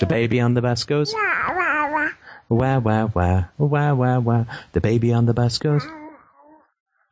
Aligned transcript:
The 0.00 0.06
baby 0.06 0.40
on 0.40 0.54
the 0.54 0.62
bus 0.62 0.84
goes. 0.84 1.12
Wah, 1.12 1.54
wah, 1.54 1.92
wah, 1.92 2.08
wah, 2.48 2.78
wah, 2.78 3.08
wah. 3.14 3.44
Wah, 3.58 3.92
wah, 3.92 4.18
wah. 4.18 4.44
The 4.72 4.80
baby 4.80 5.12
on 5.12 5.26
the 5.26 5.34
bus 5.34 5.58
goes. 5.58 5.86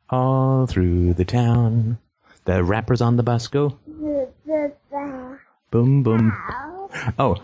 All 0.08 0.66
through 0.66 1.12
the 1.12 1.26
town. 1.26 1.98
The 2.46 2.64
rappers 2.64 3.02
on 3.02 3.16
the 3.16 3.22
bus 3.22 3.46
go. 3.46 3.78
Boom, 5.70 6.02
boom. 6.02 6.32
Oh, 7.18 7.36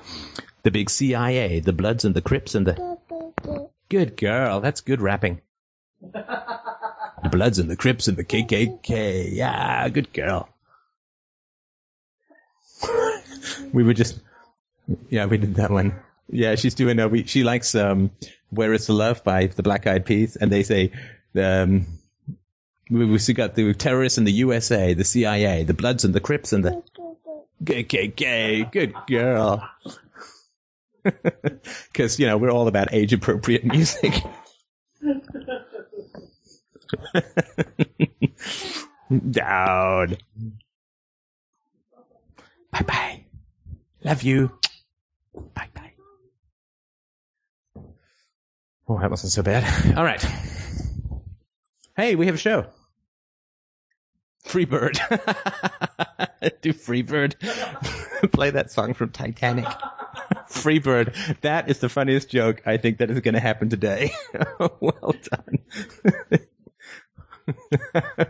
the 0.62 0.70
big 0.70 0.88
CIA, 0.88 1.60
the 1.60 1.74
Bloods 1.74 2.06
and 2.06 2.14
the 2.14 2.22
Crips 2.22 2.54
and 2.54 2.66
the. 2.66 2.98
Good 3.90 4.16
girl. 4.16 4.60
That's 4.60 4.80
good 4.80 5.02
rapping. 5.02 5.42
The 6.00 7.28
Bloods 7.30 7.58
and 7.58 7.70
the 7.70 7.76
Crips 7.76 8.08
and 8.08 8.16
the 8.16 8.24
KKK. 8.24 9.28
Yeah, 9.30 9.86
good 9.90 10.10
girl. 10.14 10.48
we 13.74 13.82
were 13.82 13.92
just. 13.92 14.20
Yeah, 15.08 15.26
we 15.26 15.38
did 15.38 15.54
that 15.56 15.70
one. 15.70 15.94
Yeah, 16.28 16.54
she's 16.54 16.74
doing. 16.74 16.98
Uh, 16.98 17.08
we, 17.08 17.24
she 17.24 17.44
likes 17.44 17.74
um, 17.74 18.10
"Where 18.50 18.72
Is 18.72 18.86
the 18.86 18.92
Love" 18.92 19.22
by 19.24 19.46
the 19.46 19.62
Black 19.62 19.86
Eyed 19.86 20.06
Peas, 20.06 20.36
and 20.36 20.50
they 20.50 20.62
say 20.62 20.92
um, 21.36 21.86
we, 22.90 23.04
we 23.04 23.18
got 23.34 23.54
the 23.54 23.74
terrorists 23.74 24.18
in 24.18 24.24
the 24.24 24.32
USA, 24.32 24.94
the 24.94 25.04
CIA, 25.04 25.64
the 25.64 25.74
Bloods 25.74 26.04
and 26.04 26.14
the 26.14 26.20
Crips 26.20 26.52
and 26.52 26.64
the 26.64 26.82
KKK. 27.64 28.70
Good 28.72 28.94
girl. 29.06 29.68
Because 31.92 32.18
you 32.18 32.26
know 32.26 32.38
we're 32.38 32.50
all 32.50 32.66
about 32.66 32.94
age 32.94 33.12
appropriate 33.12 33.62
music. 33.62 34.14
Down. 39.30 40.16
Bye 42.72 42.82
bye. 42.86 43.24
Love 44.02 44.22
you. 44.22 44.50
Bye 45.34 45.68
bye. 45.74 45.92
Oh, 48.88 48.98
that 49.00 49.10
wasn't 49.10 49.32
so 49.32 49.42
bad. 49.42 49.96
All 49.96 50.04
right. 50.04 50.24
Hey, 51.96 52.14
we 52.16 52.26
have 52.26 52.34
a 52.34 52.38
show. 52.38 52.66
Freebird. 54.46 54.98
Do 56.60 56.72
Freebird. 56.72 57.34
Play 58.32 58.50
that 58.50 58.70
song 58.70 58.94
from 58.94 59.10
Titanic. 59.10 59.66
Freebird. 60.48 61.40
That 61.40 61.70
is 61.70 61.78
the 61.78 61.88
funniest 61.88 62.30
joke 62.30 62.62
I 62.66 62.76
think 62.76 62.98
that 62.98 63.10
is 63.10 63.20
going 63.20 63.34
to 63.34 63.40
happen 63.40 63.68
today. 63.70 64.12
well 64.58 65.14
done. 65.30 65.58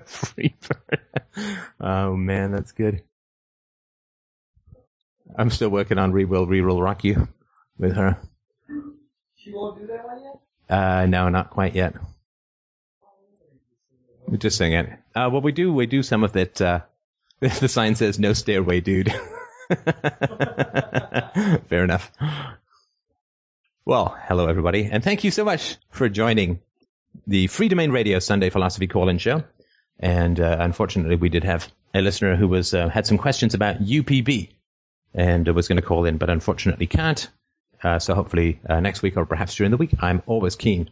Freebird. 0.06 1.00
Oh 1.80 2.16
man, 2.16 2.52
that's 2.52 2.72
good. 2.72 3.02
I'm 5.36 5.50
still 5.50 5.68
working 5.68 5.98
on 5.98 6.12
Re 6.12 6.24
Will, 6.24 6.46
Re 6.46 6.60
Will 6.60 6.80
Rock 6.80 7.04
You 7.04 7.28
with 7.78 7.96
her. 7.96 8.18
She 9.36 9.52
won't 9.52 9.78
do 9.80 9.86
that 9.88 10.04
one 10.04 10.22
yet? 10.22 10.38
Uh, 10.70 11.06
no, 11.06 11.28
not 11.28 11.50
quite 11.50 11.74
yet. 11.74 11.94
We 14.27 14.38
just 14.38 14.56
sing 14.56 14.72
it. 14.72 14.88
Uh, 15.14 15.28
well, 15.30 15.42
we 15.42 15.52
do, 15.52 15.72
we 15.72 15.86
do 15.86 16.02
some 16.02 16.24
of 16.24 16.34
it, 16.36 16.60
uh, 16.60 16.80
the 17.40 17.68
sign 17.68 17.94
says 17.94 18.18
no 18.18 18.32
stairway, 18.32 18.80
dude. 18.80 19.12
Fair 21.68 21.84
enough. 21.84 22.10
Well, 23.84 24.16
hello 24.27 24.46
everybody, 24.46 24.88
and 24.90 25.05
thank 25.05 25.24
you 25.24 25.30
so 25.30 25.44
much 25.44 25.77
for 25.90 26.08
joining 26.08 26.60
the 27.27 27.48
Freedomain 27.48 27.92
Radio 27.92 28.18
Sunday 28.18 28.48
Philosophy 28.50 28.86
Call-In 28.86 29.18
Show. 29.18 29.44
And 30.00 30.40
uh, 30.40 30.56
unfortunately, 30.60 31.16
we 31.16 31.28
did 31.28 31.44
have 31.44 31.70
a 31.92 32.00
listener 32.00 32.34
who 32.34 32.48
was 32.48 32.72
uh, 32.72 32.88
had 32.88 33.06
some 33.06 33.18
questions 33.18 33.52
about 33.55 33.82
UPB 33.82 34.50
and 35.14 35.46
was 35.48 35.68
going 35.68 35.76
to 35.76 35.86
call 35.86 36.04
in, 36.04 36.18
but 36.18 36.30
unfortunately 36.30 36.86
can't. 36.86 37.28
Uh, 37.82 37.98
so 37.98 38.14
hopefully 38.14 38.60
uh, 38.68 38.80
next 38.80 39.02
week 39.02 39.16
or 39.16 39.26
perhaps 39.26 39.54
during 39.54 39.70
the 39.70 39.76
week, 39.76 39.94
I'm 40.00 40.22
always 40.26 40.56
keen 40.56 40.90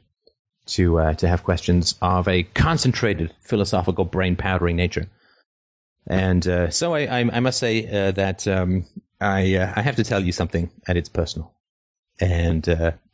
to 0.66 0.98
uh, 0.98 1.14
to 1.14 1.28
have 1.28 1.42
questions 1.42 1.96
of 2.02 2.28
a 2.28 2.42
concentrated 2.42 3.32
philosophical 3.40 4.04
brain 4.04 4.36
powdering 4.36 4.76
nature. 4.76 5.08
And 6.06 6.46
uh, 6.46 6.70
so 6.70 6.94
I, 6.94 7.20
I, 7.20 7.30
I 7.32 7.40
must 7.40 7.58
say 7.58 7.86
uh, 7.86 8.12
that 8.12 8.46
um, 8.46 8.84
I 9.20 9.56
uh, 9.56 9.72
I 9.74 9.82
have 9.82 9.96
to 9.96 10.04
tell 10.04 10.22
you 10.22 10.32
something, 10.32 10.70
and 10.86 10.98
it's 10.98 11.08
personal. 11.08 11.54
And 12.20 12.68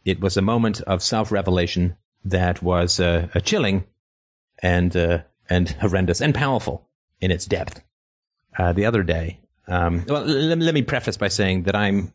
it 0.05 0.21
was 0.21 0.37
a 0.37 0.43
moment 0.43 0.81
of 0.83 1.03
self 1.03 1.31
revelation 1.33 1.97
that 2.25 2.63
was 2.63 2.99
a 2.99 3.41
chilling 3.43 3.85
and 4.61 4.95
and 5.49 5.69
horrendous 5.69 6.21
and 6.21 6.35
powerful 6.35 6.89
in 7.21 7.31
its 7.31 7.47
depth. 7.47 7.81
the 8.59 8.85
other 8.85 9.03
day, 9.03 9.41
um, 9.69 10.05
well, 10.09 10.25
let, 10.25 10.59
let 10.59 10.75
me 10.75 10.83
preface 10.83 11.17
by 11.17 11.29
saying 11.29 11.65
that 11.65 11.77
I'm 11.77 12.13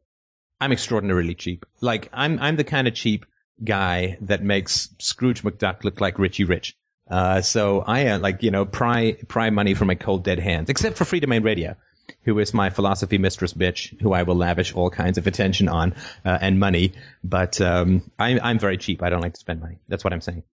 I'm 0.60 0.72
extraordinarily 0.72 1.36
cheap. 1.36 1.66
Like 1.82 2.10
I'm 2.14 2.40
I'm 2.40 2.56
the 2.56 2.64
kind 2.64 2.88
of 2.88 2.94
cheap 2.94 3.26
guy 3.64 4.18
that 4.22 4.44
makes 4.44 4.90
Scrooge 5.00 5.44
McDuck 5.44 5.84
look 5.84 6.02
like 6.02 6.20
Richie 6.20 6.46
Rich. 6.46 6.76
Uh, 7.10 7.42
so 7.42 7.82
I 7.82 8.08
uh, 8.08 8.20
like 8.20 8.44
you 8.44 8.52
know 8.52 8.66
pry 8.66 9.18
pry 9.28 9.50
money 9.50 9.74
from 9.74 9.88
my 9.88 9.96
cold 9.96 10.24
dead 10.24 10.40
hands, 10.40 10.70
except 10.70 10.98
for 10.98 11.04
Freedomain 11.04 11.44
Radio, 11.44 11.76
who 12.24 12.40
is 12.40 12.54
my 12.54 12.70
philosophy 12.70 13.18
mistress 13.18 13.54
bitch, 13.54 14.00
who 14.02 14.14
I 14.14 14.24
will 14.24 14.36
lavish 14.36 14.74
all 14.74 14.90
kinds 14.90 15.18
of 15.18 15.28
attention 15.28 15.68
on 15.68 15.96
uh, 16.26 16.38
and 16.42 16.60
money. 16.60 16.94
But 17.24 17.62
um, 17.62 18.10
I'm 18.18 18.40
I'm 18.42 18.60
very 18.60 18.78
cheap. 18.78 19.04
I 19.04 19.10
don't 19.10 19.22
like 19.22 19.34
to 19.34 19.40
spend 19.40 19.60
money. 19.60 19.78
That's 19.88 20.04
what 20.04 20.14
I'm 20.14 20.22
saying. 20.22 20.44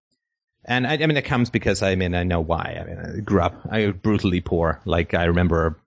And 0.65 0.87
I, 0.87 0.95
I 0.95 1.07
mean, 1.07 1.17
it 1.17 1.25
comes 1.25 1.49
because 1.49 1.83
I 1.83 1.95
mean 1.95 2.15
I 2.15 2.25
know 2.25 2.41
why. 2.41 2.79
I 2.81 2.85
mean, 2.85 2.99
I 2.99 3.21
grew 3.21 3.41
up 3.41 3.55
I 3.71 3.87
was 3.87 3.97
brutally 3.97 4.41
poor. 4.41 4.83
Like 4.85 5.15
I 5.15 5.25
remember 5.25 5.80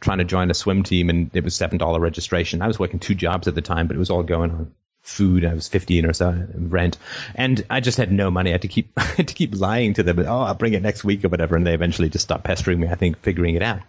trying 0.00 0.18
to 0.18 0.24
join 0.24 0.50
a 0.50 0.54
swim 0.54 0.82
team 0.82 1.10
and 1.10 1.30
it 1.34 1.44
was 1.44 1.54
seven 1.54 1.78
dollar 1.78 2.00
registration. 2.00 2.62
I 2.62 2.66
was 2.66 2.78
working 2.78 2.98
two 2.98 3.14
jobs 3.14 3.46
at 3.48 3.54
the 3.54 3.62
time, 3.62 3.86
but 3.86 3.96
it 3.96 3.98
was 3.98 4.10
all 4.10 4.22
going 4.22 4.50
on 4.50 4.74
food. 5.02 5.44
I 5.44 5.54
was 5.54 5.68
15 5.68 6.06
or 6.06 6.12
so, 6.12 6.46
rent. 6.54 6.98
And 7.34 7.64
I 7.70 7.80
just 7.80 7.98
had 7.98 8.12
no 8.12 8.30
money. 8.30 8.50
I 8.50 8.52
had 8.52 8.62
to 8.62 8.68
keep, 8.68 8.92
I 8.96 9.02
had 9.02 9.28
to 9.28 9.34
keep 9.34 9.54
lying 9.54 9.94
to 9.94 10.02
them. 10.02 10.18
Oh, 10.20 10.42
I'll 10.42 10.54
bring 10.54 10.74
it 10.74 10.82
next 10.82 11.04
week 11.04 11.24
or 11.24 11.28
whatever. 11.28 11.56
And 11.56 11.66
they 11.66 11.74
eventually 11.74 12.08
just 12.08 12.24
stopped 12.24 12.44
pestering 12.44 12.80
me, 12.80 12.88
I 12.88 12.94
think, 12.94 13.18
figuring 13.20 13.56
it 13.56 13.62
out. 13.62 13.80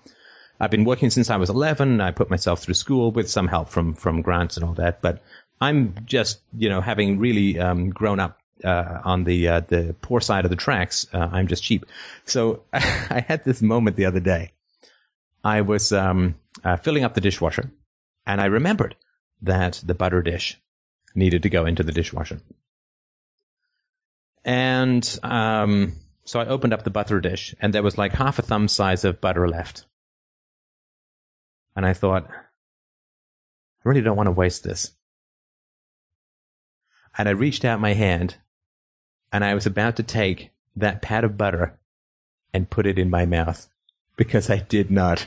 I've 0.60 0.72
been 0.72 0.86
working 0.86 1.10
since 1.10 1.30
I 1.30 1.38
was 1.38 1.50
11. 1.50 2.02
I 2.02 2.12
put 2.12 2.30
myself 2.30 2.62
through 2.62 2.76
school 2.76 3.12
with 3.12 3.30
some 3.30 3.48
help 3.48 3.70
from, 3.70 3.94
from 3.96 4.22
grants 4.22 4.58
and 4.58 4.66
all 4.66 4.74
that. 4.76 5.02
But 5.02 5.24
I'm 5.60 5.96
just, 6.06 6.40
you 6.56 6.70
know, 6.70 6.82
having 6.82 7.20
really, 7.20 7.60
um, 7.60 7.90
grown 7.90 8.20
up, 8.20 8.38
uh, 8.64 9.00
on 9.04 9.24
the, 9.24 9.48
uh, 9.48 9.60
the 9.62 9.96
poor 10.02 10.22
side 10.22 10.46
of 10.46 10.52
the 10.52 10.56
tracks. 10.56 11.08
Uh, 11.12 11.30
I'm 11.32 11.48
just 11.48 11.64
cheap. 11.64 11.86
So 12.26 12.62
I 12.74 13.26
had 13.28 13.44
this 13.44 13.62
moment 13.62 13.96
the 13.96 14.06
other 14.06 14.20
day. 14.20 14.52
I 15.44 15.62
was, 15.62 15.92
um, 15.92 16.36
uh, 16.64 16.78
filling 16.78 17.04
up 17.04 17.14
the 17.14 17.22
dishwasher 17.22 17.72
and 18.26 18.40
I 18.40 18.46
remembered 18.46 18.96
that 19.42 19.82
the 19.86 19.96
butter 19.96 20.22
dish 20.22 20.60
needed 21.16 21.44
to 21.44 21.50
go 21.50 21.66
into 21.66 21.84
the 21.84 21.92
dishwasher. 21.92 22.40
And 24.44 25.20
um, 25.24 25.94
so 26.26 26.40
I 26.40 26.46
opened 26.46 26.74
up 26.74 26.84
the 26.84 26.90
butter 26.90 27.20
dish, 27.20 27.56
and 27.60 27.74
there 27.74 27.84
was 27.84 27.98
like 27.98 28.14
half 28.14 28.40
a 28.40 28.42
thumb 28.42 28.68
size 28.68 29.04
of 29.04 29.22
butter 29.22 29.48
left. 29.48 29.86
And 31.76 31.86
I 31.86 31.94
thought, 31.94 32.28
I 32.30 32.40
really 33.84 34.02
don't 34.02 34.18
want 34.18 34.28
to 34.28 34.32
waste 34.32 34.64
this. 34.64 34.92
And 37.18 37.28
I 37.28 37.32
reached 37.32 37.66
out 37.66 37.80
my 37.80 37.94
hand, 37.94 38.36
and 39.32 39.44
I 39.44 39.54
was 39.54 39.66
about 39.66 39.98
to 39.98 40.04
take 40.04 40.52
that 40.76 41.02
pat 41.02 41.24
of 41.24 41.38
butter 41.38 41.80
and 42.54 42.70
put 42.70 42.88
it 42.88 42.98
in 42.98 43.10
my 43.10 43.26
mouth 43.26 43.68
because 44.22 44.52
I 44.52 44.58
did 44.58 44.92
not 44.92 45.26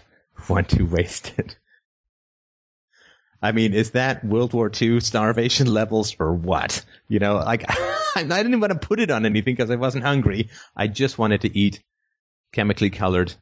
want 0.48 0.68
to 0.68 0.84
waste 0.84 1.32
it. 1.36 1.58
I 3.42 3.50
mean, 3.50 3.74
is 3.74 3.90
that 3.90 4.24
World 4.24 4.52
War 4.52 4.70
II 4.70 5.00
starvation 5.00 5.66
levels 5.66 6.14
or 6.20 6.32
what? 6.32 6.84
You 7.08 7.18
know, 7.18 7.34
like 7.38 7.64
I 8.16 8.22
didn't 8.22 8.60
want 8.60 8.72
to 8.72 8.78
put 8.78 9.00
it 9.00 9.10
on 9.10 9.26
anything 9.26 9.56
because 9.56 9.72
I 9.72 9.74
wasn't 9.74 10.04
hungry. 10.04 10.48
I 10.76 10.86
just 10.86 11.18
wanted 11.18 11.40
to 11.40 11.58
eat 11.58 11.82
chemically 12.52 12.88
colored 12.88 13.34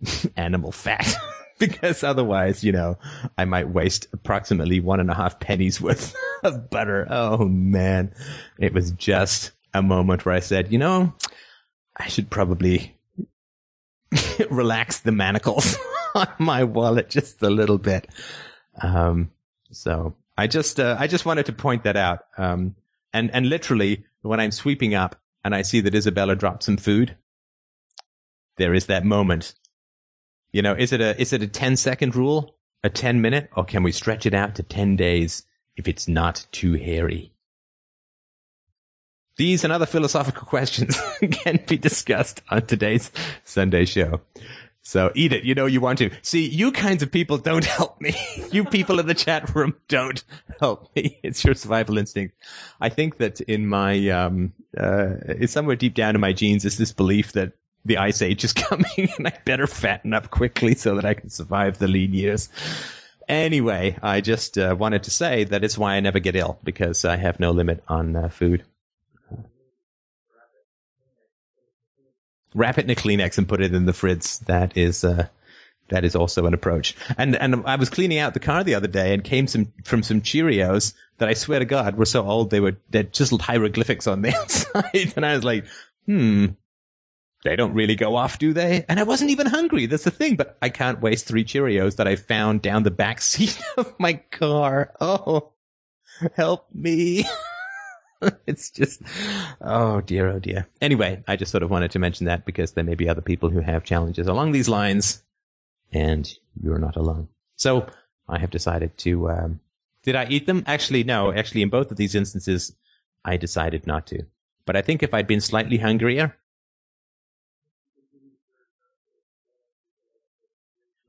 animal 0.34 0.72
fat 0.72 1.14
because 1.58 2.02
otherwise, 2.02 2.64
you 2.64 2.72
know, 2.72 2.96
I 3.36 3.44
might 3.44 3.68
waste 3.68 4.06
approximately 4.14 4.80
one 4.80 4.98
and 4.98 5.10
a 5.10 5.14
half 5.14 5.40
pennies 5.40 5.78
worth 5.78 6.16
of 6.42 6.70
butter. 6.70 7.06
Oh 7.10 7.44
man, 7.44 8.14
it 8.58 8.72
was 8.72 8.92
just 8.92 9.50
a 9.74 9.82
moment 9.82 10.24
where 10.24 10.34
I 10.34 10.40
said, 10.40 10.72
you 10.72 10.78
know, 10.78 11.12
I 11.94 12.08
should 12.08 12.30
probably 12.30 12.96
relax 14.50 15.00
the 15.00 15.12
manacles 15.12 15.76
on 16.14 16.28
my 16.38 16.64
wallet 16.64 17.08
just 17.08 17.42
a 17.42 17.50
little 17.50 17.78
bit. 17.78 18.08
Um, 18.80 19.30
so 19.70 20.14
I 20.36 20.46
just, 20.46 20.80
uh, 20.80 20.96
I 20.98 21.06
just 21.06 21.26
wanted 21.26 21.46
to 21.46 21.52
point 21.52 21.84
that 21.84 21.96
out. 21.96 22.20
Um, 22.36 22.74
and, 23.12 23.30
and 23.32 23.48
literally 23.48 24.04
when 24.22 24.40
I'm 24.40 24.50
sweeping 24.50 24.94
up 24.94 25.16
and 25.44 25.54
I 25.54 25.62
see 25.62 25.80
that 25.80 25.94
Isabella 25.94 26.36
dropped 26.36 26.62
some 26.62 26.76
food, 26.76 27.16
there 28.58 28.74
is 28.74 28.86
that 28.86 29.04
moment. 29.04 29.54
You 30.52 30.62
know, 30.62 30.74
is 30.74 30.92
it 30.92 31.00
a, 31.00 31.18
is 31.20 31.32
it 31.32 31.42
a 31.42 31.48
10 31.48 31.76
second 31.76 32.14
rule? 32.14 32.56
A 32.84 32.90
10 32.90 33.20
minute? 33.20 33.48
Or 33.56 33.64
can 33.64 33.82
we 33.82 33.92
stretch 33.92 34.26
it 34.26 34.34
out 34.34 34.56
to 34.56 34.62
10 34.62 34.96
days 34.96 35.44
if 35.76 35.88
it's 35.88 36.08
not 36.08 36.46
too 36.52 36.74
hairy? 36.74 37.31
These 39.36 39.64
and 39.64 39.72
other 39.72 39.86
philosophical 39.86 40.46
questions 40.46 41.00
can 41.30 41.60
be 41.66 41.76
discussed 41.76 42.42
on 42.50 42.66
today's 42.66 43.10
Sunday 43.44 43.84
show. 43.84 44.20
So 44.82 45.12
eat 45.14 45.32
it. 45.32 45.44
You 45.44 45.54
know 45.54 45.66
you 45.66 45.80
want 45.80 45.98
to. 45.98 46.10
See, 46.22 46.48
you 46.48 46.72
kinds 46.72 47.02
of 47.02 47.12
people 47.12 47.38
don't 47.38 47.64
help 47.78 48.00
me. 48.00 48.14
you 48.50 48.64
people 48.64 48.98
in 48.98 49.06
the 49.06 49.14
chat 49.14 49.54
room 49.54 49.74
don't 49.88 50.22
help 50.60 50.94
me. 50.94 51.18
It's 51.22 51.44
your 51.44 51.54
survival 51.54 51.98
instinct. 51.98 52.34
I 52.80 52.88
think 52.88 53.18
that 53.18 53.40
in 53.42 53.66
my, 53.66 54.08
um, 54.08 54.52
uh, 54.76 55.14
it's 55.28 55.52
somewhere 55.52 55.76
deep 55.76 55.94
down 55.94 56.14
in 56.14 56.20
my 56.20 56.32
genes 56.32 56.64
is 56.64 56.78
this 56.78 56.92
belief 56.92 57.32
that 57.32 57.52
the 57.84 57.98
ice 57.98 58.22
age 58.22 58.44
is 58.44 58.52
coming 58.52 59.10
and 59.16 59.28
I 59.28 59.38
better 59.44 59.66
fatten 59.66 60.14
up 60.14 60.30
quickly 60.30 60.74
so 60.74 60.96
that 60.96 61.04
I 61.04 61.14
can 61.14 61.30
survive 61.30 61.78
the 61.78 61.88
lean 61.88 62.12
years. 62.12 62.48
Anyway, 63.28 63.96
I 64.02 64.20
just 64.20 64.58
uh, 64.58 64.74
wanted 64.78 65.04
to 65.04 65.10
say 65.10 65.44
that 65.44 65.62
it's 65.62 65.78
why 65.78 65.94
I 65.94 66.00
never 66.00 66.18
get 66.18 66.34
ill 66.34 66.58
because 66.64 67.04
I 67.04 67.16
have 67.16 67.38
no 67.38 67.52
limit 67.52 67.82
on 67.86 68.16
uh, 68.16 68.28
food. 68.28 68.64
Wrap 72.54 72.78
it 72.78 72.84
in 72.84 72.90
a 72.90 72.94
Kleenex 72.94 73.38
and 73.38 73.48
put 73.48 73.60
it 73.60 73.74
in 73.74 73.86
the 73.86 73.92
fridge. 73.92 74.38
That 74.40 74.76
is, 74.76 75.04
uh, 75.04 75.28
that 75.88 76.04
is 76.04 76.16
also 76.16 76.46
an 76.46 76.54
approach. 76.54 76.96
And 77.18 77.36
and 77.36 77.64
I 77.66 77.76
was 77.76 77.90
cleaning 77.90 78.18
out 78.18 78.34
the 78.34 78.40
car 78.40 78.64
the 78.64 78.74
other 78.74 78.88
day 78.88 79.12
and 79.12 79.22
came 79.22 79.46
some 79.46 79.72
from 79.84 80.02
some 80.02 80.22
Cheerios 80.22 80.94
that 81.18 81.28
I 81.28 81.34
swear 81.34 81.58
to 81.58 81.64
God 81.64 81.96
were 81.96 82.06
so 82.06 82.26
old 82.26 82.50
they 82.50 82.60
were 82.60 82.76
they're 82.90 83.02
just 83.02 83.38
hieroglyphics 83.40 84.06
on 84.06 84.22
the 84.22 84.34
outside, 84.36 85.12
and 85.16 85.26
I 85.26 85.34
was 85.34 85.44
like, 85.44 85.66
hmm, 86.06 86.46
they 87.44 87.56
don't 87.56 87.74
really 87.74 87.96
go 87.96 88.16
off, 88.16 88.38
do 88.38 88.52
they? 88.52 88.84
And 88.88 89.00
I 89.00 89.02
wasn't 89.02 89.30
even 89.30 89.46
hungry. 89.46 89.86
That's 89.86 90.04
the 90.04 90.10
thing. 90.10 90.36
But 90.36 90.56
I 90.62 90.68
can't 90.68 91.00
waste 91.00 91.26
three 91.26 91.44
Cheerios 91.44 91.96
that 91.96 92.08
I 92.08 92.16
found 92.16 92.62
down 92.62 92.84
the 92.84 92.90
back 92.90 93.20
seat 93.20 93.60
of 93.76 93.98
my 93.98 94.14
car. 94.14 94.92
Oh, 95.00 95.52
help 96.34 96.68
me. 96.72 97.24
it's 98.46 98.70
just, 98.70 99.02
oh 99.60 100.00
dear, 100.00 100.28
oh 100.28 100.38
dear. 100.38 100.68
Anyway, 100.80 101.22
I 101.26 101.36
just 101.36 101.50
sort 101.50 101.62
of 101.62 101.70
wanted 101.70 101.90
to 101.92 101.98
mention 101.98 102.26
that 102.26 102.44
because 102.44 102.72
there 102.72 102.84
may 102.84 102.94
be 102.94 103.08
other 103.08 103.20
people 103.20 103.50
who 103.50 103.60
have 103.60 103.84
challenges 103.84 104.26
along 104.26 104.52
these 104.52 104.68
lines 104.68 105.22
and 105.92 106.32
you're 106.62 106.78
not 106.78 106.96
alone. 106.96 107.28
So 107.56 107.86
I 108.28 108.38
have 108.38 108.50
decided 108.50 108.96
to, 108.98 109.30
um, 109.30 109.60
did 110.02 110.16
I 110.16 110.26
eat 110.28 110.46
them? 110.46 110.64
Actually, 110.66 111.04
no. 111.04 111.32
Actually, 111.32 111.62
in 111.62 111.70
both 111.70 111.90
of 111.90 111.96
these 111.96 112.14
instances, 112.14 112.74
I 113.24 113.36
decided 113.36 113.86
not 113.86 114.06
to. 114.08 114.24
But 114.66 114.76
I 114.76 114.82
think 114.82 115.02
if 115.02 115.14
I'd 115.14 115.26
been 115.26 115.40
slightly 115.40 115.78
hungrier, 115.78 116.36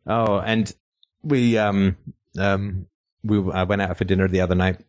Oh, 0.05 0.39
and 0.39 0.71
we 1.21 1.57
um 1.57 1.97
um 2.37 2.87
we 3.23 3.37
I 3.51 3.63
went 3.63 3.81
out 3.81 3.97
for 3.97 4.03
dinner 4.03 4.27
the 4.27 4.41
other 4.41 4.55
night, 4.55 4.81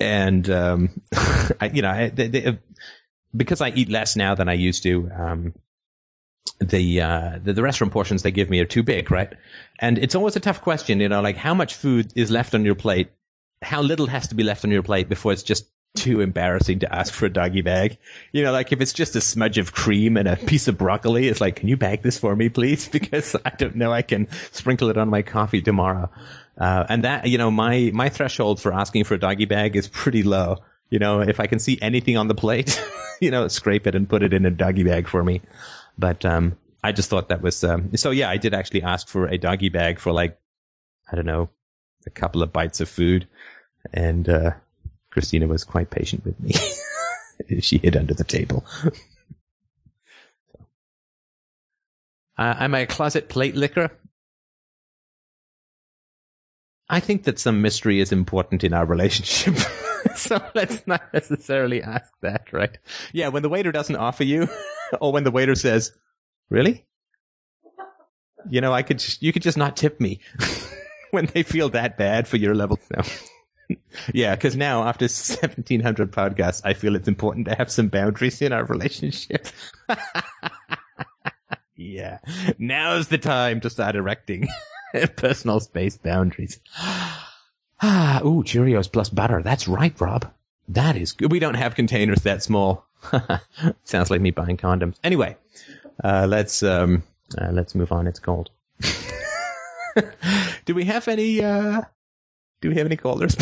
and 0.00 0.48
um 0.50 1.00
I 1.14 1.70
you 1.72 1.82
know 1.82 1.90
I, 1.90 2.08
they, 2.08 2.28
they, 2.28 2.58
because 3.36 3.60
I 3.60 3.70
eat 3.70 3.88
less 3.88 4.16
now 4.16 4.34
than 4.34 4.48
I 4.48 4.54
used 4.54 4.82
to. 4.82 5.10
Um, 5.16 5.54
the, 6.58 7.00
uh, 7.00 7.38
the 7.42 7.52
the 7.54 7.62
restaurant 7.62 7.92
portions 7.92 8.22
they 8.22 8.32
give 8.32 8.50
me 8.50 8.60
are 8.60 8.66
too 8.66 8.82
big, 8.82 9.10
right? 9.10 9.32
And 9.78 9.98
it's 9.98 10.14
always 10.14 10.36
a 10.36 10.40
tough 10.40 10.60
question, 10.60 11.00
you 11.00 11.08
know, 11.08 11.22
like 11.22 11.36
how 11.36 11.54
much 11.54 11.74
food 11.74 12.12
is 12.16 12.30
left 12.30 12.54
on 12.54 12.64
your 12.64 12.74
plate? 12.74 13.10
How 13.62 13.82
little 13.82 14.06
has 14.06 14.28
to 14.28 14.34
be 14.34 14.42
left 14.42 14.64
on 14.64 14.70
your 14.70 14.82
plate 14.82 15.08
before 15.08 15.32
it's 15.32 15.42
just 15.42 15.66
too 15.96 16.20
embarrassing 16.20 16.80
to 16.80 16.94
ask 16.94 17.12
for 17.12 17.26
a 17.26 17.30
doggy 17.30 17.62
bag. 17.62 17.98
You 18.32 18.44
know, 18.44 18.52
like 18.52 18.72
if 18.72 18.80
it's 18.80 18.92
just 18.92 19.16
a 19.16 19.20
smudge 19.20 19.58
of 19.58 19.72
cream 19.72 20.16
and 20.16 20.28
a 20.28 20.36
piece 20.36 20.68
of 20.68 20.78
broccoli, 20.78 21.28
it's 21.28 21.40
like, 21.40 21.56
can 21.56 21.68
you 21.68 21.76
bag 21.76 22.02
this 22.02 22.18
for 22.18 22.34
me, 22.34 22.48
please? 22.48 22.88
Because 23.00 23.34
I 23.44 23.50
don't 23.50 23.76
know, 23.76 23.92
I 23.92 24.02
can 24.02 24.28
sprinkle 24.52 24.90
it 24.90 24.98
on 24.98 25.08
my 25.08 25.22
coffee 25.22 25.62
tomorrow. 25.62 26.10
Uh, 26.60 26.84
and 26.90 27.04
that, 27.04 27.26
you 27.26 27.38
know, 27.38 27.50
my, 27.50 27.90
my 27.94 28.10
threshold 28.10 28.60
for 28.60 28.72
asking 28.72 29.04
for 29.04 29.14
a 29.14 29.18
doggy 29.18 29.46
bag 29.46 29.74
is 29.76 29.88
pretty 29.88 30.22
low. 30.22 30.58
You 30.90 30.98
know, 30.98 31.20
if 31.20 31.40
I 31.40 31.46
can 31.46 31.58
see 31.58 31.78
anything 31.80 32.18
on 32.18 32.28
the 32.28 32.34
plate, 32.34 32.78
you 33.20 33.30
know, 33.30 33.48
scrape 33.48 33.86
it 33.86 33.94
and 33.94 34.06
put 34.08 34.22
it 34.22 34.34
in 34.34 34.44
a 34.44 34.50
doggy 34.50 34.84
bag 34.84 35.08
for 35.08 35.24
me. 35.24 35.40
But, 35.98 36.24
um, 36.24 36.58
I 36.84 36.92
just 36.92 37.08
thought 37.08 37.30
that 37.30 37.40
was, 37.42 37.64
um, 37.64 37.96
so 37.96 38.10
yeah, 38.10 38.28
I 38.28 38.36
did 38.36 38.54
actually 38.54 38.82
ask 38.82 39.08
for 39.08 39.26
a 39.26 39.38
doggy 39.38 39.70
bag 39.70 39.98
for 39.98 40.12
like, 40.12 40.38
I 41.10 41.16
don't 41.16 41.26
know, 41.26 41.48
a 42.06 42.10
couple 42.10 42.42
of 42.42 42.52
bites 42.52 42.80
of 42.80 42.88
food. 42.88 43.26
And, 43.92 44.28
uh, 44.28 44.50
Christina 45.10 45.46
was 45.46 45.64
quite 45.64 45.90
patient 45.90 46.24
with 46.24 46.38
me. 46.40 46.52
she 47.60 47.78
hid 47.78 47.96
under 47.96 48.14
the 48.14 48.24
table. 48.24 48.64
uh, 52.38 52.54
am 52.58 52.74
I 52.74 52.80
a 52.80 52.86
closet 52.86 53.28
plate 53.30 53.56
licker? 53.56 53.90
I 56.90 56.98
think 56.98 57.22
that 57.22 57.38
some 57.38 57.62
mystery 57.62 58.00
is 58.00 58.10
important 58.10 58.64
in 58.64 58.74
our 58.74 58.84
relationship. 58.84 59.54
so 60.16 60.42
let's 60.56 60.84
not 60.88 61.02
necessarily 61.14 61.82
ask 61.82 62.12
that, 62.20 62.52
right? 62.52 62.76
Yeah, 63.12 63.28
when 63.28 63.44
the 63.44 63.48
waiter 63.48 63.70
doesn't 63.70 63.94
offer 63.94 64.24
you, 64.24 64.48
or 65.00 65.12
when 65.12 65.22
the 65.22 65.30
waiter 65.30 65.54
says, 65.54 65.96
really? 66.48 66.84
You 68.48 68.60
know, 68.60 68.72
I 68.72 68.82
could, 68.82 68.98
just, 68.98 69.22
you 69.22 69.32
could 69.32 69.42
just 69.42 69.56
not 69.56 69.76
tip 69.76 70.00
me 70.00 70.20
when 71.12 71.26
they 71.26 71.44
feel 71.44 71.68
that 71.70 71.96
bad 71.96 72.26
for 72.26 72.38
your 72.38 72.56
level. 72.56 72.78
No 72.96 73.04
yeah, 74.12 74.34
because 74.34 74.56
now 74.56 74.82
after 74.82 75.04
1700 75.04 76.10
podcasts, 76.10 76.60
I 76.64 76.74
feel 76.74 76.96
it's 76.96 77.06
important 77.06 77.46
to 77.46 77.54
have 77.54 77.70
some 77.70 77.86
boundaries 77.86 78.42
in 78.42 78.52
our 78.52 78.64
relationship. 78.64 79.46
yeah, 81.76 82.18
now's 82.58 83.06
the 83.08 83.18
time 83.18 83.60
to 83.60 83.70
start 83.70 83.94
erecting 83.94 84.48
personal 85.16 85.60
space 85.60 85.96
boundaries. 85.96 86.60
ah, 86.78 88.20
ooh, 88.24 88.42
Cheerios 88.42 88.90
plus 88.90 89.08
butter. 89.08 89.42
That's 89.42 89.68
right, 89.68 89.98
Rob. 90.00 90.30
That 90.68 90.96
is 90.96 91.12
good. 91.12 91.32
We 91.32 91.38
don't 91.38 91.54
have 91.54 91.74
containers 91.74 92.22
that 92.22 92.42
small. 92.42 92.86
Sounds 93.84 94.10
like 94.10 94.20
me 94.20 94.30
buying 94.30 94.56
condoms. 94.56 94.96
Anyway, 95.02 95.36
uh, 96.04 96.26
let's 96.28 96.62
um, 96.62 97.02
uh, 97.36 97.50
let's 97.50 97.74
move 97.74 97.92
on. 97.92 98.06
It's 98.06 98.20
cold. 98.20 98.50
Do 100.64 100.74
we 100.74 100.84
have 100.84 101.08
any 101.08 101.42
uh, 101.42 101.82
do 102.60 102.68
we 102.68 102.76
have 102.76 102.86
any 102.86 102.96
callers, 102.96 103.34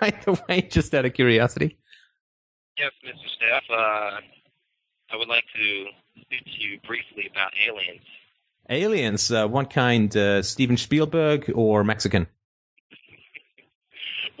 by 0.00 0.10
the 0.24 0.40
way, 0.48 0.62
just 0.62 0.94
out 0.94 1.04
of 1.04 1.14
curiosity? 1.14 1.78
Yes, 2.76 2.90
Mr. 3.04 3.28
Staff. 3.36 3.62
Uh, 3.70 4.20
I 5.12 5.16
would 5.16 5.28
like 5.28 5.44
to 5.54 5.86
speak 6.20 6.44
to 6.44 6.62
you 6.62 6.80
briefly 6.86 7.30
about 7.30 7.52
aliens. 7.64 8.02
Aliens? 8.68 9.30
Uh, 9.30 9.46
what 9.48 9.70
kind? 9.70 10.14
Uh, 10.16 10.42
Steven 10.42 10.76
Spielberg 10.76 11.50
or 11.54 11.84
Mexican? 11.84 12.26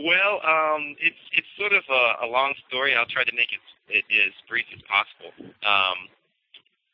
well, 0.00 0.40
um, 0.44 0.96
it's 1.00 1.20
it's 1.32 1.48
sort 1.58 1.72
of 1.72 1.84
a, 1.88 2.24
a, 2.24 2.28
long 2.28 2.54
story. 2.68 2.94
I'll 2.96 3.08
try 3.08 3.24
to 3.24 3.34
make 3.36 3.52
it, 3.52 3.60
it 3.88 4.04
as 4.08 4.32
brief 4.48 4.64
as 4.72 4.80
possible. 4.88 5.32
Um, 5.60 6.08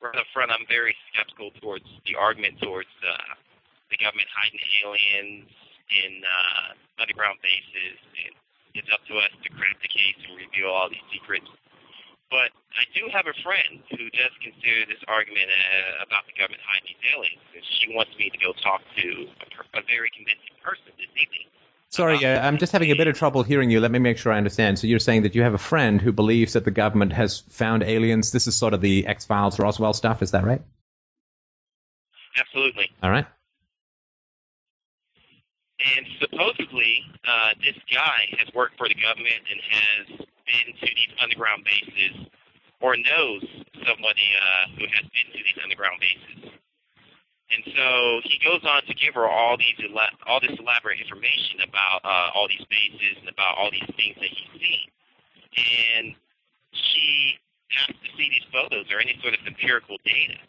right 0.02 0.16
up 0.16 0.26
front, 0.34 0.50
I'm 0.50 0.66
very 0.68 0.94
skeptical 1.12 1.50
towards 1.62 1.86
the 2.06 2.16
argument 2.18 2.58
towards 2.60 2.90
uh, 3.06 3.34
the 3.90 3.96
government 3.96 4.28
hiding 4.34 4.60
aliens 4.82 5.50
in 5.90 6.22
uh, 6.26 6.74
underground 6.98 7.38
bases. 7.42 7.98
And 8.26 8.34
it's 8.74 8.90
up 8.90 9.02
to 9.06 9.14
us 9.22 9.32
to 9.42 9.48
crack 9.54 9.78
the 9.82 9.88
case 9.88 10.18
and 10.26 10.34
reveal 10.34 10.70
all 10.70 10.90
these 10.90 11.06
secrets. 11.12 11.46
But 12.30 12.50
I 12.74 12.84
do 12.92 13.06
have 13.12 13.26
a 13.26 13.36
friend 13.42 13.80
who 13.90 14.10
does 14.10 14.34
consider 14.42 14.82
this 14.88 14.98
argument 15.06 15.46
uh, 15.46 16.04
about 16.06 16.26
the 16.26 16.34
government 16.34 16.62
hiding 16.66 16.90
these 16.90 17.04
aliens, 17.14 17.42
and 17.54 17.62
she 17.62 17.94
wants 17.94 18.10
me 18.18 18.30
to 18.30 18.38
go 18.38 18.52
talk 18.62 18.82
to 18.98 19.08
a, 19.40 19.78
a 19.78 19.82
very 19.86 20.10
convincing 20.10 20.58
person 20.62 20.90
this 20.98 21.10
evening. 21.14 21.46
Sorry, 21.88 22.24
uh, 22.26 22.46
I'm 22.46 22.58
just 22.58 22.72
having 22.72 22.90
a 22.90 22.96
bit 22.96 23.06
of 23.06 23.16
trouble 23.16 23.44
hearing 23.44 23.70
you. 23.70 23.80
Let 23.80 23.92
me 23.92 24.00
make 24.00 24.18
sure 24.18 24.32
I 24.32 24.38
understand. 24.38 24.78
So 24.78 24.88
you're 24.88 24.98
saying 24.98 25.22
that 25.22 25.34
you 25.34 25.42
have 25.42 25.54
a 25.54 25.58
friend 25.58 26.00
who 26.00 26.12
believes 26.12 26.52
that 26.54 26.64
the 26.64 26.70
government 26.72 27.12
has 27.12 27.40
found 27.48 27.84
aliens. 27.84 28.32
This 28.32 28.46
is 28.46 28.56
sort 28.56 28.74
of 28.74 28.80
the 28.80 29.06
X 29.06 29.24
Files 29.24 29.58
Roswell 29.58 29.94
stuff. 29.94 30.20
Is 30.20 30.32
that 30.32 30.44
right? 30.44 30.60
Absolutely. 32.36 32.90
All 33.02 33.10
right. 33.10 33.26
And 35.96 36.06
supposedly, 36.20 37.04
uh, 37.26 37.50
this 37.62 37.76
guy 37.92 38.34
has 38.38 38.52
worked 38.52 38.76
for 38.76 38.88
the 38.88 38.94
government 38.94 39.44
and 39.50 39.60
has 39.70 40.26
been 40.46 40.74
to 40.74 40.86
these 40.86 41.12
underground 41.22 41.66
bases 41.66 42.26
or 42.80 42.96
knows 42.96 43.42
somebody 43.84 44.28
uh, 44.38 44.64
who 44.78 44.86
has 44.86 45.06
been 45.10 45.28
to 45.32 45.40
these 45.42 45.58
underground 45.62 46.00
bases. 46.00 46.50
And 47.50 47.62
so 47.76 48.20
he 48.24 48.42
goes 48.42 48.62
on 48.66 48.82
to 48.86 48.94
give 48.94 49.14
her 49.14 49.28
all 49.28 49.56
these 49.56 49.78
all 50.26 50.40
this 50.40 50.58
elaborate 50.58 50.98
information 50.98 51.62
about 51.62 52.02
uh, 52.02 52.34
all 52.34 52.48
these 52.48 52.66
bases 52.66 53.18
and 53.20 53.28
about 53.28 53.56
all 53.56 53.70
these 53.70 53.86
things 53.94 54.18
that 54.18 54.30
he's 54.30 54.50
seen. 54.58 54.86
And 55.54 56.14
she 56.72 57.38
asks 57.78 58.02
to 58.02 58.10
see 58.18 58.28
these 58.30 58.46
photos 58.50 58.90
or 58.90 58.98
any 58.98 59.18
sort 59.22 59.34
of 59.34 59.46
empirical 59.46 59.96
data. 60.04 60.42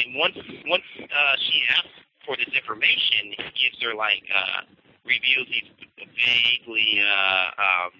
And 0.00 0.16
once 0.16 0.36
once 0.64 0.88
uh, 0.96 1.36
she 1.38 1.62
asks 1.76 1.92
for 2.24 2.36
this 2.36 2.48
information, 2.56 3.36
he 3.36 3.68
gives 3.68 3.82
her 3.82 3.94
like 3.94 4.24
uh, 4.32 4.64
reveals 5.04 5.48
these 5.52 5.68
vaguely 5.98 7.04
uh, 7.04 7.50
um, 7.60 7.90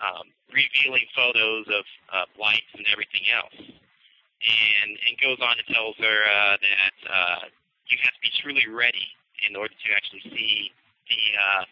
um, 0.00 0.26
revealing 0.50 1.04
photos 1.14 1.66
of 1.68 1.84
uh, 2.12 2.26
lights 2.40 2.72
and 2.74 2.86
everything 2.92 3.24
else, 3.30 3.56
and 3.60 4.90
and 4.96 5.14
goes 5.20 5.38
on 5.40 5.56
and 5.60 5.68
tells 5.70 5.96
her 6.00 6.18
uh, 6.26 6.56
that 6.60 6.96
uh, 7.06 7.42
you 7.88 7.96
have 8.02 8.14
to 8.14 8.22
be 8.22 8.32
truly 8.40 8.66
ready 8.68 9.06
in 9.48 9.56
order 9.56 9.72
to 9.72 9.88
actually 9.94 10.24
see 10.32 10.72
the 11.08 11.22
uh, 11.36 11.64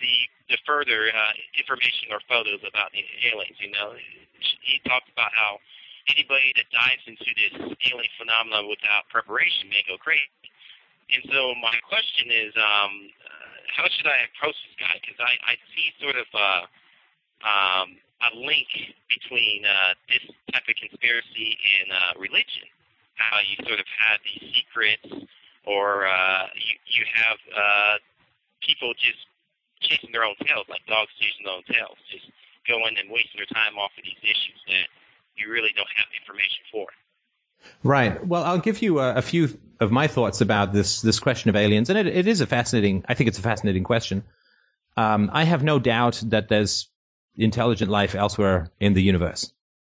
the 0.00 0.14
the 0.50 0.58
further 0.66 1.12
uh, 1.12 1.34
information 1.56 2.10
or 2.10 2.20
photos 2.26 2.60
about 2.66 2.90
the 2.92 3.04
aliens. 3.30 3.56
You 3.60 3.70
know, 3.72 3.94
he 4.64 4.80
talks 4.88 5.06
about 5.12 5.30
how 5.36 5.60
anybody 6.08 6.52
that 6.56 6.66
dives 6.72 7.04
into 7.06 7.30
this 7.36 7.54
alien 7.92 8.12
phenomenon 8.18 8.66
without 8.66 9.06
preparation 9.12 9.68
may 9.68 9.84
go 9.86 10.00
crazy. 10.00 10.26
And 11.10 11.22
so 11.30 11.54
my 11.58 11.74
question 11.86 12.30
is, 12.30 12.54
um, 12.54 13.10
uh, 13.18 13.50
how 13.74 13.86
should 13.90 14.06
I 14.06 14.30
approach 14.30 14.54
this 14.62 14.78
guy? 14.78 14.94
Because 15.02 15.18
I, 15.18 15.34
I 15.42 15.54
see 15.74 15.90
sort 15.98 16.14
of 16.14 16.28
uh, 16.30 16.62
um, 17.44 17.96
a 18.20 18.30
link 18.36 18.68
between 19.08 19.64
uh, 19.64 19.94
this 20.08 20.24
type 20.52 20.64
of 20.68 20.76
conspiracy 20.76 21.56
and 21.80 21.88
uh, 21.92 22.20
religion. 22.20 22.68
How 23.14 23.40
you 23.44 23.56
sort 23.66 23.80
of 23.80 23.86
have 24.00 24.20
these 24.24 24.44
secrets, 24.54 25.28
or 25.66 26.06
uh, 26.08 26.48
you 26.56 26.74
you 26.88 27.04
have 27.12 27.38
uh, 27.52 27.96
people 28.64 28.94
just 28.96 29.28
chasing 29.80 30.12
their 30.12 30.24
own 30.24 30.36
tails, 30.44 30.64
like 30.68 30.80
dogs 30.86 31.12
chasing 31.20 31.44
their 31.44 31.54
own 31.54 31.64
tails, 31.68 31.96
just 32.10 32.24
going 32.66 32.96
and 32.96 33.10
wasting 33.10 33.36
their 33.36 33.50
time 33.52 33.76
off 33.76 33.92
of 33.96 34.04
these 34.04 34.20
issues 34.22 34.60
that 34.68 34.88
you 35.36 35.50
really 35.52 35.72
don't 35.76 35.88
have 35.96 36.06
information 36.16 36.64
for. 36.72 36.86
Right. 37.82 38.24
Well, 38.26 38.44
I'll 38.44 38.58
give 38.58 38.80
you 38.80 39.00
a, 39.00 39.16
a, 39.16 39.22
few 39.22 39.58
of 39.80 39.90
my 39.90 40.06
thoughts 40.06 40.40
about 40.40 40.72
this 40.72 41.02
this 41.02 41.20
question 41.20 41.50
of 41.50 41.56
aliens, 41.56 41.90
and 41.90 41.98
it, 41.98 42.06
it 42.06 42.26
is 42.26 42.40
a 42.40 42.46
fascinating. 42.46 43.04
I 43.08 43.14
think 43.14 43.28
it's 43.28 43.38
a 43.38 43.42
fascinating 43.42 43.84
question. 43.84 44.24
Um, 44.96 45.30
I 45.32 45.44
have 45.44 45.62
no 45.62 45.78
doubt 45.78 46.22
that 46.26 46.48
there's 46.48 46.89
intelligent 47.36 47.90
life 47.90 48.14
elsewhere 48.14 48.70
in 48.80 48.94
the 48.94 49.02
universe. 49.02 49.52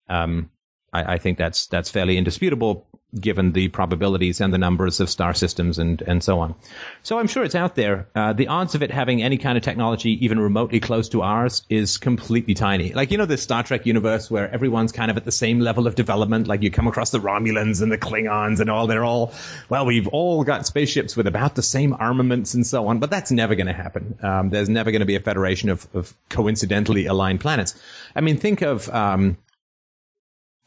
Um, 0.09 0.51
I, 0.93 1.15
I, 1.15 1.19
think 1.19 1.39
that's 1.39 1.67
that's 1.67 1.91
fairly 1.91 2.17
indisputable 2.17 2.87
given 3.21 3.53
the 3.53 3.69
probabilities 3.69 4.41
and 4.41 4.53
the 4.53 4.59
numbers 4.59 5.01
of 5.01 5.11
star 5.11 5.35
systems 5.35 5.79
and, 5.79 6.03
and 6.03 6.23
so 6.23 6.39
on. 6.39 6.55
So 7.03 7.19
I'm 7.19 7.27
sure 7.27 7.45
it's 7.45 7.55
out 7.55 7.75
there. 7.75 8.07
Uh, 8.15 8.33
the 8.33 8.49
odds 8.49 8.75
of 8.75 8.83
it 8.83 8.91
having 8.91 9.23
any 9.23 9.39
kind 9.39 9.57
of 9.57 9.65
technology 9.65 10.25
even 10.25 10.39
remotely 10.39 10.81
close 10.81 11.09
to 11.11 11.23
ours 11.23 11.63
is 11.69 11.99
completely 11.99 12.55
tiny. 12.55 12.93
Like, 12.93 13.11
you 13.11 13.19
know, 13.19 13.27
the 13.27 13.37
Star 13.37 13.63
Trek 13.63 13.87
universe 13.87 14.31
where 14.31 14.53
everyone's 14.53 14.93
kind 14.93 15.11
of 15.11 15.17
at 15.17 15.25
the 15.25 15.33
same 15.33 15.61
level 15.61 15.87
of 15.87 15.95
development. 15.95 16.47
Like 16.47 16.63
you 16.63 16.71
come 16.71 16.87
across 16.87 17.11
the 17.11 17.21
Romulans 17.21 17.83
and 17.83 17.91
the 17.91 17.99
Klingons 17.99 18.61
and 18.61 18.71
all, 18.71 18.87
they're 18.87 19.05
all, 19.05 19.33
well, 19.69 19.87
we've 19.87 20.09
all 20.09 20.45
got 20.45 20.67
spaceships 20.67 21.17
with 21.17 21.27
about 21.27 21.55
the 21.55 21.63
same 21.63 21.95
armaments 21.95 22.55
and 22.55 22.67
so 22.67 22.87
on, 22.89 22.99
but 22.99 23.11
that's 23.11 23.31
never 23.31 23.55
going 23.55 23.67
to 23.67 23.73
happen. 23.73 24.19
Um, 24.23 24.51
there's 24.51 24.69
never 24.69 24.91
going 24.91 25.01
to 25.01 25.07
be 25.07 25.17
a 25.17 25.21
federation 25.21 25.69
of, 25.69 25.87
of 25.95 26.15
coincidentally 26.29 27.07
aligned 27.07 27.41
planets. 27.41 27.81
I 28.15 28.21
mean, 28.21 28.37
think 28.37 28.63
of, 28.63 28.89
um, 28.91 29.37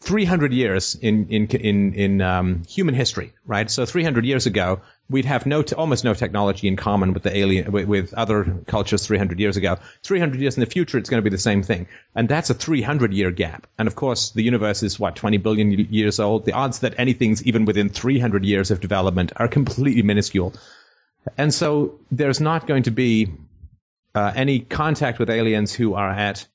300 0.01 0.53
years 0.53 0.95
in 0.95 1.27
in 1.27 1.47
in 1.47 1.93
in 1.93 2.21
um, 2.21 2.63
human 2.67 2.95
history, 2.95 3.33
right? 3.45 3.69
So 3.69 3.85
300 3.85 4.25
years 4.25 4.45
ago, 4.45 4.79
we'd 5.09 5.25
have 5.25 5.45
no 5.45 5.61
almost 5.77 6.05
no 6.05 6.13
technology 6.13 6.67
in 6.69 6.77
common 6.77 7.13
with 7.13 7.23
the 7.23 7.35
alien 7.35 7.71
with, 7.71 7.85
with, 7.85 8.13
other 8.13 8.45
cultures 8.67 9.05
300 9.05 9.39
years 9.39 9.57
ago. 9.57 9.77
300 10.03 10.39
years 10.39 10.55
in 10.55 10.61
the 10.61 10.69
future, 10.69 10.97
it's 10.97 11.09
going 11.09 11.21
to 11.21 11.29
be 11.29 11.35
the 11.35 11.41
same 11.41 11.61
thing, 11.63 11.85
and 12.15 12.29
that's 12.29 12.49
a 12.49 12.53
300 12.53 13.13
year 13.13 13.29
gap. 13.29 13.67
And 13.77 13.87
of 13.87 13.95
course, 13.95 14.31
the 14.31 14.41
universe 14.41 14.83
is 14.83 14.99
what 14.99 15.17
20 15.17 15.37
billion 15.37 15.71
years 15.71 16.19
old. 16.19 16.45
The 16.45 16.53
odds 16.53 16.79
that 16.79 16.95
anything's 16.97 17.43
even 17.45 17.65
within 17.65 17.89
300 17.89 18.45
years 18.45 18.71
of 18.71 18.79
development 18.79 19.33
are 19.35 19.49
completely 19.49 20.01
minuscule. 20.01 20.53
And 21.37 21.53
so 21.53 21.99
there's 22.09 22.39
not 22.39 22.67
going 22.67 22.83
to 22.83 22.91
be 22.91 23.31
uh, 24.15 24.31
any 24.33 24.61
contact 24.61 25.19
with 25.19 25.29
aliens 25.29 25.73
who 25.73 25.93
are 25.93 26.09
at 26.09 26.47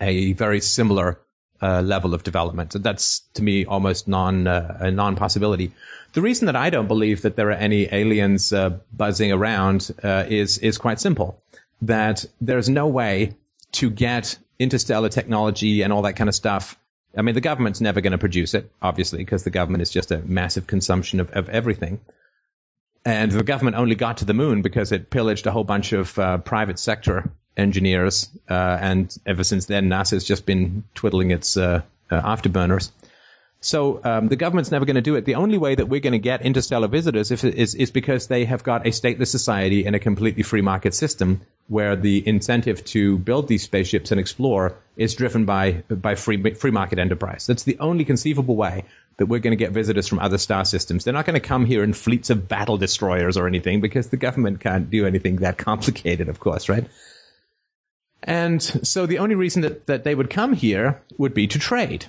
a 0.00 0.32
very 0.32 0.60
similar 0.60 1.20
uh, 1.62 1.80
level 1.82 2.12
of 2.14 2.24
development. 2.24 2.72
So 2.72 2.78
That's 2.78 3.20
to 3.34 3.42
me 3.42 3.64
almost 3.64 4.08
non 4.08 4.46
uh, 4.46 4.76
a 4.80 4.90
non 4.90 5.16
possibility. 5.16 5.72
The 6.12 6.20
reason 6.20 6.46
that 6.46 6.56
I 6.56 6.68
don't 6.68 6.88
believe 6.88 7.22
that 7.22 7.36
there 7.36 7.48
are 7.48 7.52
any 7.52 7.88
aliens 7.92 8.52
uh, 8.52 8.78
buzzing 8.92 9.32
around 9.32 9.90
uh, 10.02 10.24
is 10.28 10.58
is 10.58 10.76
quite 10.76 11.00
simple. 11.00 11.42
That 11.80 12.24
there's 12.40 12.68
no 12.68 12.86
way 12.86 13.34
to 13.72 13.90
get 13.90 14.38
interstellar 14.58 15.08
technology 15.08 15.82
and 15.82 15.92
all 15.92 16.02
that 16.02 16.14
kind 16.14 16.28
of 16.28 16.34
stuff. 16.34 16.78
I 17.16 17.22
mean, 17.22 17.34
the 17.34 17.40
government's 17.40 17.80
never 17.80 18.00
going 18.00 18.12
to 18.12 18.18
produce 18.18 18.54
it, 18.54 18.70
obviously, 18.80 19.18
because 19.18 19.44
the 19.44 19.50
government 19.50 19.82
is 19.82 19.90
just 19.90 20.10
a 20.10 20.18
massive 20.18 20.66
consumption 20.66 21.20
of, 21.20 21.30
of 21.32 21.48
everything. 21.48 22.00
And 23.04 23.32
the 23.32 23.42
government 23.42 23.76
only 23.76 23.96
got 23.96 24.18
to 24.18 24.24
the 24.24 24.34
moon 24.34 24.62
because 24.62 24.92
it 24.92 25.10
pillaged 25.10 25.46
a 25.46 25.50
whole 25.50 25.64
bunch 25.64 25.92
of 25.92 26.18
uh, 26.18 26.38
private 26.38 26.78
sector 26.78 27.30
engineers, 27.56 28.30
uh, 28.48 28.78
and 28.80 29.16
ever 29.26 29.44
since 29.44 29.66
then, 29.66 29.88
NASA's 29.88 30.24
just 30.24 30.46
been 30.46 30.84
twiddling 30.94 31.30
its 31.30 31.56
uh, 31.56 31.82
uh 32.10 32.22
afterburners. 32.22 32.90
So 33.64 34.00
um, 34.02 34.26
the 34.26 34.34
government's 34.34 34.72
never 34.72 34.84
going 34.84 34.96
to 34.96 35.02
do 35.02 35.14
it. 35.14 35.24
The 35.24 35.36
only 35.36 35.56
way 35.56 35.76
that 35.76 35.86
we're 35.86 36.00
going 36.00 36.14
to 36.14 36.18
get 36.18 36.42
interstellar 36.42 36.88
visitors 36.88 37.30
is, 37.30 37.44
is, 37.44 37.76
is 37.76 37.92
because 37.92 38.26
they 38.26 38.44
have 38.44 38.64
got 38.64 38.88
a 38.88 38.90
stateless 38.90 39.28
society 39.28 39.86
and 39.86 39.94
a 39.94 40.00
completely 40.00 40.42
free 40.42 40.62
market 40.62 40.94
system 40.94 41.42
where 41.68 41.94
the 41.94 42.26
incentive 42.26 42.84
to 42.86 43.18
build 43.18 43.46
these 43.46 43.62
spaceships 43.62 44.10
and 44.10 44.18
explore 44.18 44.76
is 44.96 45.14
driven 45.14 45.44
by 45.44 45.84
by 45.88 46.16
free 46.16 46.54
free 46.54 46.72
market 46.72 46.98
enterprise. 46.98 47.46
That's 47.46 47.62
the 47.62 47.78
only 47.78 48.04
conceivable 48.04 48.56
way 48.56 48.84
that 49.18 49.26
we're 49.26 49.38
going 49.38 49.56
to 49.56 49.64
get 49.64 49.70
visitors 49.70 50.08
from 50.08 50.18
other 50.18 50.38
star 50.38 50.64
systems. 50.64 51.04
They're 51.04 51.14
not 51.14 51.26
going 51.26 51.40
to 51.40 51.48
come 51.48 51.64
here 51.64 51.84
in 51.84 51.92
fleets 51.92 52.30
of 52.30 52.48
battle 52.48 52.78
destroyers 52.78 53.36
or 53.36 53.46
anything 53.46 53.80
because 53.80 54.08
the 54.08 54.16
government 54.16 54.58
can't 54.58 54.90
do 54.90 55.06
anything 55.06 55.36
that 55.36 55.56
complicated, 55.56 56.28
of 56.28 56.40
course, 56.40 56.68
right? 56.68 56.86
And 58.22 58.62
so 58.62 59.06
the 59.06 59.18
only 59.18 59.34
reason 59.34 59.62
that, 59.62 59.86
that 59.86 60.04
they 60.04 60.14
would 60.14 60.30
come 60.30 60.52
here 60.52 61.02
would 61.18 61.34
be 61.34 61.46
to 61.48 61.58
trade 61.58 62.06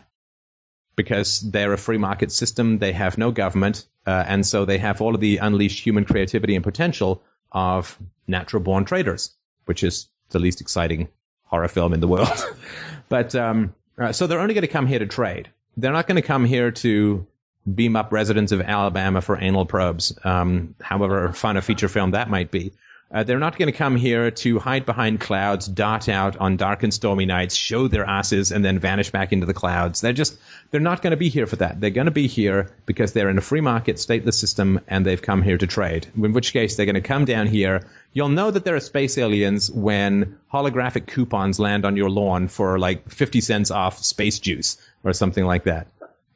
because 0.95 1.39
they're 1.39 1.73
a 1.73 1.77
free 1.77 1.97
market 1.97 2.31
system. 2.31 2.79
They 2.79 2.91
have 2.91 3.17
no 3.17 3.31
government. 3.31 3.87
Uh, 4.05 4.23
and 4.27 4.45
so 4.45 4.65
they 4.65 4.77
have 4.77 5.01
all 5.01 5.15
of 5.15 5.21
the 5.21 5.37
unleashed 5.37 5.83
human 5.83 6.05
creativity 6.05 6.55
and 6.55 6.63
potential 6.63 7.23
of 7.51 7.97
natural 8.27 8.61
born 8.61 8.85
traders, 8.85 9.35
which 9.65 9.83
is 9.83 10.07
the 10.29 10.39
least 10.39 10.61
exciting 10.61 11.07
horror 11.45 11.67
film 11.67 11.93
in 11.93 11.99
the 11.99 12.07
world. 12.07 12.45
but, 13.09 13.33
um, 13.35 13.73
uh, 13.97 14.11
so 14.11 14.27
they're 14.27 14.39
only 14.39 14.53
going 14.53 14.63
to 14.63 14.67
come 14.67 14.87
here 14.87 14.99
to 14.99 15.05
trade. 15.05 15.49
They're 15.77 15.91
not 15.91 16.07
going 16.07 16.15
to 16.15 16.27
come 16.27 16.45
here 16.45 16.71
to 16.71 17.25
beam 17.73 17.95
up 17.95 18.11
residents 18.11 18.51
of 18.51 18.61
Alabama 18.61 19.21
for 19.21 19.39
anal 19.39 19.65
probes, 19.65 20.17
um, 20.23 20.75
however 20.81 21.31
fun 21.31 21.57
a 21.57 21.61
feature 21.61 21.87
film 21.87 22.11
that 22.11 22.29
might 22.29 22.51
be. 22.51 22.73
Uh, 23.13 23.23
they're 23.23 23.37
not 23.37 23.57
going 23.59 23.71
to 23.71 23.77
come 23.77 23.95
here 23.95 24.31
to 24.31 24.57
hide 24.57 24.87
behind 24.87 25.19
clouds, 25.19 25.67
dot 25.67 26.09
out 26.09 26.35
on 26.37 26.57
dark 26.57 26.81
and 26.81 26.91
stormy 26.91 27.25
nights, 27.25 27.53
show 27.53 27.87
their 27.87 28.05
asses, 28.05 28.51
and 28.51 28.65
then 28.65 28.79
vanish 28.79 29.11
back 29.11 29.31
into 29.31 29.45
the 29.45 29.53
clouds. 29.53 30.01
They're 30.01 30.13
just, 30.13 30.35
they're 30.71 30.81
not 30.81 31.03
going 31.03 31.11
to 31.11 31.17
be 31.17 31.29
here 31.29 31.45
for 31.45 31.57
that. 31.57 31.79
They're 31.79 31.91
going 31.91 32.05
to 32.05 32.11
be 32.11 32.25
here 32.25 32.71
because 32.87 33.13
they're 33.13 33.29
in 33.29 33.37
a 33.37 33.41
free 33.41 33.61
market, 33.61 33.97
stateless 33.97 34.33
system, 34.33 34.79
and 34.87 35.05
they've 35.05 35.21
come 35.21 35.43
here 35.43 35.59
to 35.59 35.67
trade. 35.67 36.07
In 36.17 36.33
which 36.33 36.53
case, 36.53 36.75
they're 36.75 36.87
going 36.87 36.95
to 36.95 37.01
come 37.01 37.25
down 37.25 37.45
here. 37.45 37.87
You'll 38.13 38.29
know 38.29 38.49
that 38.49 38.65
there 38.65 38.75
are 38.75 38.79
space 38.79 39.17
aliens 39.19 39.69
when 39.71 40.39
holographic 40.51 41.05
coupons 41.05 41.59
land 41.59 41.85
on 41.85 41.95
your 41.95 42.09
lawn 42.09 42.47
for 42.47 42.79
like 42.79 43.09
50 43.09 43.41
cents 43.41 43.69
off 43.69 44.03
space 44.03 44.39
juice 44.39 44.77
or 45.03 45.13
something 45.13 45.45
like 45.45 45.65
that. 45.65 45.87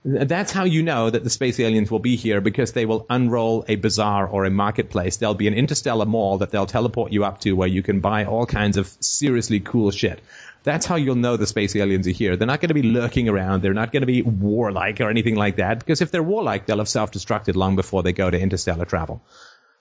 That's 0.09 0.53
how 0.53 0.63
you 0.63 0.83
know 0.83 1.09
that 1.09 1.25
the 1.25 1.29
space 1.29 1.59
aliens 1.59 1.91
will 1.91 1.99
be 1.99 2.15
here 2.15 2.39
because 2.39 2.71
they 2.71 2.85
will 2.85 3.05
unroll 3.09 3.65
a 3.67 3.75
bazaar 3.75 4.25
or 4.25 4.45
a 4.45 4.49
marketplace. 4.49 5.17
There'll 5.17 5.35
be 5.35 5.49
an 5.49 5.53
interstellar 5.53 6.05
mall 6.05 6.37
that 6.37 6.49
they'll 6.51 6.65
teleport 6.65 7.11
you 7.11 7.25
up 7.25 7.41
to 7.41 7.51
where 7.57 7.67
you 7.67 7.83
can 7.83 7.99
buy 7.99 8.23
all 8.23 8.45
kinds 8.45 8.77
of 8.77 8.87
seriously 9.01 9.59
cool 9.59 9.91
shit. 9.91 10.21
That's 10.63 10.85
how 10.85 10.95
you'll 10.95 11.15
know 11.15 11.35
the 11.35 11.45
space 11.45 11.75
aliens 11.75 12.07
are 12.07 12.11
here. 12.11 12.37
They're 12.37 12.47
not 12.47 12.61
going 12.61 12.69
to 12.69 12.73
be 12.73 12.83
lurking 12.83 13.27
around. 13.27 13.61
They're 13.61 13.73
not 13.73 13.91
going 13.91 14.01
to 14.01 14.07
be 14.07 14.21
warlike 14.21 15.01
or 15.01 15.09
anything 15.09 15.35
like 15.35 15.57
that 15.57 15.79
because 15.79 15.99
if 15.99 16.11
they're 16.11 16.23
warlike, 16.23 16.67
they'll 16.67 16.77
have 16.77 16.87
self-destructed 16.87 17.57
long 17.57 17.75
before 17.75 18.01
they 18.01 18.13
go 18.13 18.29
to 18.29 18.39
interstellar 18.39 18.85
travel. 18.85 19.21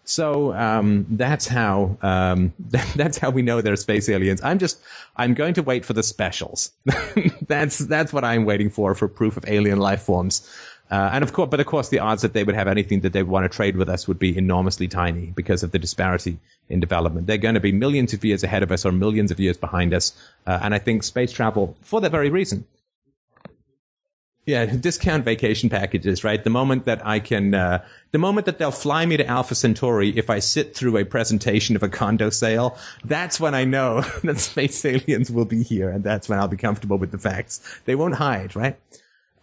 So 0.06 0.54
um, 0.54 1.04
that's 1.10 1.46
how 1.46 1.98
um, 2.00 2.54
that's 2.96 3.18
how 3.18 3.30
we 3.30 3.42
know 3.42 3.60
they're 3.60 3.76
space 3.76 4.08
aliens. 4.08 4.40
I'm 4.42 4.58
just 4.58 4.80
I'm 5.16 5.34
going 5.34 5.54
to 5.54 5.62
wait 5.62 5.84
for 5.84 5.92
the 5.92 6.02
specials. 6.02 6.72
that's 7.48 7.78
that's 7.78 8.12
what 8.12 8.24
I'm 8.24 8.44
waiting 8.44 8.70
for 8.70 8.94
for 8.94 9.08
proof 9.08 9.36
of 9.36 9.44
alien 9.46 9.78
life 9.78 10.02
forms. 10.02 10.48
Uh, 10.88 11.10
and 11.12 11.24
of 11.24 11.32
course, 11.32 11.48
but 11.50 11.58
of 11.58 11.66
course, 11.66 11.88
the 11.88 11.98
odds 11.98 12.22
that 12.22 12.32
they 12.32 12.44
would 12.44 12.54
have 12.54 12.68
anything 12.68 13.00
that 13.00 13.12
they 13.12 13.24
want 13.24 13.44
to 13.44 13.48
trade 13.48 13.76
with 13.76 13.88
us 13.88 14.06
would 14.06 14.20
be 14.20 14.36
enormously 14.38 14.86
tiny 14.86 15.32
because 15.34 15.64
of 15.64 15.72
the 15.72 15.78
disparity 15.80 16.38
in 16.68 16.78
development. 16.78 17.26
They're 17.26 17.38
going 17.38 17.54
to 17.54 17.60
be 17.60 17.72
millions 17.72 18.12
of 18.12 18.24
years 18.24 18.44
ahead 18.44 18.62
of 18.62 18.70
us 18.70 18.84
or 18.84 18.92
millions 18.92 19.32
of 19.32 19.40
years 19.40 19.56
behind 19.56 19.92
us. 19.92 20.12
Uh, 20.46 20.60
and 20.62 20.74
I 20.74 20.78
think 20.78 21.02
space 21.02 21.32
travel, 21.32 21.76
for 21.82 22.00
that 22.00 22.12
very 22.12 22.30
reason, 22.30 22.64
yeah, 24.46 24.64
discount 24.64 25.24
vacation 25.24 25.68
packages, 25.68 26.22
right? 26.22 26.42
The 26.42 26.50
moment 26.50 26.84
that 26.84 27.04
I 27.04 27.18
can, 27.18 27.52
uh, 27.52 27.84
the 28.12 28.18
moment 28.18 28.46
that 28.46 28.58
they'll 28.58 28.70
fly 28.70 29.04
me 29.04 29.16
to 29.16 29.26
Alpha 29.26 29.56
Centauri 29.56 30.16
if 30.16 30.30
I 30.30 30.38
sit 30.38 30.74
through 30.74 30.96
a 30.98 31.04
presentation 31.04 31.74
of 31.74 31.82
a 31.82 31.88
condo 31.88 32.30
sale, 32.30 32.78
that's 33.04 33.40
when 33.40 33.56
I 33.56 33.64
know 33.64 34.02
that 34.24 34.38
space 34.38 34.84
aliens 34.84 35.32
will 35.32 35.46
be 35.46 35.64
here, 35.64 35.90
and 35.90 36.04
that's 36.04 36.28
when 36.28 36.38
I'll 36.38 36.46
be 36.46 36.56
comfortable 36.56 36.96
with 36.96 37.10
the 37.10 37.18
facts. 37.18 37.60
They 37.86 37.96
won't 37.96 38.14
hide, 38.14 38.54
right? 38.54 38.78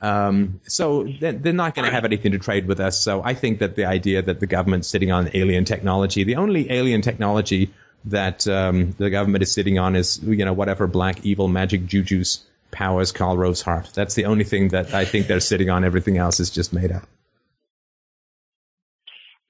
Um, 0.02 0.62
so 0.64 1.04
they're 1.20 1.54
not 1.54 1.76
going 1.76 1.86
to 1.86 1.94
have 1.94 2.06
anything 2.06 2.32
to 2.32 2.40
trade 2.40 2.68
with 2.68 2.80
us. 2.80 3.00
So 3.00 3.22
I 3.24 3.34
think 3.34 3.60
that 3.60 3.76
the 3.76 3.86
idea 3.86 4.22
that 4.22 4.40
the 4.40 4.48
government's 4.48 4.88
sitting 4.88 5.12
on 5.12 5.30
alien 5.34 5.66
technology, 5.66 6.24
the 6.24 6.36
only 6.36 6.70
alien 6.72 7.02
technology 7.02 7.74
that 8.06 8.46
um, 8.48 8.92
the 8.98 9.10
government 9.10 9.44
is 9.44 9.52
sitting 9.54 9.80
on 9.80 9.96
is, 9.96 10.20
you 10.24 10.44
know, 10.44 10.52
whatever 10.52 10.88
black 10.88 11.26
evil 11.26 11.48
magic 11.48 11.86
juju's 11.86 12.46
powers 12.74 13.12
Karl 13.12 13.38
Rove's 13.38 13.62
heart. 13.62 13.92
That's 13.94 14.16
the 14.16 14.26
only 14.26 14.44
thing 14.44 14.70
that 14.70 14.94
I 14.94 15.06
think 15.06 15.28
they're 15.28 15.40
sitting 15.40 15.70
on. 15.70 15.84
Everything 15.84 16.18
else 16.18 16.40
is 16.40 16.50
just 16.50 16.74
made 16.74 16.92
up. 16.92 17.08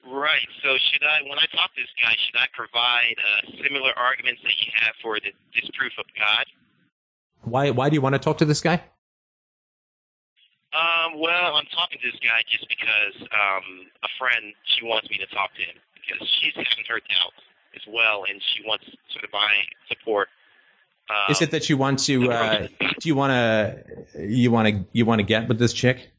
Right. 0.05 0.47
So 0.61 0.77
should 0.77 1.03
I, 1.03 1.23
when 1.23 1.39
I 1.39 1.47
talk 1.55 1.73
to 1.75 1.81
this 1.81 1.89
guy, 1.99 2.13
should 2.19 2.37
I 2.37 2.45
provide 2.53 3.15
uh, 3.17 3.63
similar 3.63 3.91
arguments 3.97 4.41
that 4.43 4.53
you 4.59 4.71
have 4.75 4.93
for 5.01 5.19
the 5.19 5.31
disproof 5.59 5.93
of 5.97 6.05
God? 6.17 6.45
Why? 7.41 7.71
Why 7.71 7.89
do 7.89 7.95
you 7.95 8.01
want 8.01 8.13
to 8.13 8.19
talk 8.19 8.37
to 8.37 8.45
this 8.45 8.61
guy? 8.61 8.81
Um, 10.73 11.19
well, 11.19 11.55
I'm 11.55 11.69
talking 11.69 11.99
to 12.01 12.11
this 12.11 12.19
guy 12.19 12.41
just 12.49 12.65
because 12.67 13.15
um, 13.29 13.85
a 14.01 14.09
friend 14.17 14.53
she 14.65 14.85
wants 14.85 15.09
me 15.09 15.17
to 15.17 15.27
talk 15.27 15.53
to 15.55 15.61
him 15.61 15.77
because 15.93 16.27
she's 16.39 16.53
having 16.55 16.85
her 16.89 16.99
doubts 16.99 17.43
as 17.75 17.81
well, 17.87 18.25
and 18.29 18.41
she 18.41 18.63
wants 18.65 18.85
sort 19.11 19.23
of 19.23 19.31
my 19.31 19.53
support. 19.87 20.29
Um, 21.09 21.15
Is 21.31 21.41
it 21.41 21.51
that 21.51 21.69
you 21.69 21.77
want 21.77 21.99
to? 21.99 22.31
Uh, 22.31 22.67
do 22.99 23.09
you 23.09 23.15
want 23.15 23.31
to? 23.31 24.25
You 24.25 24.51
want 24.51 24.67
to? 24.69 24.85
You 24.93 25.05
want 25.05 25.19
to 25.19 25.23
get 25.23 25.47
with 25.47 25.59
this 25.59 25.73
chick? 25.73 26.09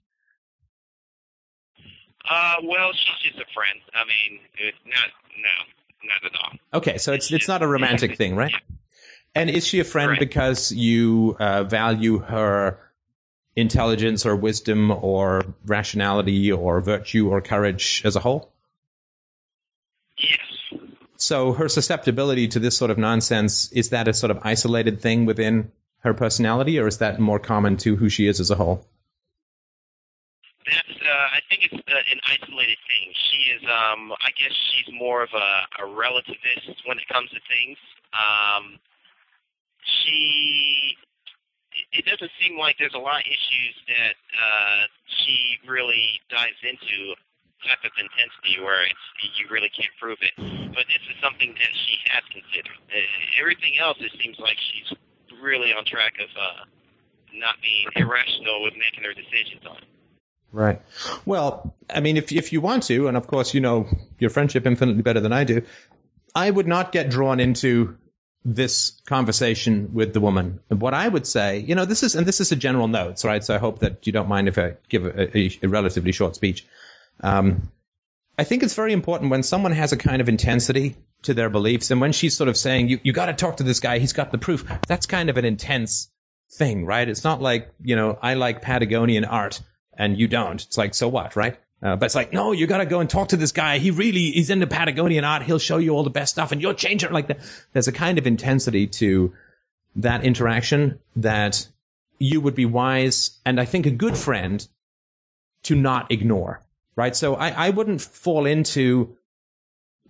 Uh, 2.29 2.55
well, 2.65 2.93
she's 2.93 3.33
just 3.33 3.43
a 3.43 3.53
friend. 3.55 3.81
I 3.95 4.05
mean, 4.05 4.41
it, 4.59 4.75
not 4.87 5.11
no, 5.37 6.09
not 6.09 6.25
at 6.25 6.41
all. 6.43 6.79
Okay, 6.81 6.99
so 6.99 7.13
it's 7.13 7.33
it's 7.33 7.49
not 7.49 7.63
a 7.63 7.67
romantic 7.67 8.17
thing, 8.17 8.37
right? 8.37 8.51
Yeah. 8.51 8.77
And 9.37 9.51
is 9.51 9.67
she 9.67 9.81
a 9.81 9.85
friend 9.85 10.11
Right. 10.11 10.21
because 10.21 10.71
you 10.71 11.37
uh, 11.41 11.65
value 11.65 12.19
her 12.19 12.79
intelligence 13.57 14.25
or 14.27 14.37
wisdom 14.37 14.91
or 14.91 15.43
rationality 15.67 16.53
or 16.53 16.81
virtue 16.81 17.29
or 17.29 17.41
courage 17.41 18.03
as 18.05 18.17
a 18.17 18.21
whole? 18.21 18.53
Yes. 20.19 20.39
So 21.25 21.55
her 21.55 21.71
susceptibility 21.71 22.49
to 22.49 22.59
this 22.59 22.77
sort 22.77 22.91
of 22.91 22.99
nonsense 22.99 23.73
is 23.73 23.89
that 23.89 24.09
a 24.09 24.13
sort 24.13 24.31
of 24.31 24.41
isolated 24.43 25.01
thing 25.01 25.25
within 25.25 25.73
her 26.01 26.13
personality, 26.13 26.79
or 26.79 26.87
is 26.87 26.99
that 26.99 27.19
more 27.19 27.39
common 27.39 27.79
to 27.79 27.97
who 27.97 28.11
she 28.11 28.27
is 28.27 28.41
as 28.41 28.51
a 28.51 28.55
whole? 28.57 28.87
That's, 30.67 31.01
uh, 31.01 31.29
I 31.33 31.41
think 31.49 31.63
it's 31.65 31.73
uh, 31.89 32.13
an 32.13 32.21
isolated 32.29 32.77
thing. 32.87 33.13
She 33.31 33.39
is, 33.57 33.63
um, 33.65 34.13
I 34.21 34.33
guess 34.37 34.53
she's 34.53 34.93
more 34.93 35.23
of 35.23 35.31
a, 35.33 35.83
a 35.83 35.87
relativist 35.89 36.77
when 36.85 36.99
it 36.99 37.09
comes 37.09 37.31
to 37.31 37.41
things. 37.49 37.79
Um, 38.13 38.79
she, 40.05 40.93
it- 41.93 42.05
doesn't 42.05 42.33
seem 42.39 42.59
like 42.59 42.77
there's 42.79 42.93
a 42.95 42.99
lot 42.99 43.21
of 43.21 43.27
issues 43.27 43.75
that 43.89 44.15
uh, 44.37 44.83
she 45.25 45.57
really 45.67 46.21
dives 46.29 46.61
into 46.63 47.15
type 47.65 47.83
of 47.85 47.93
intensity 47.97 48.61
where 48.63 48.85
it's 48.85 49.07
you 49.41 49.47
really 49.51 49.71
can't 49.73 49.93
prove 50.01 50.19
it. 50.21 50.35
But 50.37 50.85
this 50.87 51.03
is 51.09 51.17
something 51.23 51.55
that 51.55 51.73
she 51.87 51.97
has 52.13 52.23
considered. 52.31 52.79
Uh, 52.93 53.41
everything 53.41 53.75
else, 53.81 53.99
it 54.01 54.13
seems 54.23 54.39
like 54.39 54.57
she's 54.59 54.97
really 55.43 55.73
on 55.73 55.85
track 55.85 56.15
of 56.21 56.29
uh, 56.37 56.65
not 57.35 57.57
being 57.63 57.89
irrational 57.97 58.63
with 58.63 58.75
making 58.75 59.05
her 59.05 59.15
decisions 59.15 59.65
on. 59.69 59.77
it. 59.79 59.89
Right. 60.53 60.81
Well, 61.27 61.75
I 61.91 62.01
mean, 62.01 62.17
if 62.17 62.31
if 62.31 62.53
you 62.53 62.61
want 62.61 62.85
to, 62.85 63.09
and 63.09 63.17
of 63.17 63.27
course 63.27 63.55
you 63.55 63.61
know 63.61 63.89
your 64.21 64.31
friendship 64.31 64.67
infinitely 64.67 65.03
better 65.03 65.21
than 65.21 65.33
I 65.33 65.45
do, 65.45 65.63
I 66.35 66.51
would 66.51 66.69
not 66.69 66.93
get 66.93 67.11
drawn 67.11 67.41
into 67.41 67.97
this 68.45 69.01
conversation 69.07 69.95
with 69.95 70.13
the 70.13 70.21
woman. 70.21 70.61
And 70.71 70.81
what 70.81 70.93
I 70.93 71.09
would 71.09 71.27
say, 71.27 71.59
you 71.59 71.75
know, 71.75 71.87
this 71.87 72.03
is 72.03 72.15
and 72.15 72.27
this 72.27 72.41
is 72.41 72.53
a 72.53 72.57
general 72.57 72.89
note, 72.89 73.25
right? 73.25 73.43
So 73.43 73.55
I 73.55 73.59
hope 73.59 73.81
that 73.81 74.07
you 74.07 74.13
don't 74.13 74.29
mind 74.29 74.49
if 74.49 74.59
I 74.59 74.75
give 74.89 75.07
a, 75.07 75.37
a, 75.37 75.59
a 75.63 75.69
relatively 75.69 76.13
short 76.13 76.37
speech. 76.37 76.67
Um, 77.21 77.71
I 78.39 78.45
think 78.45 78.63
it's 78.63 78.75
very 78.75 78.93
important 78.93 79.31
when 79.31 79.43
someone 79.43 79.73
has 79.73 79.93
a 79.93 79.97
kind 79.97 80.21
of 80.21 80.29
intensity 80.29 80.97
to 81.23 81.35
their 81.35 81.49
beliefs, 81.49 81.91
and 81.91 82.01
when 82.01 82.13
she's 82.13 82.37
sort 82.37 82.49
of 82.49 82.57
saying, 82.57 82.89
"You 82.89 83.01
you 83.03 83.13
got 83.13 83.27
to 83.27 83.33
talk 83.33 83.59
to 83.59 83.63
this 83.63 83.81
guy. 83.81 83.99
He's 83.99 84.13
got 84.13 84.33
the 84.33 84.39
proof." 84.39 84.65
That's 84.89 85.07
kind 85.07 85.31
of 85.31 85.37
an 85.37 85.45
intense 85.45 86.11
thing, 86.53 86.85
right? 86.85 87.09
It's 87.09 87.25
not 87.25 87.41
like 87.41 87.73
you 87.83 87.97
know 87.97 88.19
I 88.21 88.35
like 88.35 88.63
Patagonian 88.63 89.25
art 89.25 89.61
and 89.97 90.19
you 90.19 90.29
don't. 90.29 90.63
It's 90.63 90.79
like 90.79 90.95
so 90.95 91.09
what, 91.09 91.37
right? 91.37 91.59
Uh, 91.83 91.97
but 91.97 92.07
it's 92.07 92.15
like 92.15 92.33
no, 92.33 92.53
you 92.53 92.67
got 92.67 92.79
to 92.79 92.87
go 92.87 93.01
and 93.01 93.09
talk 93.09 93.29
to 93.29 93.37
this 93.37 93.53
guy. 93.53 93.79
He 93.79 93.91
really 93.91 94.31
he's 94.31 94.51
into 94.51 94.67
Patagonian 94.67 95.25
art. 95.25 95.43
He'll 95.43 95.59
show 95.59 95.79
you 95.79 95.91
all 95.91 96.03
the 96.03 96.11
best 96.11 96.33
stuff, 96.33 96.53
and 96.53 96.61
you'll 96.61 96.75
change 96.75 97.05
it 97.05 97.13
like 97.13 97.29
that. 97.29 97.41
There's 97.73 97.89
a 97.89 97.93
kind 97.93 98.19
of 98.19 98.27
intensity 98.27 98.87
to 98.87 99.33
that 99.97 100.25
interaction 100.25 100.99
that 101.17 101.69
you 102.19 102.41
would 102.41 102.55
be 102.55 102.67
wise, 102.67 103.39
and 103.45 103.61
I 103.61 103.65
think 103.65 103.87
a 103.87 103.91
good 103.91 104.17
friend 104.17 104.67
to 105.65 105.75
not 105.75 106.11
ignore, 106.11 106.63
right? 106.97 107.15
So 107.15 107.35
I, 107.35 107.49
I 107.67 107.71
wouldn't 107.71 108.01
fall 108.01 108.47
into 108.47 109.17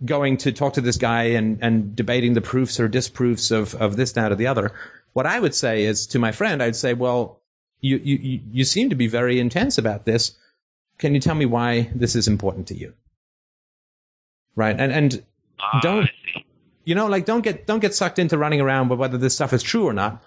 going 0.03 0.37
to 0.37 0.51
talk 0.51 0.73
to 0.73 0.81
this 0.81 0.97
guy 0.97 1.23
and, 1.23 1.59
and 1.61 1.95
debating 1.95 2.33
the 2.33 2.41
proofs 2.41 2.79
or 2.79 2.87
disproofs 2.87 3.51
of, 3.51 3.75
of 3.75 3.95
this, 3.95 4.11
that, 4.13 4.31
or 4.31 4.35
the 4.35 4.47
other. 4.47 4.73
What 5.13 5.25
I 5.25 5.39
would 5.39 5.55
say 5.55 5.83
is 5.85 6.07
to 6.07 6.19
my 6.19 6.31
friend, 6.31 6.61
I'd 6.61 6.75
say, 6.75 6.93
well, 6.93 7.39
you, 7.79 7.97
you, 7.97 8.41
you- 8.51 8.63
seem 8.65 8.89
to 8.89 8.95
be 8.95 9.07
very 9.07 9.39
intense 9.39 9.77
about 9.77 10.05
this. 10.05 10.35
Can 10.97 11.13
you 11.13 11.19
tell 11.21 11.35
me 11.35 11.45
why 11.45 11.89
this 11.95 12.15
is 12.15 12.27
important 12.27 12.67
to 12.67 12.77
you? 12.77 12.93
Right. 14.55 14.75
And, 14.79 14.91
and 14.91 15.23
Ah, 15.59 15.79
Don't- 15.81 16.09
you 16.83 16.93
know, 16.93 17.07
like 17.07 17.25
don't 17.25 17.41
get 17.41 17.65
don't 17.65 17.79
get 17.79 17.95
sucked 17.95 18.19
into 18.19 18.37
running 18.37 18.61
around 18.61 18.89
with 18.89 18.99
whether 18.99 19.17
this 19.17 19.33
stuff 19.33 19.53
is 19.53 19.63
true 19.63 19.85
or 19.87 19.93
not. 19.93 20.21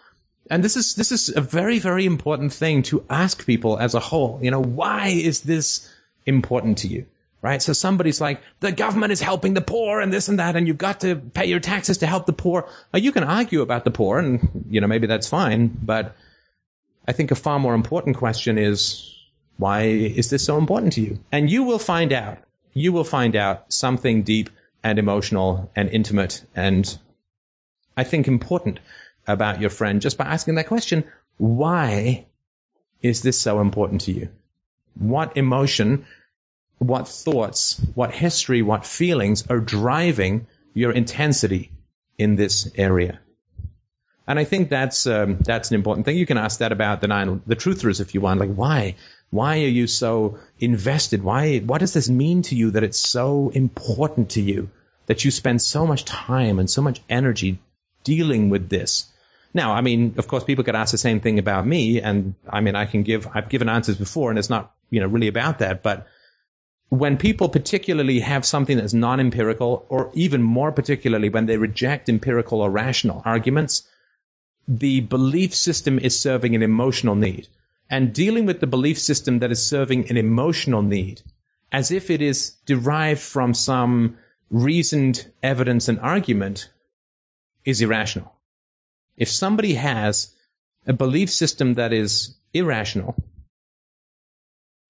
And 0.51 0.65
this 0.65 0.77
is 0.77 0.95
this 0.97 1.13
is 1.13 1.29
a 1.37 1.41
very 1.41 1.79
very 1.79 2.05
important 2.05 2.53
thing 2.53 2.83
to 2.85 3.05
ask 3.11 3.47
people 3.47 3.79
as 3.79 3.95
a 3.95 4.01
whole. 4.01 4.41
You 4.43 4.51
know, 4.51 4.61
why 4.63 5.09
is 5.09 5.43
this 5.43 5.89
important 6.29 6.79
to 6.79 6.89
you? 6.89 7.07
Right? 7.41 7.63
So 7.63 7.73
somebody's 7.73 8.21
like, 8.21 8.41
the 8.61 8.73
government 8.73 9.13
is 9.13 9.21
helping 9.21 9.55
the 9.55 9.61
poor 9.61 10.01
and 10.01 10.13
this 10.13 10.29
and 10.29 10.41
that, 10.41 10.57
and 10.57 10.67
you've 10.67 10.77
got 10.77 11.01
to 11.01 11.17
pay 11.17 11.47
your 11.47 11.61
taxes 11.61 11.99
to 11.99 12.07
help 12.07 12.27
the 12.27 12.33
poor. 12.33 12.69
Now, 12.93 12.99
you 12.99 13.13
can 13.13 13.23
argue 13.23 13.63
about 13.63 13.85
the 13.85 13.93
poor, 13.93 14.19
and 14.19 14.67
you 14.69 14.81
know 14.81 14.89
maybe 14.89 15.07
that's 15.07 15.29
fine, 15.29 15.69
but 15.69 16.17
I 17.07 17.13
think 17.13 17.31
a 17.31 17.37
far 17.37 17.61
more 17.61 17.75
important 17.75 18.17
question 18.17 18.59
is 18.59 19.15
why 19.57 19.83
is 19.83 20.31
this 20.31 20.45
so 20.45 20.59
important 20.59 20.93
to 20.95 21.01
you? 21.01 21.21
And 21.31 21.51
you 21.51 21.63
will 21.63 21.79
find 21.79 22.13
out. 22.13 22.39
You 22.75 22.93
will 22.93 23.05
find 23.05 23.35
out 23.35 23.73
something 23.73 24.23
deep 24.23 24.51
and 24.85 24.99
emotional 24.99 25.71
and 25.75 25.89
intimate 25.91 26.45
and 26.55 26.99
I 27.99 28.05
think 28.05 28.29
important 28.29 28.79
about 29.27 29.61
your 29.61 29.71
friend 29.71 30.01
just 30.01 30.17
by 30.17 30.25
asking 30.25 30.55
that 30.55 30.69
question. 30.69 31.03
Why 31.39 32.27
is 33.03 33.23
this 33.23 33.39
so 33.41 33.61
important 33.61 34.03
to 34.03 34.13
you? 34.13 34.29
What 34.95 35.37
emotion, 35.37 36.07
what 36.79 37.09
thoughts, 37.09 37.81
what 37.95 38.13
history, 38.13 38.63
what 38.63 38.87
feelings 38.87 39.45
are 39.49 39.61
driving 39.61 40.47
your 40.75 40.93
intensity 40.93 41.71
in 42.19 42.37
this 42.37 42.71
area? 42.77 43.21
And 44.27 44.39
I 44.39 44.45
think 44.45 44.69
that's 44.69 45.07
um, 45.07 45.39
that's 45.39 45.71
an 45.71 45.75
important 45.75 46.05
thing. 46.05 46.19
You 46.19 46.27
can 46.27 46.37
ask 46.37 46.59
that 46.59 46.71
about 46.71 47.01
the 47.01 47.09
nine 47.09 47.41
the 47.47 47.57
truthers 47.57 48.01
if 48.01 48.15
you 48.15 48.21
want. 48.21 48.41
Like, 48.41 48.55
why? 48.55 48.95
Why 49.31 49.63
are 49.63 49.69
you 49.69 49.87
so 49.87 50.39
invested? 50.61 51.23
Why? 51.23 51.59
What 51.61 51.79
does 51.79 51.95
this 51.95 52.11
mean 52.11 52.43
to 52.43 52.55
you 52.55 52.71
that 52.73 52.85
it's 52.85 53.01
so 53.01 53.51
important 53.55 54.31
to 54.31 54.43
you 54.43 54.71
that 55.07 55.25
you 55.25 55.31
spend 55.31 55.63
so 55.63 55.87
much 55.87 56.05
time 56.05 56.59
and 56.59 56.69
so 56.69 56.83
much 56.83 57.01
energy 57.09 57.59
dealing 58.05 58.51
with 58.51 58.69
this? 58.69 59.11
Now, 59.55 59.73
I 59.73 59.81
mean, 59.81 60.15
of 60.19 60.29
course, 60.29 60.45
people 60.45 60.63
could 60.63 60.77
ask 60.77 60.93
the 60.93 60.99
same 60.99 61.21
thing 61.21 61.39
about 61.39 61.67
me, 61.67 62.03
and 62.03 62.35
I 62.49 62.61
mean, 62.61 62.77
I 62.77 62.85
can 62.85 63.03
give 63.03 63.27
I've 63.35 63.49
given 63.49 63.71
answers 63.71 63.97
before, 63.97 64.29
and 64.29 64.39
it's 64.39 64.51
not 64.51 64.75
you 64.91 65.01
know 65.01 65.07
really 65.07 65.29
about 65.29 65.61
that, 65.61 65.83
but 65.83 66.07
when 66.91 67.19
people 67.19 67.49
particularly 67.49 68.21
have 68.21 68.47
something 68.47 68.79
that's 68.79 68.95
non-empirical, 68.95 69.85
or 69.89 70.11
even 70.15 70.43
more 70.43 70.73
particularly 70.73 71.29
when 71.29 71.47
they 71.47 71.59
reject 71.59 72.09
empirical 72.09 72.61
or 72.61 72.71
rational 72.71 73.23
arguments, 73.25 73.87
the 74.67 75.01
belief 75.01 75.55
system 75.55 75.99
is 75.99 76.19
serving 76.19 76.55
an 76.55 76.63
emotional 76.63 77.15
need. 77.15 77.49
And 77.91 78.13
dealing 78.13 78.47
with 78.47 78.61
the 78.61 78.67
belief 78.67 78.99
system 78.99 79.39
that 79.39 79.51
is 79.51 79.65
serving 79.65 80.11
an 80.11 80.17
emotional 80.17 80.83
need, 80.83 81.23
as 81.73 81.91
if 81.91 82.11
it 82.11 82.23
is 82.23 82.53
derived 82.67 83.21
from 83.21 83.55
some 83.55 84.17
reasoned 84.51 85.31
evidence 85.43 85.89
and 85.89 85.99
argument, 86.01 86.71
is 87.65 87.81
irrational. 87.81 88.35
If 89.17 89.29
somebody 89.29 89.75
has 89.75 90.35
a 90.87 90.93
belief 90.93 91.31
system 91.31 91.75
that 91.75 91.93
is 91.93 92.35
irrational, 92.55 93.15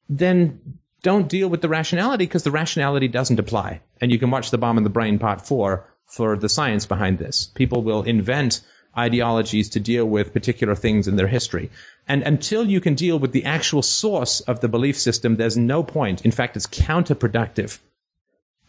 then 0.08 0.78
don't 1.02 1.28
deal 1.28 1.48
with 1.48 1.62
the 1.62 1.68
rationality 1.68 2.24
because 2.24 2.42
the 2.42 2.50
rationality 2.50 3.08
doesn't 3.08 3.38
apply. 3.38 3.80
And 4.00 4.11
you 4.11 4.18
can 4.18 4.30
watch 4.30 4.50
The 4.50 4.58
Bomb 4.58 4.78
in 4.78 4.84
the 4.84 4.90
Brain 4.90 5.18
Part 5.18 5.46
4 5.46 5.84
for 6.06 6.37
the 6.37 6.48
science 6.48 6.87
behind 6.87 7.18
this. 7.18 7.46
People 7.54 7.82
will 7.82 8.02
invent 8.02 8.61
ideologies 8.96 9.68
to 9.70 9.80
deal 9.80 10.04
with 10.06 10.32
particular 10.32 10.74
things 10.74 11.06
in 11.06 11.16
their 11.16 11.28
history. 11.28 11.70
And 12.08 12.22
until 12.22 12.68
you 12.68 12.80
can 12.80 12.94
deal 12.94 13.18
with 13.18 13.32
the 13.32 13.44
actual 13.44 13.82
source 13.82 14.40
of 14.40 14.61
the 14.61 14.68
belief 14.68 14.98
system, 14.98 15.37
there's 15.37 15.56
no 15.56 15.84
point. 15.84 16.24
In 16.24 16.32
fact, 16.32 16.56
it's 16.56 16.66
counterproductive 16.66 17.78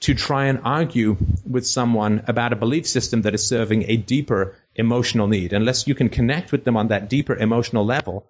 to 0.01 0.13
try 0.13 0.45
and 0.45 0.61
argue 0.63 1.17
with 1.49 1.65
someone 1.65 2.23
about 2.27 2.53
a 2.53 2.57
belief 2.57 2.87
system 2.87 3.23
that 3.23 3.33
is 3.33 3.45
serving 3.45 3.85
a 3.87 3.97
deeper 3.97 4.55
emotional 4.75 5.27
need. 5.27 5.51
Unless 5.51 5.87
you 5.87 5.95
can 5.95 6.09
connect 6.09 6.51
with 6.51 6.63
them 6.63 6.77
on 6.77 6.89
that 6.89 7.09
deeper 7.09 7.35
emotional 7.35 7.85
level, 7.85 8.29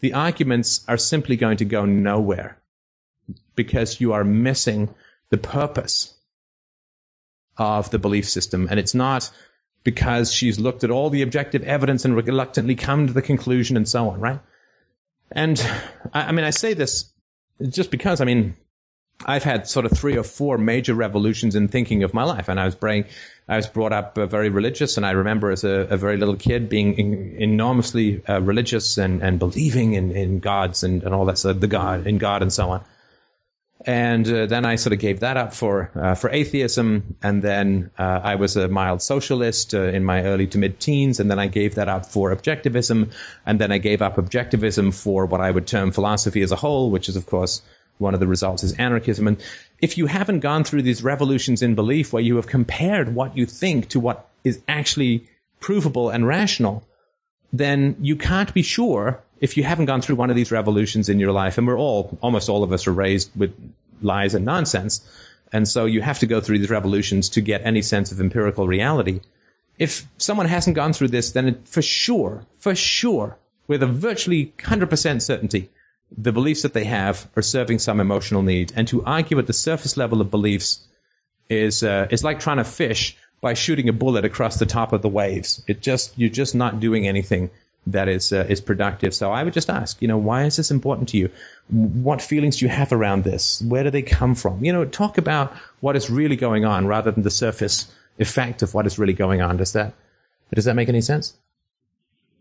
the 0.00 0.14
arguments 0.14 0.84
are 0.88 0.96
simply 0.96 1.36
going 1.36 1.58
to 1.58 1.64
go 1.64 1.84
nowhere 1.84 2.58
because 3.54 4.00
you 4.00 4.12
are 4.12 4.24
missing 4.24 4.94
the 5.30 5.38
purpose 5.38 6.14
of 7.56 7.90
the 7.90 7.98
belief 7.98 8.28
system. 8.28 8.68
And 8.70 8.80
it's 8.80 8.94
not 8.94 9.30
because 9.84 10.32
she's 10.32 10.58
looked 10.58 10.84
at 10.84 10.90
all 10.90 11.10
the 11.10 11.22
objective 11.22 11.62
evidence 11.62 12.04
and 12.04 12.16
reluctantly 12.16 12.74
come 12.74 13.06
to 13.06 13.12
the 13.12 13.22
conclusion 13.22 13.76
and 13.76 13.88
so 13.88 14.08
on, 14.10 14.20
right? 14.20 14.40
And 15.30 15.60
I, 16.12 16.22
I 16.22 16.32
mean, 16.32 16.44
I 16.44 16.50
say 16.50 16.74
this 16.74 17.12
just 17.68 17.90
because, 17.90 18.20
I 18.20 18.24
mean, 18.24 18.56
I've 19.26 19.44
had 19.44 19.68
sort 19.68 19.86
of 19.86 19.92
three 19.92 20.16
or 20.16 20.24
four 20.24 20.58
major 20.58 20.94
revolutions 20.94 21.54
in 21.54 21.68
thinking 21.68 22.02
of 22.02 22.12
my 22.12 22.24
life, 22.24 22.48
and 22.48 22.58
I 22.58 22.64
was 22.64 22.76
I 22.82 23.56
was 23.56 23.66
brought 23.66 23.92
up 23.92 24.18
uh, 24.18 24.26
very 24.26 24.48
religious, 24.48 24.96
and 24.96 25.06
I 25.06 25.12
remember 25.12 25.50
as 25.50 25.64
a, 25.64 25.86
a 25.90 25.96
very 25.96 26.16
little 26.16 26.36
kid 26.36 26.68
being 26.68 26.94
in, 26.94 27.36
enormously 27.38 28.22
uh, 28.28 28.40
religious 28.42 28.98
and, 28.98 29.22
and 29.22 29.38
believing 29.38 29.94
in, 29.94 30.10
in 30.10 30.40
gods 30.40 30.82
and, 30.82 31.02
and 31.04 31.14
all 31.14 31.26
that, 31.26 31.38
so 31.38 31.52
the 31.52 31.66
God 31.66 32.06
in 32.06 32.18
God 32.18 32.42
and 32.42 32.52
so 32.52 32.70
on. 32.70 32.84
And 33.86 34.26
uh, 34.30 34.46
then 34.46 34.64
I 34.64 34.76
sort 34.76 34.94
of 34.94 34.98
gave 34.98 35.20
that 35.20 35.36
up 35.36 35.52
for 35.52 35.90
uh, 35.94 36.14
for 36.14 36.30
atheism, 36.30 37.16
and 37.22 37.42
then 37.42 37.90
uh, 37.98 38.20
I 38.24 38.36
was 38.36 38.56
a 38.56 38.66
mild 38.66 39.02
socialist 39.02 39.74
uh, 39.74 39.82
in 39.82 40.04
my 40.04 40.24
early 40.24 40.46
to 40.48 40.58
mid 40.58 40.80
teens, 40.80 41.20
and 41.20 41.30
then 41.30 41.38
I 41.38 41.48
gave 41.48 41.74
that 41.74 41.88
up 41.88 42.06
for 42.06 42.34
objectivism, 42.34 43.12
and 43.44 43.60
then 43.60 43.70
I 43.72 43.78
gave 43.78 44.00
up 44.00 44.16
objectivism 44.16 44.94
for 44.94 45.26
what 45.26 45.42
I 45.42 45.50
would 45.50 45.66
term 45.66 45.92
philosophy 45.92 46.40
as 46.40 46.50
a 46.50 46.56
whole, 46.56 46.90
which 46.90 47.10
is 47.10 47.16
of 47.16 47.26
course 47.26 47.60
one 47.98 48.14
of 48.14 48.20
the 48.20 48.26
results 48.26 48.64
is 48.64 48.72
anarchism. 48.74 49.28
And 49.28 49.42
if 49.80 49.98
you 49.98 50.06
haven't 50.06 50.40
gone 50.40 50.64
through 50.64 50.82
these 50.82 51.02
revolutions 51.02 51.62
in 51.62 51.74
belief 51.74 52.12
where 52.12 52.22
you 52.22 52.36
have 52.36 52.46
compared 52.46 53.14
what 53.14 53.36
you 53.36 53.46
think 53.46 53.88
to 53.90 54.00
what 54.00 54.28
is 54.42 54.60
actually 54.66 55.28
provable 55.60 56.10
and 56.10 56.26
rational, 56.26 56.82
then 57.52 57.96
you 58.00 58.16
can't 58.16 58.52
be 58.52 58.62
sure 58.62 59.22
if 59.40 59.56
you 59.56 59.64
haven't 59.64 59.86
gone 59.86 60.00
through 60.00 60.16
one 60.16 60.30
of 60.30 60.36
these 60.36 60.52
revolutions 60.52 61.08
in 61.08 61.18
your 61.18 61.32
life. 61.32 61.58
And 61.58 61.66
we're 61.66 61.78
all, 61.78 62.18
almost 62.20 62.48
all 62.48 62.62
of 62.62 62.72
us 62.72 62.86
are 62.86 62.92
raised 62.92 63.30
with 63.36 63.54
lies 64.00 64.34
and 64.34 64.44
nonsense. 64.44 65.06
And 65.52 65.68
so 65.68 65.86
you 65.86 66.00
have 66.02 66.18
to 66.20 66.26
go 66.26 66.40
through 66.40 66.58
these 66.58 66.70
revolutions 66.70 67.28
to 67.30 67.40
get 67.40 67.62
any 67.64 67.82
sense 67.82 68.12
of 68.12 68.20
empirical 68.20 68.66
reality. 68.66 69.20
If 69.78 70.06
someone 70.18 70.46
hasn't 70.46 70.76
gone 70.76 70.92
through 70.92 71.08
this, 71.08 71.32
then 71.32 71.48
it, 71.48 71.68
for 71.68 71.82
sure, 71.82 72.46
for 72.58 72.74
sure, 72.74 73.36
with 73.66 73.82
a 73.82 73.86
virtually 73.86 74.52
100% 74.58 75.22
certainty, 75.22 75.70
the 76.16 76.32
beliefs 76.32 76.62
that 76.62 76.74
they 76.74 76.84
have 76.84 77.28
are 77.36 77.42
serving 77.42 77.80
some 77.80 78.00
emotional 78.00 78.42
need. 78.42 78.72
And 78.76 78.86
to 78.88 79.04
argue 79.04 79.38
at 79.38 79.46
the 79.46 79.52
surface 79.52 79.96
level 79.96 80.20
of 80.20 80.30
beliefs 80.30 80.86
is 81.50 81.82
uh, 81.82 82.06
is 82.10 82.24
like 82.24 82.40
trying 82.40 82.56
to 82.58 82.64
fish 82.64 83.16
by 83.40 83.54
shooting 83.54 83.88
a 83.88 83.92
bullet 83.92 84.24
across 84.24 84.58
the 84.58 84.66
top 84.66 84.92
of 84.92 85.02
the 85.02 85.08
waves. 85.08 85.62
It 85.66 85.82
just 85.82 86.16
you're 86.18 86.30
just 86.30 86.54
not 86.54 86.80
doing 86.80 87.06
anything 87.06 87.50
that 87.86 88.08
is 88.08 88.32
uh, 88.32 88.46
is 88.48 88.60
productive. 88.60 89.14
So 89.14 89.32
I 89.32 89.42
would 89.44 89.52
just 89.52 89.68
ask, 89.68 90.00
you 90.00 90.08
know, 90.08 90.16
why 90.18 90.44
is 90.44 90.56
this 90.56 90.70
important 90.70 91.08
to 91.10 91.18
you? 91.18 91.30
What 91.68 92.22
feelings 92.22 92.58
do 92.58 92.64
you 92.64 92.70
have 92.70 92.92
around 92.92 93.24
this? 93.24 93.62
Where 93.62 93.82
do 93.82 93.90
they 93.90 94.02
come 94.02 94.34
from? 94.34 94.64
You 94.64 94.72
know, 94.72 94.84
talk 94.84 95.18
about 95.18 95.52
what 95.80 95.96
is 95.96 96.10
really 96.10 96.36
going 96.36 96.64
on 96.64 96.86
rather 96.86 97.10
than 97.10 97.22
the 97.22 97.30
surface 97.30 97.92
effect 98.18 98.62
of 98.62 98.74
what 98.74 98.86
is 98.86 98.98
really 98.98 99.12
going 99.12 99.42
on. 99.42 99.56
Does 99.56 99.72
that 99.72 99.92
does 100.54 100.64
that 100.64 100.74
make 100.74 100.88
any 100.88 101.00
sense? 101.00 101.36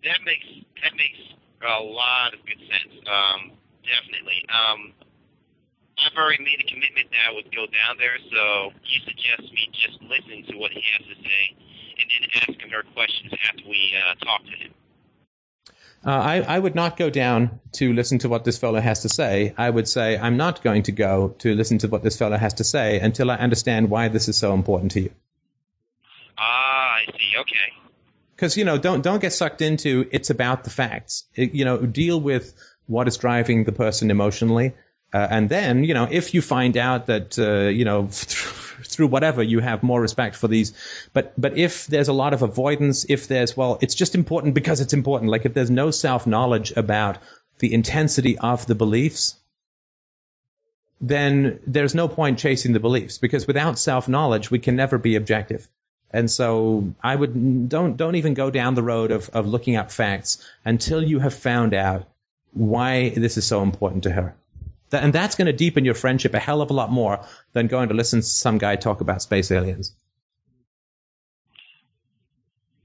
That 0.03 0.19
makes 0.25 0.45
that 0.83 0.93
makes 0.95 1.19
a 1.61 1.81
lot 1.81 2.33
of 2.33 2.39
good 2.45 2.59
sense. 2.59 2.93
Um, 3.07 3.51
definitely. 3.83 4.45
Um, 4.49 4.93
I've 5.97 6.17
already 6.17 6.43
made 6.43 6.59
a 6.59 6.67
commitment 6.67 7.09
that 7.11 7.29
I 7.29 7.33
would 7.33 7.53
go 7.55 7.65
down 7.67 7.97
there, 7.97 8.17
so 8.31 8.73
you 8.83 8.99
suggest 9.05 9.53
me 9.53 9.69
just 9.71 10.01
listen 10.01 10.43
to 10.51 10.57
what 10.57 10.71
he 10.71 10.81
has 10.97 11.07
to 11.07 11.15
say 11.15 11.55
and 11.99 12.05
then 12.09 12.29
ask 12.41 12.59
him 12.59 12.69
her 12.71 12.83
questions 12.93 13.31
after 13.47 13.63
we 13.69 13.93
uh, 13.95 14.15
talk 14.25 14.43
to 14.43 14.55
him. 14.57 14.73
Uh, 16.05 16.11
I, 16.11 16.41
I, 16.41 16.59
would 16.59 16.75
not 16.75 16.97
go 16.97 17.09
down 17.09 17.61
to 17.73 17.93
listen 17.93 18.19
to 18.19 18.29
what 18.29 18.43
this 18.43 18.57
fellow 18.57 18.81
has 18.81 19.03
to 19.03 19.09
say. 19.09 19.53
I 19.57 19.69
would 19.69 19.87
say, 19.87 20.17
I'm 20.17 20.35
not 20.35 20.61
going 20.61 20.83
to 20.83 20.91
go 20.91 21.29
to 21.39 21.55
listen 21.55 21.77
to 21.77 21.87
what 21.87 22.03
this 22.03 22.17
fellow 22.17 22.35
has 22.35 22.53
to 22.55 22.65
say 22.65 22.99
until 22.99 23.31
I 23.31 23.35
understand 23.35 23.89
why 23.89 24.09
this 24.09 24.27
is 24.27 24.35
so 24.35 24.53
important 24.53 24.91
to 24.93 25.01
you. 25.01 25.11
Ah, 26.37 26.95
I 26.95 27.05
see. 27.05 27.31
Okay. 27.39 27.55
Because, 28.35 28.57
you 28.57 28.65
know, 28.65 28.77
don't, 28.77 29.01
don't 29.01 29.21
get 29.21 29.31
sucked 29.31 29.61
into 29.61 30.09
it's 30.11 30.29
about 30.29 30.65
the 30.65 30.69
facts. 30.69 31.23
It, 31.35 31.53
you 31.53 31.63
know, 31.63 31.77
deal 31.85 32.19
with 32.19 32.53
what 32.87 33.07
is 33.07 33.15
driving 33.15 33.63
the 33.63 33.71
person 33.71 34.11
emotionally. 34.11 34.73
Uh, 35.13 35.27
and 35.29 35.47
then, 35.47 35.85
you 35.85 35.93
know, 35.93 36.07
if 36.11 36.33
you 36.33 36.41
find 36.41 36.75
out 36.75 37.05
that, 37.05 37.39
uh, 37.39 37.69
you 37.69 37.85
know, 37.85 38.09
through 38.85 39.07
whatever 39.07 39.41
you 39.41 39.59
have 39.59 39.83
more 39.83 40.01
respect 40.01 40.35
for 40.35 40.47
these, 40.47 40.73
but, 41.13 41.33
but 41.39 41.57
if 41.57 41.87
there's 41.87 42.07
a 42.07 42.13
lot 42.13 42.33
of 42.33 42.41
avoidance, 42.41 43.05
if 43.09 43.27
there's, 43.27 43.55
well, 43.57 43.77
it's 43.81 43.95
just 43.95 44.15
important 44.15 44.53
because 44.53 44.81
it's 44.81 44.93
important. 44.93 45.31
Like 45.31 45.45
if 45.45 45.53
there's 45.53 45.71
no 45.71 45.91
self 45.91 46.27
knowledge 46.27 46.71
about 46.75 47.17
the 47.59 47.73
intensity 47.73 48.37
of 48.39 48.65
the 48.65 48.75
beliefs, 48.75 49.35
then 50.99 51.59
there's 51.67 51.93
no 51.93 52.07
point 52.07 52.39
chasing 52.39 52.73
the 52.73 52.79
beliefs 52.79 53.17
because 53.17 53.45
without 53.45 53.77
self 53.77 54.07
knowledge, 54.07 54.49
we 54.49 54.59
can 54.59 54.75
never 54.75 54.97
be 54.97 55.15
objective. 55.15 55.67
And 56.11 56.29
so 56.29 56.93
I 57.03 57.15
would 57.15 57.69
don't 57.69 57.97
don't 57.97 58.15
even 58.15 58.35
go 58.35 58.51
down 58.51 58.75
the 58.75 58.83
road 58.83 59.11
of, 59.11 59.29
of 59.31 59.47
looking 59.47 59.75
up 59.75 59.91
facts 59.91 60.37
until 60.63 61.03
you 61.03 61.19
have 61.19 61.33
found 61.33 61.73
out 61.73 62.07
why 62.53 63.09
this 63.09 63.35
is 63.35 63.45
so 63.45 63.63
important 63.63 64.03
to 64.03 64.11
her. 64.11 64.35
That, 64.93 65.01
and 65.01 65.09
that's 65.09 65.33
going 65.33 65.49
to 65.49 65.57
deepen 65.57 65.85
your 65.85 65.97
friendship 65.97 66.35
a 66.35 66.39
hell 66.39 66.61
of 66.61 66.69
a 66.69 66.73
lot 66.73 66.91
more 66.91 67.17
than 67.53 67.65
going 67.65 67.89
to 67.89 67.95
listen 67.95 68.21
to 68.21 68.25
some 68.27 68.59
guy 68.59 68.75
talk 68.75 69.01
about 69.01 69.23
space 69.23 69.49
aliens. 69.49 69.97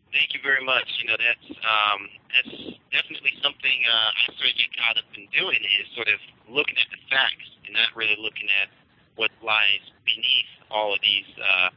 Thank 0.09 0.33
you 0.33 0.40
very 0.42 0.64
much. 0.64 0.88
You 1.05 1.12
know, 1.12 1.21
that's 1.21 1.53
um, 1.61 2.09
that's 2.33 2.57
definitely 2.97 3.37
something 3.44 3.79
uh, 3.85 4.09
I 4.25 4.33
sort 4.40 4.49
of 4.49 4.57
get 4.57 4.73
caught 4.81 4.97
up 4.97 5.05
in 5.21 5.29
doing 5.37 5.61
is 5.61 5.85
sort 5.94 6.09
of 6.09 6.16
looking 6.49 6.81
at 6.81 6.88
the 6.88 6.97
facts 7.12 7.44
and 7.68 7.77
not 7.77 7.92
really 7.94 8.16
looking 8.16 8.49
at 8.57 8.73
what 9.21 9.29
lies 9.44 9.85
beneath 10.09 10.49
all 10.73 10.97
of 10.97 11.01
these 11.05 11.29
uh, 11.37 11.68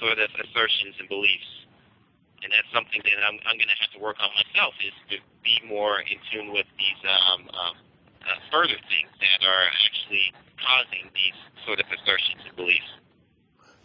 sort 0.00 0.16
of 0.16 0.32
assertions 0.40 0.96
and 0.96 1.12
beliefs 1.12 1.64
and 2.44 2.52
that's 2.52 2.68
something 2.76 3.00
that 3.04 3.16
I'm, 3.24 3.40
I'm 3.48 3.56
going 3.56 3.72
to 3.72 3.80
have 3.80 3.92
to 3.96 4.00
work 4.00 4.20
on 4.20 4.28
myself 4.36 4.76
is 4.84 4.92
to 5.12 5.16
be 5.40 5.56
more 5.64 6.04
in 6.04 6.20
tune 6.28 6.52
with 6.52 6.68
these 6.76 7.00
um, 7.08 7.48
um, 7.56 7.74
uh, 8.26 8.40
further 8.50 8.76
things 8.88 9.10
that 9.20 9.46
are 9.46 9.64
actually 9.84 10.32
causing 10.58 11.10
these 11.14 11.38
sort 11.66 11.80
of 11.80 11.86
assertions 11.86 12.42
and 12.46 12.56
beliefs. 12.56 12.88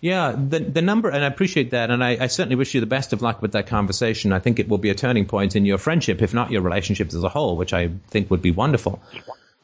Yeah, 0.02 0.34
the 0.38 0.60
the 0.60 0.82
number, 0.82 1.10
and 1.10 1.24
I 1.24 1.28
appreciate 1.28 1.72
that, 1.72 1.92
and 1.92 2.02
I, 2.02 2.18
I, 2.22 2.28
certainly 2.28 2.56
wish 2.56 2.74
you 2.74 2.80
the 2.80 2.88
best 2.88 3.12
of 3.12 3.22
luck 3.22 3.42
with 3.42 3.52
that 3.52 3.68
conversation. 3.68 4.32
I 4.32 4.40
think 4.40 4.58
it 4.58 4.70
will 4.70 4.78
be 4.78 4.90
a 4.90 4.96
turning 4.96 5.26
point 5.26 5.58
in 5.58 5.66
your 5.66 5.78
friendship, 5.78 6.22
if 6.22 6.34
not 6.34 6.52
your 6.52 6.62
relationships 6.62 7.14
as 7.14 7.24
a 7.24 7.30
whole, 7.30 7.58
which 7.58 7.74
I 7.74 7.90
think 8.08 8.32
would 8.32 8.42
be 8.42 8.52
wonderful. 8.52 9.02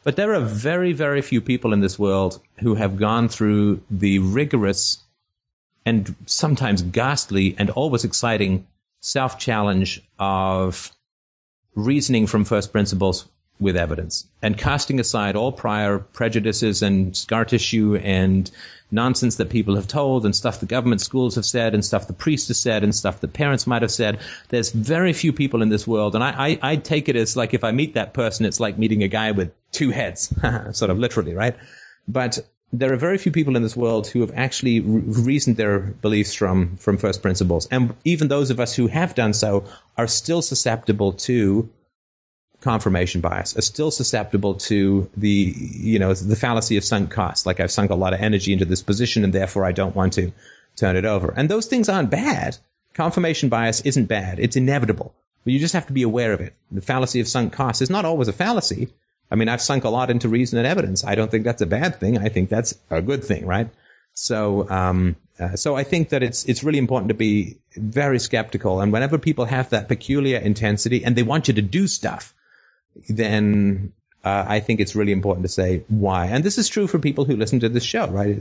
But 0.04 0.18
there 0.18 0.34
are 0.34 0.42
very, 0.42 0.92
very 0.92 1.22
few 1.22 1.40
people 1.40 1.72
in 1.72 1.80
this 1.80 1.98
world 1.98 2.42
who 2.60 2.76
have 2.76 2.98
gone 2.98 3.30
through 3.30 3.82
the 3.90 4.20
rigorous 4.20 5.00
and 5.86 6.16
sometimes 6.26 6.82
ghastly 6.82 7.56
and 7.58 7.70
always 7.70 8.04
exciting 8.04 8.68
self 9.00 9.40
challenge 9.40 10.04
of 10.20 10.92
reasoning 11.76 12.28
from 12.28 12.44
first 12.44 12.72
principles 12.72 13.26
with 13.60 13.78
evidence 13.78 14.28
and 14.42 14.58
casting 14.58 15.00
aside 15.00 15.36
all 15.36 15.52
prior 15.52 16.00
prejudices 16.00 16.82
and 16.82 17.16
scar 17.16 17.46
tissue 17.46 17.96
and 18.04 18.52
nonsense 18.92 19.36
that 19.36 19.50
people 19.50 19.76
have 19.76 19.88
told 19.88 20.26
and 20.26 20.36
stuff 20.36 20.60
the 20.60 20.66
government 20.66 21.02
schools 21.02 21.36
have 21.36 21.46
said 21.46 21.74
and 21.74 21.84
stuff 21.84 22.08
the 22.08 22.14
priest 22.14 22.48
has 22.48 22.60
said 22.60 22.84
and 22.84 22.94
stuff 22.94 23.22
the 23.22 23.28
parents 23.28 23.66
might 23.66 23.82
have 23.82 23.92
said. 23.92 24.20
There's 24.50 24.72
very 24.72 25.14
few 25.14 25.34
people 25.34 25.62
in 25.62 25.70
this 25.70 25.88
world. 25.88 26.16
And 26.16 26.24
I, 26.24 26.48
I, 26.48 26.60
I 26.72 26.76
take 26.76 27.10
it 27.10 27.16
as 27.16 27.36
like 27.36 27.54
if 27.54 27.64
I 27.64 27.72
meet 27.72 27.94
that 27.94 28.14
person, 28.14 28.46
it's 28.46 28.60
like 28.60 28.78
meeting 28.78 29.04
a 29.04 29.08
guy 29.08 29.32
with 29.32 29.52
two 29.72 29.90
heads, 29.90 30.34
sort 30.72 30.92
of 30.92 31.00
literally, 31.00 31.34
right? 31.34 31.56
But 32.08 32.40
there 32.74 32.92
are 32.92 32.98
very 32.98 33.18
few 33.18 33.32
people 33.32 33.56
in 33.56 33.64
this 33.64 33.76
world 33.76 34.08
who 34.08 34.22
have 34.22 34.32
actually 34.36 34.80
re- 34.80 35.02
reasoned 35.24 35.58
their 35.58 35.80
beliefs 35.80 36.34
from 36.34 36.78
from 36.78 36.98
first 36.98 37.22
principles, 37.22 37.68
and 37.72 37.96
even 38.04 38.28
those 38.28 38.50
of 38.50 38.60
us 38.60 38.76
who 38.76 38.88
have 38.88 39.16
done 39.16 39.34
so 39.34 39.66
are 39.98 40.08
still 40.08 40.42
susceptible 40.42 41.14
to 41.14 41.70
confirmation 42.66 43.22
bias, 43.22 43.56
are 43.56 43.62
still 43.62 43.92
susceptible 43.92 44.56
to 44.56 45.08
the 45.16 45.54
you 45.56 46.00
know 46.00 46.14
the 46.14 46.36
fallacy 46.36 46.78
of 46.78 46.84
sunk 46.84 47.12
cost. 47.12 47.46
Like 47.46 47.60
I've 47.60 47.72
sunk 47.72 47.92
a 47.92 47.96
lot 47.96 48.14
of 48.14 48.20
energy 48.20 48.52
into 48.52 48.66
this 48.66 48.82
position, 48.82 49.24
and 49.24 49.32
therefore 49.32 49.66
I 49.66 49.72
don't 49.72 49.96
want 49.96 50.14
to 50.14 50.34
turn 50.76 50.98
it 50.98 51.06
over. 51.06 51.32
And 51.38 51.48
those 51.48 51.68
things 51.68 51.88
aren't 51.88 52.10
bad. 52.10 52.58
Confirmation 52.96 53.50
bias 53.50 53.82
isn't 53.82 54.08
bad. 54.08 54.40
It's 54.40 54.56
inevitable. 54.56 55.14
But 55.44 55.54
you 55.54 55.60
just 55.60 55.76
have 55.76 55.86
to 55.88 55.94
be 55.94 56.02
aware 56.02 56.34
of 56.34 56.42
it. 56.42 56.56
The 56.72 56.82
fallacy 56.82 57.20
of 57.20 57.28
sunk 57.28 57.54
cost 57.54 57.84
is 57.84 57.92
not 57.92 58.04
always 58.04 58.28
a 58.28 58.34
fallacy. 58.34 58.90
I 59.30 59.36
mean, 59.36 59.48
I've 59.48 59.62
sunk 59.62 59.84
a 59.84 59.90
lot 59.90 60.10
into 60.10 60.28
reason 60.28 60.58
and 60.58 60.68
evidence. 60.68 61.06
I 61.06 61.14
don't 61.14 61.30
think 61.30 61.44
that's 61.44 61.62
a 61.62 61.68
bad 61.68 62.00
thing. 62.00 62.18
I 62.18 62.30
think 62.30 62.50
that's 62.50 62.74
a 62.90 63.02
good 63.02 63.24
thing, 63.24 63.46
right? 63.46 63.70
So, 64.16 64.68
um, 64.70 65.16
uh, 65.40 65.56
so 65.56 65.76
I 65.76 65.84
think 65.84 66.10
that 66.10 66.24
it's 66.24 66.46
it's 66.46 66.64
really 66.64 66.80
important 66.80 67.10
to 67.10 67.16
be 67.16 67.58
very 67.76 68.20
skeptical. 68.20 68.82
And 68.82 68.92
whenever 68.92 69.18
people 69.18 69.46
have 69.46 69.70
that 69.70 69.88
peculiar 69.88 70.40
intensity 70.40 71.04
and 71.06 71.16
they 71.16 71.24
want 71.24 71.48
you 71.48 71.54
to 71.54 71.62
do 71.62 71.88
stuff, 71.88 72.34
then 73.10 73.94
uh, 74.24 74.46
I 74.48 74.60
think 74.60 74.80
it's 74.80 74.96
really 74.96 75.12
important 75.12 75.46
to 75.46 75.52
say 75.52 75.84
why. 75.88 76.28
And 76.28 76.44
this 76.44 76.58
is 76.58 76.68
true 76.68 76.88
for 76.88 77.00
people 77.00 77.26
who 77.26 77.36
listen 77.36 77.60
to 77.62 77.70
this 77.70 77.84
show, 77.84 78.08
right? 78.08 78.40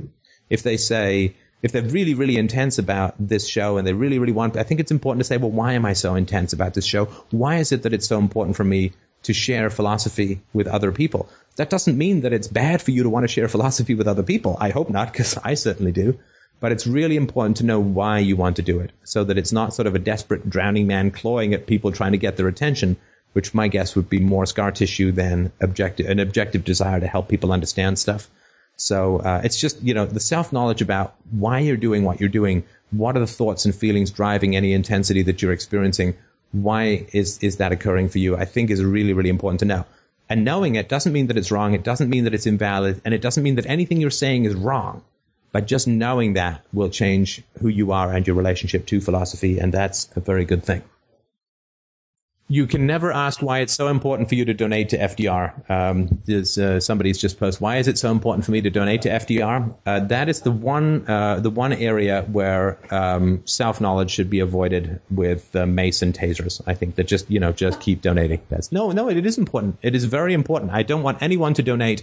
If 0.51 0.63
they 0.63 0.77
say 0.77 1.35
if 1.63 1.73
they're 1.73 1.83
really 1.83 2.15
really 2.15 2.37
intense 2.37 2.79
about 2.79 3.15
this 3.19 3.47
show 3.49 3.79
and 3.79 3.87
they 3.87 3.93
really 3.93 4.19
really 4.19 4.33
want, 4.33 4.57
I 4.57 4.63
think 4.63 4.81
it's 4.81 4.91
important 4.91 5.21
to 5.21 5.25
say, 5.25 5.37
well, 5.37 5.51
why 5.51 5.73
am 5.73 5.87
I 5.87 5.93
so 5.93 6.15
intense 6.15 6.53
about 6.53 6.75
this 6.75 6.87
show? 6.87 7.07
Why 7.31 7.57
is 7.57 7.73
it 7.73 7.83
that 7.83 7.93
it's 7.93 8.07
so 8.07 8.19
important 8.19 8.57
for 8.57 8.65
me 8.65 8.93
to 9.25 9.33
share 9.33 9.71
philosophy 9.71 10.41
with 10.53 10.69
other 10.69 10.93
people. 10.93 11.29
That 11.57 11.71
doesn't 11.71 11.99
mean 11.99 12.21
that 12.21 12.33
it's 12.33 12.49
bad 12.49 12.81
for 12.81 12.91
you 12.93 13.03
to 13.03 13.11
want 13.11 13.25
to 13.25 13.29
share 13.29 13.49
philosophy 13.49 13.95
with 13.95 14.07
other 14.07 14.23
people. 14.23 14.57
I 14.61 14.71
hope 14.71 14.91
not, 14.91 15.13
because 15.13 15.37
I 15.43 15.55
certainly 15.55 15.93
do. 15.93 16.19
But 16.61 16.73
it's 16.73 16.87
really 16.87 17.17
important 17.17 17.59
to 17.59 17.67
know 17.67 17.81
why 17.81 18.21
you 18.21 18.37
want 18.37 18.57
to 18.57 18.63
do 18.63 18.81
it 18.81 18.93
so 19.03 19.25
that 19.25 19.37
it's 19.37 19.53
not 19.53 19.75
sort 19.75 19.87
of 19.87 19.95
a 19.95 19.99
desperate 19.99 20.49
drowning 20.49 20.87
man 20.87 21.11
clawing 21.11 21.53
at 21.53 21.67
people 21.67 21.91
trying 21.91 22.13
to 22.13 22.19
get 22.19 22.37
their 22.37 22.49
attention, 22.49 22.97
which 23.35 23.53
my 23.53 23.69
guess 23.69 23.95
would 23.95 24.09
be 24.09 24.21
more 24.21 24.47
scar 24.47 24.71
tissue 24.71 25.13
than 25.13 25.53
objective, 25.61 26.09
an 26.09 26.21
objective 26.21 26.65
desire 26.65 27.01
to 27.01 27.07
help 27.07 27.29
people 27.29 27.53
understand 27.53 27.99
stuff. 27.99 28.31
So 28.77 29.19
uh, 29.19 29.43
it's 29.45 29.61
just 29.61 29.83
you 29.83 29.93
know 29.93 30.07
the 30.07 30.21
self 30.21 30.53
knowledge 30.53 30.81
about 30.81 31.15
why 31.31 31.59
you're 31.59 31.77
doing 31.77 32.05
what 32.05 32.21
you're 32.21 32.29
doing. 32.29 32.65
What 32.91 33.17
are 33.17 33.21
the 33.21 33.27
thoughts 33.27 33.65
and 33.65 33.75
feelings 33.75 34.11
driving 34.11 34.57
any 34.57 34.73
intensity 34.73 35.23
that 35.23 35.43
you're 35.43 35.53
experiencing? 35.53 36.17
Why 36.53 37.07
is 37.13 37.39
is 37.39 37.57
that 37.59 37.73
occurring 37.73 38.09
for 38.09 38.19
you? 38.19 38.37
I 38.37 38.45
think 38.45 38.71
is 38.71 38.83
really 38.83 39.13
really 39.13 39.31
important 39.31 39.61
to 39.61 39.67
know. 39.67 39.85
And 40.29 40.45
knowing 40.45 40.77
it 40.77 40.89
doesn't 40.89 41.13
mean 41.13 41.27
that 41.27 41.37
it's 41.37 41.51
wrong. 41.51 41.75
It 41.75 41.85
doesn't 41.85 42.09
mean 42.09 42.25
that 42.25 42.35
it's 42.35 42.47
invalid, 42.47 43.03
and 43.05 43.13
it 43.13 43.21
doesn't 43.21 43.43
mean 43.43 43.57
that 43.57 43.67
anything 43.67 44.01
you're 44.01 44.11
saying 44.11 44.45
is 44.45 44.55
wrong. 44.55 45.03
But 45.53 45.67
just 45.67 45.87
knowing 45.87 46.33
that 46.33 46.65
will 46.73 46.89
change 46.89 47.43
who 47.61 47.69
you 47.69 47.93
are 47.93 48.13
and 48.13 48.27
your 48.27 48.35
relationship 48.35 48.87
to 48.87 49.01
philosophy, 49.01 49.59
and 49.59 49.73
that's 49.73 50.09
a 50.17 50.21
very 50.21 50.45
good 50.45 50.65
thing 50.65 50.83
you 52.49 52.67
can 52.67 52.87
never 52.87 53.11
ask 53.11 53.41
why 53.41 53.61
it's 53.61 53.73
so 53.73 53.89
important 53.89 54.29
for 54.29 54.35
you 54.35 54.45
to 54.45 54.53
donate 54.53 54.91
to 54.91 54.99
FDR. 54.99 55.71
Um, 55.71 56.21
there's 56.27 56.59
uh, 56.59 56.79
somebody's 56.79 57.19
just 57.19 57.39
posted, 57.41 57.63
why 57.63 57.79
is 57.79 57.89
it 57.89 57.97
so 57.97 58.11
important 58.11 58.45
for 58.45 58.51
me 58.51 58.61
to 58.61 58.69
donate 58.69 59.03
to 59.03 59.09
FDR? 59.09 59.75
Uh, 59.87 60.01
that 60.01 60.29
is 60.29 60.43
the 60.43 60.51
one 60.51 61.09
uh, 61.09 61.41
the 61.41 61.49
one 61.49 61.73
area 61.73 62.23
where 62.31 62.79
um, 62.93 63.41
self 63.47 63.81
knowledge 63.81 64.11
should 64.11 64.29
be 64.29 64.41
avoided 64.41 65.01
with 65.11 65.57
uh, 65.57 65.65
mace 65.65 66.03
and 66.03 66.13
tasers. 66.13 66.61
I 66.67 66.75
think 66.75 66.97
that 66.97 67.05
just 67.05 67.31
you 67.31 67.41
know 67.41 67.53
just 67.53 67.81
keep 67.81 68.03
donating. 68.03 68.43
That's 68.51 68.71
no 68.71 68.91
no 68.91 69.09
it 69.09 69.25
is 69.25 69.39
important. 69.39 69.79
It 69.81 69.95
is 69.95 70.05
very 70.05 70.35
important. 70.35 70.73
I 70.73 70.83
don't 70.83 71.03
want 71.03 71.23
anyone 71.23 71.55
to 71.55 71.63
donate 71.63 72.03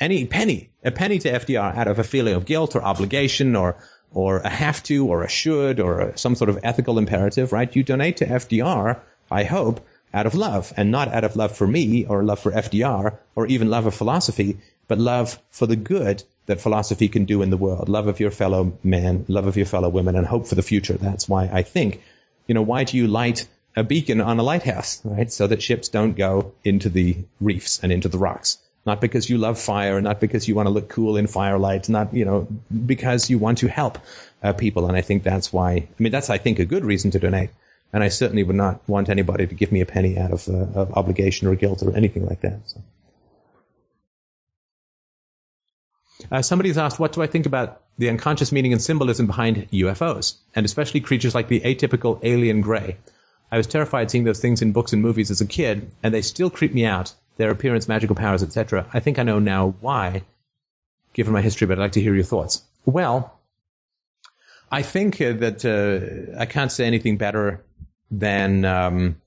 any 0.00 0.24
penny 0.24 0.70
a 0.82 0.90
penny 0.90 1.18
to 1.18 1.30
FDR 1.30 1.76
out 1.76 1.88
of 1.88 1.98
a 1.98 2.04
feeling 2.04 2.34
of 2.34 2.46
guilt 2.46 2.74
or 2.74 2.82
obligation 2.82 3.54
or 3.54 3.76
or 4.12 4.38
a 4.38 4.48
have 4.48 4.82
to 4.84 5.06
or 5.08 5.24
a 5.24 5.28
should 5.28 5.78
or 5.78 6.00
a, 6.00 6.18
some 6.18 6.36
sort 6.36 6.48
of 6.48 6.58
ethical 6.62 6.98
imperative. 6.98 7.52
Right? 7.52 7.74
You 7.76 7.82
donate 7.82 8.16
to 8.18 8.26
FDR 8.26 9.00
I 9.34 9.42
hope, 9.42 9.84
out 10.12 10.26
of 10.26 10.34
love, 10.36 10.72
and 10.76 10.92
not 10.92 11.08
out 11.08 11.24
of 11.24 11.34
love 11.34 11.56
for 11.56 11.66
me 11.66 12.06
or 12.06 12.22
love 12.22 12.38
for 12.38 12.52
FDR 12.52 13.18
or 13.34 13.46
even 13.48 13.68
love 13.68 13.86
of 13.86 13.94
philosophy, 13.94 14.58
but 14.86 14.98
love 14.98 15.38
for 15.50 15.66
the 15.66 15.76
good 15.76 16.22
that 16.46 16.60
philosophy 16.60 17.08
can 17.08 17.24
do 17.24 17.42
in 17.42 17.50
the 17.50 17.56
world, 17.56 17.88
love 17.88 18.06
of 18.06 18.20
your 18.20 18.30
fellow 18.30 18.78
man, 18.84 19.24
love 19.26 19.46
of 19.46 19.56
your 19.56 19.66
fellow 19.66 19.88
women, 19.88 20.14
and 20.14 20.26
hope 20.26 20.46
for 20.46 20.54
the 20.54 20.62
future. 20.62 20.94
That's 20.94 21.28
why 21.28 21.50
I 21.52 21.62
think, 21.62 22.00
you 22.46 22.54
know, 22.54 22.62
why 22.62 22.84
do 22.84 22.96
you 22.96 23.08
light 23.08 23.48
a 23.74 23.82
beacon 23.82 24.20
on 24.20 24.38
a 24.38 24.42
lighthouse, 24.42 25.00
right? 25.04 25.32
So 25.32 25.48
that 25.48 25.62
ships 25.62 25.88
don't 25.88 26.16
go 26.16 26.52
into 26.62 26.88
the 26.88 27.16
reefs 27.40 27.80
and 27.82 27.90
into 27.90 28.08
the 28.08 28.18
rocks. 28.18 28.58
Not 28.86 29.00
because 29.00 29.28
you 29.30 29.38
love 29.38 29.58
fire, 29.58 30.00
not 30.00 30.20
because 30.20 30.46
you 30.46 30.54
want 30.54 30.66
to 30.66 30.70
look 30.70 30.90
cool 30.90 31.16
in 31.16 31.26
firelight, 31.26 31.88
not, 31.88 32.14
you 32.14 32.24
know, 32.24 32.46
because 32.86 33.30
you 33.30 33.38
want 33.38 33.58
to 33.58 33.66
help 33.66 33.98
uh, 34.42 34.52
people. 34.52 34.86
And 34.86 34.96
I 34.96 35.00
think 35.00 35.22
that's 35.22 35.52
why, 35.52 35.72
I 35.72 35.88
mean, 35.98 36.12
that's, 36.12 36.30
I 36.30 36.38
think, 36.38 36.58
a 36.58 36.66
good 36.66 36.84
reason 36.84 37.10
to 37.12 37.18
donate. 37.18 37.50
And 37.94 38.02
I 38.02 38.08
certainly 38.08 38.42
would 38.42 38.56
not 38.56 38.86
want 38.88 39.08
anybody 39.08 39.46
to 39.46 39.54
give 39.54 39.70
me 39.70 39.80
a 39.80 39.86
penny 39.86 40.18
out 40.18 40.32
of, 40.32 40.48
uh, 40.48 40.80
of 40.80 40.92
obligation 40.94 41.46
or 41.46 41.54
guilt 41.54 41.80
or 41.80 41.96
anything 41.96 42.26
like 42.26 42.40
that. 42.40 42.58
So. 42.66 42.82
Uh, 46.32 46.42
somebody's 46.42 46.76
asked, 46.76 46.98
what 46.98 47.12
do 47.12 47.22
I 47.22 47.28
think 47.28 47.46
about 47.46 47.82
the 47.96 48.08
unconscious 48.08 48.50
meaning 48.50 48.72
and 48.72 48.82
symbolism 48.82 49.28
behind 49.28 49.68
UFOs, 49.70 50.34
and 50.56 50.66
especially 50.66 51.00
creatures 51.00 51.36
like 51.36 51.46
the 51.46 51.60
atypical 51.60 52.18
alien 52.24 52.62
gray? 52.62 52.96
I 53.52 53.58
was 53.58 53.68
terrified 53.68 54.10
seeing 54.10 54.24
those 54.24 54.40
things 54.40 54.60
in 54.60 54.72
books 54.72 54.92
and 54.92 55.00
movies 55.00 55.30
as 55.30 55.40
a 55.40 55.46
kid, 55.46 55.88
and 56.02 56.12
they 56.12 56.22
still 56.22 56.50
creep 56.50 56.74
me 56.74 56.84
out. 56.84 57.14
Their 57.36 57.52
appearance, 57.52 57.86
magical 57.86 58.16
powers, 58.16 58.42
etc. 58.42 58.88
I 58.92 58.98
think 58.98 59.20
I 59.20 59.22
know 59.22 59.38
now 59.38 59.74
why, 59.80 60.24
given 61.12 61.32
my 61.32 61.42
history, 61.42 61.68
but 61.68 61.78
I'd 61.78 61.82
like 61.82 61.92
to 61.92 62.02
hear 62.02 62.14
your 62.14 62.24
thoughts. 62.24 62.64
Well, 62.86 63.38
I 64.72 64.82
think 64.82 65.20
uh, 65.20 65.34
that 65.34 65.64
uh, 65.64 66.36
I 66.40 66.46
can't 66.46 66.72
say 66.72 66.86
anything 66.86 67.16
better 67.16 67.62
than 68.18 68.64
um, 68.64 69.20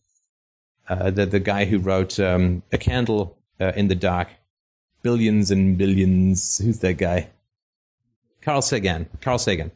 uh, 0.88 1.12
the 1.12 1.26
the 1.26 1.40
guy 1.40 1.66
who 1.66 1.80
wrote 1.80 2.20
um, 2.20 2.64
A 2.72 2.78
Candle 2.78 3.38
uh, 3.60 3.74
in 3.76 3.88
the 3.88 3.96
Dark, 3.96 4.30
billions 5.02 5.52
and 5.52 5.78
billions. 5.78 6.58
Who's 6.60 6.80
that 6.80 6.94
guy? 6.94 7.30
Carl 8.42 8.62
Sagan. 8.62 9.10
Carl 9.22 9.40
Sagan. 9.40 9.72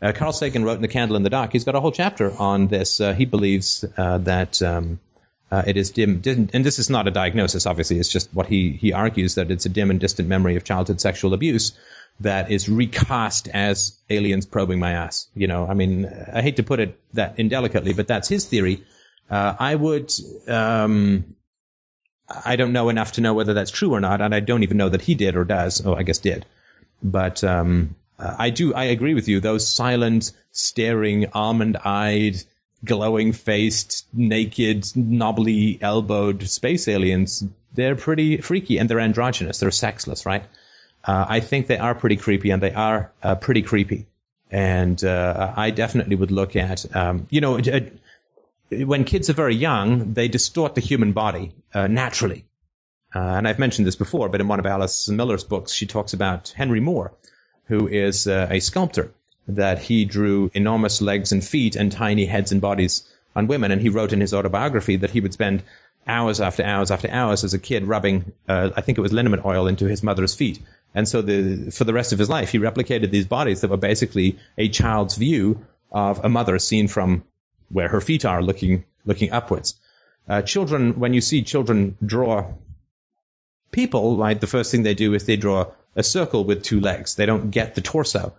Uh, 0.00 0.12
Carl 0.12 0.32
Sagan 0.32 0.64
wrote 0.64 0.76
in 0.76 0.82
The 0.82 0.88
Candle 0.88 1.16
in 1.16 1.22
the 1.22 1.30
Dark. 1.30 1.52
He's 1.52 1.64
got 1.64 1.74
a 1.74 1.80
whole 1.80 1.92
chapter 1.92 2.32
on 2.38 2.68
this. 2.68 3.00
Uh, 3.00 3.14
he 3.14 3.24
believes 3.24 3.84
uh, 3.96 4.18
that 4.18 4.62
um, 4.62 5.00
uh, 5.50 5.62
it 5.66 5.76
is 5.76 5.90
dim, 5.90 6.20
dim, 6.20 6.48
and 6.52 6.64
this 6.64 6.78
is 6.78 6.88
not 6.88 7.08
a 7.08 7.10
diagnosis. 7.10 7.66
Obviously, 7.66 7.98
it's 7.98 8.08
just 8.08 8.32
what 8.32 8.46
he 8.46 8.72
he 8.72 8.92
argues 8.92 9.34
that 9.34 9.50
it's 9.50 9.66
a 9.66 9.68
dim 9.68 9.90
and 9.90 10.00
distant 10.00 10.28
memory 10.28 10.56
of 10.56 10.64
childhood 10.64 11.00
sexual 11.00 11.34
abuse 11.34 11.72
that 12.20 12.50
is 12.50 12.68
recast 12.68 13.48
as 13.48 13.98
aliens 14.10 14.46
probing 14.46 14.78
my 14.78 14.92
ass. 14.92 15.28
You 15.34 15.46
know, 15.46 15.66
I 15.66 15.74
mean, 15.74 16.06
I 16.32 16.42
hate 16.42 16.56
to 16.56 16.62
put 16.62 16.80
it 16.80 16.98
that 17.14 17.38
indelicately, 17.38 17.92
but 17.92 18.06
that's 18.06 18.28
his 18.28 18.44
theory. 18.44 18.84
Uh, 19.30 19.54
I 19.58 19.74
would, 19.74 20.12
um, 20.46 21.34
I 22.44 22.56
don't 22.56 22.72
know 22.72 22.88
enough 22.88 23.12
to 23.12 23.20
know 23.20 23.34
whether 23.34 23.54
that's 23.54 23.70
true 23.70 23.92
or 23.92 24.00
not, 24.00 24.20
and 24.20 24.34
I 24.34 24.40
don't 24.40 24.62
even 24.62 24.76
know 24.76 24.88
that 24.88 25.02
he 25.02 25.14
did 25.14 25.36
or 25.36 25.44
does. 25.44 25.84
Oh, 25.84 25.94
I 25.94 26.02
guess 26.02 26.18
did. 26.18 26.46
But 27.02 27.42
um, 27.42 27.96
I 28.18 28.50
do. 28.50 28.74
I 28.74 28.84
agree 28.84 29.14
with 29.14 29.28
you. 29.28 29.40
Those 29.40 29.66
silent, 29.66 30.32
staring, 30.52 31.26
almond-eyed, 31.32 32.36
glowing-faced, 32.84 34.06
naked, 34.12 34.86
knobbly 34.94 35.78
elbowed 35.80 36.42
space 36.44 36.86
aliens. 36.88 37.44
They're 37.74 37.96
pretty 37.96 38.36
freaky, 38.36 38.78
and 38.78 38.88
they're 38.88 39.00
androgynous. 39.00 39.58
They're 39.58 39.70
sexless, 39.70 40.26
right? 40.26 40.44
Uh, 41.04 41.26
I 41.28 41.40
think 41.40 41.66
they 41.66 41.78
are 41.78 41.94
pretty 41.94 42.16
creepy 42.16 42.50
and 42.50 42.62
they 42.62 42.72
are 42.72 43.12
uh, 43.22 43.34
pretty 43.34 43.62
creepy. 43.62 44.06
And 44.50 45.02
uh, 45.02 45.52
I 45.56 45.70
definitely 45.70 46.14
would 46.14 46.30
look 46.30 46.56
at, 46.56 46.94
um, 46.94 47.26
you 47.30 47.40
know, 47.40 47.58
when 48.70 49.04
kids 49.04 49.30
are 49.30 49.34
very 49.34 49.54
young, 49.54 50.12
they 50.12 50.28
distort 50.28 50.74
the 50.74 50.80
human 50.80 51.12
body 51.12 51.52
uh, 51.74 51.86
naturally. 51.86 52.44
Uh, 53.14 53.18
and 53.18 53.48
I've 53.48 53.58
mentioned 53.58 53.86
this 53.86 53.96
before, 53.96 54.28
but 54.28 54.40
in 54.40 54.48
one 54.48 54.58
of 54.58 54.66
Alice 54.66 55.08
Miller's 55.08 55.44
books, 55.44 55.72
she 55.72 55.86
talks 55.86 56.12
about 56.12 56.50
Henry 56.50 56.80
Moore, 56.80 57.12
who 57.64 57.88
is 57.88 58.26
uh, 58.26 58.48
a 58.50 58.60
sculptor, 58.60 59.10
that 59.48 59.78
he 59.78 60.04
drew 60.04 60.50
enormous 60.54 61.02
legs 61.02 61.32
and 61.32 61.44
feet 61.44 61.74
and 61.74 61.90
tiny 61.90 62.26
heads 62.26 62.52
and 62.52 62.60
bodies 62.60 63.08
on 63.34 63.48
women. 63.48 63.72
And 63.72 63.80
he 63.80 63.88
wrote 63.88 64.12
in 64.12 64.20
his 64.20 64.32
autobiography 64.32 64.96
that 64.96 65.10
he 65.10 65.20
would 65.20 65.32
spend 65.32 65.62
hours 66.06 66.40
after 66.40 66.62
hours 66.62 66.90
after 66.90 67.10
hours 67.10 67.44
as 67.44 67.54
a 67.54 67.58
kid 67.58 67.84
rubbing, 67.84 68.32
I 68.48 68.80
think 68.80 68.98
it 68.98 69.02
was 69.02 69.12
liniment 69.12 69.44
oil 69.44 69.66
into 69.66 69.86
his 69.86 70.02
mother's 70.02 70.34
feet 70.34 70.58
and 70.94 71.08
so 71.08 71.22
the, 71.22 71.70
for 71.70 71.84
the 71.84 71.92
rest 71.92 72.12
of 72.12 72.18
his 72.18 72.28
life, 72.28 72.50
he 72.50 72.58
replicated 72.58 73.10
these 73.10 73.26
bodies 73.26 73.60
that 73.60 73.70
were 73.70 73.76
basically 73.76 74.38
a 74.58 74.68
child's 74.68 75.16
view 75.16 75.64
of 75.90 76.24
a 76.24 76.28
mother 76.28 76.58
seen 76.58 76.88
from 76.88 77.24
where 77.70 77.88
her 77.88 78.00
feet 78.00 78.24
are 78.24 78.42
looking, 78.42 78.84
looking 79.04 79.32
upwards. 79.32 79.74
Uh, 80.28 80.42
children, 80.42 80.98
when 80.98 81.14
you 81.14 81.20
see 81.20 81.42
children 81.42 81.96
draw 82.04 82.52
people, 83.70 84.16
right, 84.16 84.40
the 84.40 84.46
first 84.46 84.70
thing 84.70 84.82
they 84.82 84.94
do 84.94 85.14
is 85.14 85.24
they 85.24 85.36
draw 85.36 85.66
a 85.96 86.02
circle 86.02 86.44
with 86.44 86.62
two 86.62 86.80
legs. 86.80 87.16
They 87.16 87.26
don't 87.26 87.50
get 87.50 87.74
the 87.74 87.80
torso, 87.80 88.34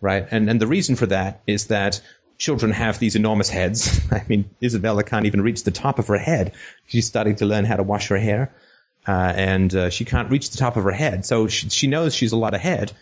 right? 0.00 0.26
And, 0.30 0.48
and 0.48 0.60
the 0.60 0.66
reason 0.66 0.96
for 0.96 1.06
that 1.06 1.42
is 1.46 1.68
that 1.68 2.00
children 2.36 2.72
have 2.72 2.98
these 2.98 3.16
enormous 3.16 3.48
heads. 3.48 4.00
I 4.12 4.24
mean, 4.28 4.50
Isabella 4.62 5.04
can't 5.04 5.26
even 5.26 5.40
reach 5.40 5.64
the 5.64 5.70
top 5.70 5.98
of 5.98 6.08
her 6.08 6.18
head. 6.18 6.52
She's 6.86 7.06
starting 7.06 7.36
to 7.36 7.46
learn 7.46 7.64
how 7.64 7.76
to 7.76 7.82
wash 7.82 8.08
her 8.08 8.18
hair 8.18 8.54
uh, 9.06 9.32
and 9.36 9.74
uh, 9.74 9.90
she 9.90 10.04
can't 10.04 10.30
reach 10.30 10.50
the 10.50 10.58
top 10.58 10.76
of 10.76 10.84
her 10.84 10.92
head. 10.92 11.24
So 11.26 11.48
she, 11.48 11.68
she 11.68 11.86
knows 11.86 12.14
she's 12.14 12.32
a 12.32 12.36
lot 12.36 12.54
ahead, 12.54 12.92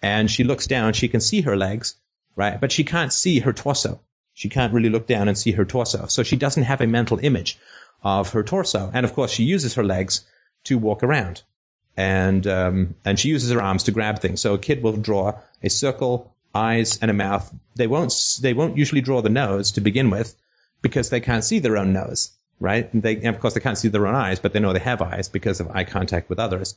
and 0.00 0.30
she 0.30 0.44
looks 0.44 0.66
down. 0.66 0.92
She 0.92 1.08
can 1.08 1.20
see 1.20 1.42
her 1.42 1.56
legs, 1.56 1.96
right? 2.36 2.60
But 2.60 2.72
she 2.72 2.84
can't 2.84 3.12
see 3.12 3.40
her 3.40 3.52
torso. 3.52 4.00
She 4.34 4.48
can't 4.48 4.72
really 4.72 4.88
look 4.88 5.06
down 5.06 5.28
and 5.28 5.36
see 5.36 5.52
her 5.52 5.64
torso. 5.64 6.06
So 6.06 6.22
she 6.22 6.36
doesn't 6.36 6.64
have 6.64 6.80
a 6.80 6.86
mental 6.86 7.18
image 7.22 7.58
of 8.02 8.30
her 8.30 8.42
torso. 8.42 8.90
And 8.92 9.04
of 9.04 9.14
course, 9.14 9.30
she 9.30 9.44
uses 9.44 9.74
her 9.74 9.84
legs 9.84 10.24
to 10.64 10.78
walk 10.78 11.02
around, 11.02 11.42
and 11.96 12.46
um, 12.46 12.94
and 13.04 13.18
she 13.18 13.28
uses 13.28 13.50
her 13.50 13.62
arms 13.62 13.84
to 13.84 13.92
grab 13.92 14.20
things. 14.20 14.40
So 14.40 14.54
a 14.54 14.58
kid 14.58 14.82
will 14.82 14.96
draw 14.96 15.38
a 15.62 15.70
circle, 15.70 16.34
eyes, 16.54 16.98
and 16.98 17.10
a 17.10 17.14
mouth. 17.14 17.52
They 17.76 17.86
won't 17.86 18.12
they 18.40 18.52
won't 18.52 18.76
usually 18.76 19.00
draw 19.00 19.22
the 19.22 19.28
nose 19.28 19.72
to 19.72 19.80
begin 19.80 20.10
with 20.10 20.34
because 20.80 21.10
they 21.10 21.20
can't 21.20 21.44
see 21.44 21.58
their 21.60 21.76
own 21.76 21.92
nose 21.92 22.32
right? 22.62 22.92
And 22.92 23.02
they, 23.02 23.16
and 23.16 23.34
of 23.34 23.40
course, 23.40 23.54
they 23.54 23.60
can't 23.60 23.78
see 23.78 23.88
their 23.88 24.06
own 24.06 24.14
eyes, 24.14 24.38
but 24.38 24.52
they 24.52 24.60
know 24.60 24.72
they 24.72 24.78
have 24.78 25.02
eyes 25.02 25.28
because 25.28 25.60
of 25.60 25.70
eye 25.70 25.84
contact 25.84 26.28
with 26.28 26.38
others. 26.38 26.74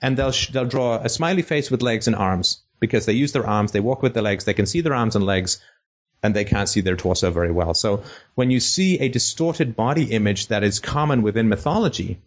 And 0.00 0.16
they'll, 0.16 0.32
sh- 0.32 0.48
they'll 0.48 0.66
draw 0.66 0.96
a 0.96 1.08
smiley 1.08 1.42
face 1.42 1.70
with 1.70 1.82
legs 1.82 2.06
and 2.06 2.16
arms 2.16 2.62
because 2.80 3.06
they 3.06 3.12
use 3.12 3.32
their 3.32 3.46
arms. 3.46 3.72
They 3.72 3.80
walk 3.80 4.02
with 4.02 4.14
their 4.14 4.22
legs. 4.22 4.44
They 4.44 4.54
can 4.54 4.66
see 4.66 4.80
their 4.80 4.94
arms 4.94 5.16
and 5.16 5.24
legs 5.24 5.60
and 6.22 6.34
they 6.34 6.44
can't 6.44 6.68
see 6.68 6.80
their 6.80 6.96
torso 6.96 7.30
very 7.30 7.52
well. 7.52 7.74
So 7.74 8.02
when 8.34 8.50
you 8.50 8.60
see 8.60 8.98
a 8.98 9.08
distorted 9.08 9.76
body 9.76 10.04
image 10.04 10.48
that 10.48 10.64
is 10.64 10.80
common 10.80 11.22
within 11.22 11.48
mythology, 11.48 12.18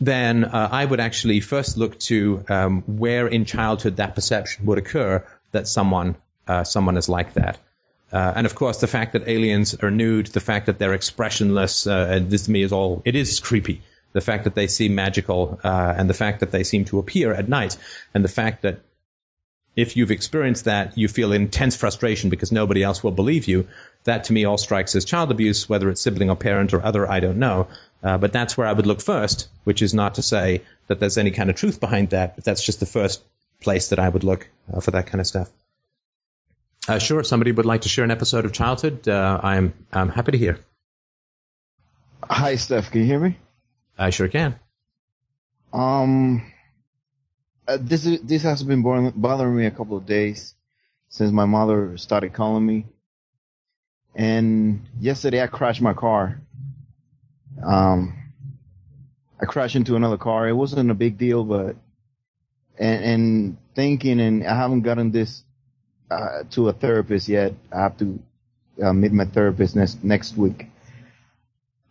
then 0.00 0.44
uh, 0.44 0.68
I 0.72 0.84
would 0.84 1.00
actually 1.00 1.40
first 1.40 1.76
look 1.76 1.98
to 2.00 2.44
um, 2.48 2.82
where 2.86 3.28
in 3.28 3.44
childhood 3.44 3.96
that 3.96 4.14
perception 4.14 4.66
would 4.66 4.78
occur 4.78 5.24
that 5.52 5.68
someone 5.68 6.16
uh, 6.48 6.64
someone 6.64 6.96
is 6.96 7.08
like 7.08 7.34
that. 7.34 7.58
Uh, 8.12 8.32
and 8.34 8.46
of 8.46 8.54
course, 8.54 8.78
the 8.78 8.86
fact 8.86 9.12
that 9.12 9.28
aliens 9.28 9.74
are 9.82 9.90
nude, 9.90 10.26
the 10.28 10.40
fact 10.40 10.66
that 10.66 10.78
they're 10.78 10.94
expressionless, 10.94 11.86
uh, 11.86 12.20
this 12.22 12.44
to 12.44 12.50
me 12.50 12.62
is 12.62 12.72
all, 12.72 13.02
it 13.04 13.14
is 13.14 13.38
creepy. 13.40 13.82
The 14.12 14.20
fact 14.20 14.44
that 14.44 14.56
they 14.56 14.66
seem 14.66 14.94
magical, 14.96 15.60
uh, 15.62 15.94
and 15.96 16.10
the 16.10 16.14
fact 16.14 16.40
that 16.40 16.50
they 16.50 16.64
seem 16.64 16.84
to 16.86 16.98
appear 16.98 17.32
at 17.32 17.48
night, 17.48 17.76
and 18.12 18.24
the 18.24 18.28
fact 18.28 18.62
that 18.62 18.80
if 19.76 19.96
you've 19.96 20.10
experienced 20.10 20.64
that, 20.64 20.98
you 20.98 21.06
feel 21.06 21.32
intense 21.32 21.76
frustration 21.76 22.28
because 22.28 22.50
nobody 22.50 22.82
else 22.82 23.04
will 23.04 23.12
believe 23.12 23.46
you. 23.46 23.68
that 24.04 24.24
to 24.24 24.32
me 24.32 24.44
all 24.44 24.56
strikes 24.58 24.96
as 24.96 25.04
child 25.04 25.30
abuse, 25.30 25.68
whether 25.68 25.90
it's 25.90 26.00
sibling 26.00 26.30
or 26.30 26.36
parent 26.36 26.72
or 26.72 26.82
other, 26.82 27.08
I 27.10 27.20
don't 27.20 27.38
know. 27.38 27.68
Uh, 28.02 28.16
but 28.16 28.32
that's 28.32 28.56
where 28.56 28.66
I 28.66 28.72
would 28.72 28.86
look 28.86 29.00
first, 29.00 29.48
which 29.64 29.82
is 29.82 29.92
not 29.92 30.14
to 30.14 30.22
say 30.22 30.62
that 30.86 31.00
there's 31.00 31.18
any 31.18 31.30
kind 31.30 31.50
of 31.50 31.56
truth 31.56 31.80
behind 31.80 32.10
that, 32.10 32.34
but 32.34 32.44
that's 32.44 32.64
just 32.64 32.80
the 32.80 32.86
first 32.86 33.22
place 33.60 33.88
that 33.88 33.98
I 33.98 34.08
would 34.08 34.24
look 34.24 34.48
uh, 34.72 34.80
for 34.80 34.90
that 34.92 35.06
kind 35.06 35.20
of 35.20 35.26
stuff. 35.26 35.50
Uh, 36.88 36.98
sure, 36.98 37.22
somebody 37.22 37.52
would 37.52 37.66
like 37.66 37.82
to 37.82 37.88
share 37.88 38.04
an 38.04 38.10
episode 38.10 38.44
of 38.44 38.52
childhood. 38.52 39.06
Uh, 39.06 39.40
I'm 39.42 39.74
I'm 39.92 40.08
happy 40.08 40.32
to 40.32 40.38
hear. 40.38 40.58
Hi, 42.24 42.56
Steph. 42.56 42.90
Can 42.90 43.02
you 43.02 43.06
hear 43.06 43.20
me? 43.20 43.38
I 43.98 44.10
sure 44.10 44.28
can. 44.28 44.58
Um, 45.72 46.52
uh, 47.68 47.78
this 47.80 48.06
is, 48.06 48.20
this 48.22 48.42
has 48.42 48.62
been 48.62 48.82
bothering 48.82 49.56
me 49.56 49.66
a 49.66 49.70
couple 49.70 49.96
of 49.96 50.06
days 50.06 50.54
since 51.08 51.30
my 51.32 51.44
mother 51.44 51.96
started 51.96 52.32
calling 52.32 52.64
me. 52.64 52.86
And 54.14 54.86
yesterday 54.98 55.42
I 55.42 55.46
crashed 55.46 55.82
my 55.82 55.92
car. 55.94 56.40
Um, 57.64 58.16
I 59.40 59.44
crashed 59.44 59.76
into 59.76 59.96
another 59.96 60.18
car. 60.18 60.48
It 60.48 60.52
wasn't 60.52 60.90
a 60.90 60.94
big 60.94 61.18
deal, 61.18 61.44
but 61.44 61.76
and, 62.78 63.04
and 63.04 63.56
thinking, 63.74 64.20
and 64.20 64.46
I 64.46 64.56
haven't 64.56 64.82
gotten 64.82 65.10
this 65.10 65.44
uh, 66.10 66.44
to 66.50 66.68
a 66.68 66.72
therapist 66.72 67.28
yet. 67.28 67.54
I 67.72 67.80
have 67.80 67.96
to 67.98 68.18
uh, 68.82 68.92
meet 68.92 69.12
my 69.12 69.24
therapist 69.24 69.76
next 69.76 70.02
next 70.04 70.36
week. 70.36 70.66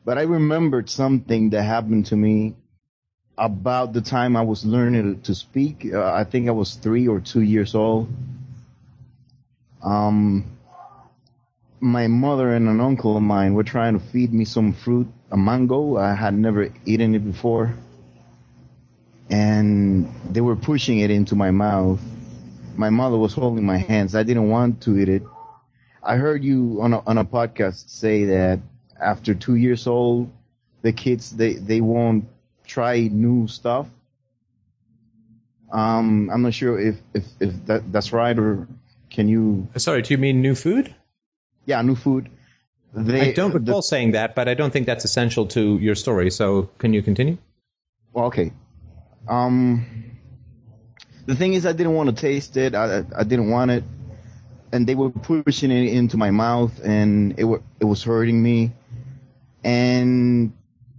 But 0.06 0.18
I 0.18 0.24
remembered 0.24 0.90
something 0.90 1.52
that 1.52 1.64
happened 1.64 2.08
to 2.08 2.16
me 2.16 2.56
about 3.38 3.94
the 3.94 4.02
time 4.02 4.36
I 4.36 4.42
was 4.42 4.66
learning 4.66 5.22
to 5.22 5.36
speak. 5.36 5.88
Uh, 5.94 6.12
I 6.12 6.24
think 6.24 6.48
I 6.48 6.52
was 6.52 6.76
three 6.76 7.08
or 7.08 7.20
two 7.20 7.42
years 7.42 7.76
old. 7.76 8.10
Um, 9.84 10.58
my 11.80 12.08
mother 12.08 12.54
and 12.54 12.68
an 12.68 12.82
uncle 12.82 13.16
of 13.16 13.24
mine 13.24 13.54
were 13.54 13.64
trying 13.64 13.98
to 13.98 14.06
feed 14.06 14.34
me 14.34 14.44
some 14.46 14.74
fruit, 14.74 15.08
a 15.32 15.38
mango. 15.38 15.98
I 15.98 16.14
had 16.14 16.34
never 16.34 16.70
eaten 16.86 17.16
it 17.16 17.24
before. 17.24 17.74
And 19.30 20.12
they 20.30 20.42
were 20.42 20.56
pushing 20.56 21.00
it 21.00 21.12
into 21.12 21.36
my 21.36 21.52
mouth. 21.52 22.02
My 22.80 22.90
mother 22.90 23.18
was 23.18 23.34
holding 23.34 23.66
my 23.66 23.78
hands. 23.78 24.16
I 24.16 24.24
didn't 24.24 24.48
want 24.48 24.80
to 24.84 24.98
eat 24.98 25.10
it. 25.10 25.24
I 26.02 26.16
heard 26.16 26.46
you 26.46 26.80
on 26.82 26.94
a, 26.94 27.00
on 27.06 27.18
a 27.18 27.26
podcast 27.26 27.90
say 27.90 28.24
that 28.24 28.62
after 29.02 29.36
two 29.36 29.56
years 29.56 29.86
old, 29.86 30.32
the 30.82 30.94
kids, 30.94 31.36
they, 31.36 31.56
they 31.56 31.82
won't 31.82 32.24
try 32.66 33.10
new 33.12 33.50
stuff. 33.50 33.88
Um, 35.74 36.30
I'm 36.32 36.42
not 36.42 36.54
sure 36.54 36.80
if, 36.80 36.96
if, 37.14 37.26
if 37.42 37.66
that, 37.66 37.92
that's 37.92 38.14
right 38.14 38.40
or 38.40 38.66
can 39.10 39.28
you? 39.28 39.68
Sorry, 39.76 40.02
do 40.02 40.14
you 40.14 40.18
mean 40.18 40.42
new 40.42 40.56
food? 40.56 40.96
Yeah, 41.66 41.82
new 41.82 41.96
food. 41.96 42.30
They, 42.94 43.32
I 43.32 43.34
don't 43.34 43.54
recall 43.54 43.82
the, 43.82 43.82
saying 43.82 44.12
that, 44.12 44.36
but 44.36 44.48
I 44.48 44.54
don't 44.54 44.72
think 44.72 44.86
that's 44.86 45.04
essential 45.04 45.46
to 45.48 45.78
your 45.80 45.96
story. 45.96 46.32
So 46.32 46.70
can 46.78 46.94
you 46.94 47.02
continue? 47.04 47.38
Well, 48.14 48.28
okay. 48.28 48.54
Um, 49.28 50.09
the 51.30 51.36
thing 51.36 51.54
is, 51.54 51.68
I 51.68 51.74
didn't 51.74 51.94
want 51.94 52.10
to 52.10 52.16
taste 52.16 52.58
it. 52.58 52.74
I, 52.74 53.04
I 53.16 53.24
didn't 53.24 53.52
want 53.52 53.70
it, 53.70 53.84
and 54.72 54.88
they 54.88 54.96
were 54.96 55.12
pushing 55.12 55.70
it 55.70 55.94
into 55.94 56.18
my 56.18 56.32
mouth, 56.32 56.84
and 56.84 57.38
it 57.38 57.44
were, 57.44 57.62
it 57.80 57.86
was 57.86 58.02
hurting 58.04 58.42
me. 58.42 58.72
And 59.64 60.54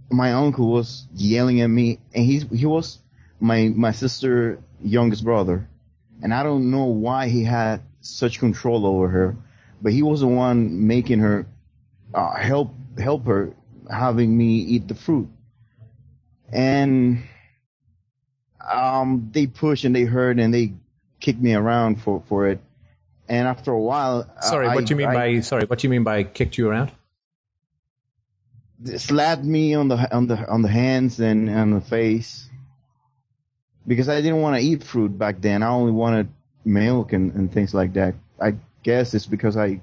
my 0.09 0.31
uncle 0.31 0.71
was 0.71 1.05
yelling 1.13 1.59
at 1.59 1.67
me, 1.67 1.99
and 2.13 2.23
he 2.23 2.39
he 2.55 2.65
was 2.65 2.99
my 3.41 3.73
my 3.75 3.91
sister 3.91 4.59
youngest 4.81 5.25
brother, 5.25 5.67
and 6.23 6.33
I 6.33 6.43
don't 6.43 6.71
know 6.71 6.85
why 6.85 7.27
he 7.27 7.43
had 7.43 7.81
such 7.99 8.39
control 8.39 8.85
over 8.85 9.09
her, 9.09 9.35
but 9.81 9.91
he 9.91 10.01
was 10.01 10.21
the 10.21 10.27
one 10.27 10.87
making 10.87 11.19
her 11.19 11.45
uh, 12.13 12.35
help 12.35 12.73
help 12.97 13.25
her 13.25 13.53
having 13.89 14.37
me 14.37 14.59
eat 14.59 14.87
the 14.87 14.95
fruit, 14.95 15.27
and 16.53 17.21
um, 18.69 19.29
they 19.31 19.47
pushed 19.47 19.83
and 19.85 19.95
they 19.95 20.03
hurt 20.03 20.39
and 20.39 20.53
they 20.53 20.73
kicked 21.19 21.39
me 21.39 21.53
around 21.53 22.01
for 22.01 22.23
for 22.27 22.47
it, 22.47 22.59
and 23.29 23.47
after 23.47 23.71
a 23.71 23.79
while, 23.79 24.29
sorry, 24.41 24.67
I, 24.67 24.75
what 24.75 24.85
do 24.85 24.91
you 24.91 24.97
mean 24.97 25.07
I, 25.07 25.13
by 25.13 25.39
sorry? 25.41 25.65
What 25.65 25.79
do 25.79 25.87
you 25.87 25.89
mean 25.89 26.03
by 26.03 26.23
kicked 26.23 26.57
you 26.57 26.69
around? 26.69 26.91
slapped 28.97 29.43
me 29.43 29.75
on 29.75 29.87
the 29.87 30.15
on 30.15 30.27
the 30.27 30.47
on 30.49 30.61
the 30.61 30.67
hands 30.67 31.19
and 31.19 31.49
on 31.49 31.71
the 31.71 31.81
face 31.81 32.49
because 33.85 34.09
I 34.09 34.21
didn't 34.21 34.41
want 34.41 34.55
to 34.55 34.61
eat 34.61 34.83
fruit 34.83 35.17
back 35.17 35.41
then. 35.41 35.63
I 35.63 35.69
only 35.69 35.91
wanted 35.91 36.29
milk 36.65 37.13
and, 37.13 37.33
and 37.33 37.51
things 37.51 37.73
like 37.73 37.93
that. 37.93 38.15
I 38.39 38.55
guess 38.83 39.13
it's 39.13 39.25
because 39.25 39.57
I 39.57 39.81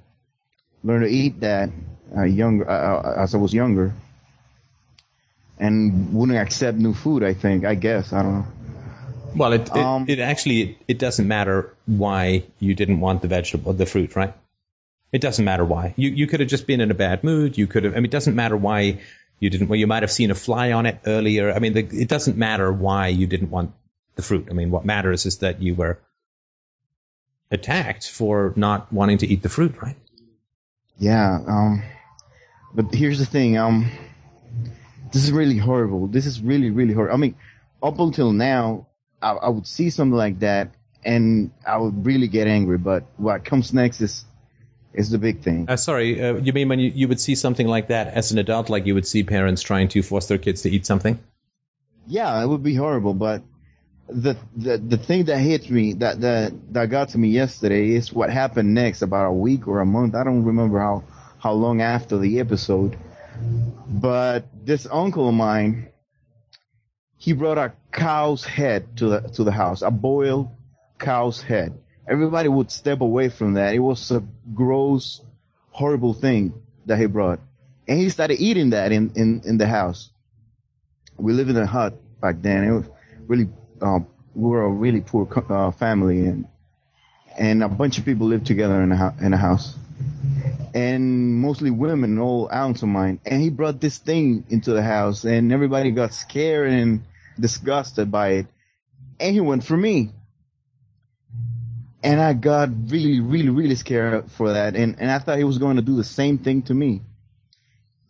learned 0.83 1.05
to 1.05 1.11
eat 1.11 1.41
that 1.41 1.71
uh, 2.17 2.23
younger 2.23 2.69
uh, 2.69 3.03
uh 3.03 3.23
as 3.23 3.35
I 3.35 3.38
was 3.38 3.53
younger 3.53 3.93
and 5.59 6.14
wouldn't 6.14 6.38
accept 6.38 6.79
new 6.79 6.95
food. 6.95 7.23
I 7.23 7.35
think. 7.35 7.64
I 7.64 7.75
guess 7.75 8.12
I 8.12 8.23
don't 8.23 8.35
know. 8.35 8.47
Well, 9.35 9.53
it 9.53 9.62
it, 9.62 9.77
um, 9.77 10.07
it 10.09 10.19
actually 10.19 10.79
it 10.88 10.99
doesn't 10.99 11.29
matter 11.29 11.75
why 11.87 12.45
you 12.59 12.75
didn't 12.75 13.01
want 13.01 13.23
the 13.23 13.29
vegetable, 13.29 13.73
the 13.73 13.87
fruit, 13.87 14.17
right? 14.17 14.35
It 15.12 15.21
doesn't 15.21 15.45
matter 15.45 15.64
why. 15.64 15.95
You 15.97 16.11
you 16.11 16.27
could 16.27 16.41
have 16.41 16.49
just 16.49 16.67
been 16.67 16.81
in 16.81 16.91
a 16.91 16.95
bad 16.95 17.25
mood. 17.25 17.57
You 17.57 17.67
could 17.67 17.85
have. 17.85 17.95
I 17.95 17.97
mean, 17.97 18.07
it 18.07 18.11
doesn't 18.11 18.35
matter 18.35 18.57
why 18.57 19.01
you 19.41 19.51
didn't. 19.51 19.69
Well, 19.69 19.79
you 19.79 19.87
might 19.87 20.03
have 20.03 20.11
seen 20.11 20.31
a 20.31 20.35
fly 20.35 20.73
on 20.73 20.87
it 20.87 21.01
earlier. 21.07 21.53
I 21.53 21.59
mean, 21.59 21.73
the, 21.73 21.88
it 21.93 22.09
doesn't 22.09 22.37
matter 22.37 22.73
why 22.73 23.09
you 23.09 23.27
didn't 23.27 23.51
want 23.51 23.73
the 24.17 24.23
fruit. 24.23 24.49
I 24.51 24.53
mean, 24.53 24.71
what 24.71 24.85
matters 24.85 25.25
is 25.27 25.38
that 25.38 25.62
you 25.62 25.75
were 25.75 25.99
attacked 27.51 28.11
for 28.11 28.53
not 28.57 28.93
wanting 28.93 29.19
to 29.19 29.27
eat 29.27 29.43
the 29.43 29.49
fruit, 29.49 29.81
right? 29.81 29.97
Yeah. 30.99 31.38
Um. 31.47 31.83
But 32.75 32.95
here's 32.95 33.19
the 33.19 33.27
thing. 33.27 33.57
Um. 33.57 33.91
This 35.12 35.25
is 35.25 35.33
really 35.33 35.57
horrible. 35.57 36.07
This 36.07 36.27
is 36.27 36.41
really 36.43 36.71
really 36.71 36.93
horrible. 36.93 37.14
I 37.14 37.19
mean, 37.19 37.35
up 37.83 37.99
until 37.99 38.33
now, 38.33 38.88
I, 39.22 39.33
I 39.33 39.48
would 39.48 39.66
see 39.66 39.90
something 39.90 40.16
like 40.16 40.40
that 40.40 40.74
and 41.04 41.50
I 41.66 41.78
would 41.78 42.04
really 42.04 42.28
get 42.28 42.46
angry. 42.46 42.78
But 42.78 43.04
what 43.16 43.44
comes 43.44 43.72
next 43.72 44.00
is 44.00 44.24
is 44.94 45.11
the 45.11 45.18
big 45.18 45.42
thing. 45.42 45.66
Uh, 45.68 45.76
sorry, 45.76 46.20
uh, 46.22 46.37
you 46.37 46.52
mean 46.52 46.68
when 46.68 46.78
you, 46.78 46.90
you 46.94 47.09
would 47.09 47.20
see 47.20 47.35
something 47.35 47.68
like 47.68 47.88
that 47.88 48.09
as 48.09 48.33
an 48.33 48.38
adult, 48.38 48.68
like 48.68 48.87
you 48.87 48.94
would 48.94 49.07
see 49.07 49.22
parents 49.22 49.62
trying 49.62 49.88
to 49.88 50.02
force 50.02 50.26
their 50.26 50.38
kids 50.38 50.62
to 50.62 50.70
eat 50.70 50.87
something? 50.87 51.18
Yeah, 52.07 52.42
it 52.42 52.46
would 52.46 52.62
be 52.62 52.74
horrible. 52.74 53.14
But 53.14 53.42
the 54.09 54.37
the 54.57 54.78
the 54.78 54.96
thing 54.96 55.24
that 55.24 55.38
hit 55.38 55.70
me 55.70 55.92
that 55.94 56.20
that 56.22 56.52
that 56.72 56.87
got 56.87 57.11
to 57.11 57.18
me 57.18 57.28
yesterday 57.28 57.90
is 57.90 58.12
what 58.12 58.31
happened 58.31 58.74
next, 58.74 59.02
about 59.02 59.26
a 59.26 59.33
week 59.33 59.68
or 59.68 59.81
a 59.81 59.87
month. 59.87 60.14
I 60.14 60.24
don't 60.24 60.44
remember 60.44 60.78
how 60.78 61.04
how 61.38 61.52
long 61.52 61.81
after 61.83 62.18
the 62.18 62.40
episode. 62.40 62.98
But 63.87 64.46
this 64.66 64.87
uncle 64.90 65.28
of 65.28 65.35
mine, 65.35 65.88
he 67.18 67.33
brought 67.33 67.59
a 67.59 67.72
cow's 67.92 68.44
head 68.44 68.96
to 68.96 69.09
the 69.09 69.20
to 69.20 69.44
the 69.44 69.52
house, 69.52 69.83
a 69.83 69.90
boiled 69.90 70.48
cow's 70.98 71.42
head 71.42 71.78
everybody 72.09 72.48
would 72.48 72.70
step 72.70 73.00
away 73.00 73.28
from 73.28 73.54
that. 73.54 73.74
It 73.74 73.81
was 73.81 74.11
a 74.11 74.22
gross, 74.54 75.20
horrible 75.70 76.14
thing 76.14 76.54
that 76.87 76.98
he 76.98 77.07
brought. 77.07 77.40
And 77.87 77.98
he 77.98 78.09
started 78.09 78.40
eating 78.40 78.70
that 78.70 78.92
in, 78.92 79.12
in, 79.14 79.42
in 79.44 79.59
the 79.59 79.66
house. 79.66 80.11
We 81.16 81.33
lived 81.33 81.50
in 81.50 81.57
a 81.57 81.66
hut 81.66 81.94
back 82.20 82.37
then. 82.40 82.64
It 82.64 82.72
was 82.72 82.85
really, 83.26 83.48
um, 83.81 84.07
we 84.35 84.50
were 84.50 84.64
a 84.64 84.70
really 84.70 85.00
poor 85.00 85.28
uh, 85.50 85.70
family 85.72 86.26
and, 86.26 86.46
and 87.38 87.62
a 87.62 87.68
bunch 87.68 87.98
of 87.98 88.04
people 88.04 88.26
lived 88.26 88.46
together 88.46 88.83
in 88.83 88.92
a, 88.92 89.14
in 89.20 89.33
a 89.33 89.37
house. 89.37 89.76
And 90.74 91.37
mostly 91.37 91.70
women, 91.70 92.18
old 92.18 92.50
aunts 92.50 92.83
of 92.83 92.88
mine. 92.88 93.20
And 93.24 93.40
he 93.40 93.50
brought 93.50 93.81
this 93.81 93.98
thing 93.98 94.44
into 94.48 94.72
the 94.72 94.83
house 94.83 95.24
and 95.24 95.52
everybody 95.52 95.90
got 95.90 96.14
scared 96.14 96.70
and 96.70 97.02
disgusted 97.40 98.11
by 98.11 98.29
it. 98.31 98.46
And 99.20 99.35
he 99.35 99.40
went 99.40 99.64
for 99.64 99.77
me 99.77 100.12
and 102.03 102.20
I 102.20 102.33
got 102.33 102.70
really, 102.90 103.20
really, 103.20 103.48
really 103.48 103.74
scared 103.74 104.31
for 104.31 104.53
that. 104.53 104.77
And 104.77 104.96
and 104.98 105.11
I 105.11 105.18
thought 105.18 105.38
he 105.38 105.44
was 105.44 105.59
going 105.59 105.77
to 105.77 105.83
do 105.83 105.96
the 105.96 106.05
same 106.05 106.38
thing 106.38 106.62
to 106.62 106.74
me. 106.74 107.03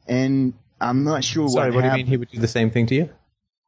And 0.07 0.55
I'm 0.81 1.05
not 1.05 1.25
sure 1.25 1.49
Sorry, 1.49 1.71
what. 1.71 1.77
what 1.77 1.85
happened. 1.85 1.97
do 1.97 2.01
you 2.01 2.05
mean 2.05 2.11
he 2.11 2.17
would 2.19 2.31
do 2.31 2.41
the 2.41 2.49
same 2.49 2.71
thing 2.71 2.87
to 2.87 2.95
you? 2.95 3.11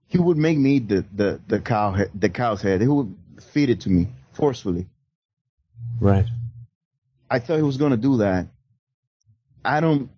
He 0.07 0.19
would 0.19 0.37
make 0.37 0.59
me 0.59 0.77
eat 0.77 0.89
the 0.89 1.05
the 1.15 1.41
the 1.47 1.61
cow 1.61 1.93
head, 1.93 2.11
the 2.15 2.29
cow's 2.29 2.63
head. 2.63 2.81
He 2.81 2.89
would 2.89 3.15
feed 3.53 3.71
it 3.71 3.81
to 3.83 3.91
me 3.91 4.09
forcefully. 4.33 4.87
Right. 6.01 6.27
I 7.31 7.39
thought 7.39 7.57
he 7.57 7.63
was 7.63 7.77
going 7.77 7.93
to 7.93 7.97
do 7.97 8.19
that. 8.19 8.49
I 9.65 9.81
don't 9.81 10.11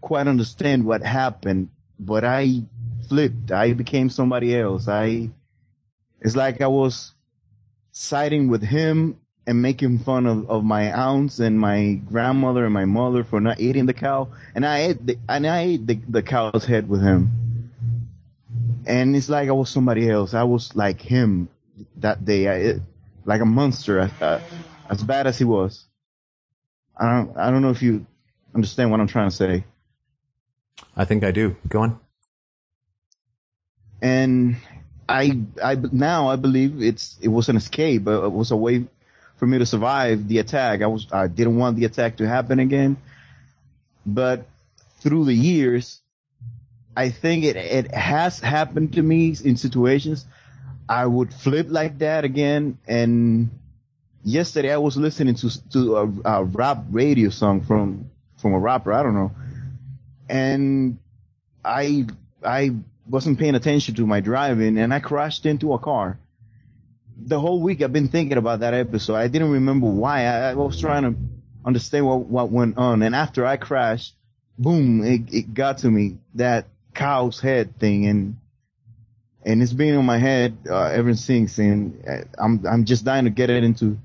quite 0.00 0.26
understand 0.26 0.84
what 0.84 1.02
happened, 1.02 1.70
but 1.98 2.24
I 2.24 2.62
flipped. 3.08 3.52
I 3.52 3.72
became 3.72 4.10
somebody 4.10 4.56
else. 4.56 4.88
I. 4.88 5.30
It's 6.20 6.34
like 6.36 6.60
I 6.60 6.66
was 6.66 7.12
siding 7.92 8.48
with 8.48 8.62
him 8.62 9.20
and 9.46 9.62
making 9.62 9.98
fun 10.00 10.26
of, 10.26 10.50
of 10.50 10.62
my 10.62 10.92
aunts 10.92 11.38
and 11.38 11.58
my 11.58 11.94
grandmother 11.94 12.64
and 12.64 12.74
my 12.74 12.84
mother 12.84 13.24
for 13.24 13.40
not 13.40 13.60
eating 13.60 13.86
the 13.86 13.94
cow. 13.94 14.28
And 14.54 14.66
I 14.66 14.78
ate 14.80 15.06
the, 15.06 15.18
and 15.28 15.46
I 15.46 15.60
ate 15.60 15.86
the, 15.86 16.00
the 16.08 16.22
cow's 16.22 16.64
head 16.64 16.88
with 16.88 17.00
him. 17.00 17.70
And 18.86 19.16
it's 19.16 19.28
like 19.28 19.48
I 19.48 19.52
was 19.52 19.70
somebody 19.70 20.10
else. 20.10 20.34
I 20.34 20.42
was 20.42 20.76
like 20.76 21.00
him 21.00 21.48
that 21.96 22.24
day. 22.24 22.48
I, 22.48 22.80
like 23.24 23.40
a 23.40 23.46
monster, 23.46 24.10
as 24.90 25.02
bad 25.02 25.26
as 25.26 25.38
he 25.38 25.44
was. 25.44 25.84
I 26.96 27.10
don't, 27.10 27.36
I 27.36 27.50
don't 27.50 27.62
know 27.62 27.70
if 27.70 27.82
you 27.82 28.06
understand 28.54 28.90
what 28.90 29.00
I'm 29.00 29.06
trying 29.06 29.30
to 29.30 29.36
say. 29.36 29.64
I 30.96 31.04
think 31.04 31.24
I 31.24 31.30
do. 31.30 31.56
Go 31.68 31.82
on. 31.82 32.00
And 34.00 34.56
I, 35.08 35.40
I 35.62 35.74
now 35.74 36.28
I 36.28 36.36
believe 36.36 36.82
it's 36.82 37.16
it 37.20 37.28
was 37.28 37.48
an 37.48 37.56
escape. 37.56 38.04
But 38.04 38.24
it 38.24 38.32
was 38.32 38.50
a 38.50 38.56
way 38.56 38.86
for 39.36 39.46
me 39.46 39.58
to 39.58 39.66
survive 39.66 40.28
the 40.28 40.38
attack. 40.38 40.82
I 40.82 40.86
was 40.86 41.06
I 41.12 41.28
didn't 41.28 41.56
want 41.56 41.76
the 41.76 41.84
attack 41.84 42.16
to 42.18 42.28
happen 42.28 42.58
again. 42.58 42.96
But 44.04 44.46
through 45.00 45.24
the 45.26 45.34
years, 45.34 46.00
I 46.96 47.10
think 47.10 47.44
it 47.44 47.56
it 47.56 47.94
has 47.94 48.40
happened 48.40 48.94
to 48.94 49.02
me 49.02 49.34
in 49.44 49.56
situations. 49.56 50.26
I 50.88 51.06
would 51.06 51.32
flip 51.32 51.66
like 51.70 51.98
that 51.98 52.24
again. 52.24 52.78
And 52.86 53.50
yesterday 54.24 54.72
I 54.72 54.78
was 54.78 54.96
listening 54.96 55.34
to 55.36 55.70
to 55.70 55.96
a, 55.96 56.12
a 56.24 56.44
rap 56.44 56.84
radio 56.90 57.30
song 57.30 57.60
from 57.62 58.10
from 58.36 58.54
a 58.54 58.58
rapper. 58.58 58.92
I 58.92 59.02
don't 59.02 59.14
know, 59.14 59.32
and 60.28 60.98
I 61.64 62.06
I 62.44 62.74
wasn't 63.08 63.38
paying 63.38 63.54
attention 63.54 63.94
to 63.94 64.06
my 64.06 64.20
driving 64.20 64.78
and 64.78 64.92
I 64.92 65.00
crashed 65.00 65.46
into 65.46 65.72
a 65.72 65.78
car. 65.78 66.18
The 67.16 67.40
whole 67.40 67.60
week 67.60 67.82
I've 67.82 67.92
been 67.92 68.08
thinking 68.08 68.38
about 68.38 68.60
that 68.60 68.74
episode. 68.74 69.16
I 69.16 69.28
didn't 69.28 69.50
remember 69.50 69.86
why. 69.88 70.24
I, 70.24 70.50
I 70.50 70.54
was 70.54 70.80
trying 70.80 71.02
to 71.02 71.20
understand 71.64 72.06
what, 72.06 72.26
what 72.26 72.50
went 72.50 72.78
on. 72.78 73.02
And 73.02 73.14
after 73.14 73.44
I 73.44 73.56
crashed, 73.56 74.14
boom, 74.58 75.04
it, 75.04 75.32
it 75.32 75.54
got 75.54 75.78
to 75.78 75.90
me 75.90 76.18
that 76.34 76.66
cow's 76.94 77.40
head 77.40 77.78
thing. 77.78 78.06
And, 78.06 78.36
and 79.44 79.62
it's 79.62 79.72
been 79.72 79.96
on 79.96 80.04
my 80.04 80.18
head 80.18 80.58
uh, 80.68 80.84
ever 80.84 81.14
since. 81.14 81.58
And 81.58 82.04
uh, 82.06 82.24
I'm, 82.38 82.64
I'm 82.66 82.84
just 82.84 83.04
dying 83.04 83.24
to 83.24 83.30
get 83.30 83.50
it 83.50 83.64
into, 83.64 83.98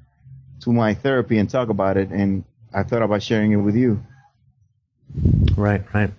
to 0.61 0.71
my 0.71 0.93
therapy 0.93 1.37
and 1.37 1.49
talk 1.49 1.69
about 1.69 1.97
it. 1.97 2.09
And 2.09 2.43
I 2.73 2.83
thought 2.83 3.03
about 3.03 3.21
sharing 3.21 3.51
it 3.51 3.57
with 3.57 3.75
you. 3.75 4.01
Right, 5.55 5.83
right. 5.93 6.11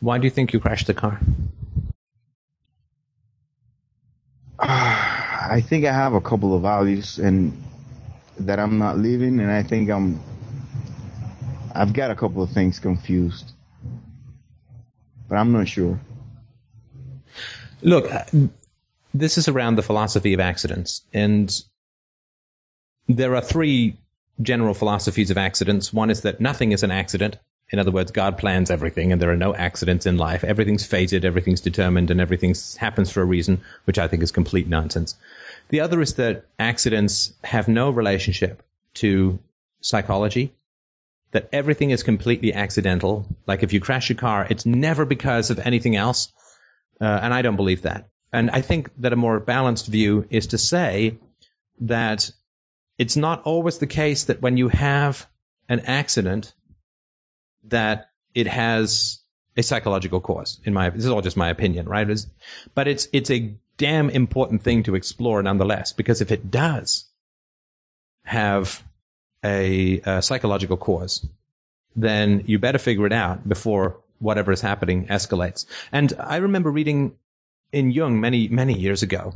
Why 0.00 0.18
do 0.18 0.24
you 0.24 0.30
think 0.30 0.52
you 0.52 0.60
crashed 0.60 0.88
the 0.88 0.94
car? 0.94 1.20
I 4.58 5.62
think 5.66 5.84
I 5.84 5.92
have 5.92 6.14
a 6.14 6.20
couple 6.20 6.54
of 6.54 6.62
values 6.62 7.18
and 7.18 7.56
that 8.40 8.58
I'm 8.58 8.78
not 8.78 8.98
living, 8.98 9.40
and 9.40 9.50
I 9.50 9.62
think 9.62 9.90
I'm. 9.90 10.20
I've 11.74 11.92
got 11.92 12.10
a 12.10 12.14
couple 12.14 12.42
of 12.42 12.50
things 12.50 12.78
confused, 12.78 13.52
but 15.28 15.36
I'm 15.36 15.52
not 15.52 15.68
sure. 15.68 16.00
Look, 17.82 18.10
this 19.12 19.38
is 19.38 19.48
around 19.48 19.76
the 19.76 19.82
philosophy 19.82 20.32
of 20.34 20.40
accidents, 20.40 21.02
and 21.12 21.50
there 23.08 23.34
are 23.34 23.42
three 23.42 23.96
general 24.40 24.74
philosophies 24.74 25.30
of 25.30 25.38
accidents. 25.38 25.92
One 25.92 26.10
is 26.10 26.22
that 26.22 26.40
nothing 26.40 26.72
is 26.72 26.82
an 26.82 26.90
accident. 26.90 27.38
In 27.70 27.78
other 27.80 27.90
words, 27.90 28.12
God 28.12 28.38
plans 28.38 28.70
everything 28.70 29.12
and 29.12 29.20
there 29.20 29.30
are 29.30 29.36
no 29.36 29.54
accidents 29.54 30.06
in 30.06 30.18
life. 30.18 30.44
Everything's 30.44 30.86
fated, 30.86 31.24
everything's 31.24 31.60
determined, 31.60 32.10
and 32.10 32.20
everything 32.20 32.54
happens 32.78 33.10
for 33.10 33.22
a 33.22 33.26
reason, 33.26 33.60
which 33.84 33.98
I 33.98 34.06
think 34.06 34.22
is 34.22 34.30
complete 34.30 34.68
nonsense. 34.68 35.16
The 35.70 35.80
other 35.80 36.00
is 36.00 36.14
that 36.14 36.44
accidents 36.58 37.32
have 37.42 37.66
no 37.66 37.90
relationship 37.90 38.62
to 38.94 39.38
psychology, 39.80 40.54
that 41.32 41.48
everything 41.52 41.90
is 41.90 42.04
completely 42.04 42.54
accidental. 42.54 43.26
Like 43.46 43.64
if 43.64 43.72
you 43.72 43.80
crash 43.80 44.08
your 44.08 44.16
car, 44.16 44.46
it's 44.48 44.64
never 44.64 45.04
because 45.04 45.50
of 45.50 45.58
anything 45.58 45.96
else. 45.96 46.32
Uh, 47.00 47.04
and 47.04 47.34
I 47.34 47.42
don't 47.42 47.56
believe 47.56 47.82
that. 47.82 48.08
And 48.32 48.50
I 48.50 48.60
think 48.60 48.90
that 48.98 49.12
a 49.12 49.16
more 49.16 49.40
balanced 49.40 49.86
view 49.86 50.26
is 50.30 50.48
to 50.48 50.58
say 50.58 51.18
that 51.80 52.30
it's 52.96 53.16
not 53.16 53.42
always 53.42 53.78
the 53.78 53.86
case 53.86 54.24
that 54.24 54.40
when 54.40 54.56
you 54.56 54.68
have 54.68 55.26
an 55.68 55.80
accident, 55.80 56.54
that 57.68 58.10
it 58.34 58.46
has 58.46 59.20
a 59.56 59.62
psychological 59.62 60.20
cause. 60.20 60.60
In 60.64 60.74
my, 60.74 60.90
this 60.90 61.04
is 61.04 61.10
all 61.10 61.22
just 61.22 61.36
my 61.36 61.48
opinion, 61.48 61.88
right? 61.88 62.08
It's, 62.08 62.26
but 62.74 62.86
it's 62.88 63.08
it's 63.12 63.30
a 63.30 63.54
damn 63.78 64.10
important 64.10 64.62
thing 64.62 64.82
to 64.84 64.94
explore 64.94 65.42
nonetheless, 65.42 65.92
because 65.92 66.20
if 66.20 66.30
it 66.30 66.50
does 66.50 67.06
have 68.24 68.82
a, 69.44 70.00
a 70.00 70.22
psychological 70.22 70.76
cause, 70.76 71.26
then 71.94 72.42
you 72.46 72.58
better 72.58 72.78
figure 72.78 73.06
it 73.06 73.12
out 73.12 73.48
before 73.48 73.96
whatever 74.18 74.52
is 74.52 74.60
happening 74.60 75.06
escalates. 75.06 75.66
And 75.92 76.12
I 76.18 76.36
remember 76.36 76.70
reading 76.70 77.16
in 77.72 77.90
Jung 77.90 78.20
many 78.20 78.48
many 78.48 78.78
years 78.78 79.02
ago, 79.02 79.32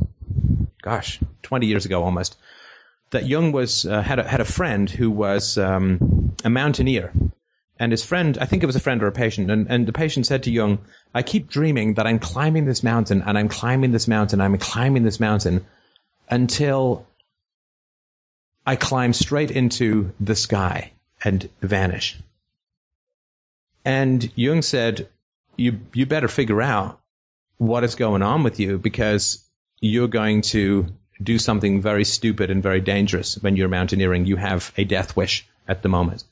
gosh, 0.82 1.20
twenty 1.42 1.66
years 1.66 1.86
ago 1.86 2.02
almost, 2.02 2.36
that 3.10 3.26
Jung 3.26 3.52
was 3.52 3.86
uh, 3.86 4.02
had 4.02 4.18
a, 4.18 4.28
had 4.28 4.40
a 4.40 4.44
friend 4.44 4.90
who 4.90 5.10
was 5.10 5.58
um, 5.58 6.34
a 6.44 6.50
mountaineer 6.50 7.12
and 7.80 7.92
his 7.92 8.04
friend, 8.04 8.36
I 8.38 8.44
think 8.44 8.62
it 8.62 8.66
was 8.66 8.76
a 8.76 8.80
friend 8.80 9.02
or 9.02 9.06
a 9.06 9.12
patient, 9.12 9.50
and, 9.50 9.66
and 9.70 9.88
the 9.88 9.92
patient 9.92 10.26
said 10.26 10.42
to 10.42 10.50
Jung, 10.50 10.78
I 11.14 11.22
keep 11.22 11.48
dreaming 11.48 11.94
that 11.94 12.06
I'm 12.06 12.18
climbing 12.18 12.66
this 12.66 12.82
mountain 12.82 13.22
and 13.26 13.38
I'm 13.38 13.48
climbing 13.48 13.90
this 13.90 14.06
mountain, 14.06 14.42
I'm 14.42 14.58
climbing 14.58 15.02
this 15.02 15.18
mountain 15.18 15.64
until 16.28 17.06
I 18.66 18.76
climb 18.76 19.14
straight 19.14 19.50
into 19.50 20.12
the 20.20 20.36
sky 20.36 20.92
and 21.24 21.48
vanish. 21.62 22.18
And 23.82 24.30
Jung 24.36 24.60
said, 24.60 25.08
you, 25.56 25.80
you 25.94 26.04
better 26.04 26.28
figure 26.28 26.60
out 26.60 27.00
what 27.56 27.82
is 27.82 27.94
going 27.94 28.20
on 28.20 28.42
with 28.42 28.60
you 28.60 28.76
because 28.76 29.42
you're 29.80 30.06
going 30.06 30.42
to 30.42 30.86
do 31.22 31.38
something 31.38 31.80
very 31.80 32.04
stupid 32.04 32.50
and 32.50 32.62
very 32.62 32.82
dangerous 32.82 33.36
when 33.42 33.56
you're 33.56 33.68
mountaineering. 33.68 34.26
You 34.26 34.36
have 34.36 34.70
a 34.76 34.84
death 34.84 35.16
wish 35.16 35.48
at 35.66 35.82
the 35.82 35.88
moment. 35.88 36.24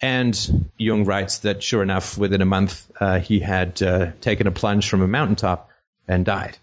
And 0.00 0.70
Jung 0.78 1.04
writes 1.04 1.38
that 1.38 1.62
sure 1.62 1.82
enough, 1.82 2.16
within 2.16 2.40
a 2.40 2.46
month, 2.46 2.90
uh, 3.00 3.18
he 3.18 3.40
had 3.40 3.82
uh, 3.82 4.12
taken 4.20 4.46
a 4.46 4.50
plunge 4.50 4.88
from 4.88 5.02
a 5.02 5.08
mountaintop 5.08 5.68
and 6.08 6.24
died. 6.24 6.56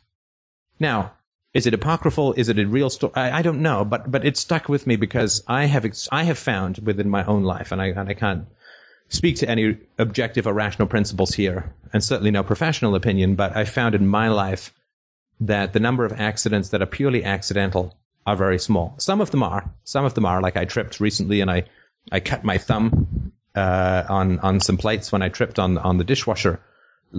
Now, 0.80 1.14
is 1.54 1.66
it 1.66 1.74
apocryphal? 1.74 2.34
Is 2.34 2.50
it 2.50 2.60
a 2.60 2.68
real 2.68 2.90
story? 2.90 3.14
I, 3.16 3.40
I, 3.40 3.42
don't 3.42 3.62
know, 3.62 3.86
but 3.86 4.10
but 4.12 4.26
it 4.26 4.38
stuck 4.38 4.70
with 4.70 4.86
me 4.86 4.96
because 4.96 5.44
I 5.48 5.66
have 5.66 5.86
ex- 5.86 6.10
I 6.12 6.24
have 6.24 6.38
found 6.38 6.80
within 6.80 7.10
my 7.10 7.26
own 7.26 7.44
life, 7.44 7.72
and 7.72 7.82
I 7.82 7.88
and 7.88 8.10
I 8.10 8.14
can't 8.14 8.48
speak 9.10 9.38
to 9.38 9.50
any 9.50 9.78
objective 9.98 10.46
or 10.46 10.54
rational 10.54 10.88
principles 10.88 11.34
here, 11.34 11.74
and 11.94 12.04
certainly 12.04 12.32
no 12.32 12.44
professional 12.44 12.96
opinion, 12.96 13.36
but 13.36 13.56
I 13.56 13.66
found 13.66 13.96
in 13.96 14.08
my 14.08 14.28
life 14.28 14.74
that 15.40 15.74
the 15.74 15.80
number 15.80 16.06
of 16.06 16.14
accidents 16.14 16.70
that 16.70 16.82
are 16.82 16.88
purely 16.88 17.24
accidental 17.24 17.96
are 18.26 18.36
very 18.36 18.60
small. 18.60 18.96
Some 18.98 19.22
of 19.22 19.32
them 19.32 19.44
are. 19.44 19.72
Some 19.84 20.06
of 20.06 20.14
them 20.14 20.26
are. 20.26 20.42
Like 20.42 20.58
I 20.58 20.66
tripped 20.66 21.00
recently 21.00 21.42
and 21.42 21.50
I 21.50 21.64
I 22.12 22.20
cut 22.20 22.44
my 22.44 22.58
thumb 22.58 23.34
uh, 23.56 24.04
on 24.08 24.40
on 24.40 24.60
some 24.60 24.78
plates 24.78 25.12
when 25.12 25.22
I 25.22 25.30
tripped 25.30 25.60
on 25.60 25.78
on 25.78 25.98
the 25.98 26.04
dishwasher. 26.04 26.60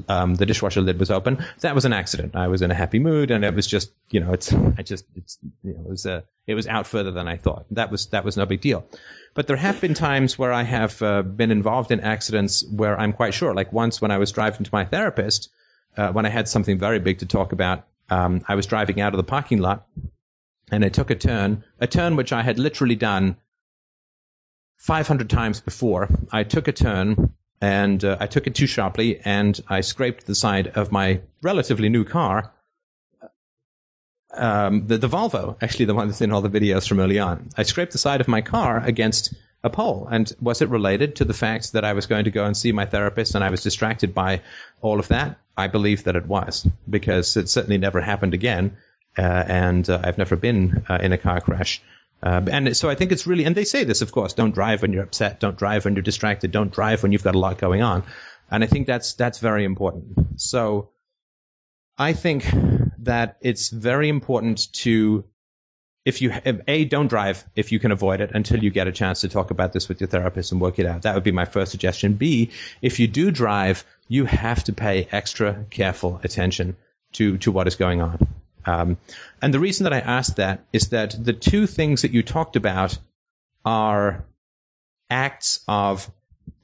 Um, 0.07 0.34
the 0.34 0.45
dishwasher 0.45 0.82
lid 0.82 1.01
was 1.01 1.11
open. 1.11 1.43
That 1.61 1.74
was 1.74 1.86
an 1.86 1.95
accident. 1.95 2.36
I 2.36 2.49
was 2.49 2.61
in 2.61 2.70
a 2.70 2.74
happy 2.74 2.99
mood, 2.99 3.30
and 3.30 3.43
it 3.43 3.55
was 3.55 3.66
just, 3.66 3.91
you 4.11 4.20
know, 4.20 4.34
it's, 4.34 4.53
I 4.78 4.82
just, 4.82 5.07
it's, 5.16 5.39
you 5.64 5.72
know, 5.72 5.80
it 5.80 5.89
was, 5.89 6.05
uh, 6.05 6.20
it 6.47 6.55
was 6.55 6.66
out 6.66 6.86
further 6.86 7.11
than 7.11 7.26
I 7.26 7.39
thought. 7.39 7.64
That 7.70 7.91
was, 7.91 8.07
that 8.09 8.22
was 8.22 8.36
no 8.36 8.45
big 8.45 8.61
deal. 8.61 8.84
But 9.32 9.47
there 9.47 9.57
have 9.57 9.80
been 9.80 9.95
times 9.95 10.39
where 10.39 10.53
I 10.53 10.62
have 10.62 11.01
uh, 11.01 11.22
been 11.22 11.51
involved 11.51 11.91
in 11.91 12.01
accidents 12.01 12.66
where 12.70 13.01
I'm 13.01 13.14
quite 13.14 13.32
sure. 13.32 13.55
Like 13.55 13.72
once 13.72 14.03
when 14.03 14.11
I 14.11 14.18
was 14.18 14.30
driving 14.30 14.64
to 14.64 14.70
my 14.74 14.84
therapist, 14.84 15.49
uh, 15.97 16.12
when 16.12 16.26
I 16.26 16.28
had 16.28 16.49
something 16.49 16.78
very 16.78 16.99
big 16.99 17.20
to 17.20 17.26
talk 17.26 17.53
about, 17.53 17.86
um, 18.11 18.43
I 18.47 18.57
was 18.57 18.66
driving 18.66 19.01
out 19.01 19.14
of 19.14 19.16
the 19.16 19.24
parking 19.24 19.59
lot, 19.59 19.86
and 20.70 20.84
I 20.84 20.91
took 20.91 21.11
a 21.11 21.14
turn, 21.14 21.64
a 21.80 21.86
turn 21.86 22.16
which 22.16 22.32
I 22.32 22.43
had 22.43 22.59
literally 22.59 22.97
done 22.97 23.36
500 24.78 25.28
times 25.28 25.60
before, 25.60 26.08
I 26.32 26.44
took 26.44 26.68
a 26.68 26.72
turn 26.72 27.34
and 27.60 28.02
uh, 28.04 28.16
I 28.20 28.26
took 28.26 28.46
it 28.46 28.54
too 28.54 28.66
sharply 28.66 29.20
and 29.24 29.60
I 29.68 29.80
scraped 29.80 30.26
the 30.26 30.34
side 30.34 30.68
of 30.68 30.92
my 30.92 31.20
relatively 31.42 31.88
new 31.88 32.04
car. 32.04 32.52
Um, 34.32 34.86
the, 34.86 34.98
the 34.98 35.08
Volvo, 35.08 35.56
actually 35.60 35.86
the 35.86 35.94
one 35.94 36.06
that's 36.06 36.20
in 36.20 36.32
all 36.32 36.42
the 36.42 36.48
videos 36.48 36.88
from 36.88 37.00
early 37.00 37.18
on. 37.18 37.48
I 37.56 37.64
scraped 37.64 37.92
the 37.92 37.98
side 37.98 38.20
of 38.20 38.28
my 38.28 38.40
car 38.40 38.82
against 38.84 39.34
a 39.64 39.70
pole. 39.70 40.06
And 40.10 40.32
was 40.40 40.62
it 40.62 40.68
related 40.68 41.16
to 41.16 41.24
the 41.24 41.34
fact 41.34 41.72
that 41.72 41.84
I 41.84 41.92
was 41.92 42.06
going 42.06 42.24
to 42.24 42.30
go 42.30 42.44
and 42.44 42.56
see 42.56 42.70
my 42.70 42.86
therapist 42.86 43.34
and 43.34 43.42
I 43.42 43.50
was 43.50 43.62
distracted 43.62 44.14
by 44.14 44.40
all 44.80 45.00
of 45.00 45.08
that? 45.08 45.38
I 45.56 45.66
believe 45.66 46.04
that 46.04 46.14
it 46.14 46.26
was 46.26 46.68
because 46.88 47.36
it 47.36 47.48
certainly 47.48 47.78
never 47.78 48.00
happened 48.00 48.34
again. 48.34 48.76
Uh, 49.16 49.44
and 49.48 49.90
uh, 49.90 50.00
I've 50.04 50.18
never 50.18 50.36
been 50.36 50.84
uh, 50.88 50.98
in 51.02 51.12
a 51.12 51.18
car 51.18 51.40
crash 51.40 51.82
uh, 52.22 52.42
and 52.50 52.76
so 52.76 52.90
I 52.90 52.94
think 52.94 53.12
it's 53.12 53.26
really, 53.26 53.44
and 53.44 53.54
they 53.54 53.64
say 53.64 53.84
this, 53.84 54.02
of 54.02 54.12
course, 54.12 54.32
don't 54.32 54.54
drive 54.54 54.82
when 54.82 54.92
you're 54.92 55.04
upset, 55.04 55.40
don't 55.40 55.56
drive 55.56 55.84
when 55.84 55.94
you're 55.94 56.02
distracted, 56.02 56.50
don't 56.50 56.72
drive 56.72 57.02
when 57.02 57.12
you've 57.12 57.22
got 57.22 57.34
a 57.34 57.38
lot 57.38 57.58
going 57.58 57.82
on. 57.82 58.02
And 58.50 58.64
I 58.64 58.66
think 58.66 58.86
that's, 58.86 59.14
that's 59.14 59.38
very 59.38 59.64
important. 59.64 60.40
So 60.40 60.90
I 61.96 62.12
think 62.12 62.46
that 63.00 63.36
it's 63.40 63.68
very 63.70 64.08
important 64.08 64.72
to, 64.72 65.24
if 66.04 66.20
you, 66.22 66.32
if, 66.44 66.60
A, 66.66 66.86
don't 66.86 67.08
drive 67.08 67.44
if 67.54 67.70
you 67.70 67.78
can 67.78 67.92
avoid 67.92 68.20
it 68.20 68.32
until 68.34 68.62
you 68.62 68.70
get 68.70 68.88
a 68.88 68.92
chance 68.92 69.20
to 69.20 69.28
talk 69.28 69.50
about 69.50 69.72
this 69.72 69.88
with 69.88 70.00
your 70.00 70.08
therapist 70.08 70.50
and 70.50 70.60
work 70.60 70.78
it 70.78 70.86
out. 70.86 71.02
That 71.02 71.14
would 71.14 71.24
be 71.24 71.32
my 71.32 71.44
first 71.44 71.70
suggestion. 71.70 72.14
B, 72.14 72.50
if 72.82 72.98
you 72.98 73.06
do 73.06 73.30
drive, 73.30 73.84
you 74.08 74.24
have 74.24 74.64
to 74.64 74.72
pay 74.72 75.06
extra 75.12 75.64
careful 75.70 76.20
attention 76.24 76.76
to, 77.12 77.38
to 77.38 77.52
what 77.52 77.68
is 77.68 77.76
going 77.76 78.00
on. 78.00 78.26
Um, 78.68 78.98
and 79.40 79.54
the 79.54 79.60
reason 79.60 79.84
that 79.84 79.94
I 79.94 80.00
asked 80.00 80.36
that 80.36 80.64
is 80.72 80.90
that 80.90 81.16
the 81.18 81.32
two 81.32 81.66
things 81.66 82.02
that 82.02 82.12
you 82.12 82.22
talked 82.22 82.56
about 82.56 82.98
are 83.64 84.24
acts 85.08 85.64
of 85.66 86.10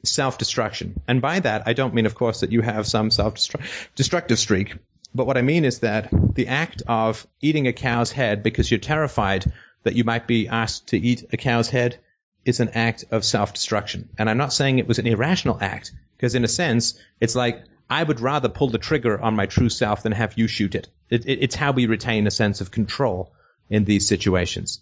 self-destruction. 0.05 1.01
And 1.09 1.23
by 1.23 1.41
that, 1.41 1.63
I 1.67 1.73
don't 1.73 1.95
mean, 1.95 2.07
of 2.07 2.15
course, 2.15 2.41
that 2.41 2.53
you 2.53 2.61
have 2.61 2.87
some 2.87 3.11
self-destructive 3.11 4.39
streak. 4.39 4.77
But 5.15 5.27
what 5.27 5.39
I 5.39 5.43
mean 5.43 5.65
is 5.65 5.79
that 5.79 6.11
the 6.35 6.49
act 6.49 6.83
of 6.87 7.27
eating 7.41 7.67
a 7.67 7.73
cow's 7.73 8.13
head 8.13 8.43
because 8.43 8.71
you're 8.71 8.81
terrified 8.81 9.51
that 9.85 9.95
you 9.95 10.05
might 10.05 10.27
be 10.27 10.49
asked 10.49 10.89
to 10.89 10.99
eat 10.99 11.25
a 11.33 11.39
cow's 11.39 11.71
head 11.71 11.99
is 12.45 12.61
an 12.61 12.69
act 12.71 13.05
of 13.11 13.25
self-destruction. 13.25 14.11
And 14.19 14.29
I'm 14.29 14.37
not 14.37 14.53
saying 14.53 14.79
it 14.79 14.89
was 14.89 14.99
an 14.99 15.07
irrational 15.07 15.59
act, 15.61 15.93
because 16.17 16.35
in 16.35 16.45
a 16.45 16.49
sense, 16.49 17.01
it's 17.21 17.35
like, 17.35 17.65
I 17.89 18.03
would 18.03 18.21
rather 18.21 18.49
pull 18.49 18.69
the 18.69 18.79
trigger 18.79 19.19
on 19.21 19.37
my 19.37 19.47
true 19.47 19.71
self 19.71 20.03
than 20.03 20.13
have 20.13 20.37
you 20.37 20.49
shoot 20.49 20.75
it. 20.75 20.89
It, 21.11 21.27
it 21.27 21.39
it's 21.43 21.55
how 21.55 21.73
we 21.73 21.87
retain 21.87 22.27
a 22.27 22.31
sense 22.31 22.61
of 22.61 22.71
control 22.71 23.33
in 23.71 23.85
these 23.85 24.07
situations. 24.07 24.81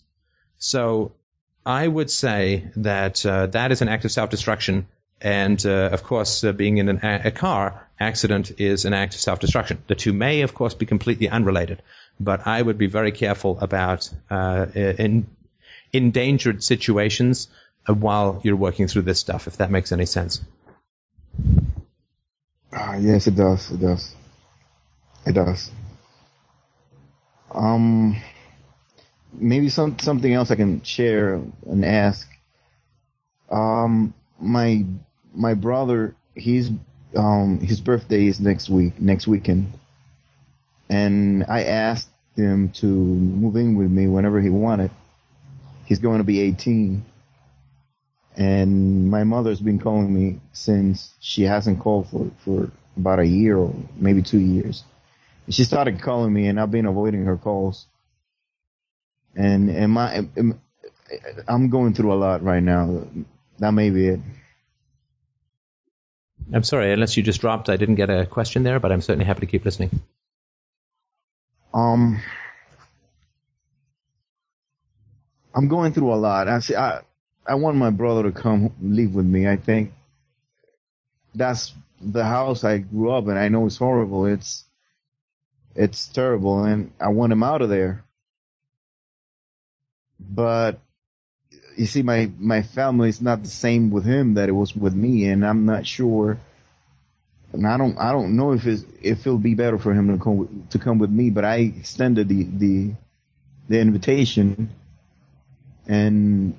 So 0.58 1.12
I 1.64 1.86
would 1.86 2.10
say 2.10 2.70
that 2.76 3.24
uh, 3.24 3.46
that 3.48 3.72
is 3.72 3.82
an 3.82 3.88
act 3.88 4.04
of 4.04 4.12
self-destruction. 4.12 4.86
And 5.20 5.64
uh, 5.64 5.90
of 5.92 6.02
course, 6.02 6.42
uh, 6.42 6.52
being 6.52 6.78
in 6.78 6.88
an, 6.88 7.00
a 7.02 7.30
car 7.30 7.88
accident 8.00 8.60
is 8.60 8.84
an 8.84 8.92
act 8.92 9.14
of 9.14 9.20
self-destruction. 9.20 9.84
The 9.86 9.94
two 9.94 10.12
may, 10.12 10.42
of 10.42 10.54
course, 10.54 10.74
be 10.74 10.86
completely 10.86 11.28
unrelated, 11.28 11.80
but 12.18 12.46
I 12.46 12.60
would 12.60 12.76
be 12.76 12.88
very 12.88 13.12
careful 13.12 13.58
about 13.60 14.10
uh, 14.30 14.66
in 14.74 15.28
endangered 15.92 16.64
situations 16.64 17.48
uh, 17.88 17.94
while 17.94 18.40
you're 18.42 18.56
working 18.56 18.88
through 18.88 19.02
this 19.02 19.20
stuff, 19.20 19.46
if 19.46 19.58
that 19.58 19.70
makes 19.70 19.92
any 19.92 20.06
sense. 20.06 20.40
Uh, 22.72 22.98
yes, 23.00 23.26
it 23.26 23.36
does. 23.36 23.70
It 23.70 23.80
does. 23.80 24.14
It 25.26 25.32
does. 25.32 25.70
Um, 27.54 28.20
maybe 29.32 29.68
some 29.68 29.98
something 29.98 30.32
else 30.32 30.50
I 30.50 30.56
can 30.56 30.82
share 30.82 31.40
and 31.66 31.84
ask. 31.84 32.28
Um, 33.50 34.14
my 34.40 34.84
my 35.34 35.54
brother, 35.54 36.14
he's 36.34 36.70
um 37.16 37.60
his 37.60 37.80
birthday 37.80 38.26
is 38.26 38.40
next 38.40 38.68
week, 38.68 39.00
next 39.00 39.26
weekend, 39.26 39.72
and 40.88 41.44
I 41.48 41.64
asked 41.64 42.08
him 42.36 42.70
to 42.70 42.86
move 42.86 43.56
in 43.56 43.76
with 43.76 43.90
me 43.90 44.06
whenever 44.06 44.40
he 44.40 44.50
wanted. 44.50 44.90
He's 45.84 45.98
going 45.98 46.18
to 46.18 46.24
be 46.24 46.40
18, 46.40 47.04
and 48.36 49.10
my 49.10 49.24
mother's 49.24 49.60
been 49.60 49.78
calling 49.78 50.12
me 50.14 50.40
since 50.52 51.12
she 51.20 51.42
hasn't 51.42 51.80
called 51.80 52.08
for 52.08 52.30
for 52.44 52.70
about 52.96 53.18
a 53.18 53.26
year 53.26 53.58
or 53.58 53.74
maybe 53.96 54.22
two 54.22 54.40
years. 54.40 54.84
She 55.48 55.64
started 55.64 56.00
calling 56.00 56.32
me, 56.32 56.46
and 56.46 56.58
I've 56.60 56.70
been 56.70 56.86
avoiding 56.86 57.24
her 57.24 57.36
calls 57.36 57.86
and 59.34 59.98
I? 59.98 60.26
Am, 60.36 60.60
I'm 61.48 61.70
going 61.70 61.94
through 61.94 62.12
a 62.12 62.16
lot 62.16 62.42
right 62.42 62.62
now. 62.62 63.06
That 63.58 63.72
may 63.72 63.90
be 63.90 64.08
it. 64.08 64.20
I'm 66.52 66.62
sorry, 66.62 66.92
unless 66.92 67.16
you 67.16 67.22
just 67.22 67.40
dropped, 67.40 67.68
I 67.68 67.76
didn't 67.76 67.94
get 67.94 68.10
a 68.10 68.26
question 68.26 68.62
there, 68.62 68.80
but 68.80 68.92
I'm 68.92 69.00
certainly 69.00 69.24
happy 69.24 69.40
to 69.40 69.46
keep 69.46 69.64
listening. 69.64 70.00
Um, 71.72 72.20
I'm 75.54 75.68
going 75.68 75.92
through 75.92 76.12
a 76.12 76.16
lot. 76.16 76.48
I 76.48 76.58
see. 76.60 76.74
I 76.74 77.00
I 77.46 77.54
want 77.54 77.76
my 77.76 77.90
brother 77.90 78.24
to 78.24 78.32
come 78.32 78.72
live 78.80 79.14
with 79.14 79.26
me. 79.26 79.48
I 79.48 79.56
think 79.56 79.92
that's 81.34 81.72
the 82.00 82.24
house 82.24 82.64
I 82.64 82.78
grew 82.78 83.10
up 83.12 83.26
in. 83.28 83.36
I 83.36 83.48
know 83.48 83.66
it's 83.66 83.78
horrible. 83.78 84.26
It's 84.26 84.64
it's 85.74 86.08
terrible, 86.08 86.64
and 86.64 86.92
I 87.00 87.08
want 87.08 87.32
him 87.32 87.42
out 87.42 87.62
of 87.62 87.68
there 87.68 88.04
but 90.30 90.78
you 91.76 91.86
see, 91.86 92.02
my 92.02 92.30
my 92.38 92.62
family 92.62 93.08
is 93.08 93.20
not 93.20 93.42
the 93.42 93.48
same 93.48 93.90
with 93.90 94.04
him 94.04 94.34
that 94.34 94.48
it 94.48 94.52
was 94.52 94.76
with 94.76 94.94
me, 94.94 95.26
and 95.26 95.44
I'm 95.44 95.66
not 95.66 95.86
sure. 95.86 96.38
And 97.52 97.66
I 97.66 97.76
don't 97.76 97.98
I 97.98 98.12
don't 98.12 98.36
know 98.36 98.52
if 98.52 98.66
it's, 98.66 98.84
if 99.02 99.26
it'll 99.26 99.38
be 99.38 99.54
better 99.54 99.78
for 99.78 99.92
him 99.92 100.08
to 100.16 100.22
come 100.22 100.66
to 100.70 100.78
come 100.78 100.98
with 100.98 101.10
me, 101.10 101.30
but 101.30 101.44
I 101.44 101.56
extended 101.56 102.28
the 102.28 102.44
the 102.44 102.92
the 103.68 103.80
invitation, 103.80 104.70
and 105.86 106.54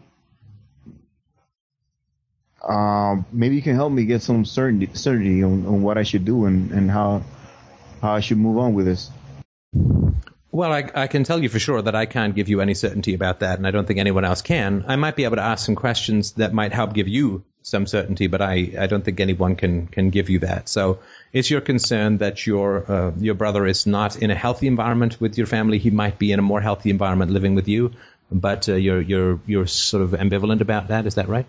uh, 2.61 3.17
maybe 3.31 3.55
you 3.55 3.61
can 3.61 3.75
help 3.75 3.91
me 3.91 4.05
get 4.05 4.21
some 4.21 4.45
certainty 4.45 4.89
certainty 4.93 5.43
on, 5.43 5.65
on 5.65 5.83
what 5.83 5.97
I 5.97 6.03
should 6.03 6.25
do 6.25 6.45
and, 6.45 6.71
and 6.71 6.89
how 6.89 7.23
how 8.03 8.13
I 8.13 8.19
should 8.19 8.37
move 8.37 8.57
on 8.57 8.73
with 8.73 8.85
this. 8.85 9.09
Well, 10.51 10.71
I, 10.71 10.87
I, 10.93 11.07
can 11.07 11.23
tell 11.23 11.41
you 11.41 11.49
for 11.49 11.57
sure 11.57 11.81
that 11.81 11.95
I 11.95 12.05
can't 12.05 12.35
give 12.35 12.47
you 12.47 12.61
any 12.61 12.75
certainty 12.75 13.15
about 13.15 13.39
that, 13.39 13.57
and 13.57 13.65
I 13.65 13.71
don't 13.71 13.87
think 13.87 13.99
anyone 13.99 14.23
else 14.23 14.43
can. 14.43 14.85
I 14.87 14.97
might 14.97 15.15
be 15.15 15.23
able 15.23 15.37
to 15.37 15.41
ask 15.41 15.65
some 15.65 15.73
questions 15.73 16.33
that 16.33 16.53
might 16.53 16.71
help 16.73 16.93
give 16.93 17.07
you 17.07 17.43
some 17.63 17.87
certainty, 17.87 18.27
but 18.27 18.41
I, 18.41 18.73
I 18.77 18.85
don't 18.85 19.03
think 19.03 19.19
anyone 19.19 19.55
can, 19.55 19.87
can 19.87 20.11
give 20.11 20.29
you 20.29 20.39
that. 20.39 20.69
So, 20.69 20.99
is 21.31 21.49
your 21.49 21.61
concern 21.61 22.19
that 22.19 22.45
your 22.45 22.91
uh, 22.91 23.11
your 23.17 23.33
brother 23.33 23.65
is 23.65 23.87
not 23.87 24.17
in 24.17 24.29
a 24.29 24.35
healthy 24.35 24.67
environment 24.67 25.19
with 25.19 25.37
your 25.37 25.47
family? 25.47 25.79
He 25.79 25.89
might 25.89 26.19
be 26.19 26.31
in 26.31 26.37
a 26.37 26.43
more 26.43 26.61
healthy 26.61 26.91
environment 26.91 27.31
living 27.31 27.55
with 27.55 27.67
you, 27.67 27.93
but 28.31 28.69
uh, 28.69 28.75
you're 28.75 29.01
you're 29.01 29.39
you're 29.47 29.65
sort 29.65 30.03
of 30.03 30.11
ambivalent 30.11 30.61
about 30.61 30.89
that. 30.89 31.07
Is 31.07 31.15
that 31.15 31.29
right? 31.29 31.47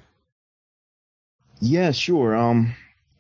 Yeah, 1.61 1.91
sure. 1.91 2.35
Um, 2.35 2.75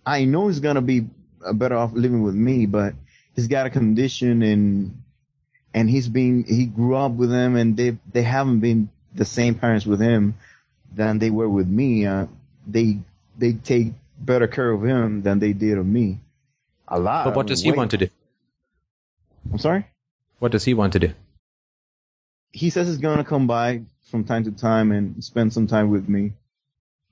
I 0.06 0.24
know 0.24 0.46
he's 0.46 0.60
gonna 0.60 0.82
be 0.82 1.08
better 1.52 1.76
off 1.76 1.92
living 1.92 2.22
with 2.22 2.34
me, 2.34 2.64
but 2.64 2.94
he's 3.34 3.48
got 3.48 3.66
a 3.66 3.70
condition 3.70 4.42
and 4.42 5.02
and 5.74 5.90
he's 5.90 6.08
been 6.08 6.44
he 6.44 6.66
grew 6.66 6.94
up 6.94 7.12
with 7.12 7.30
them, 7.30 7.56
and 7.56 7.76
they 7.76 7.98
they 8.12 8.22
haven't 8.22 8.60
been 8.60 8.88
the 9.14 9.24
same 9.24 9.56
parents 9.56 9.84
with 9.84 10.00
him 10.00 10.34
than 10.94 11.18
they 11.18 11.30
were 11.30 11.48
with 11.48 11.66
me. 11.66 12.06
Uh, 12.06 12.26
they 12.66 12.98
they 13.36 13.52
take 13.52 13.92
better 14.18 14.46
care 14.46 14.70
of 14.70 14.84
him 14.84 15.22
than 15.22 15.40
they 15.40 15.52
did 15.52 15.76
of 15.76 15.84
me. 15.84 16.20
A 16.88 16.98
lot. 16.98 17.24
But 17.24 17.36
what 17.36 17.46
does 17.48 17.62
he 17.62 17.72
want 17.72 17.90
to 17.90 17.98
do? 17.98 18.08
I'm 19.52 19.58
sorry. 19.58 19.86
What 20.38 20.52
does 20.52 20.64
he 20.64 20.74
want 20.74 20.92
to 20.94 21.00
do? 21.00 21.10
He 22.52 22.70
says 22.70 22.86
he's 22.86 22.98
gonna 22.98 23.24
come 23.24 23.46
by 23.48 23.82
from 24.10 24.24
time 24.24 24.44
to 24.44 24.52
time 24.52 24.92
and 24.92 25.22
spend 25.24 25.52
some 25.52 25.66
time 25.66 25.90
with 25.90 26.08
me. 26.08 26.32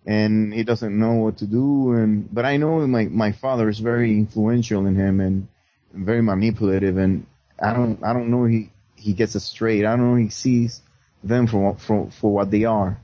And 0.04 0.52
he 0.52 0.64
doesn't 0.64 0.98
know 0.98 1.14
what 1.14 1.38
to 1.38 1.46
do 1.46 1.92
and 1.92 2.32
but 2.32 2.44
I 2.44 2.56
know 2.56 2.86
my 2.86 3.04
my 3.04 3.32
father 3.32 3.68
is 3.68 3.78
very 3.78 4.12
influential 4.12 4.86
in 4.86 4.96
him 4.96 5.20
and 5.20 5.46
very 5.92 6.22
manipulative 6.22 6.96
and 6.96 7.26
I 7.60 7.72
don't 7.72 8.02
I 8.02 8.12
don't 8.12 8.30
know 8.30 8.44
he 8.44 8.70
he 8.96 9.12
gets 9.12 9.34
it 9.34 9.40
straight. 9.40 9.84
I 9.84 9.96
don't 9.96 10.10
know 10.10 10.16
he 10.16 10.30
sees 10.30 10.82
them 11.22 11.46
for 11.46 11.76
for 11.76 12.10
for 12.10 12.32
what 12.32 12.50
they 12.50 12.64
are. 12.64 13.00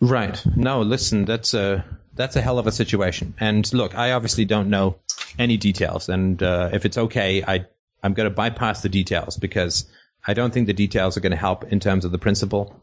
Right. 0.00 0.44
No, 0.54 0.82
listen, 0.82 1.24
that's 1.24 1.54
a 1.54 1.84
that's 2.14 2.36
a 2.36 2.40
hell 2.42 2.58
of 2.58 2.66
a 2.66 2.72
situation. 2.72 3.34
And 3.40 3.70
look, 3.72 3.96
I 3.96 4.12
obviously 4.12 4.44
don't 4.44 4.68
know 4.70 4.96
any 5.38 5.56
details, 5.56 6.08
and 6.08 6.42
uh, 6.42 6.70
if 6.72 6.84
it's 6.84 6.98
okay, 6.98 7.42
I 7.42 7.66
I'm 8.02 8.12
going 8.12 8.28
to 8.28 8.34
bypass 8.34 8.82
the 8.82 8.88
details 8.88 9.36
because 9.36 9.86
I 10.26 10.34
don't 10.34 10.52
think 10.52 10.66
the 10.66 10.74
details 10.74 11.16
are 11.16 11.20
going 11.20 11.32
to 11.32 11.38
help 11.38 11.64
in 11.72 11.80
terms 11.80 12.04
of 12.04 12.12
the 12.12 12.18
principle 12.18 12.78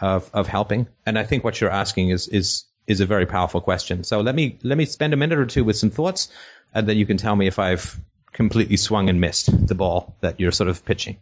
of 0.00 0.30
of 0.32 0.46
helping. 0.46 0.86
And 1.06 1.18
I 1.18 1.24
think 1.24 1.44
what 1.44 1.60
you're 1.60 1.70
asking 1.70 2.10
is 2.10 2.28
is 2.28 2.64
is 2.86 3.00
a 3.00 3.06
very 3.06 3.26
powerful 3.26 3.60
question. 3.60 4.04
So 4.04 4.20
let 4.20 4.34
me 4.34 4.58
let 4.62 4.78
me 4.78 4.84
spend 4.84 5.12
a 5.12 5.16
minute 5.16 5.38
or 5.38 5.46
two 5.46 5.64
with 5.64 5.76
some 5.76 5.90
thoughts, 5.90 6.28
and 6.74 6.88
then 6.88 6.96
you 6.96 7.06
can 7.06 7.16
tell 7.16 7.36
me 7.36 7.46
if 7.46 7.58
I've 7.58 8.00
completely 8.32 8.76
swung 8.76 9.08
and 9.08 9.20
missed 9.20 9.66
the 9.66 9.74
ball 9.74 10.16
that 10.20 10.38
you're 10.38 10.52
sort 10.52 10.68
of 10.68 10.84
pitching. 10.84 11.16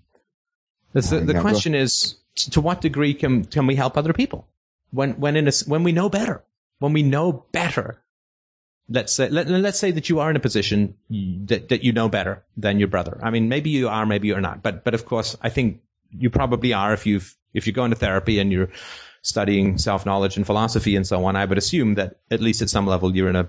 The, 0.92 1.20
the 1.20 1.40
question 1.40 1.74
is, 1.74 2.16
to 2.34 2.60
what 2.60 2.80
degree 2.80 3.14
can 3.14 3.44
can 3.44 3.66
we 3.66 3.74
help 3.74 3.96
other 3.96 4.12
people 4.12 4.46
when 4.90 5.12
when 5.20 5.36
in 5.36 5.48
a, 5.48 5.52
when 5.66 5.82
we 5.82 5.92
know 5.92 6.08
better, 6.08 6.42
when 6.78 6.92
we 6.92 7.02
know 7.02 7.44
better? 7.52 8.02
Let's 8.88 9.12
say 9.12 9.28
let, 9.28 9.48
let's 9.48 9.78
say 9.78 9.90
that 9.90 10.08
you 10.08 10.20
are 10.20 10.30
in 10.30 10.36
a 10.36 10.40
position 10.40 10.94
that 11.10 11.68
that 11.68 11.84
you 11.84 11.92
know 11.92 12.08
better 12.08 12.42
than 12.56 12.78
your 12.78 12.88
brother. 12.88 13.18
I 13.22 13.30
mean, 13.30 13.48
maybe 13.48 13.70
you 13.70 13.88
are, 13.88 14.06
maybe 14.06 14.28
you're 14.28 14.40
not, 14.40 14.62
but 14.62 14.82
but 14.84 14.94
of 14.94 15.04
course, 15.04 15.36
I 15.42 15.50
think 15.50 15.80
you 16.10 16.30
probably 16.30 16.72
are 16.72 16.94
if 16.94 17.04
you've 17.04 17.36
if 17.52 17.66
you're 17.66 17.74
going 17.74 17.90
to 17.90 17.96
therapy 17.96 18.38
and 18.38 18.50
you're 18.50 18.70
studying 19.22 19.76
self 19.76 20.06
knowledge 20.06 20.36
and 20.36 20.46
philosophy 20.46 20.96
and 20.96 21.06
so 21.06 21.24
on. 21.26 21.36
I 21.36 21.44
would 21.44 21.58
assume 21.58 21.94
that 21.96 22.16
at 22.30 22.40
least 22.40 22.62
at 22.62 22.70
some 22.70 22.86
level 22.86 23.14
you're 23.14 23.28
in 23.28 23.36
a 23.36 23.48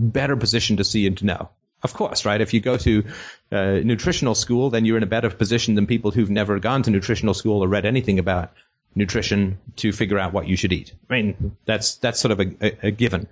better 0.00 0.36
position 0.36 0.76
to 0.78 0.84
see 0.84 1.06
and 1.06 1.16
to 1.18 1.26
know. 1.26 1.50
Of 1.82 1.94
course, 1.94 2.24
right? 2.24 2.40
If 2.40 2.52
you 2.52 2.60
go 2.60 2.76
to 2.76 3.04
uh, 3.52 3.80
nutritional 3.84 4.34
school, 4.34 4.70
then 4.70 4.84
you're 4.84 4.98
in 4.98 5.02
a 5.02 5.06
better 5.06 5.30
position 5.30 5.74
than 5.74 5.86
people 5.86 6.10
who've 6.10 6.28
never 6.28 6.58
gone 6.58 6.82
to 6.82 6.90
nutritional 6.90 7.34
school 7.34 7.64
or 7.64 7.68
read 7.68 7.86
anything 7.86 8.18
about 8.18 8.52
nutrition 8.94 9.58
to 9.76 9.92
figure 9.92 10.18
out 10.18 10.32
what 10.32 10.46
you 10.46 10.56
should 10.56 10.72
eat. 10.72 10.92
I 11.08 11.14
mean, 11.14 11.56
that's 11.64 11.96
that's 11.96 12.20
sort 12.20 12.32
of 12.32 12.40
a, 12.40 12.56
a, 12.60 12.88
a 12.88 12.90
given. 12.90 13.28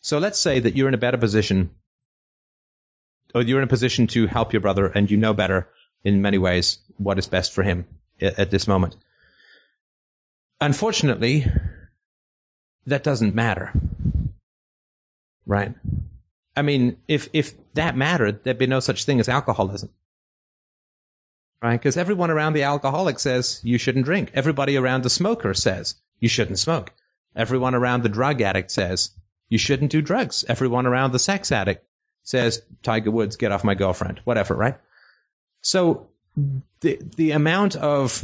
So 0.00 0.18
let's 0.18 0.38
say 0.38 0.60
that 0.60 0.76
you're 0.76 0.88
in 0.88 0.94
a 0.94 0.98
better 0.98 1.16
position, 1.16 1.70
or 3.34 3.42
you're 3.42 3.58
in 3.58 3.64
a 3.64 3.68
position 3.68 4.06
to 4.08 4.26
help 4.26 4.52
your 4.52 4.60
brother, 4.60 4.86
and 4.86 5.10
you 5.10 5.16
know 5.16 5.32
better 5.32 5.68
in 6.04 6.22
many 6.22 6.38
ways 6.38 6.78
what 6.98 7.18
is 7.18 7.26
best 7.26 7.52
for 7.52 7.62
him 7.62 7.86
at, 8.20 8.38
at 8.38 8.50
this 8.50 8.68
moment. 8.68 8.96
Unfortunately, 10.60 11.46
that 12.86 13.04
doesn't 13.04 13.34
matter, 13.34 13.72
right? 15.48 15.74
I 16.56 16.62
mean, 16.62 16.98
if 17.08 17.28
if 17.32 17.54
that 17.74 17.96
mattered, 17.96 18.44
there'd 18.44 18.58
be 18.58 18.68
no 18.68 18.80
such 18.80 19.04
thing 19.04 19.18
as 19.18 19.28
alcoholism. 19.28 19.90
Right? 21.60 21.72
Because 21.72 21.96
everyone 21.96 22.30
around 22.30 22.52
the 22.52 22.62
alcoholic 22.62 23.18
says 23.18 23.60
you 23.64 23.78
shouldn't 23.78 24.04
drink. 24.04 24.30
Everybody 24.34 24.76
around 24.76 25.02
the 25.02 25.10
smoker 25.10 25.54
says 25.54 25.96
you 26.20 26.28
shouldn't 26.28 26.60
smoke. 26.60 26.92
Everyone 27.34 27.74
around 27.74 28.02
the 28.02 28.08
drug 28.08 28.40
addict 28.40 28.70
says, 28.70 29.10
you 29.48 29.58
shouldn't 29.58 29.90
do 29.90 30.02
drugs. 30.02 30.44
Everyone 30.48 30.86
around 30.86 31.12
the 31.12 31.18
sex 31.18 31.50
addict 31.50 31.84
says, 32.22 32.62
Tiger 32.82 33.10
Woods, 33.10 33.36
get 33.36 33.52
off 33.52 33.64
my 33.64 33.74
girlfriend, 33.74 34.20
whatever, 34.24 34.54
right? 34.54 34.76
So 35.62 36.08
the, 36.80 37.00
the 37.16 37.32
amount 37.32 37.76
of 37.76 38.22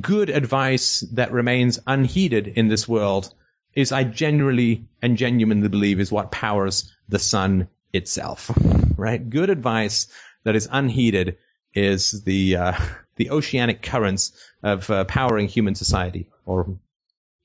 good 0.00 0.30
advice 0.30 1.00
that 1.12 1.32
remains 1.32 1.78
unheeded 1.86 2.48
in 2.48 2.68
this 2.68 2.88
world 2.88 3.32
is 3.76 3.92
I 3.92 4.02
genuinely 4.02 4.84
and 5.02 5.16
genuinely 5.16 5.68
believe 5.68 6.00
is 6.00 6.10
what 6.10 6.32
powers 6.32 6.92
the 7.08 7.20
sun 7.20 7.68
itself, 7.92 8.50
right? 8.96 9.30
Good 9.30 9.50
advice 9.50 10.08
that 10.42 10.56
is 10.56 10.68
unheeded 10.72 11.36
is 11.74 12.24
the, 12.24 12.56
uh, 12.56 12.72
the 13.16 13.30
oceanic 13.30 13.82
currents 13.82 14.32
of 14.62 14.90
uh, 14.90 15.04
powering 15.04 15.46
human 15.46 15.76
society 15.76 16.26
or 16.46 16.66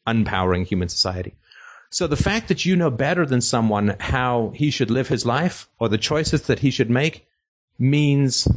unpowering 0.07 0.65
human 0.65 0.89
society. 0.89 1.35
So 1.91 2.07
the 2.07 2.15
fact 2.15 2.47
that 2.47 2.65
you 2.65 2.77
know 2.77 2.89
better 2.89 3.25
than 3.25 3.41
someone 3.41 3.97
how 3.99 4.53
he 4.55 4.71
should 4.71 4.89
live 4.89 5.09
his 5.09 5.25
life 5.25 5.67
or 5.77 5.89
the 5.89 5.97
choices 5.97 6.43
that 6.43 6.59
he 6.59 6.71
should 6.71 6.89
make 6.89 7.27
means 7.77 8.47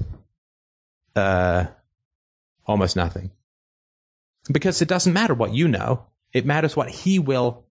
uh, 1.16 1.66
almost 2.64 2.94
nothing. 2.94 3.32
Because 4.50 4.82
it 4.82 4.88
doesn't 4.88 5.12
matter 5.12 5.34
what 5.34 5.52
you 5.52 5.66
know. 5.66 6.06
It 6.34 6.44
matters 6.44 6.76
what 6.76 6.90
he 6.90 7.20
will 7.20 7.64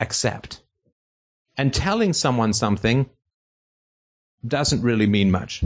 accept. 0.00 0.62
And 1.56 1.72
telling 1.72 2.14
someone 2.14 2.54
something 2.54 3.08
doesn't 4.46 4.82
really 4.82 5.06
mean 5.06 5.30
much. 5.30 5.62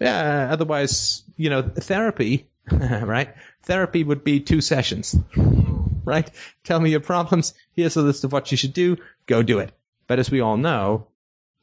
Yeah, 0.00 0.48
otherwise, 0.50 1.22
you 1.36 1.50
know, 1.50 1.62
therapy, 1.62 2.46
right? 2.70 3.34
Therapy 3.62 4.04
would 4.04 4.22
be 4.22 4.40
two 4.40 4.60
sessions, 4.60 5.16
right? 6.04 6.30
Tell 6.62 6.78
me 6.78 6.90
your 6.90 7.00
problems. 7.00 7.54
Here's 7.72 7.96
a 7.96 8.02
list 8.02 8.24
of 8.24 8.32
what 8.32 8.50
you 8.50 8.56
should 8.56 8.74
do. 8.74 8.96
Go 9.26 9.42
do 9.42 9.58
it. 9.58 9.72
But 10.06 10.18
as 10.18 10.30
we 10.30 10.40
all 10.40 10.56
know, 10.56 11.08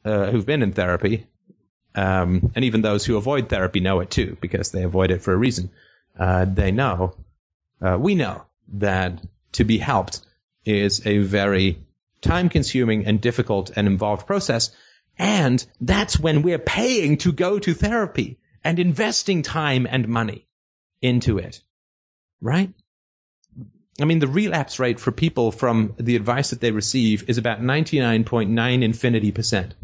uh, 0.04 0.30
who've 0.30 0.46
been 0.46 0.62
in 0.62 0.72
therapy, 0.72 1.26
um, 1.94 2.50
and 2.56 2.64
even 2.64 2.82
those 2.82 3.04
who 3.04 3.16
avoid 3.16 3.48
therapy 3.48 3.78
know 3.78 4.00
it 4.00 4.10
too, 4.10 4.36
because 4.40 4.72
they 4.72 4.82
avoid 4.82 5.12
it 5.12 5.22
for 5.22 5.32
a 5.32 5.36
reason. 5.36 5.70
Uh, 6.18 6.44
they 6.44 6.72
know, 6.72 7.14
uh, 7.80 7.96
we 7.98 8.16
know 8.16 8.44
that 8.68 9.22
to 9.52 9.64
be 9.64 9.78
helped 9.78 10.22
is 10.64 11.06
a 11.06 11.18
very 11.18 11.78
time 12.20 12.48
consuming 12.48 13.06
and 13.06 13.20
difficult 13.20 13.70
and 13.76 13.86
involved 13.86 14.26
process. 14.26 14.70
And 15.18 15.64
that's 15.80 16.18
when 16.18 16.42
we're 16.42 16.58
paying 16.58 17.18
to 17.18 17.32
go 17.32 17.58
to 17.58 17.74
therapy 17.74 18.38
and 18.64 18.78
investing 18.78 19.42
time 19.42 19.86
and 19.90 20.08
money 20.08 20.46
into 21.00 21.38
it. 21.38 21.62
Right? 22.40 22.72
I 24.00 24.04
mean, 24.04 24.20
the 24.20 24.26
relapse 24.26 24.78
rate 24.78 24.98
for 24.98 25.12
people 25.12 25.52
from 25.52 25.94
the 25.98 26.16
advice 26.16 26.50
that 26.50 26.60
they 26.60 26.70
receive 26.70 27.28
is 27.28 27.38
about 27.38 27.60
99.9 27.60 28.82
infinity 28.82 29.32
percent. 29.32 29.74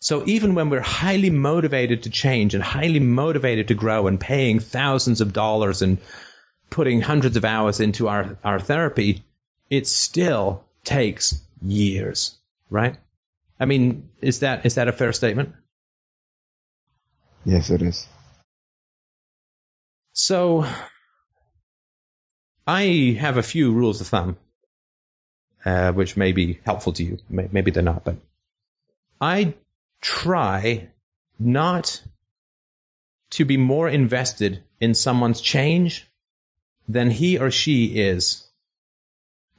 So 0.00 0.24
even 0.26 0.56
when 0.56 0.68
we're 0.68 0.80
highly 0.80 1.30
motivated 1.30 2.02
to 2.02 2.10
change 2.10 2.54
and 2.54 2.64
highly 2.64 2.98
motivated 2.98 3.68
to 3.68 3.74
grow 3.74 4.08
and 4.08 4.18
paying 4.18 4.58
thousands 4.58 5.20
of 5.20 5.32
dollars 5.32 5.80
and 5.80 5.98
putting 6.72 7.02
hundreds 7.02 7.36
of 7.36 7.44
hours 7.44 7.78
into 7.78 8.08
our, 8.08 8.36
our 8.42 8.58
therapy, 8.58 9.22
it 9.70 9.86
still 9.86 10.64
takes 10.84 11.40
years, 11.60 12.36
right? 12.70 12.96
I 13.60 13.66
mean, 13.66 14.08
is 14.20 14.40
that, 14.40 14.66
is 14.66 14.74
that 14.74 14.88
a 14.88 14.92
fair 14.92 15.12
statement? 15.12 15.54
Yes, 17.44 17.70
it 17.70 17.82
is. 17.82 18.08
So 20.14 20.66
I 22.66 23.16
have 23.20 23.36
a 23.36 23.42
few 23.42 23.72
rules 23.72 24.00
of 24.00 24.08
thumb, 24.08 24.36
uh, 25.64 25.92
which 25.92 26.16
may 26.16 26.32
be 26.32 26.58
helpful 26.64 26.92
to 26.94 27.04
you. 27.04 27.18
Maybe 27.28 27.70
they're 27.70 27.82
not, 27.82 28.04
but 28.04 28.16
I 29.20 29.54
try 30.00 30.88
not 31.38 32.02
to 33.30 33.44
be 33.44 33.56
more 33.56 33.88
invested 33.88 34.62
in 34.80 34.94
someone's 34.94 35.40
change 35.40 36.08
than 36.88 37.10
he 37.10 37.38
or 37.38 37.50
she 37.50 37.86
is 37.86 38.46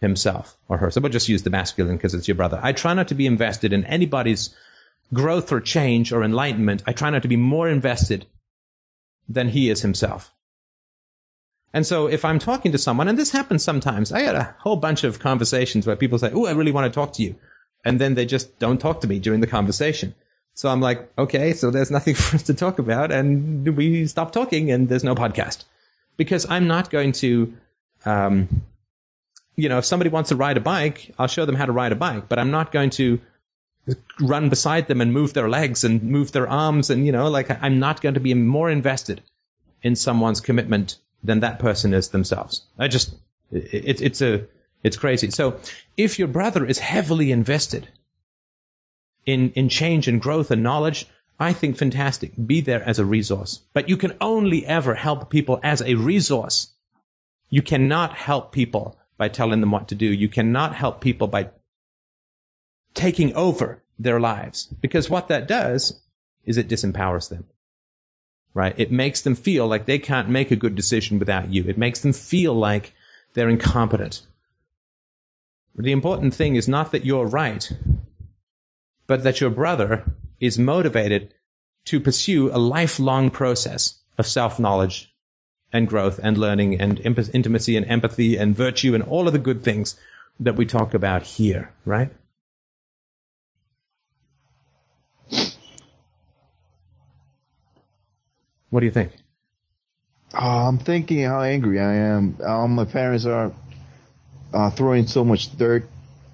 himself 0.02 0.58
or 0.68 0.78
her. 0.78 0.92
So 0.92 1.02
we'll 1.02 1.12
just 1.12 1.30
use 1.30 1.44
the 1.44 1.50
masculine 1.50 1.96
because 1.96 2.14
it's 2.14 2.28
your 2.28 2.36
brother. 2.36 2.60
I 2.62 2.74
try 2.74 2.94
not 2.94 3.08
to 3.08 3.16
be 3.16 3.26
invested 3.26 3.74
in 3.74 3.86
anybody's 3.86 4.56
growth 5.14 5.52
or 5.52 5.62
change 5.62 6.12
or 6.12 6.24
enlightenment. 6.24 6.84
I 6.86 6.94
try 6.94 7.10
not 7.10 7.22
to 7.24 7.28
be 7.28 7.38
more 7.38 7.70
invested 7.70 8.26
than 9.30 9.50
he 9.50 9.70
is 9.70 9.82
himself. 9.82 10.34
And 11.74 11.86
so 11.86 12.08
if 12.08 12.24
I'm 12.24 12.38
talking 12.38 12.72
to 12.74 12.78
someone, 12.78 13.08
and 13.08 13.18
this 13.18 13.32
happens 13.32 13.64
sometimes, 13.64 14.12
I 14.12 14.22
had 14.22 14.36
a 14.36 14.56
whole 14.60 14.76
bunch 14.76 15.04
of 15.04 15.20
conversations 15.20 15.88
where 15.88 15.96
people 15.96 16.20
say, 16.20 16.32
Oh, 16.32 16.46
I 16.46 16.52
really 16.52 16.72
want 16.72 16.92
to 16.92 16.96
talk 16.96 17.14
to 17.14 17.24
you. 17.24 17.36
And 17.84 18.00
then 18.00 18.14
they 18.14 18.26
just 18.26 18.60
don't 18.60 18.80
talk 18.80 19.02
to 19.02 19.08
me 19.08 19.20
during 19.20 19.42
the 19.42 19.48
conversation. 19.48 20.14
So 20.54 20.70
I'm 20.70 20.82
like, 20.82 21.12
okay, 21.18 21.54
so 21.54 21.72
there's 21.72 21.90
nothing 21.90 22.14
for 22.24 22.36
us 22.36 22.44
to 22.44 22.54
talk 22.54 22.78
about, 22.80 23.12
and 23.12 23.76
we 23.76 24.06
stop 24.06 24.32
talking, 24.32 24.72
and 24.72 24.88
there's 24.88 25.04
no 25.04 25.16
podcast 25.16 25.66
because 26.18 26.50
I'm 26.50 26.68
not 26.68 26.90
going 26.90 27.12
to, 27.14 27.54
um, 28.06 28.62
you 29.56 29.70
know, 29.70 29.78
if 29.78 29.86
somebody 29.86 30.10
wants 30.10 30.30
to 30.30 30.36
ride 30.36 30.58
a 30.58 30.62
bike, 30.62 31.14
I'll 31.18 31.28
show 31.28 31.46
them 31.46 31.56
how 31.56 31.66
to 31.66 31.72
ride 31.72 31.92
a 31.92 31.96
bike, 31.96 32.30
but 32.30 32.40
I'm 32.40 32.52
not 32.52 32.72
going 32.72 32.90
to 32.92 33.20
run 34.20 34.50
beside 34.50 34.88
them 34.88 35.02
and 35.02 35.12
move 35.12 35.34
their 35.34 35.50
legs 35.50 35.84
and 35.84 36.02
move 36.04 36.32
their 36.32 36.48
arms, 36.48 36.90
and 36.90 37.06
you 37.06 37.12
know, 37.12 37.30
like 37.30 37.52
I'm 37.64 37.80
not 37.80 38.02
going 38.02 38.14
to 38.14 38.20
be 38.20 38.34
more 38.34 38.70
invested 38.70 39.22
in 39.82 39.96
someone's 39.96 40.40
commitment 40.40 40.98
than 41.24 41.42
that 41.42 41.60
person 41.60 41.94
is 41.94 42.10
themselves. 42.10 42.64
I 42.80 42.88
just, 42.88 43.14
it, 43.52 44.02
it's 44.02 44.22
a, 44.22 44.46
it's 44.84 44.98
crazy. 44.98 45.30
So 45.32 45.60
if 45.98 46.20
your 46.20 46.28
brother 46.28 46.66
is 46.66 46.80
heavily 46.80 47.32
invested 47.32 47.88
in, 49.26 49.52
in 49.52 49.70
change 49.70 50.08
and 50.08 50.22
growth 50.22 50.52
and 50.52 50.64
knowledge, 50.64 51.08
I 51.40 51.54
think 51.54 51.78
fantastic. 51.78 52.32
Be 52.46 52.62
there 52.62 52.84
as 52.84 53.00
a 53.00 53.06
resource. 53.06 53.62
But 53.74 53.90
you 53.90 53.98
can 53.98 54.16
only 54.22 54.66
ever 54.66 54.96
help 54.96 55.30
people 55.30 55.60
as 55.64 55.82
a 55.82 55.96
resource. 55.96 56.72
You 57.50 57.62
cannot 57.62 58.14
help 58.14 58.52
people 58.52 58.98
by 59.18 59.30
telling 59.30 59.60
them 59.60 59.72
what 59.72 59.90
to 59.90 59.96
do. 59.96 60.06
You 60.06 60.30
cannot 60.30 60.76
help 60.76 61.02
people 61.02 61.28
by 61.28 61.50
taking 62.94 63.36
over 63.36 63.82
their 64.00 64.20
lives. 64.20 64.68
Because 64.82 65.10
what 65.10 65.28
that 65.30 65.48
does 65.48 66.00
is 66.46 66.58
it 66.58 66.68
disempowers 66.68 67.30
them. 67.30 67.46
Right? 68.54 68.76
It 68.78 68.92
makes 68.92 69.22
them 69.22 69.36
feel 69.36 69.68
like 69.68 69.86
they 69.86 70.00
can't 70.00 70.30
make 70.30 70.52
a 70.52 70.56
good 70.56 70.76
decision 70.76 71.18
without 71.18 71.52
you. 71.52 71.66
It 71.68 71.78
makes 71.78 72.02
them 72.02 72.14
feel 72.14 72.54
like 72.54 72.94
they're 73.34 73.50
incompetent. 73.50 74.22
The 75.76 75.92
important 75.92 76.36
thing 76.36 76.56
is 76.56 76.68
not 76.68 76.92
that 76.92 77.06
you're 77.06 77.26
right, 77.26 77.72
but 79.08 79.24
that 79.24 79.42
your 79.42 79.50
brother 79.50 80.04
is 80.44 80.60
motivated 80.60 81.34
to 81.86 82.02
pursue 82.02 82.52
a 82.52 82.60
lifelong 82.60 83.30
process 83.30 84.00
of 84.18 84.28
self-knowledge 84.28 85.14
and 85.72 85.88
growth 85.88 86.20
and 86.22 86.38
learning 86.38 86.80
and 86.82 87.00
intimacy 87.00 87.78
and 87.78 87.86
empathy 87.88 88.36
and 88.36 88.56
virtue 88.56 88.94
and 88.94 89.04
all 89.04 89.26
of 89.28 89.34
the 89.34 89.40
good 89.40 89.64
things 89.64 89.96
that 90.42 90.56
we 90.58 90.66
talk 90.66 90.94
about 90.94 91.24
here, 91.24 91.72
right? 91.86 92.12
What 98.70 98.82
do 98.82 98.86
you 98.86 98.92
think? 98.92 99.14
Uh, 100.34 100.68
I'm 100.68 100.80
thinking 100.80 101.24
how 101.24 101.42
angry 101.42 101.80
I 101.80 101.94
am. 101.94 102.38
Um, 102.44 102.72
my 102.76 102.86
parents 102.86 103.26
are 103.26 103.54
uh, 104.54 104.70
throwing 104.72 105.08
so 105.08 105.24
much 105.24 105.56
dirt 105.58 105.88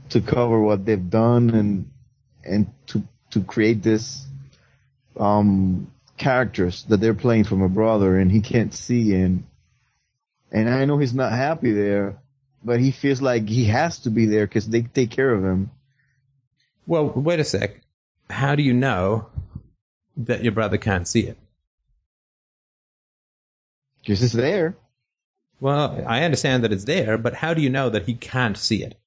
to 0.09 0.21
cover 0.21 0.59
what 0.59 0.85
they've 0.85 1.09
done 1.09 1.51
and 1.51 1.91
and 2.43 2.67
to 2.87 3.03
to 3.31 3.41
create 3.41 3.83
this 3.83 4.25
um 5.17 5.91
characters 6.17 6.83
that 6.85 6.99
they're 6.99 7.13
playing 7.13 7.43
for 7.43 7.55
my 7.55 7.67
brother 7.67 8.17
and 8.17 8.31
he 8.31 8.41
can't 8.41 8.73
see 8.73 9.13
and 9.15 9.43
and 10.51 10.69
I 10.69 10.85
know 10.85 10.97
he's 10.97 11.13
not 11.13 11.31
happy 11.31 11.71
there, 11.71 12.17
but 12.63 12.79
he 12.79 12.91
feels 12.91 13.21
like 13.21 13.47
he 13.47 13.65
has 13.65 13.99
to 13.99 14.09
be 14.09 14.25
there 14.25 14.47
because 14.47 14.67
they 14.67 14.81
take 14.81 15.11
care 15.11 15.31
of 15.31 15.43
him. 15.43 15.71
Well, 16.87 17.09
wait 17.09 17.39
a 17.39 17.43
sec. 17.43 17.81
How 18.29 18.55
do 18.55 18.63
you 18.63 18.73
know 18.73 19.27
that 20.17 20.43
your 20.43 20.51
brother 20.51 20.77
can't 20.77 21.07
see 21.07 21.21
it? 21.21 21.37
Because 24.01 24.23
it's 24.23 24.33
there. 24.33 24.75
Well, 25.59 26.03
I 26.07 26.23
understand 26.23 26.63
that 26.63 26.71
it's 26.71 26.85
there, 26.85 27.17
but 27.17 27.33
how 27.33 27.53
do 27.53 27.61
you 27.61 27.69
know 27.69 27.89
that 27.89 28.05
he 28.05 28.15
can't 28.15 28.57
see 28.57 28.83
it? 28.83 28.97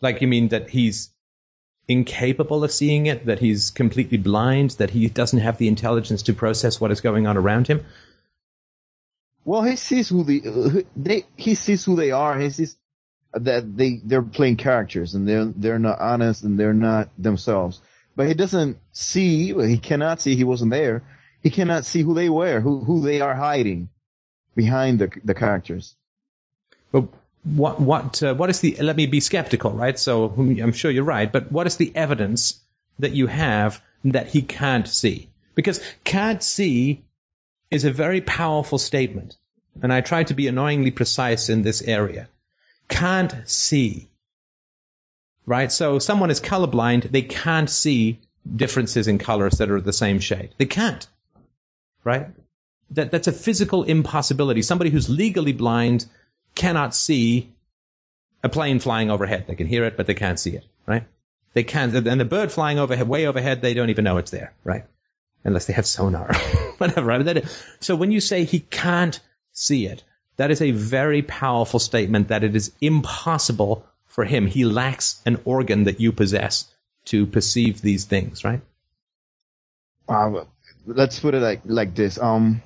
Like, 0.00 0.20
you 0.20 0.26
mean 0.26 0.48
that 0.48 0.68
he's 0.70 1.11
incapable 1.88 2.64
of 2.64 2.72
seeing 2.72 3.06
it, 3.06 3.26
that 3.26 3.40
he's 3.40 3.70
completely 3.70 4.18
blind, 4.18 4.70
that 4.72 4.90
he 4.90 5.08
doesn't 5.08 5.40
have 5.40 5.58
the 5.58 5.68
intelligence 5.68 6.22
to 6.22 6.32
process 6.32 6.80
what 6.80 6.90
is 6.90 7.00
going 7.00 7.26
on 7.26 7.36
around 7.36 7.66
him? 7.66 7.84
Well, 9.44 9.62
he 9.62 9.76
sees 9.76 10.08
who 10.08 10.22
the 10.22 10.86
they 10.96 11.24
he 11.36 11.54
sees 11.54 11.84
who 11.84 11.96
they 11.96 12.12
are. 12.12 12.38
He 12.38 12.50
sees 12.50 12.76
that 13.34 13.76
they 13.76 14.00
they're 14.04 14.22
playing 14.22 14.56
characters 14.56 15.14
and 15.14 15.28
they're 15.28 15.46
they're 15.46 15.78
not 15.78 15.98
honest 15.98 16.44
and 16.44 16.58
they're 16.58 16.72
not 16.72 17.08
themselves. 17.18 17.80
But 18.14 18.28
he 18.28 18.34
doesn't 18.34 18.78
see. 18.92 19.52
He 19.52 19.78
cannot 19.78 20.20
see. 20.20 20.36
He 20.36 20.44
wasn't 20.44 20.70
there. 20.70 21.02
He 21.42 21.50
cannot 21.50 21.84
see 21.84 22.02
who 22.02 22.14
they 22.14 22.28
were, 22.28 22.60
who 22.60 22.84
who 22.84 23.00
they 23.00 23.20
are 23.20 23.34
hiding 23.34 23.88
behind 24.54 25.00
the 25.00 25.10
the 25.24 25.34
characters. 25.34 25.96
But 26.92 27.08
what 27.44 27.80
what 27.80 28.22
uh, 28.22 28.34
what 28.34 28.50
is 28.50 28.60
the? 28.60 28.76
Let 28.80 28.96
me 28.96 29.06
be 29.06 29.20
skeptical, 29.20 29.72
right? 29.72 29.98
So 29.98 30.26
I'm 30.36 30.72
sure 30.72 30.90
you're 30.90 31.04
right, 31.04 31.30
but 31.30 31.50
what 31.50 31.66
is 31.66 31.76
the 31.76 31.92
evidence 31.94 32.60
that 32.98 33.12
you 33.12 33.26
have 33.26 33.82
that 34.04 34.28
he 34.28 34.42
can't 34.42 34.86
see? 34.86 35.28
Because 35.54 35.80
can't 36.04 36.42
see 36.42 37.02
is 37.70 37.84
a 37.84 37.90
very 37.90 38.20
powerful 38.20 38.78
statement, 38.78 39.36
and 39.82 39.92
I 39.92 40.00
try 40.00 40.22
to 40.24 40.34
be 40.34 40.46
annoyingly 40.46 40.92
precise 40.92 41.48
in 41.48 41.62
this 41.62 41.82
area. 41.82 42.28
Can't 42.88 43.34
see, 43.44 44.08
right? 45.44 45.72
So 45.72 45.98
someone 45.98 46.30
is 46.30 46.40
colorblind; 46.40 47.10
they 47.10 47.22
can't 47.22 47.68
see 47.68 48.20
differences 48.54 49.08
in 49.08 49.18
colors 49.18 49.58
that 49.58 49.70
are 49.70 49.80
the 49.80 49.92
same 49.92 50.20
shade. 50.20 50.50
They 50.58 50.66
can't, 50.66 51.08
right? 52.04 52.28
That 52.92 53.10
that's 53.10 53.26
a 53.26 53.32
physical 53.32 53.82
impossibility. 53.82 54.62
Somebody 54.62 54.90
who's 54.90 55.10
legally 55.10 55.52
blind 55.52 56.06
cannot 56.54 56.94
see 56.94 57.52
a 58.42 58.48
plane 58.48 58.80
flying 58.80 59.10
overhead. 59.10 59.46
They 59.46 59.54
can 59.54 59.66
hear 59.66 59.84
it, 59.84 59.96
but 59.96 60.06
they 60.06 60.14
can't 60.14 60.38
see 60.38 60.50
it, 60.50 60.64
right? 60.86 61.04
They 61.54 61.62
can't, 61.62 61.94
and 61.94 62.20
the 62.20 62.24
bird 62.24 62.50
flying 62.50 62.78
overhead, 62.78 63.08
way 63.08 63.26
overhead, 63.26 63.62
they 63.62 63.74
don't 63.74 63.90
even 63.90 64.04
know 64.04 64.18
it's 64.18 64.30
there, 64.30 64.52
right? 64.64 64.84
Unless 65.44 65.66
they 65.66 65.72
have 65.72 65.86
sonar, 65.86 66.32
whatever. 66.78 67.06
Right? 67.06 67.44
So 67.80 67.94
when 67.94 68.10
you 68.10 68.20
say 68.20 68.44
he 68.44 68.60
can't 68.60 69.20
see 69.52 69.86
it, 69.86 70.02
that 70.36 70.50
is 70.50 70.62
a 70.62 70.70
very 70.70 71.22
powerful 71.22 71.78
statement 71.78 72.28
that 72.28 72.42
it 72.42 72.56
is 72.56 72.72
impossible 72.80 73.86
for 74.06 74.24
him. 74.24 74.46
He 74.46 74.64
lacks 74.64 75.20
an 75.26 75.40
organ 75.44 75.84
that 75.84 76.00
you 76.00 76.12
possess 76.12 76.72
to 77.06 77.26
perceive 77.26 77.82
these 77.82 78.04
things, 78.04 78.44
right? 78.44 78.60
Uh, 80.08 80.44
let's 80.86 81.20
put 81.20 81.34
it 81.34 81.40
like 81.40 81.60
like 81.64 81.94
this. 81.94 82.18
Um, 82.18 82.62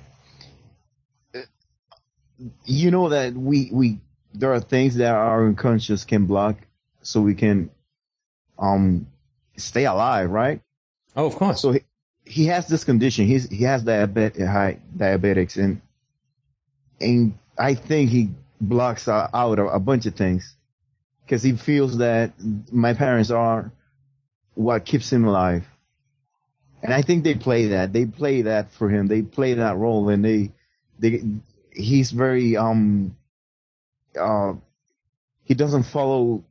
you 2.65 2.91
know 2.91 3.09
that 3.09 3.33
we 3.33 3.69
we 3.71 3.99
there 4.33 4.53
are 4.53 4.59
things 4.59 4.95
that 4.95 5.13
our 5.13 5.45
unconscious 5.47 6.05
can 6.05 6.25
block, 6.25 6.57
so 7.01 7.21
we 7.21 7.35
can 7.35 7.69
um 8.59 9.07
stay 9.55 9.85
alive, 9.85 10.29
right? 10.29 10.61
Oh, 11.15 11.25
of 11.25 11.35
course. 11.35 11.61
So 11.61 11.71
he, 11.71 11.81
he 12.25 12.45
has 12.47 12.67
this 12.67 12.83
condition. 12.83 13.25
He's 13.25 13.49
he 13.49 13.63
has 13.63 13.83
diabetic 13.83 14.45
high 14.45 14.79
diabetics, 14.95 15.57
and 15.57 15.81
and 16.99 17.37
I 17.57 17.73
think 17.73 18.09
he 18.09 18.29
blocks 18.59 19.07
out 19.07 19.59
a, 19.59 19.67
a 19.67 19.79
bunch 19.79 20.05
of 20.05 20.15
things 20.15 20.55
because 21.25 21.43
he 21.43 21.53
feels 21.53 21.97
that 21.97 22.33
my 22.71 22.93
parents 22.93 23.31
are 23.31 23.71
what 24.53 24.85
keeps 24.85 25.11
him 25.11 25.25
alive. 25.25 25.65
And 26.83 26.93
I 26.93 27.01
think 27.01 27.23
they 27.23 27.35
play 27.35 27.67
that. 27.67 27.91
They 27.91 28.05
play 28.05 28.43
that 28.43 28.71
for 28.71 28.89
him. 28.89 29.07
They 29.07 29.23
play 29.23 29.55
that 29.55 29.77
role, 29.77 30.09
and 30.09 30.23
they 30.23 30.51
they 30.99 31.23
he's 31.77 32.11
very 32.11 32.57
um 32.57 33.15
uh 34.19 34.53
he 35.43 35.53
doesn't 35.53 35.83
follow 35.83 36.43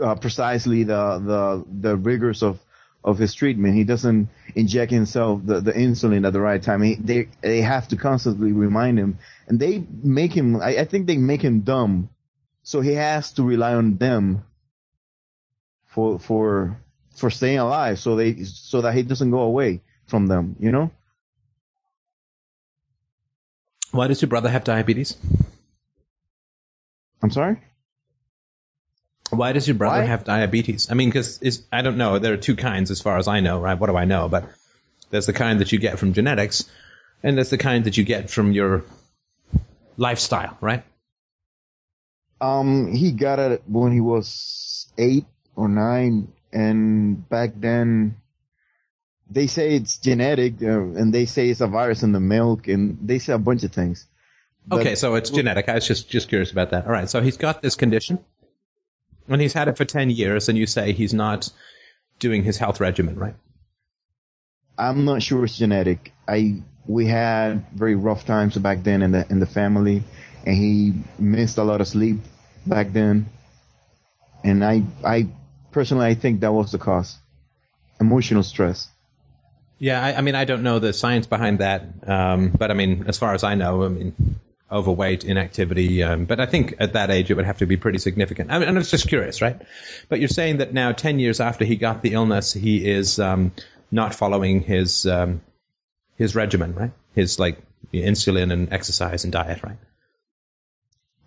uh, 0.00 0.14
precisely 0.14 0.84
the 0.84 1.18
the 1.18 1.64
the 1.88 1.96
rigors 1.96 2.42
of 2.42 2.60
of 3.02 3.18
his 3.18 3.34
treatment. 3.34 3.74
He 3.74 3.84
doesn't 3.84 4.28
inject 4.54 4.92
himself 4.92 5.40
the, 5.44 5.60
the 5.60 5.72
insulin 5.72 6.26
at 6.26 6.32
the 6.32 6.40
right 6.40 6.62
time. 6.62 6.82
He, 6.82 6.94
they 6.96 7.28
they 7.40 7.60
have 7.62 7.88
to 7.88 7.96
constantly 7.96 8.52
remind 8.52 8.98
him, 8.98 9.18
and 9.48 9.58
they 9.58 9.84
make 10.02 10.32
him. 10.32 10.56
I, 10.56 10.78
I 10.78 10.84
think 10.84 11.06
they 11.06 11.16
make 11.16 11.42
him 11.42 11.60
dumb, 11.60 12.10
so 12.62 12.80
he 12.80 12.94
has 12.94 13.32
to 13.34 13.42
rely 13.42 13.74
on 13.74 13.96
them 13.96 14.44
for 15.86 16.18
for 16.18 16.80
for 17.14 17.30
staying 17.30 17.58
alive. 17.58 17.98
So 17.98 18.16
they 18.16 18.44
so 18.44 18.82
that 18.82 18.94
he 18.94 19.02
doesn't 19.02 19.30
go 19.30 19.40
away 19.40 19.82
from 20.06 20.26
them. 20.26 20.56
You 20.58 20.72
know. 20.72 20.90
Why 23.92 24.06
does 24.06 24.22
your 24.22 24.28
brother 24.28 24.48
have 24.48 24.64
diabetes? 24.64 25.16
I'm 27.22 27.30
sorry. 27.30 27.58
Why 29.30 29.52
does 29.52 29.66
your 29.68 29.76
brother 29.76 30.00
Why? 30.00 30.06
have 30.06 30.24
diabetes? 30.24 30.90
I 30.90 30.94
mean, 30.94 31.08
because 31.08 31.62
I 31.72 31.82
don't 31.82 31.96
know. 31.96 32.18
There 32.18 32.32
are 32.32 32.38
two 32.38 32.56
kinds, 32.56 32.90
as 32.90 33.00
far 33.00 33.18
as 33.18 33.28
I 33.28 33.40
know, 33.40 33.60
right? 33.60 33.78
What 33.78 33.88
do 33.88 33.96
I 33.96 34.04
know? 34.04 34.28
But 34.28 34.44
there's 35.10 35.26
the 35.26 35.32
kind 35.32 35.60
that 35.60 35.72
you 35.72 35.78
get 35.78 35.98
from 35.98 36.12
genetics, 36.12 36.68
and 37.22 37.36
there's 37.36 37.50
the 37.50 37.58
kind 37.58 37.84
that 37.84 37.96
you 37.96 38.04
get 38.04 38.30
from 38.30 38.52
your 38.52 38.84
lifestyle, 39.96 40.56
right? 40.60 40.82
Um, 42.40 42.92
he 42.92 43.12
got 43.12 43.38
it 43.38 43.62
when 43.66 43.92
he 43.92 44.00
was 44.00 44.86
eight 44.98 45.26
or 45.54 45.68
nine, 45.68 46.32
and 46.52 47.28
back 47.28 47.50
then 47.54 48.16
they 49.30 49.46
say 49.46 49.74
it's 49.76 49.96
genetic, 49.96 50.62
uh, 50.62 50.80
and 50.80 51.14
they 51.14 51.24
say 51.26 51.48
it's 51.48 51.60
a 51.60 51.66
virus 51.66 52.02
in 52.02 52.12
the 52.12 52.20
milk, 52.20 52.68
and 52.68 52.98
they 53.00 53.18
say 53.18 53.32
a 53.32 53.38
bunch 53.38 53.62
of 53.62 53.72
things. 53.72 54.06
But- 54.66 54.80
okay, 54.80 54.94
so 54.94 55.14
it's 55.14 55.30
genetic. 55.30 55.68
I 55.68 55.74
was 55.74 55.86
just 55.86 56.10
just 56.10 56.28
curious 56.28 56.50
about 56.50 56.70
that. 56.70 56.86
All 56.86 56.92
right, 56.92 57.08
so 57.08 57.20
he's 57.20 57.36
got 57.36 57.62
this 57.62 57.76
condition, 57.76 58.18
and 59.28 59.40
he's 59.40 59.52
had 59.52 59.68
it 59.68 59.76
for 59.76 59.84
ten 59.84 60.10
years, 60.10 60.48
and 60.48 60.58
you 60.58 60.66
say 60.66 60.92
he's 60.92 61.14
not 61.14 61.50
doing 62.18 62.42
his 62.44 62.58
health 62.58 62.80
regimen, 62.80 63.16
right? 63.16 63.34
I'm 64.76 65.04
not 65.04 65.22
sure 65.22 65.44
it's 65.44 65.56
genetic. 65.56 66.12
I 66.28 66.62
we 66.86 67.06
had 67.06 67.64
very 67.72 67.94
rough 67.94 68.26
times 68.26 68.56
back 68.56 68.82
then 68.82 69.02
in 69.02 69.12
the 69.12 69.26
in 69.30 69.38
the 69.38 69.46
family, 69.46 70.02
and 70.44 70.56
he 70.56 70.94
missed 71.18 71.58
a 71.58 71.64
lot 71.64 71.80
of 71.80 71.88
sleep 71.88 72.18
back 72.66 72.92
then. 72.92 73.26
And 74.42 74.64
I 74.64 74.82
I 75.04 75.28
personally 75.70 76.06
I 76.06 76.14
think 76.14 76.40
that 76.40 76.52
was 76.52 76.72
the 76.72 76.78
cause, 76.78 77.18
emotional 78.00 78.42
stress. 78.42 78.88
Yeah, 79.80 80.04
I, 80.04 80.18
I 80.18 80.20
mean, 80.20 80.34
I 80.34 80.44
don't 80.44 80.62
know 80.62 80.78
the 80.78 80.92
science 80.92 81.26
behind 81.26 81.60
that, 81.60 81.82
um, 82.06 82.50
but 82.50 82.70
I 82.70 82.74
mean, 82.74 83.06
as 83.08 83.16
far 83.16 83.32
as 83.32 83.42
I 83.42 83.54
know, 83.54 83.82
I 83.82 83.88
mean, 83.88 84.38
overweight, 84.70 85.24
inactivity. 85.24 86.02
Um, 86.02 86.26
but 86.26 86.38
I 86.38 86.44
think 86.44 86.74
at 86.78 86.92
that 86.92 87.10
age, 87.10 87.30
it 87.30 87.34
would 87.34 87.46
have 87.46 87.58
to 87.58 87.66
be 87.66 87.78
pretty 87.78 87.98
significant. 87.98 88.52
I 88.52 88.58
mean, 88.58 88.68
and 88.68 88.76
I 88.76 88.78
was 88.78 88.90
just 88.90 89.08
curious, 89.08 89.40
right? 89.40 89.60
But 90.10 90.20
you're 90.20 90.28
saying 90.28 90.58
that 90.58 90.74
now, 90.74 90.92
ten 90.92 91.18
years 91.18 91.40
after 91.40 91.64
he 91.64 91.76
got 91.76 92.02
the 92.02 92.12
illness, 92.12 92.52
he 92.52 92.86
is 92.86 93.18
um, 93.18 93.52
not 93.90 94.14
following 94.14 94.60
his 94.60 95.06
um, 95.06 95.40
his 96.16 96.34
regimen, 96.34 96.74
right? 96.74 96.92
His 97.14 97.38
like 97.38 97.58
insulin 97.94 98.52
and 98.52 98.70
exercise 98.70 99.24
and 99.24 99.32
diet, 99.32 99.62
right? 99.62 99.78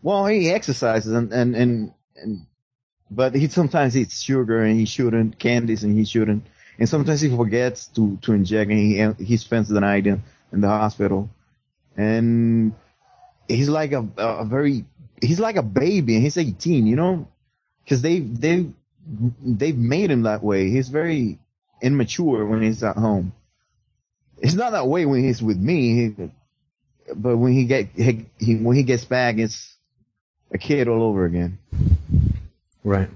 Well, 0.03 0.27
he 0.27 0.51
exercises 0.51 1.11
and 1.11 1.33
and 1.33 1.55
and, 1.55 1.93
and 2.15 2.45
but 3.09 3.33
he 3.33 3.47
sometimes 3.47 3.97
eats 3.97 4.21
sugar 4.21 4.61
and 4.61 4.79
he 4.79 4.85
shouldn't, 4.85 5.39
candies 5.39 5.83
and 5.83 5.97
he 5.97 6.05
shouldn't, 6.05 6.45
and 6.79 6.87
sometimes 6.89 7.21
he 7.21 7.29
forgets 7.35 7.87
to 7.87 8.17
to 8.23 8.33
inject 8.33 8.71
and 8.71 8.79
he 9.17 9.23
he 9.25 9.37
spends 9.37 9.69
the 9.69 9.79
night 9.79 10.07
in, 10.07 10.23
in 10.51 10.61
the 10.61 10.67
hospital, 10.67 11.29
and 11.97 12.73
he's 13.47 13.69
like 13.69 13.91
a 13.91 14.07
a 14.17 14.45
very 14.45 14.85
he's 15.21 15.39
like 15.39 15.55
a 15.55 15.63
baby 15.63 16.15
and 16.15 16.23
he's 16.23 16.37
18, 16.37 16.87
you 16.87 16.95
know, 16.95 17.27
because 17.83 18.01
they 18.01 18.19
they 18.19 18.67
they've 19.43 19.77
made 19.77 20.11
him 20.11 20.23
that 20.23 20.43
way. 20.43 20.69
He's 20.69 20.89
very 20.89 21.39
immature 21.81 22.45
when 22.45 22.61
he's 22.61 22.83
at 22.83 22.95
home. 22.95 23.33
It's 24.39 24.55
not 24.55 24.71
that 24.71 24.87
way 24.87 25.05
when 25.05 25.23
he's 25.23 25.41
with 25.41 25.57
me, 25.57 25.95
he- 26.17 26.29
but 27.15 27.37
when 27.37 27.51
he 27.51 27.65
get 27.65 27.89
he, 27.95 28.25
he 28.39 28.55
when 28.55 28.75
he 28.75 28.83
gets 28.83 29.05
back, 29.05 29.37
it's 29.37 29.75
a 30.51 30.57
kid 30.57 30.87
all 30.87 31.03
over 31.03 31.25
again. 31.25 31.57
Right. 32.83 33.09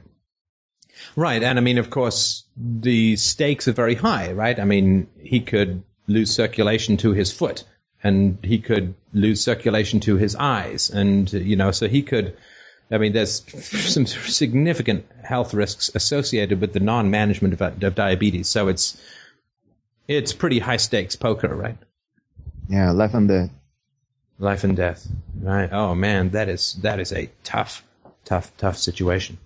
Right. 1.16 1.42
And 1.44 1.58
I 1.58 1.62
mean, 1.62 1.78
of 1.78 1.90
course, 1.90 2.44
the 2.58 3.16
stakes 3.16 3.68
are 3.68 3.74
very 3.74 3.96
high, 3.96 4.32
right? 4.32 4.60
I 4.60 4.66
mean, 4.66 5.08
he 5.22 5.40
could 5.40 5.84
lose 6.08 6.34
circulation 6.34 6.98
to 6.98 7.12
his 7.12 7.32
foot 7.32 7.64
and 8.04 8.38
he 8.44 8.60
could 8.60 8.96
lose 9.14 9.42
circulation 9.42 10.00
to 10.02 10.16
his 10.18 10.36
eyes. 10.36 10.90
And, 10.90 11.32
you 11.32 11.56
know, 11.56 11.72
so 11.72 11.88
he 11.88 12.02
could, 12.02 12.36
I 12.90 12.98
mean, 12.98 13.14
there's 13.14 13.44
some 13.94 14.06
significant 14.06 15.06
health 15.24 15.54
risks 15.54 15.92
associated 15.94 16.62
with 16.62 16.74
the 16.74 16.80
non-management 16.80 17.54
of, 17.54 17.84
of 17.84 17.96
diabetes. 17.96 18.48
So 18.48 18.68
it's, 18.68 19.00
it's 20.08 20.34
pretty 20.34 20.60
high 20.60 20.78
stakes 20.78 21.16
poker, 21.16 21.54
right? 21.54 21.78
Yeah, 22.70 22.92
life 22.92 23.14
and 23.14 23.28
death. 23.28 23.50
Life 24.40 24.64
and 24.64 24.76
death. 24.76 25.08
Right. 25.40 25.70
Oh 25.72 25.96
man, 25.96 26.30
that 26.32 26.50
is, 26.50 26.74
that 26.82 27.00
is 27.00 27.12
a 27.12 27.30
tough, 27.44 27.84
tough, 28.26 28.56
tough 28.58 28.78
situation. 28.78 29.38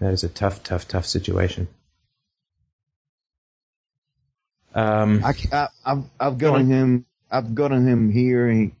That 0.00 0.12
is 0.12 0.24
a 0.24 0.28
tough, 0.28 0.62
tough, 0.62 0.88
tough 0.88 1.06
situation. 1.06 1.68
Um, 4.74 5.24
I, 5.24 5.34
I, 5.52 5.68
I've, 5.84 6.04
I've 6.20 6.38
Go 6.38 6.52
gotten 6.52 6.66
him 6.70 7.06
I've 7.30 7.54
gotten 7.54 7.86
him 7.86 8.10
here. 8.10 8.50
He, 8.50 8.72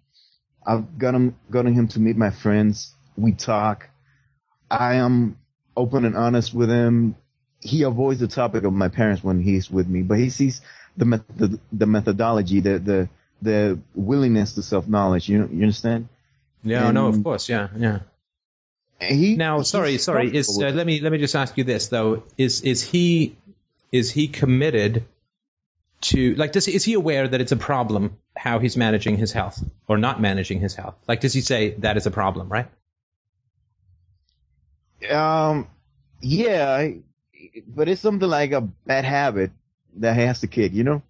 I've 0.66 0.98
gotten 0.98 1.36
gotten 1.50 1.74
him 1.74 1.88
to 1.88 2.00
meet 2.00 2.16
my 2.16 2.30
friends. 2.30 2.94
We 3.16 3.32
talk. 3.32 3.88
I 4.70 4.94
am 4.96 5.38
open 5.76 6.04
and 6.04 6.16
honest 6.16 6.54
with 6.54 6.68
him. 6.68 7.16
He 7.60 7.82
avoids 7.82 8.20
the 8.20 8.28
topic 8.28 8.64
of 8.64 8.72
my 8.72 8.88
parents 8.88 9.24
when 9.24 9.40
he's 9.42 9.70
with 9.70 9.88
me, 9.88 10.02
but 10.02 10.18
he 10.18 10.30
sees 10.30 10.60
the 10.96 11.04
met- 11.04 11.36
the, 11.36 11.58
the 11.72 11.86
methodology, 11.86 12.60
the 12.60 12.78
the 12.78 13.08
the 13.42 13.78
willingness 13.94 14.54
to 14.54 14.62
self 14.62 14.86
knowledge. 14.88 15.28
You 15.28 15.48
you 15.52 15.62
understand? 15.62 16.08
yeah, 16.62 16.90
no, 16.90 17.08
of 17.08 17.22
course, 17.22 17.48
yeah, 17.48 17.68
yeah. 17.76 18.00
He 19.00 19.36
Now, 19.36 19.62
sorry, 19.62 19.98
sorry. 19.98 20.34
Is 20.34 20.60
uh, 20.60 20.70
let 20.70 20.86
me 20.86 21.00
let 21.00 21.12
me 21.12 21.18
just 21.18 21.36
ask 21.36 21.56
you 21.56 21.64
this 21.64 21.88
though: 21.88 22.24
is 22.36 22.62
is 22.62 22.82
he 22.82 23.36
is 23.92 24.10
he 24.10 24.26
committed 24.28 25.04
to 26.02 26.34
like? 26.34 26.52
Does 26.52 26.66
he, 26.66 26.74
is 26.74 26.84
he 26.84 26.94
aware 26.94 27.28
that 27.28 27.40
it's 27.40 27.52
a 27.52 27.56
problem 27.56 28.18
how 28.36 28.58
he's 28.58 28.76
managing 28.76 29.16
his 29.16 29.32
health 29.32 29.62
or 29.86 29.98
not 29.98 30.20
managing 30.20 30.60
his 30.60 30.74
health? 30.74 30.96
Like, 31.06 31.20
does 31.20 31.32
he 31.32 31.40
say 31.40 31.70
that 31.78 31.96
is 31.96 32.06
a 32.06 32.10
problem, 32.10 32.48
right? 32.48 32.66
Um, 35.08 35.68
yeah, 36.20 36.88
but 37.68 37.88
it's 37.88 38.00
something 38.00 38.28
like 38.28 38.50
a 38.50 38.62
bad 38.62 39.04
habit 39.04 39.52
that 39.96 40.16
he 40.16 40.22
has 40.22 40.40
to 40.40 40.48
kick. 40.48 40.72
You 40.72 40.82
know, 40.82 41.02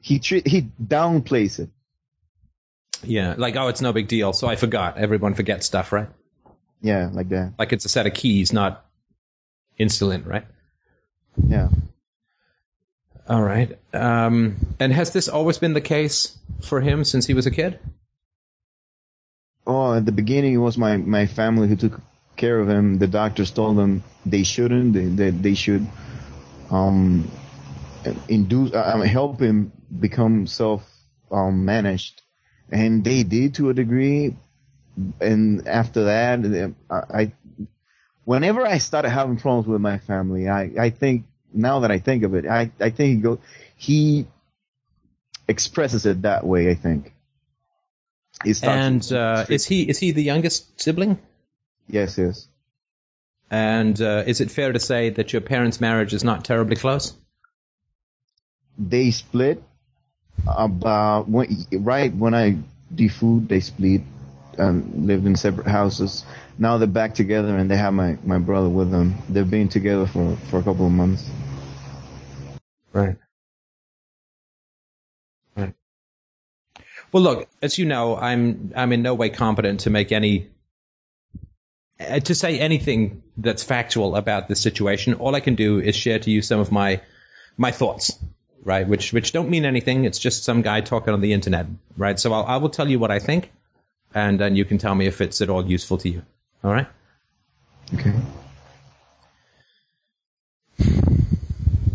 he 0.00 0.14
he 0.16 0.68
downplays 0.82 1.58
it. 1.58 1.68
Yeah. 3.02 3.34
Like, 3.36 3.56
oh, 3.56 3.68
it's 3.68 3.82
no 3.82 3.92
big 3.92 4.08
deal. 4.08 4.32
So 4.32 4.48
I 4.48 4.56
forgot. 4.56 4.96
Everyone 4.96 5.34
forgets 5.34 5.66
stuff, 5.66 5.92
right? 5.92 6.08
Yeah, 6.84 7.08
like 7.10 7.30
that. 7.30 7.54
Like 7.58 7.72
it's 7.72 7.86
a 7.86 7.88
set 7.88 8.06
of 8.06 8.12
keys, 8.12 8.52
not 8.52 8.84
insulin, 9.80 10.26
right? 10.26 10.44
Yeah. 11.48 11.70
All 13.26 13.42
right. 13.42 13.78
Um, 13.94 14.56
and 14.78 14.92
has 14.92 15.10
this 15.14 15.26
always 15.26 15.56
been 15.56 15.72
the 15.72 15.80
case 15.80 16.36
for 16.62 16.82
him 16.82 17.04
since 17.04 17.26
he 17.26 17.32
was 17.32 17.46
a 17.46 17.50
kid? 17.50 17.78
Oh, 19.66 19.94
at 19.94 20.04
the 20.04 20.12
beginning, 20.12 20.52
it 20.52 20.58
was 20.58 20.76
my, 20.76 20.98
my 20.98 21.24
family 21.24 21.68
who 21.68 21.76
took 21.76 22.02
care 22.36 22.60
of 22.60 22.68
him. 22.68 22.98
The 22.98 23.06
doctors 23.06 23.50
told 23.50 23.78
them 23.78 24.04
they 24.26 24.42
shouldn't. 24.42 24.92
They 24.92 25.06
they, 25.06 25.30
they 25.30 25.54
should 25.54 25.86
um 26.70 27.30
induce 28.28 28.74
uh, 28.74 28.98
help 29.00 29.40
him 29.40 29.72
become 30.00 30.46
self 30.46 30.86
um, 31.30 31.64
managed, 31.64 32.20
and 32.70 33.02
they 33.02 33.22
did 33.22 33.54
to 33.54 33.70
a 33.70 33.74
degree. 33.74 34.36
And 35.20 35.66
after 35.66 36.04
that, 36.04 36.74
I, 36.90 37.20
I 37.20 37.32
whenever 38.24 38.66
I 38.66 38.78
started 38.78 39.10
having 39.10 39.36
problems 39.36 39.66
with 39.66 39.80
my 39.80 39.98
family, 39.98 40.48
I 40.48 40.70
I 40.78 40.90
think 40.90 41.24
now 41.52 41.80
that 41.80 41.90
I 41.90 41.98
think 41.98 42.22
of 42.24 42.34
it, 42.34 42.46
I 42.46 42.70
I 42.80 42.90
think 42.90 43.16
he 43.16 43.16
go 43.16 43.38
he 43.76 44.26
expresses 45.48 46.06
it 46.06 46.22
that 46.22 46.46
way. 46.46 46.70
I 46.70 46.74
think. 46.74 47.12
He 48.42 48.54
And 48.62 49.12
uh, 49.12 49.46
is 49.48 49.66
he 49.66 49.88
is 49.88 49.98
he 49.98 50.12
the 50.12 50.22
youngest 50.22 50.80
sibling? 50.80 51.18
Yes, 51.88 52.18
yes. 52.18 52.48
And 53.50 54.00
uh, 54.00 54.24
is 54.26 54.40
it 54.40 54.50
fair 54.50 54.72
to 54.72 54.80
say 54.80 55.10
that 55.10 55.32
your 55.32 55.42
parents' 55.42 55.80
marriage 55.80 56.12
is 56.14 56.24
not 56.24 56.44
terribly 56.44 56.76
close? 56.76 57.14
They 58.76 59.12
split 59.12 59.62
about 60.46 61.28
when, 61.28 61.64
right 61.72 62.12
when 62.12 62.34
I 62.34 62.58
deFOOed, 62.92 63.48
they 63.48 63.60
split 63.60 64.02
and 64.58 65.06
lived 65.06 65.26
in 65.26 65.36
separate 65.36 65.66
houses. 65.66 66.24
Now 66.58 66.78
they're 66.78 66.86
back 66.86 67.14
together 67.14 67.56
and 67.56 67.70
they 67.70 67.76
have 67.76 67.94
my, 67.94 68.16
my 68.24 68.38
brother 68.38 68.68
with 68.68 68.90
them. 68.90 69.14
They've 69.28 69.48
been 69.48 69.68
together 69.68 70.06
for, 70.06 70.36
for 70.50 70.58
a 70.58 70.62
couple 70.62 70.86
of 70.86 70.92
months. 70.92 71.28
Right. 72.92 73.16
Right. 75.56 75.74
Well, 77.12 77.22
look, 77.22 77.48
as 77.60 77.78
you 77.78 77.84
know, 77.86 78.16
I'm 78.16 78.72
I'm 78.74 78.92
in 78.92 79.02
no 79.02 79.14
way 79.14 79.30
competent 79.30 79.80
to 79.80 79.90
make 79.90 80.12
any 80.12 80.48
uh, 82.00 82.20
to 82.20 82.34
say 82.34 82.58
anything 82.58 83.22
that's 83.36 83.62
factual 83.64 84.16
about 84.16 84.48
this 84.48 84.60
situation. 84.60 85.14
All 85.14 85.34
I 85.34 85.40
can 85.40 85.54
do 85.54 85.80
is 85.80 85.96
share 85.96 86.18
to 86.20 86.30
you 86.30 86.42
some 86.42 86.60
of 86.60 86.70
my 86.70 87.00
my 87.56 87.70
thoughts, 87.70 88.16
right? 88.62 88.86
Which 88.86 89.12
which 89.12 89.32
don't 89.32 89.50
mean 89.50 89.64
anything. 89.64 90.04
It's 90.04 90.18
just 90.18 90.44
some 90.44 90.62
guy 90.62 90.80
talking 90.80 91.12
on 91.12 91.20
the 91.20 91.32
internet, 91.32 91.66
right? 91.96 92.18
So 92.18 92.32
I'll, 92.32 92.44
I 92.44 92.56
will 92.56 92.70
tell 92.70 92.88
you 92.88 92.98
what 92.98 93.10
I 93.10 93.18
think, 93.18 93.50
and 94.14 94.38
then 94.38 94.56
you 94.56 94.64
can 94.64 94.78
tell 94.78 94.94
me 94.94 95.06
if 95.06 95.20
it's 95.20 95.40
at 95.40 95.50
all 95.50 95.66
useful 95.66 95.98
to 95.98 96.08
you. 96.08 96.22
All 96.62 96.72
right. 96.72 96.86
Okay. 97.94 98.14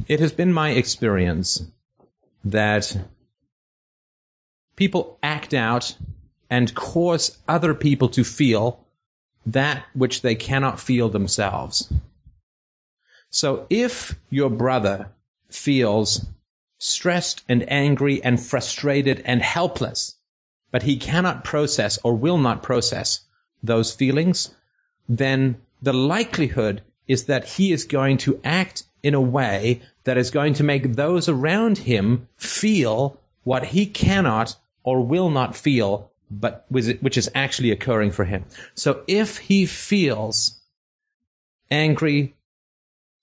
it 0.09 0.19
has 0.19 0.33
been 0.33 0.51
my 0.51 0.71
experience 0.71 1.63
that 2.43 2.97
people 4.75 5.19
act 5.21 5.53
out 5.53 5.95
and 6.49 6.73
cause 6.73 7.37
other 7.47 7.75
people 7.75 8.09
to 8.09 8.23
feel 8.23 8.83
that 9.45 9.85
which 9.93 10.21
they 10.21 10.33
cannot 10.33 10.79
feel 10.79 11.09
themselves. 11.09 11.93
So 13.29 13.67
if 13.69 14.15
your 14.31 14.49
brother 14.49 15.11
feels 15.49 16.25
stressed 16.79 17.43
and 17.47 17.71
angry 17.71 18.23
and 18.23 18.41
frustrated 18.41 19.21
and 19.25 19.43
helpless, 19.43 20.15
but 20.71 20.83
he 20.83 20.97
cannot 20.97 21.43
process 21.43 21.97
or 22.03 22.15
will 22.15 22.37
not 22.37 22.63
process 22.63 23.21
those 23.63 23.93
feelings, 23.93 24.53
then 25.07 25.59
the 25.81 25.93
likelihood 25.93 26.81
is 27.07 27.25
that 27.25 27.45
he 27.45 27.71
is 27.71 27.85
going 27.85 28.17
to 28.17 28.39
act 28.43 28.83
in 29.01 29.13
a 29.13 29.21
way 29.21 29.81
that 30.03 30.17
is 30.17 30.31
going 30.31 30.53
to 30.53 30.63
make 30.63 30.93
those 30.93 31.27
around 31.27 31.77
him 31.79 32.27
feel 32.37 33.19
what 33.43 33.65
he 33.65 33.85
cannot 33.85 34.55
or 34.83 35.01
will 35.01 35.29
not 35.29 35.55
feel, 35.55 36.11
but 36.29 36.65
which 36.69 37.17
is 37.17 37.29
actually 37.33 37.71
occurring 37.71 38.11
for 38.11 38.25
him. 38.25 38.45
So 38.75 39.03
if 39.07 39.37
he 39.37 39.65
feels 39.65 40.59
angry, 41.71 42.35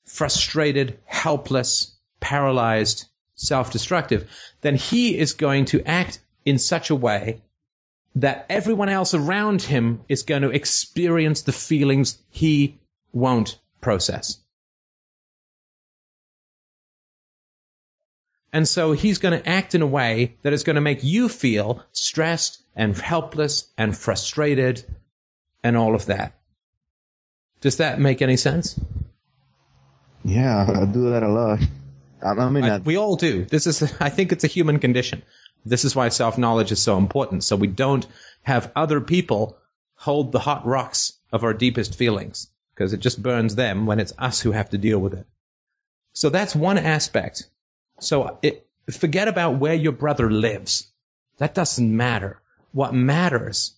frustrated, 0.05 0.99
helpless, 1.05 1.94
paralyzed, 2.20 3.07
self-destructive, 3.34 4.28
then 4.62 4.74
he 4.74 5.18
is 5.18 5.32
going 5.32 5.66
to 5.66 5.82
act 5.84 6.20
in 6.47 6.59
such 6.59 6.88
a 6.88 6.94
way 6.94 7.42
that 8.14 8.47
everyone 8.49 8.88
else 8.88 9.12
around 9.12 9.61
him 9.61 10.01
is 10.09 10.22
going 10.22 10.40
to 10.40 10.51
experience 10.51 11.42
the 11.42 11.53
feelings 11.53 12.16
he 12.30 12.78
won't 13.12 13.59
process. 13.82 14.38
And 18.53 18.66
so 18.66 18.92
he's 18.92 19.18
going 19.18 19.38
to 19.38 19.47
act 19.47 19.74
in 19.74 19.82
a 19.82 19.86
way 19.86 20.36
that 20.42 20.55
is 20.55 20.62
going 20.62 20.76
to 20.76 20.80
make 20.80 21.05
you 21.05 21.28
feel 21.28 21.82
stressed 21.92 22.62
and 22.74 22.97
helpless 22.97 23.70
and 23.76 23.94
frustrated 23.94 24.82
and 25.62 25.76
all 25.76 25.94
of 25.94 26.07
that. 26.07 26.32
Does 27.61 27.76
that 27.78 28.01
make 28.01 28.22
any 28.22 28.36
sense? 28.38 28.80
Yeah, 30.24 30.64
I 30.68 30.86
do 30.86 31.11
that 31.11 31.22
a 31.22 31.28
lot. 31.28 31.59
I, 32.22 32.49
mean, 32.49 32.64
I- 32.64 32.76
I, 32.76 32.78
we 32.78 32.97
all 32.97 33.16
do. 33.16 33.44
This 33.44 33.66
is, 33.66 33.82
I 34.01 34.09
think 34.09 34.32
it's 34.32 34.44
a 34.44 34.49
human 34.49 34.78
condition. 34.78 35.22
This 35.65 35.85
is 35.85 35.97
why 35.97 36.09
self 36.09 36.39
knowledge 36.39 36.73
is 36.73 36.83
so 36.83 36.99
important. 36.99 37.45
So 37.45 37.57
we 37.57 37.67
don't 37.67 38.07
have 38.43 38.71
other 38.77 39.01
people 39.01 39.57
hold 39.97 40.33
the 40.33 40.41
hot 40.41 40.65
rocks 40.67 41.15
of 41.33 41.43
our 41.43 41.55
deepest 41.55 41.95
feelings 41.95 42.49
because 42.75 42.93
it 42.93 43.01
just 43.01 43.23
burns 43.23 43.55
them 43.55 43.87
when 43.87 43.99
it's 43.99 44.13
us 44.19 44.41
who 44.41 44.53
have 44.53 44.71
to 44.71 44.79
deal 44.79 44.99
with 44.99 45.15
it. 45.15 45.27
So 46.13 46.29
that's 46.29 46.55
one 46.55 46.79
aspect. 46.79 47.49
So 48.01 48.39
it, 48.43 48.67
forget 48.91 49.29
about 49.29 49.59
where 49.59 49.75
your 49.75 49.93
brother 49.93 50.31
lives. 50.31 50.89
That 51.39 51.55
doesn't 51.55 51.97
matter. 51.97 52.41
What 52.73 52.95
matters 52.95 53.75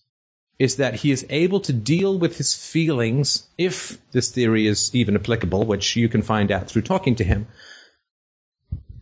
is 0.59 0.75
that 0.75 0.95
he 0.95 1.11
is 1.11 1.25
able 1.29 1.61
to 1.61 1.73
deal 1.73 2.19
with 2.19 2.37
his 2.37 2.53
feelings, 2.53 3.47
if 3.57 3.97
this 4.11 4.29
theory 4.29 4.67
is 4.67 4.93
even 4.93 5.15
applicable, 5.15 5.65
which 5.65 5.95
you 5.95 6.09
can 6.09 6.21
find 6.21 6.51
out 6.51 6.69
through 6.69 6.81
talking 6.81 7.15
to 7.15 7.23
him, 7.23 7.47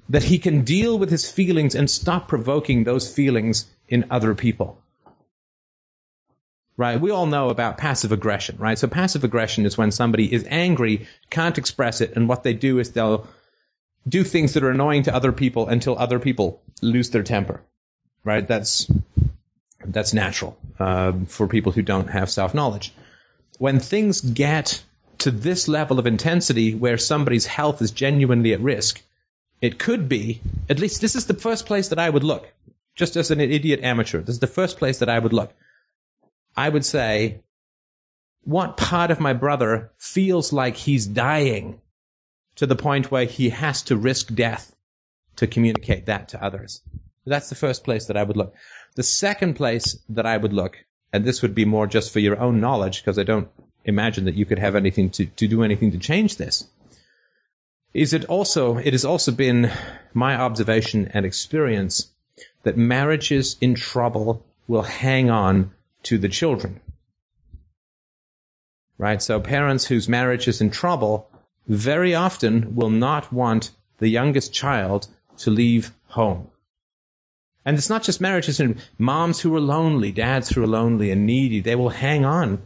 that 0.10 0.24
he 0.24 0.39
can 0.39 0.64
deal 0.64 0.97
with 0.97 1.10
his 1.10 1.30
feelings 1.30 1.76
and 1.76 1.89
stop 1.89 2.28
provoking 2.28 2.84
those 2.84 3.14
feelings 3.14 3.66
in 3.89 4.05
other 4.10 4.34
people. 4.34 4.82
Right? 6.78 7.01
We 7.01 7.12
all 7.12 7.26
know 7.26 7.49
about 7.49 7.78
passive 7.78 8.12
aggression, 8.12 8.58
right? 8.60 8.78
So 8.78 8.88
passive 8.88 9.24
aggression 9.24 9.66
is 9.66 9.78
when 9.78 9.91
somebody 9.91 10.32
is 10.32 10.45
angry, 10.47 11.08
can't 11.32 11.58
express 11.58 12.01
it, 12.01 12.16
and 12.16 12.30
what 12.30 12.43
they 12.43 12.53
do 12.53 12.78
is 12.78 12.91
they'll 12.91 13.28
do 14.08 14.24
things 14.24 14.53
that 14.53 14.64
are 14.64 14.70
annoying 14.70 15.03
to 15.03 15.14
other 15.16 15.32
people 15.32 15.68
until 15.68 15.97
other 15.97 16.20
people 16.20 16.62
lose 16.82 17.10
their 17.10 17.24
temper. 17.24 17.62
Right? 18.24 18.47
That's 18.47 18.89
that's 19.86 20.14
natural 20.14 20.58
um, 20.80 21.26
for 21.26 21.47
people 21.47 21.72
who 21.72 21.82
don't 21.82 22.10
have 22.10 22.30
self 22.30 22.53
knowledge. 22.53 22.93
When 23.58 23.80
things 23.80 24.22
get 24.22 24.84
to 25.20 25.32
this 25.32 25.68
level 25.68 25.97
of 25.97 26.05
intensity 26.05 26.76
where 26.76 26.97
somebody's 26.97 27.47
health 27.47 27.82
is 27.82 27.89
genuinely 27.91 28.53
at 28.53 28.60
risk, 28.60 29.01
it 29.62 29.80
could 29.80 30.08
be, 30.08 30.41
at 30.70 30.80
least 30.80 31.01
this 31.01 31.16
is 31.16 31.26
the 31.26 31.34
first 31.34 31.66
place 31.66 31.89
that 31.89 31.99
I 31.99 32.10
would 32.10 32.24
look, 32.24 32.51
just 32.95 33.16
as 33.16 33.32
an 33.32 33.39
idiot 33.39 33.80
amateur. 33.84 34.22
This 34.22 34.36
is 34.36 34.39
the 34.39 34.47
first 34.47 34.78
place 34.78 34.99
that 34.99 35.10
I 35.10 35.20
would 35.20 35.34
look. 35.34 35.53
I 36.55 36.70
would 36.70 36.86
say, 36.86 37.41
what 38.43 38.78
part 38.78 39.12
of 39.12 39.20
my 39.20 39.34
brother 39.34 39.91
feels 39.97 40.53
like 40.53 40.76
he's 40.76 41.05
dying 41.05 41.82
to 42.55 42.66
the 42.66 42.76
point 42.76 43.12
where 43.12 43.26
he 43.26 43.49
has 43.49 43.84
to 43.84 43.97
risk 43.97 44.34
death 44.34 44.76
to 45.36 45.47
communicate 45.47 46.05
that 46.05 46.30
to 46.30 46.43
others? 46.43 46.82
That's 47.26 47.49
the 47.49 47.55
first 47.55 47.84
place 47.84 48.05
that 48.05 48.18
I 48.18 48.24
would 48.24 48.38
look. 48.38 48.55
The 48.95 49.03
second 49.03 49.55
place 49.55 49.99
that 50.10 50.26
I 50.26 50.38
would 50.38 50.53
look, 50.53 50.78
and 51.12 51.26
this 51.26 51.41
would 51.41 51.53
be 51.53 51.66
more 51.66 51.88
just 51.88 52.12
for 52.12 52.20
your 52.20 52.39
own 52.39 52.62
knowledge, 52.62 53.01
because 53.01 53.20
I 53.20 53.24
don't 53.24 53.49
imagine 53.86 54.26
that 54.26 54.36
you 54.36 54.45
could 54.45 54.60
have 54.60 54.76
anything 54.76 55.10
to, 55.12 55.26
to 55.26 55.47
do 55.47 55.64
anything 55.64 55.91
to 55.91 55.97
change 55.97 56.38
this, 56.38 56.68
is 57.94 58.14
it 58.14 58.26
also, 58.26 58.78
it 58.78 58.94
has 58.94 59.06
also 59.06 59.32
been 59.32 59.72
my 60.14 60.36
observation 60.36 61.10
and 61.14 61.26
experience 61.26 62.12
that 62.64 62.78
marriages 62.78 63.56
in 63.62 63.76
trouble 63.76 64.46
will 64.68 64.84
hang 64.84 65.30
on 65.30 65.72
to 66.04 66.18
the 66.18 66.30
children. 66.30 66.80
Right? 68.98 69.22
So 69.22 69.40
parents 69.40 69.86
whose 69.86 70.10
marriage 70.10 70.48
is 70.48 70.62
in 70.62 70.72
trouble 70.72 71.30
very 71.68 72.14
often 72.16 72.76
will 72.76 72.90
not 72.90 73.32
want 73.32 73.72
the 74.00 74.10
youngest 74.10 74.54
child 74.54 75.08
to 75.38 75.50
leave 75.50 75.92
home. 76.08 76.50
And 77.66 77.78
it's 77.78 77.90
not 77.90 78.04
just 78.04 78.22
marriages 78.22 78.60
and 78.60 78.82
moms 78.98 79.42
who 79.42 79.56
are 79.56 79.62
lonely, 79.62 80.12
dads 80.12 80.50
who 80.50 80.64
are 80.64 80.68
lonely 80.68 81.12
and 81.12 81.26
needy, 81.26 81.60
they 81.60 81.76
will 81.76 81.90
hang 81.90 82.26
on 82.26 82.66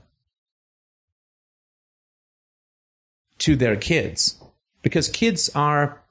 to 3.39 3.55
their 3.55 3.75
kids 3.75 4.40
because 4.81 5.07
kids 5.09 5.49
are 5.55 6.01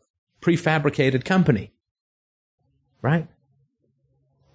prefabricated 0.40 1.24
company. 1.24 1.72
Right? 3.02 3.26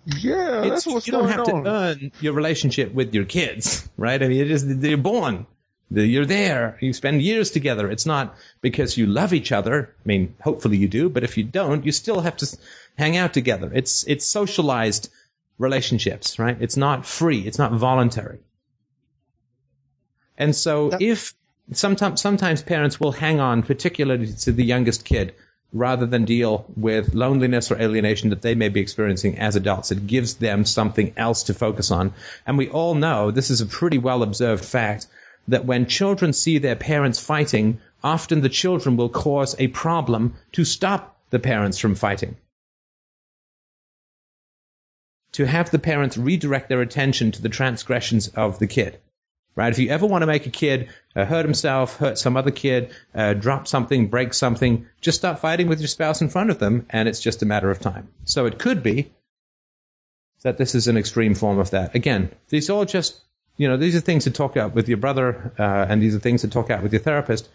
Yeah, 0.06 0.60
It's- 0.60 0.70
that's 0.70 0.88
what's 0.88 1.08
you 1.08 1.14
don't 1.14 1.30
have 1.30 1.48
on. 1.50 1.64
to 1.64 1.70
earn 1.70 2.12
your 2.22 2.34
relationship 2.34 2.94
with 2.94 3.14
your 3.16 3.26
kids, 3.26 3.90
right? 3.98 4.22
I 4.22 4.28
mean, 4.28 4.40
it 4.40 4.52
is 4.52 4.78
they're 4.80 4.98
born. 4.98 5.48
You're 5.92 6.26
there. 6.26 6.78
You 6.82 6.94
spend 6.94 7.22
years 7.22 7.52
together. 7.52 7.90
It's 7.90 8.06
not 8.06 8.36
because 8.62 8.98
you 8.98 9.06
love 9.06 9.34
each 9.34 9.52
other. 9.52 9.94
I 10.04 10.08
mean, 10.08 10.36
hopefully 10.42 10.78
you 10.78 10.88
do, 10.88 11.10
but 11.10 11.24
if 11.24 11.38
you 11.38 11.44
don't, 11.44 11.86
you 11.86 11.92
still 11.92 12.22
have 12.22 12.38
to 12.38 12.58
hang 12.98 13.18
out 13.18 13.34
together. 13.34 13.72
It's 13.74 14.04
it's 14.08 14.26
socialized 14.26 15.10
relationships, 15.60 16.38
right? 16.40 16.58
It's 16.60 16.76
not 16.78 17.06
free. 17.06 17.42
It's 17.48 17.58
not 17.60 17.72
voluntary. 17.74 18.40
And 20.38 20.56
so, 20.56 20.90
That- 20.90 21.02
if 21.02 21.34
sometimes 21.72 22.22
sometimes 22.22 22.62
parents 22.62 23.00
will 23.00 23.12
hang 23.12 23.40
on, 23.40 23.64
particularly 23.64 24.28
to 24.28 24.52
the 24.52 24.64
youngest 24.64 25.06
kid, 25.06 25.34
rather 25.74 26.06
than 26.06 26.26
deal 26.26 26.66
with 26.76 27.14
loneliness 27.14 27.72
or 27.72 27.82
alienation 27.82 28.30
that 28.30 28.42
they 28.42 28.56
may 28.56 28.70
be 28.70 28.80
experiencing 28.80 29.38
as 29.38 29.56
adults. 29.56 29.92
It 29.92 30.08
gives 30.08 30.36
them 30.36 30.66
something 30.66 31.14
else 31.18 31.44
to 31.44 31.54
focus 31.54 31.92
on. 31.92 32.14
And 32.46 32.58
we 32.58 32.70
all 32.70 32.96
know 32.96 33.32
this 33.32 33.50
is 33.50 33.62
a 33.62 33.66
pretty 33.66 33.98
well 33.98 34.24
observed 34.24 34.64
fact 34.64 35.08
that 35.48 35.66
when 35.66 35.86
children 35.86 36.34
see 36.34 36.58
their 36.58 36.76
parents 36.76 37.20
fighting, 37.20 37.80
often 38.04 38.42
the 38.42 38.50
children 38.50 38.96
will 38.98 39.10
cause 39.10 39.56
a 39.60 39.68
problem 39.68 40.36
to 40.54 40.64
stop 40.64 41.18
the 41.30 41.40
parents 41.40 41.78
from 41.78 41.96
fighting. 41.96 42.38
To 45.34 45.46
have 45.46 45.70
the 45.70 45.80
parents 45.80 46.18
redirect 46.18 46.70
their 46.70 46.82
attention 46.82 47.32
to 47.32 47.42
the 47.42 47.50
transgressions 47.50 48.30
of 48.30 48.60
the 48.60 48.68
kid 48.68 49.00
right? 49.56 49.72
If 49.72 49.80
you 49.80 49.90
ever 49.90 50.06
want 50.06 50.22
to 50.22 50.28
make 50.28 50.46
a 50.46 50.50
kid 50.52 50.90
uh, 51.16 51.26
hurt 51.26 51.46
himself, 51.46 51.98
hurt 51.98 52.18
some 52.18 52.38
other 52.38 52.52
kid, 52.52 52.94
uh, 53.14 53.34
drop 53.34 53.68
something, 53.68 54.08
break 54.08 54.34
something, 54.34 54.86
just 55.02 55.18
start 55.18 55.40
fighting 55.40 55.68
with 55.68 55.80
your 55.80 55.88
spouse 55.88 56.22
in 56.22 56.30
front 56.30 56.50
of 56.50 56.60
them, 56.60 56.86
and 56.90 57.08
it's 57.08 57.20
just 57.20 57.42
a 57.42 57.46
matter 57.46 57.72
of 57.72 57.80
time. 57.80 58.08
So 58.26 58.46
it 58.46 58.60
could 58.60 58.84
be 58.84 59.12
that 60.44 60.58
this 60.58 60.76
is 60.76 60.88
an 60.88 60.98
extreme 60.98 61.34
form 61.34 61.58
of 61.58 61.72
that. 61.72 61.96
Again, 61.96 62.32
these 62.50 62.70
are 62.70 62.74
all 62.74 62.86
just, 62.86 63.22
you 63.58 63.68
know, 63.68 63.78
these 63.78 63.96
are 63.96 64.02
things 64.02 64.26
to 64.26 64.32
talk 64.32 64.58
out 64.58 64.76
with 64.76 64.88
your 64.88 64.98
brother, 64.98 65.54
uh, 65.58 65.86
and 65.90 66.02
these 66.02 66.16
are 66.16 66.20
things 66.20 66.42
to 66.42 66.48
talk 66.48 66.70
out 66.70 66.84
with 66.84 66.94
your 66.94 67.02
therapist. 67.02 67.50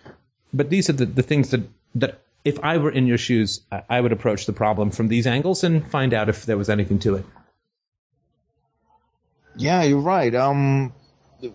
But 0.52 0.70
these 0.70 0.90
are 0.90 0.94
the, 0.94 1.06
the 1.06 1.22
things 1.22 1.50
that, 1.50 1.60
that 1.94 2.22
if 2.44 2.58
I 2.64 2.78
were 2.78 2.90
in 2.90 3.06
your 3.06 3.18
shoes, 3.18 3.60
I, 3.88 4.00
would 4.00 4.12
approach 4.12 4.46
the 4.46 4.52
problem 4.52 4.90
from 4.90 5.08
these 5.08 5.26
angles 5.26 5.62
and 5.62 5.88
find 5.90 6.14
out 6.14 6.28
if 6.28 6.46
there 6.46 6.56
was 6.56 6.70
anything 6.70 6.98
to 7.00 7.16
it. 7.16 7.26
Yeah, 9.56 9.82
you're 9.82 10.00
right. 10.00 10.34
Um, 10.34 10.92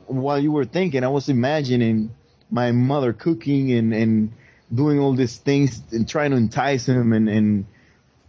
while 0.07 0.39
you 0.39 0.51
were 0.51 0.65
thinking, 0.65 1.03
I 1.03 1.07
was 1.07 1.29
imagining 1.29 2.13
my 2.49 2.71
mother 2.71 3.13
cooking 3.13 3.71
and, 3.71 3.93
and 3.93 4.31
doing 4.73 4.99
all 4.99 5.13
these 5.13 5.37
things 5.37 5.81
and 5.91 6.07
trying 6.07 6.31
to 6.31 6.37
entice 6.37 6.87
him 6.87 7.13
and, 7.13 7.29
and, 7.29 7.65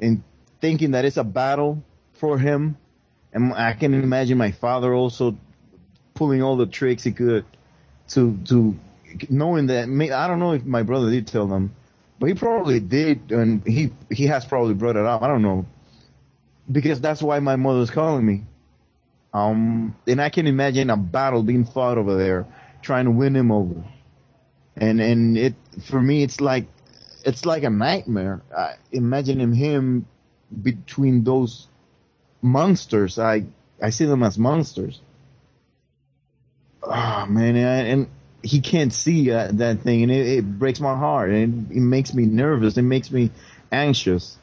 and 0.00 0.22
thinking 0.60 0.92
that 0.92 1.04
it's 1.04 1.16
a 1.16 1.24
battle 1.24 1.82
for 2.14 2.38
him. 2.38 2.76
And 3.32 3.52
I 3.52 3.74
can 3.74 3.94
imagine 3.94 4.38
my 4.38 4.52
father 4.52 4.94
also 4.94 5.36
pulling 6.14 6.42
all 6.42 6.56
the 6.56 6.66
tricks 6.66 7.04
he 7.04 7.12
could 7.12 7.44
to, 8.08 8.38
to 8.46 8.76
knowing 9.28 9.66
that, 9.66 9.88
I 9.88 10.26
don't 10.26 10.38
know 10.38 10.52
if 10.52 10.64
my 10.64 10.82
brother 10.82 11.10
did 11.10 11.26
tell 11.26 11.46
them, 11.46 11.74
but 12.18 12.26
he 12.26 12.34
probably 12.34 12.80
did. 12.80 13.30
And 13.30 13.66
he, 13.66 13.92
he 14.10 14.26
has 14.26 14.44
probably 14.44 14.74
brought 14.74 14.96
it 14.96 15.04
up. 15.04 15.22
I 15.22 15.28
don't 15.28 15.42
know. 15.42 15.66
Because 16.70 17.00
that's 17.00 17.22
why 17.22 17.38
my 17.40 17.56
mother's 17.56 17.90
calling 17.90 18.24
me. 18.26 18.44
Um, 19.36 19.94
and 20.06 20.18
I 20.18 20.30
can 20.30 20.46
imagine 20.46 20.88
a 20.88 20.96
battle 20.96 21.42
being 21.42 21.66
fought 21.66 21.98
over 21.98 22.16
there, 22.16 22.46
trying 22.80 23.04
to 23.04 23.10
win 23.10 23.36
him 23.36 23.52
over. 23.52 23.84
And 24.74 24.98
and 24.98 25.36
it 25.36 25.54
for 25.82 26.00
me, 26.00 26.22
it's 26.22 26.40
like 26.40 26.66
it's 27.22 27.44
like 27.44 27.62
a 27.62 27.68
nightmare. 27.68 28.42
I, 28.56 28.76
imagining 28.92 29.52
him 29.52 30.06
between 30.62 31.24
those 31.24 31.68
monsters. 32.40 33.18
I 33.18 33.44
I 33.82 33.90
see 33.90 34.06
them 34.06 34.22
as 34.22 34.38
monsters. 34.38 35.00
Oh 36.82 37.26
man, 37.28 37.56
and, 37.56 37.88
and 37.88 38.08
he 38.42 38.60
can't 38.60 38.92
see 38.92 39.30
uh, 39.30 39.50
that 39.52 39.80
thing, 39.80 40.02
and 40.04 40.12
it, 40.12 40.38
it 40.38 40.58
breaks 40.58 40.80
my 40.80 40.96
heart, 40.96 41.30
and 41.30 41.70
it, 41.70 41.76
it 41.76 41.80
makes 41.80 42.14
me 42.14 42.24
nervous. 42.24 42.78
It 42.78 42.82
makes 42.82 43.10
me 43.10 43.30
anxious. 43.70 44.38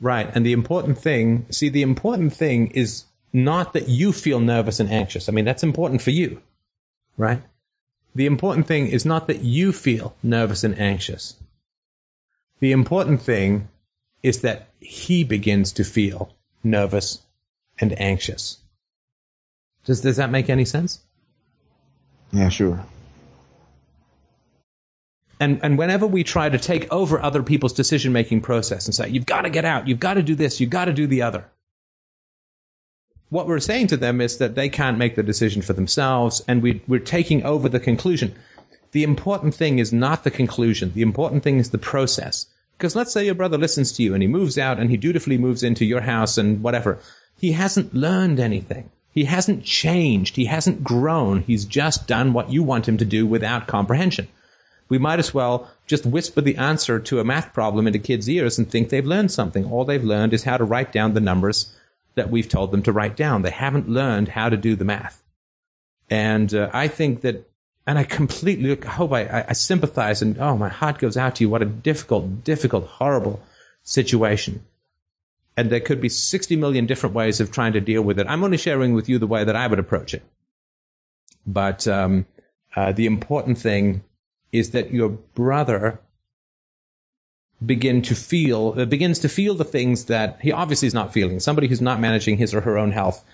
Right. 0.00 0.30
And 0.34 0.44
the 0.44 0.52
important 0.52 0.98
thing, 0.98 1.46
see, 1.50 1.68
the 1.68 1.82
important 1.82 2.34
thing 2.34 2.68
is 2.68 3.04
not 3.32 3.72
that 3.72 3.88
you 3.88 4.12
feel 4.12 4.40
nervous 4.40 4.80
and 4.80 4.90
anxious. 4.90 5.28
I 5.28 5.32
mean, 5.32 5.44
that's 5.44 5.62
important 5.62 6.02
for 6.02 6.10
you, 6.10 6.40
right? 7.16 7.42
The 8.14 8.26
important 8.26 8.66
thing 8.66 8.86
is 8.86 9.04
not 9.04 9.26
that 9.26 9.40
you 9.40 9.72
feel 9.72 10.14
nervous 10.22 10.62
and 10.62 10.78
anxious. 10.78 11.34
The 12.60 12.72
important 12.72 13.22
thing 13.22 13.68
is 14.22 14.40
that 14.42 14.68
he 14.80 15.24
begins 15.24 15.72
to 15.72 15.84
feel 15.84 16.34
nervous 16.62 17.20
and 17.78 17.98
anxious. 18.00 18.58
Does, 19.84 20.00
does 20.00 20.16
that 20.16 20.30
make 20.30 20.48
any 20.48 20.64
sense? 20.64 21.00
Yeah, 22.32 22.48
sure. 22.48 22.84
And, 25.40 25.60
and 25.62 25.76
whenever 25.76 26.06
we 26.06 26.24
try 26.24 26.48
to 26.48 26.58
take 26.58 26.92
over 26.92 27.20
other 27.20 27.42
people's 27.42 27.72
decision 27.72 28.12
making 28.12 28.42
process 28.42 28.86
and 28.86 28.94
say, 28.94 29.08
you've 29.08 29.26
got 29.26 29.42
to 29.42 29.50
get 29.50 29.64
out, 29.64 29.88
you've 29.88 30.00
got 30.00 30.14
to 30.14 30.22
do 30.22 30.34
this, 30.34 30.60
you've 30.60 30.70
got 30.70 30.84
to 30.84 30.92
do 30.92 31.06
the 31.06 31.22
other, 31.22 31.44
what 33.34 33.48
we're 33.48 33.58
saying 33.58 33.88
to 33.88 33.96
them 33.96 34.20
is 34.20 34.38
that 34.38 34.54
they 34.54 34.68
can't 34.68 34.96
make 34.96 35.16
the 35.16 35.22
decision 35.24 35.60
for 35.60 35.72
themselves, 35.72 36.40
and 36.46 36.62
we, 36.62 36.80
we're 36.86 37.00
taking 37.00 37.42
over 37.42 37.68
the 37.68 37.80
conclusion. 37.80 38.32
The 38.92 39.02
important 39.02 39.56
thing 39.56 39.80
is 39.80 39.92
not 39.92 40.22
the 40.22 40.30
conclusion, 40.30 40.92
the 40.94 41.02
important 41.02 41.42
thing 41.42 41.58
is 41.58 41.70
the 41.70 41.78
process. 41.78 42.46
Because 42.78 42.94
let's 42.94 43.12
say 43.12 43.24
your 43.24 43.34
brother 43.34 43.58
listens 43.58 43.90
to 43.92 44.04
you 44.04 44.14
and 44.14 44.22
he 44.22 44.28
moves 44.28 44.56
out 44.56 44.78
and 44.78 44.88
he 44.88 44.96
dutifully 44.96 45.36
moves 45.36 45.64
into 45.64 45.84
your 45.84 46.00
house 46.00 46.38
and 46.38 46.62
whatever. 46.62 47.00
He 47.36 47.50
hasn't 47.50 47.92
learned 47.92 48.38
anything. 48.38 48.88
He 49.10 49.24
hasn't 49.24 49.64
changed. 49.64 50.36
He 50.36 50.44
hasn't 50.44 50.84
grown. 50.84 51.42
He's 51.42 51.64
just 51.64 52.06
done 52.06 52.34
what 52.34 52.52
you 52.52 52.62
want 52.62 52.88
him 52.88 52.98
to 52.98 53.04
do 53.04 53.26
without 53.26 53.66
comprehension 53.66 54.28
we 54.94 54.98
might 54.98 55.18
as 55.18 55.34
well 55.34 55.68
just 55.88 56.06
whisper 56.06 56.40
the 56.40 56.56
answer 56.56 57.00
to 57.00 57.18
a 57.18 57.24
math 57.24 57.52
problem 57.52 57.88
into 57.88 57.98
kids' 57.98 58.30
ears 58.30 58.58
and 58.58 58.70
think 58.70 58.90
they've 58.90 59.04
learned 59.04 59.32
something. 59.32 59.64
All 59.64 59.84
they've 59.84 60.04
learned 60.04 60.32
is 60.32 60.44
how 60.44 60.56
to 60.56 60.62
write 60.62 60.92
down 60.92 61.14
the 61.14 61.20
numbers 61.20 61.74
that 62.14 62.30
we've 62.30 62.48
told 62.48 62.70
them 62.70 62.84
to 62.84 62.92
write 62.92 63.16
down. 63.16 63.42
They 63.42 63.50
haven't 63.50 63.88
learned 63.88 64.28
how 64.28 64.50
to 64.50 64.56
do 64.56 64.76
the 64.76 64.84
math. 64.84 65.20
And 66.08 66.54
uh, 66.54 66.70
I 66.72 66.86
think 66.86 67.22
that, 67.22 67.50
and 67.88 67.98
I 67.98 68.04
completely 68.04 68.80
I 68.80 68.88
hope 68.88 69.12
I, 69.12 69.24
I, 69.24 69.44
I 69.48 69.52
sympathize 69.54 70.22
and 70.22 70.38
oh, 70.38 70.56
my 70.56 70.68
heart 70.68 70.98
goes 70.98 71.16
out 71.16 71.34
to 71.36 71.44
you. 71.44 71.50
What 71.50 71.62
a 71.62 71.64
difficult, 71.66 72.44
difficult, 72.44 72.86
horrible 72.86 73.42
situation. 73.82 74.64
And 75.56 75.70
there 75.70 75.80
could 75.80 76.00
be 76.00 76.08
60 76.08 76.54
million 76.54 76.86
different 76.86 77.16
ways 77.16 77.40
of 77.40 77.50
trying 77.50 77.72
to 77.72 77.80
deal 77.80 78.02
with 78.02 78.20
it. 78.20 78.28
I'm 78.28 78.44
only 78.44 78.58
sharing 78.58 78.94
with 78.94 79.08
you 79.08 79.18
the 79.18 79.26
way 79.26 79.42
that 79.42 79.56
I 79.56 79.66
would 79.66 79.80
approach 79.80 80.14
it. 80.14 80.22
But 81.44 81.88
um, 81.88 82.26
uh, 82.76 82.92
the 82.92 83.06
important 83.06 83.58
thing 83.58 84.04
is 84.54 84.70
that 84.70 84.94
your 84.94 85.08
brother 85.08 85.98
begin 87.64 88.02
to 88.02 88.14
feel 88.14 88.74
uh, 88.78 88.84
begins 88.84 89.18
to 89.18 89.28
feel 89.28 89.54
the 89.54 89.64
things 89.64 90.04
that 90.04 90.38
he 90.40 90.52
obviously 90.52 90.86
is 90.86 90.94
not 90.94 91.12
feeling. 91.12 91.40
Somebody 91.40 91.66
who's 91.66 91.80
not 91.80 91.98
managing 91.98 92.36
his 92.36 92.54
or 92.54 92.60
her 92.60 92.78
own 92.78 92.92
health 92.92 93.24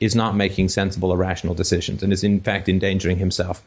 is 0.00 0.16
not 0.16 0.34
making 0.34 0.68
sensible 0.68 1.12
or 1.12 1.16
rational 1.16 1.54
decisions 1.54 2.02
and 2.02 2.12
is 2.12 2.24
in 2.24 2.40
fact 2.40 2.68
endangering 2.68 3.18
himself. 3.18 3.62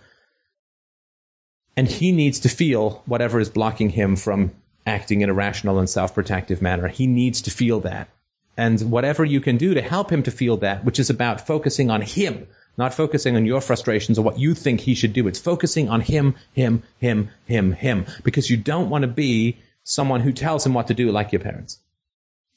And 1.77 1.87
he 1.87 2.11
needs 2.11 2.41
to 2.41 2.49
feel 2.49 3.03
whatever 3.05 3.39
is 3.39 3.49
blocking 3.49 3.89
him 3.89 4.17
from 4.17 4.51
acting 4.85 5.21
in 5.21 5.29
a 5.29 5.33
rational 5.33 5.79
and 5.79 5.89
self-protective 5.89 6.61
manner. 6.61 6.89
He 6.89 7.07
needs 7.07 7.41
to 7.43 7.51
feel 7.51 7.79
that. 7.81 8.09
And 8.57 8.91
whatever 8.91 9.23
you 9.23 9.39
can 9.39 9.55
do 9.57 9.75
to 9.75 9.81
help 9.81 10.11
him 10.11 10.23
to 10.23 10.31
feel 10.31 10.57
that, 10.57 10.83
which 10.83 10.99
is 10.99 11.09
about 11.09 11.47
focusing 11.47 11.89
on 11.89 12.01
him, 12.01 12.47
not 12.77 12.93
focusing 12.93 13.35
on 13.35 13.45
your 13.45 13.61
frustrations 13.61 14.19
or 14.19 14.21
what 14.21 14.39
you 14.39 14.53
think 14.53 14.79
he 14.79 14.93
should 14.93 15.13
do. 15.13 15.27
It's 15.27 15.39
focusing 15.39 15.89
on 15.89 16.01
him, 16.01 16.35
him, 16.53 16.83
him, 16.99 17.29
him, 17.45 17.71
him. 17.71 18.05
Because 18.23 18.49
you 18.49 18.57
don't 18.57 18.89
want 18.89 19.01
to 19.01 19.07
be 19.07 19.57
someone 19.83 20.21
who 20.21 20.31
tells 20.31 20.65
him 20.65 20.73
what 20.73 20.87
to 20.87 20.93
do 20.93 21.11
like 21.11 21.31
your 21.31 21.41
parents. 21.41 21.79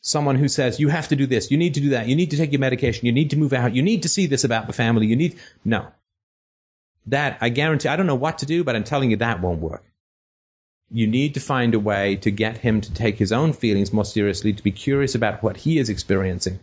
Someone 0.03 0.37
who 0.37 0.49
says, 0.49 0.81
you 0.81 0.89
have 0.89 1.09
to 1.09 1.17
do 1.17 1.27
this, 1.27 1.51
you 1.51 1.57
need 1.57 1.75
to 1.75 1.81
do 1.81 1.91
that, 1.91 2.09
you 2.09 2.17
need 2.17 2.31
to 2.31 2.37
take 2.37 2.53
your 2.53 2.61
medication, 2.61 3.07
you 3.07 3.13
need 3.13 3.31
to 3.31 3.37
move 3.37 3.53
out, 3.53 3.75
you 3.75 3.83
need 3.83 4.03
to 4.03 4.09
see 4.09 4.27
this 4.27 4.45
about 4.45 4.67
the 4.67 4.73
family, 4.73 5.07
you 5.07 5.17
need, 5.17 5.39
no. 5.65 5.89
That, 7.07 7.37
I 7.41 7.51
guarantee, 7.51 7.89
I 7.89 7.97
don't 7.97 8.07
know 8.07 8.15
what 8.15 8.39
to 8.39 8.47
do, 8.47 8.65
but 8.65 8.75
I'm 8.75 8.85
telling 8.85 9.11
you 9.11 9.19
that 9.19 9.43
won't 9.43 9.61
work. 9.61 9.85
You 10.91 11.07
need 11.07 11.35
to 11.35 11.41
find 11.41 11.75
a 11.75 11.79
way 11.79 12.17
to 12.17 12.31
get 12.31 12.59
him 12.59 12.81
to 12.81 12.93
take 12.93 13.19
his 13.19 13.31
own 13.31 13.53
feelings 13.53 13.93
more 13.93 14.05
seriously, 14.05 14.53
to 14.53 14.63
be 14.63 14.73
curious 14.73 15.15
about 15.15 15.43
what 15.43 15.59
he 15.59 15.79
is 15.79 15.91
experiencing. 15.91 16.61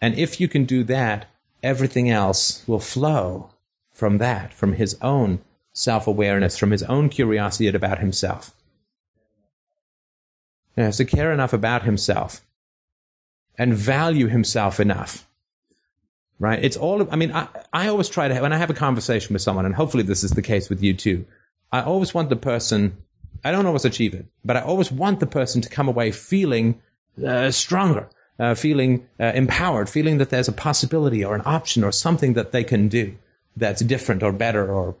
And 0.00 0.14
if 0.14 0.40
you 0.40 0.48
can 0.48 0.64
do 0.64 0.84
that, 0.84 1.26
everything 1.66 2.08
else 2.08 2.62
will 2.68 2.78
flow 2.78 3.50
from 3.92 4.18
that, 4.18 4.54
from 4.54 4.74
his 4.74 4.96
own 5.02 5.40
self 5.72 6.06
awareness, 6.06 6.56
from 6.56 6.70
his 6.70 6.84
own 6.84 7.08
curiosity 7.08 7.66
about 7.66 7.98
himself. 7.98 8.54
He 10.76 10.82
has 10.82 10.98
to 10.98 11.04
care 11.04 11.32
enough 11.32 11.52
about 11.52 11.82
himself 11.82 12.40
and 13.58 13.74
value 13.74 14.28
himself 14.28 14.78
enough. 14.78 15.26
Right? 16.38 16.62
It's 16.62 16.76
all, 16.76 17.08
I 17.10 17.16
mean, 17.16 17.32
I, 17.32 17.48
I 17.72 17.88
always 17.88 18.10
try 18.10 18.28
to, 18.28 18.40
when 18.40 18.52
I 18.52 18.58
have 18.58 18.70
a 18.70 18.74
conversation 18.74 19.32
with 19.32 19.42
someone, 19.42 19.64
and 19.64 19.74
hopefully 19.74 20.02
this 20.02 20.22
is 20.22 20.32
the 20.32 20.42
case 20.42 20.68
with 20.68 20.82
you 20.82 20.94
too, 20.94 21.24
I 21.72 21.80
always 21.80 22.14
want 22.14 22.28
the 22.28 22.36
person, 22.36 22.96
I 23.42 23.50
don't 23.50 23.66
always 23.66 23.86
achieve 23.86 24.14
it, 24.14 24.26
but 24.44 24.56
I 24.56 24.60
always 24.60 24.92
want 24.92 25.18
the 25.18 25.26
person 25.26 25.62
to 25.62 25.68
come 25.70 25.88
away 25.88 26.12
feeling 26.12 26.80
uh, 27.26 27.50
stronger, 27.50 28.08
uh, 28.38 28.54
feeling 28.54 29.06
uh, 29.18 29.32
empowered, 29.34 29.88
feeling 29.88 30.18
that 30.18 30.30
there's 30.30 30.48
a 30.48 30.52
possibility 30.52 31.24
or 31.24 31.34
an 31.34 31.42
option 31.44 31.84
or 31.84 31.92
something 31.92 32.34
that 32.34 32.52
they 32.52 32.64
can 32.64 32.88
do 32.88 33.16
that's 33.56 33.82
different 33.82 34.22
or 34.22 34.32
better 34.32 34.70
or 34.70 34.94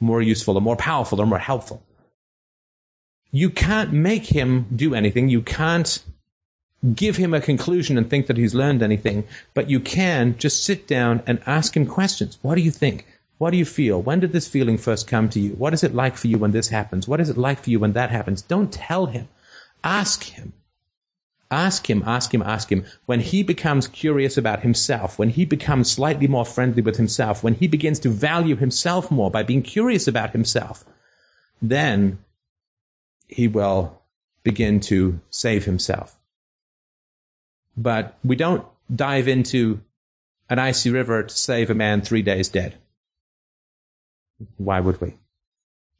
more 0.00 0.22
useful 0.22 0.56
or 0.56 0.60
more 0.60 0.76
powerful 0.76 1.20
or 1.20 1.26
more 1.26 1.38
helpful. 1.38 1.82
You 3.30 3.50
can't 3.50 3.92
make 3.92 4.24
him 4.24 4.66
do 4.74 4.94
anything. 4.94 5.28
You 5.28 5.42
can't 5.42 6.02
give 6.94 7.16
him 7.16 7.34
a 7.34 7.40
conclusion 7.40 7.98
and 7.98 8.08
think 8.08 8.26
that 8.26 8.36
he's 8.36 8.54
learned 8.54 8.82
anything, 8.82 9.24
but 9.54 9.68
you 9.68 9.78
can 9.78 10.36
just 10.38 10.64
sit 10.64 10.88
down 10.88 11.22
and 11.26 11.40
ask 11.46 11.76
him 11.76 11.86
questions. 11.86 12.38
What 12.42 12.54
do 12.54 12.62
you 12.62 12.70
think? 12.70 13.06
What 13.38 13.50
do 13.50 13.56
you 13.56 13.64
feel? 13.64 14.02
When 14.02 14.20
did 14.20 14.32
this 14.32 14.48
feeling 14.48 14.78
first 14.78 15.06
come 15.06 15.28
to 15.30 15.40
you? 15.40 15.52
What 15.52 15.72
is 15.72 15.84
it 15.84 15.94
like 15.94 16.16
for 16.16 16.26
you 16.26 16.38
when 16.38 16.52
this 16.52 16.68
happens? 16.68 17.06
What 17.06 17.20
is 17.20 17.30
it 17.30 17.38
like 17.38 17.62
for 17.62 17.70
you 17.70 17.78
when 17.78 17.92
that 17.92 18.10
happens? 18.10 18.42
Don't 18.42 18.72
tell 18.72 19.06
him. 19.06 19.28
Ask 19.84 20.24
him. 20.24 20.52
Ask 21.50 21.90
him, 21.90 22.04
ask 22.06 22.32
him, 22.32 22.42
ask 22.42 22.70
him. 22.70 22.84
When 23.06 23.20
he 23.20 23.42
becomes 23.42 23.88
curious 23.88 24.36
about 24.36 24.62
himself, 24.62 25.18
when 25.18 25.30
he 25.30 25.44
becomes 25.44 25.90
slightly 25.90 26.28
more 26.28 26.44
friendly 26.44 26.80
with 26.80 26.96
himself, 26.96 27.42
when 27.42 27.54
he 27.54 27.66
begins 27.66 27.98
to 28.00 28.08
value 28.08 28.54
himself 28.54 29.10
more 29.10 29.30
by 29.30 29.42
being 29.42 29.62
curious 29.62 30.06
about 30.06 30.30
himself, 30.30 30.84
then 31.60 32.18
he 33.26 33.48
will 33.48 34.00
begin 34.44 34.80
to 34.80 35.20
save 35.30 35.64
himself. 35.64 36.16
But 37.76 38.16
we 38.24 38.36
don't 38.36 38.64
dive 38.94 39.26
into 39.26 39.80
an 40.48 40.58
icy 40.58 40.90
river 40.90 41.22
to 41.24 41.34
save 41.34 41.70
a 41.70 41.74
man 41.74 42.02
three 42.02 42.22
days 42.22 42.48
dead. 42.48 42.76
Why 44.56 44.80
would 44.80 45.00
we? 45.00 45.16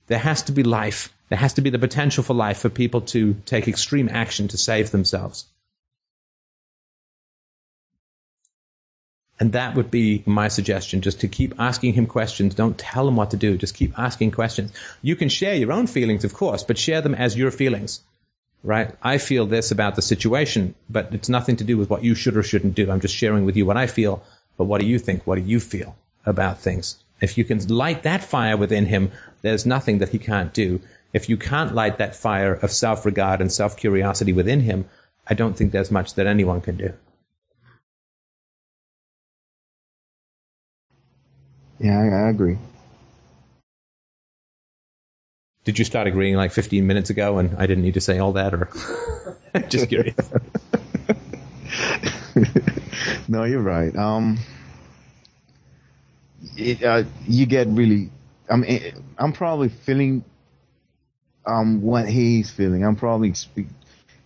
There 0.07 0.19
has 0.19 0.43
to 0.45 0.53
be 0.53 0.63
life. 0.63 1.13
There 1.31 1.39
has 1.39 1.55
to 1.55 1.63
be 1.63 1.71
the 1.71 1.79
potential 1.79 2.23
for 2.23 2.35
life 2.35 2.59
for 2.59 2.69
people 2.69 3.01
to 3.13 3.35
take 3.47 3.67
extreme 3.67 4.11
action 4.13 4.49
to 4.49 4.59
save 4.59 4.91
themselves. 4.91 5.47
And 9.39 9.53
that 9.53 9.75
would 9.75 9.91
be 9.91 10.23
my 10.27 10.49
suggestion, 10.49 11.01
just 11.01 11.21
to 11.21 11.29
keep 11.29 11.55
asking 11.59 11.95
him 11.95 12.07
questions. 12.07 12.55
Don't 12.55 12.77
tell 12.77 13.09
him 13.09 13.17
what 13.17 13.31
to 13.31 13.39
do. 13.39 13.57
Just 13.57 13.75
keep 13.75 13.99
asking 13.99 14.33
questions. 14.33 14.71
You 15.01 15.17
can 15.17 15.31
share 15.31 15.55
your 15.55 15.73
own 15.73 15.87
feelings, 15.87 16.25
of 16.25 16.35
course, 16.35 16.63
but 16.63 16.77
share 16.77 17.01
them 17.01 17.15
as 17.15 17.39
your 17.39 17.51
feelings 17.51 18.03
right? 18.63 18.95
I 19.03 19.19
feel 19.19 19.47
this 19.47 19.71
about 19.71 19.97
the 19.97 20.03
situation, 20.03 20.75
but 20.89 21.15
it's 21.15 21.29
nothing 21.29 21.57
to 21.57 21.65
do 21.65 21.79
with 21.79 21.91
what 21.91 22.05
you 22.05 22.15
should 22.15 22.37
or 22.37 22.43
shouldn't 22.43 22.75
do. 22.75 22.91
I'm 22.91 23.01
just 23.01 23.15
sharing 23.15 23.45
with 23.45 23.57
you 23.57 23.67
what 23.67 23.77
I 23.77 23.87
feel, 23.87 24.23
but 24.57 24.65
what 24.65 24.81
do 24.81 24.87
you 24.87 24.99
think? 24.99 25.27
What 25.27 25.37
do 25.37 25.43
you 25.43 25.61
feel 25.61 25.97
about 26.27 26.61
things? 26.61 27.03
If 27.21 27.37
you 27.37 27.45
can 27.45 27.67
light 27.69 28.03
that 28.05 28.25
fire 28.25 28.57
within 28.57 28.87
him, 28.87 29.13
there's 29.43 29.67
nothing 29.67 29.99
that 29.99 30.11
he 30.11 30.19
can't 30.19 30.53
do. 30.53 30.81
If 31.13 31.29
you 31.29 31.37
can't 31.37 31.75
light 31.75 31.99
that 31.99 32.15
fire 32.15 32.55
of 32.55 32.71
self-regard 32.71 33.41
and 33.41 33.53
self-curiosity 33.53 34.33
within 34.33 34.61
him, 34.61 34.87
I 35.27 35.35
don't 35.35 35.57
think 35.57 35.73
there's 35.73 35.91
much 35.91 36.15
that 36.15 36.27
anyone 36.27 36.61
can 36.61 36.77
do. 36.77 36.93
Yeah, 41.79 41.99
I, 41.99 42.27
I 42.27 42.29
agree. 42.31 42.59
Did 45.65 45.79
you 45.79 45.85
start 45.85 46.07
agreeing 46.07 46.37
like 46.37 46.53
15 46.53 46.87
minutes 46.87 47.11
ago 47.11 47.39
and 47.39 47.55
I 47.59 47.67
didn't 47.67 47.85
need 47.85 47.95
to 47.95 48.01
say 48.01 48.19
all 48.19 48.33
that 48.33 48.55
or 48.55 48.69
just 49.69 49.89
curious? 49.89 50.31
no, 53.29 53.45
you're 53.45 53.61
right. 53.61 53.95
Um, 53.97 54.39
it, 56.57 56.83
uh, 56.83 57.05
you 57.27 57.47
get 57.47 57.67
really, 57.69 58.11
I 58.51 58.57
mean, 58.57 59.05
I'm 59.19 59.33
probably 59.33 59.69
feeling, 59.69 60.25
um, 61.51 61.83
what 61.83 62.09
he's 62.09 62.51
feeling. 62.51 62.85
I'm 62.85 62.97
probably 62.97 63.35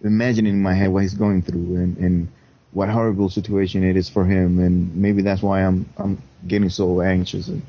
imagining 0.02 0.54
in 0.54 0.62
my 0.62 0.74
head 0.74 0.90
what 0.90 1.02
he's 1.02 1.14
going 1.14 1.42
through 1.42 1.76
and, 1.76 1.96
and 1.96 2.28
what 2.72 2.88
horrible 2.88 3.30
situation 3.30 3.84
it 3.84 3.96
is 3.96 4.08
for 4.08 4.24
him. 4.24 4.58
And 4.58 4.94
maybe 4.96 5.22
that's 5.22 5.42
why 5.42 5.62
I'm, 5.62 5.88
I'm 5.96 6.22
getting 6.46 6.70
so 6.70 7.00
anxious 7.00 7.48
and, 7.48 7.62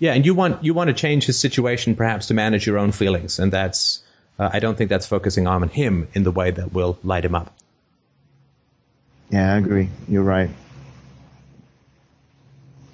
yeah, 0.00 0.12
and 0.12 0.26
you 0.26 0.34
want 0.34 0.64
you 0.64 0.74
want 0.74 0.88
to 0.88 0.94
change 0.94 1.24
his 1.24 1.38
situation 1.38 1.94
perhaps 1.94 2.26
to 2.26 2.34
manage 2.34 2.66
your 2.66 2.78
own 2.78 2.90
feelings, 2.90 3.38
and 3.38 3.52
that's 3.52 4.02
uh, 4.38 4.50
I 4.52 4.58
don't 4.58 4.76
think 4.76 4.90
that's 4.90 5.06
focusing 5.06 5.46
on 5.46 5.68
him 5.68 6.08
in 6.14 6.24
the 6.24 6.32
way 6.32 6.50
that 6.50 6.72
will 6.72 6.98
light 7.04 7.24
him 7.24 7.34
up. 7.34 7.56
Yeah, 9.30 9.54
I 9.54 9.56
agree. 9.56 9.88
You're 10.08 10.24
right. 10.24 10.50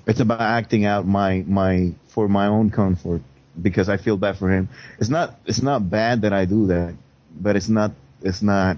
It's 0.06 0.20
about 0.20 0.40
acting 0.40 0.84
out 0.84 1.06
my 1.06 1.42
my 1.46 1.94
for 2.08 2.28
my 2.28 2.46
own 2.46 2.70
comfort 2.70 3.22
because 3.60 3.88
I 3.88 3.96
feel 3.96 4.16
bad 4.16 4.36
for 4.36 4.50
him. 4.50 4.68
It's 4.98 5.10
not 5.10 5.38
it's 5.46 5.62
not 5.62 5.88
bad 5.88 6.22
that 6.22 6.32
I 6.32 6.44
do 6.44 6.66
that, 6.68 6.94
but 7.40 7.56
it's 7.56 7.68
not 7.68 7.92
it's 8.22 8.42
not 8.42 8.76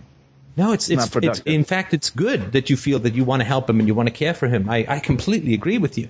no, 0.57 0.73
it's 0.73 0.91
it's, 0.91 1.17
it's, 1.17 1.41
in 1.41 1.65
fact 1.65 1.95
it's 1.95 2.11
good 2.11 2.53
that 2.53 2.69
you 2.69 2.77
feel 2.77 2.99
that 3.01 3.15
you 3.15 3.25
want 3.25 3.41
to 3.41 3.47
help 3.47 3.71
him 3.71 3.79
and 3.79 3.89
you 3.89 3.95
want 3.95 4.09
to 4.09 4.15
care 4.15 4.35
for 4.35 4.49
him. 4.49 4.69
I, 4.69 4.85
I 4.89 4.99
completely 5.01 5.55
agree 5.55 5.79
with 5.79 5.97
you. 5.97 6.09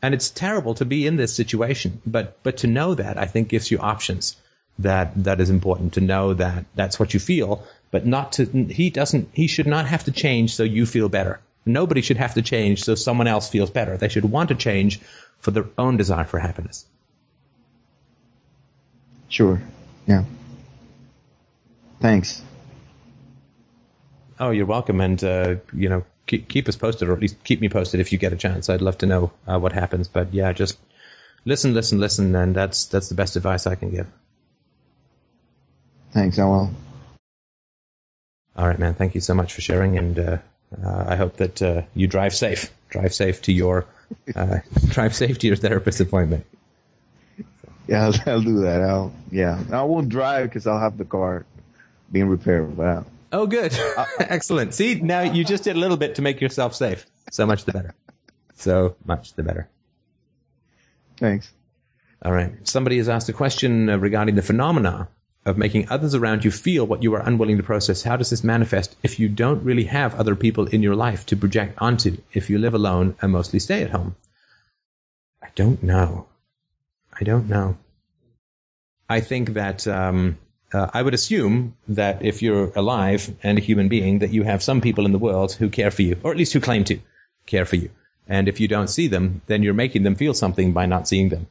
And 0.00 0.14
it's 0.14 0.30
terrible 0.30 0.74
to 0.74 0.84
be 0.84 1.06
in 1.06 1.16
this 1.16 1.34
situation, 1.34 2.00
but, 2.06 2.42
but 2.42 2.56
to 2.58 2.66
know 2.66 2.94
that 2.94 3.18
I 3.18 3.26
think 3.26 3.48
gives 3.48 3.70
you 3.70 3.78
options 3.78 4.36
that, 4.78 5.12
that 5.22 5.40
is 5.40 5.50
important 5.50 5.92
to 5.94 6.00
know 6.00 6.34
that 6.34 6.64
that's 6.74 6.98
what 6.98 7.14
you 7.14 7.20
feel, 7.20 7.64
but 7.90 8.06
not 8.06 8.32
to, 8.32 8.46
he 8.46 8.90
doesn't, 8.90 9.28
he 9.32 9.46
should 9.46 9.66
not 9.66 9.86
have 9.86 10.04
to 10.04 10.10
change 10.10 10.54
so 10.54 10.62
you 10.62 10.86
feel 10.86 11.08
better. 11.08 11.38
Nobody 11.66 12.00
should 12.00 12.16
have 12.16 12.34
to 12.34 12.42
change 12.42 12.82
so 12.82 12.94
someone 12.96 13.28
else 13.28 13.48
feels 13.48 13.70
better. 13.70 13.96
They 13.96 14.08
should 14.08 14.24
want 14.24 14.48
to 14.48 14.56
change 14.56 15.00
for 15.38 15.52
their 15.52 15.66
own 15.78 15.98
desire 15.98 16.24
for 16.24 16.40
happiness. 16.40 16.86
Sure. 19.32 19.62
Yeah. 20.06 20.24
Thanks. 22.00 22.42
Oh, 24.38 24.50
you're 24.50 24.66
welcome. 24.66 25.00
And, 25.00 25.24
uh, 25.24 25.56
you 25.72 25.88
know, 25.88 26.04
keep, 26.26 26.48
keep 26.48 26.68
us 26.68 26.76
posted, 26.76 27.08
or 27.08 27.14
at 27.14 27.20
least 27.20 27.42
keep 27.42 27.62
me 27.62 27.70
posted 27.70 27.98
if 27.98 28.12
you 28.12 28.18
get 28.18 28.34
a 28.34 28.36
chance. 28.36 28.68
I'd 28.68 28.82
love 28.82 28.98
to 28.98 29.06
know 29.06 29.32
uh, 29.46 29.58
what 29.58 29.72
happens. 29.72 30.06
But 30.06 30.34
yeah, 30.34 30.52
just 30.52 30.78
listen, 31.46 31.72
listen, 31.72 31.98
listen, 31.98 32.34
and 32.34 32.54
that's 32.54 32.84
that's 32.84 33.08
the 33.08 33.14
best 33.14 33.34
advice 33.36 33.66
I 33.66 33.74
can 33.74 33.90
give. 33.90 34.06
Thanks, 36.12 36.38
I 36.38 36.44
will. 36.44 36.70
All 38.54 38.66
right, 38.68 38.78
man. 38.78 38.92
Thank 38.92 39.14
you 39.14 39.22
so 39.22 39.32
much 39.32 39.54
for 39.54 39.62
sharing, 39.62 39.96
and 39.96 40.18
uh, 40.18 40.38
uh, 40.84 41.04
I 41.08 41.16
hope 41.16 41.38
that 41.38 41.62
uh, 41.62 41.82
you 41.94 42.06
drive 42.06 42.34
safe. 42.34 42.70
Drive 42.90 43.14
safe 43.14 43.40
to 43.42 43.52
your 43.52 43.86
uh, 44.36 44.58
drive 44.88 45.14
safe 45.14 45.38
to 45.38 45.46
your 45.46 45.56
therapist 45.56 46.00
appointment. 46.00 46.44
Yeah, 47.86 48.06
I'll, 48.06 48.14
I'll 48.26 48.42
do 48.42 48.60
that. 48.60 48.82
I'll 48.82 49.12
yeah, 49.30 49.62
I 49.72 49.82
won't 49.82 50.08
drive 50.08 50.48
because 50.48 50.66
I'll 50.66 50.80
have 50.80 50.98
the 50.98 51.04
car 51.04 51.44
being 52.10 52.28
repaired. 52.28 52.76
But 52.76 53.04
Oh, 53.32 53.46
good. 53.46 53.76
Excellent. 54.20 54.74
See, 54.74 54.96
now 54.96 55.22
you 55.22 55.44
just 55.44 55.64
did 55.64 55.76
a 55.76 55.78
little 55.78 55.96
bit 55.96 56.16
to 56.16 56.22
make 56.22 56.40
yourself 56.40 56.74
safe. 56.74 57.06
So 57.30 57.46
much 57.46 57.64
the 57.64 57.72
better. 57.72 57.94
So 58.54 58.94
much 59.04 59.34
the 59.34 59.42
better. 59.42 59.68
Thanks. 61.16 61.50
All 62.24 62.32
right. 62.32 62.52
Somebody 62.68 62.98
has 62.98 63.08
asked 63.08 63.28
a 63.28 63.32
question 63.32 63.88
uh, 63.88 63.96
regarding 63.96 64.34
the 64.34 64.42
phenomena 64.42 65.08
of 65.44 65.58
making 65.58 65.88
others 65.88 66.14
around 66.14 66.44
you 66.44 66.50
feel 66.52 66.86
what 66.86 67.02
you 67.02 67.14
are 67.14 67.26
unwilling 67.26 67.56
to 67.56 67.62
process. 67.64 68.02
How 68.02 68.16
does 68.16 68.30
this 68.30 68.44
manifest 68.44 68.94
if 69.02 69.18
you 69.18 69.28
don't 69.28 69.64
really 69.64 69.84
have 69.84 70.14
other 70.14 70.36
people 70.36 70.66
in 70.66 70.82
your 70.82 70.94
life 70.94 71.26
to 71.26 71.36
project 71.36 71.74
onto, 71.78 72.18
if 72.32 72.48
you 72.48 72.58
live 72.58 72.74
alone 72.74 73.16
and 73.20 73.32
mostly 73.32 73.58
stay 73.58 73.82
at 73.82 73.90
home? 73.90 74.14
I 75.42 75.48
don't 75.56 75.82
know. 75.82 76.26
I 77.22 77.24
don't 77.24 77.48
know. 77.48 77.76
I 79.08 79.20
think 79.20 79.50
that 79.50 79.86
um, 79.86 80.38
uh, 80.72 80.90
I 80.92 81.02
would 81.02 81.14
assume 81.14 81.76
that 81.86 82.24
if 82.24 82.42
you're 82.42 82.72
alive 82.74 83.32
and 83.44 83.58
a 83.58 83.60
human 83.60 83.88
being, 83.88 84.18
that 84.18 84.32
you 84.32 84.42
have 84.42 84.60
some 84.60 84.80
people 84.80 85.06
in 85.06 85.12
the 85.12 85.20
world 85.20 85.52
who 85.52 85.70
care 85.70 85.92
for 85.92 86.02
you, 86.02 86.16
or 86.24 86.32
at 86.32 86.36
least 86.36 86.52
who 86.52 86.58
claim 86.58 86.82
to 86.82 86.98
care 87.46 87.64
for 87.64 87.76
you. 87.76 87.90
And 88.26 88.48
if 88.48 88.58
you 88.58 88.66
don't 88.66 88.88
see 88.88 89.06
them, 89.06 89.40
then 89.46 89.62
you're 89.62 89.72
making 89.72 90.02
them 90.02 90.16
feel 90.16 90.34
something 90.34 90.72
by 90.72 90.86
not 90.86 91.06
seeing 91.06 91.28
them. 91.28 91.46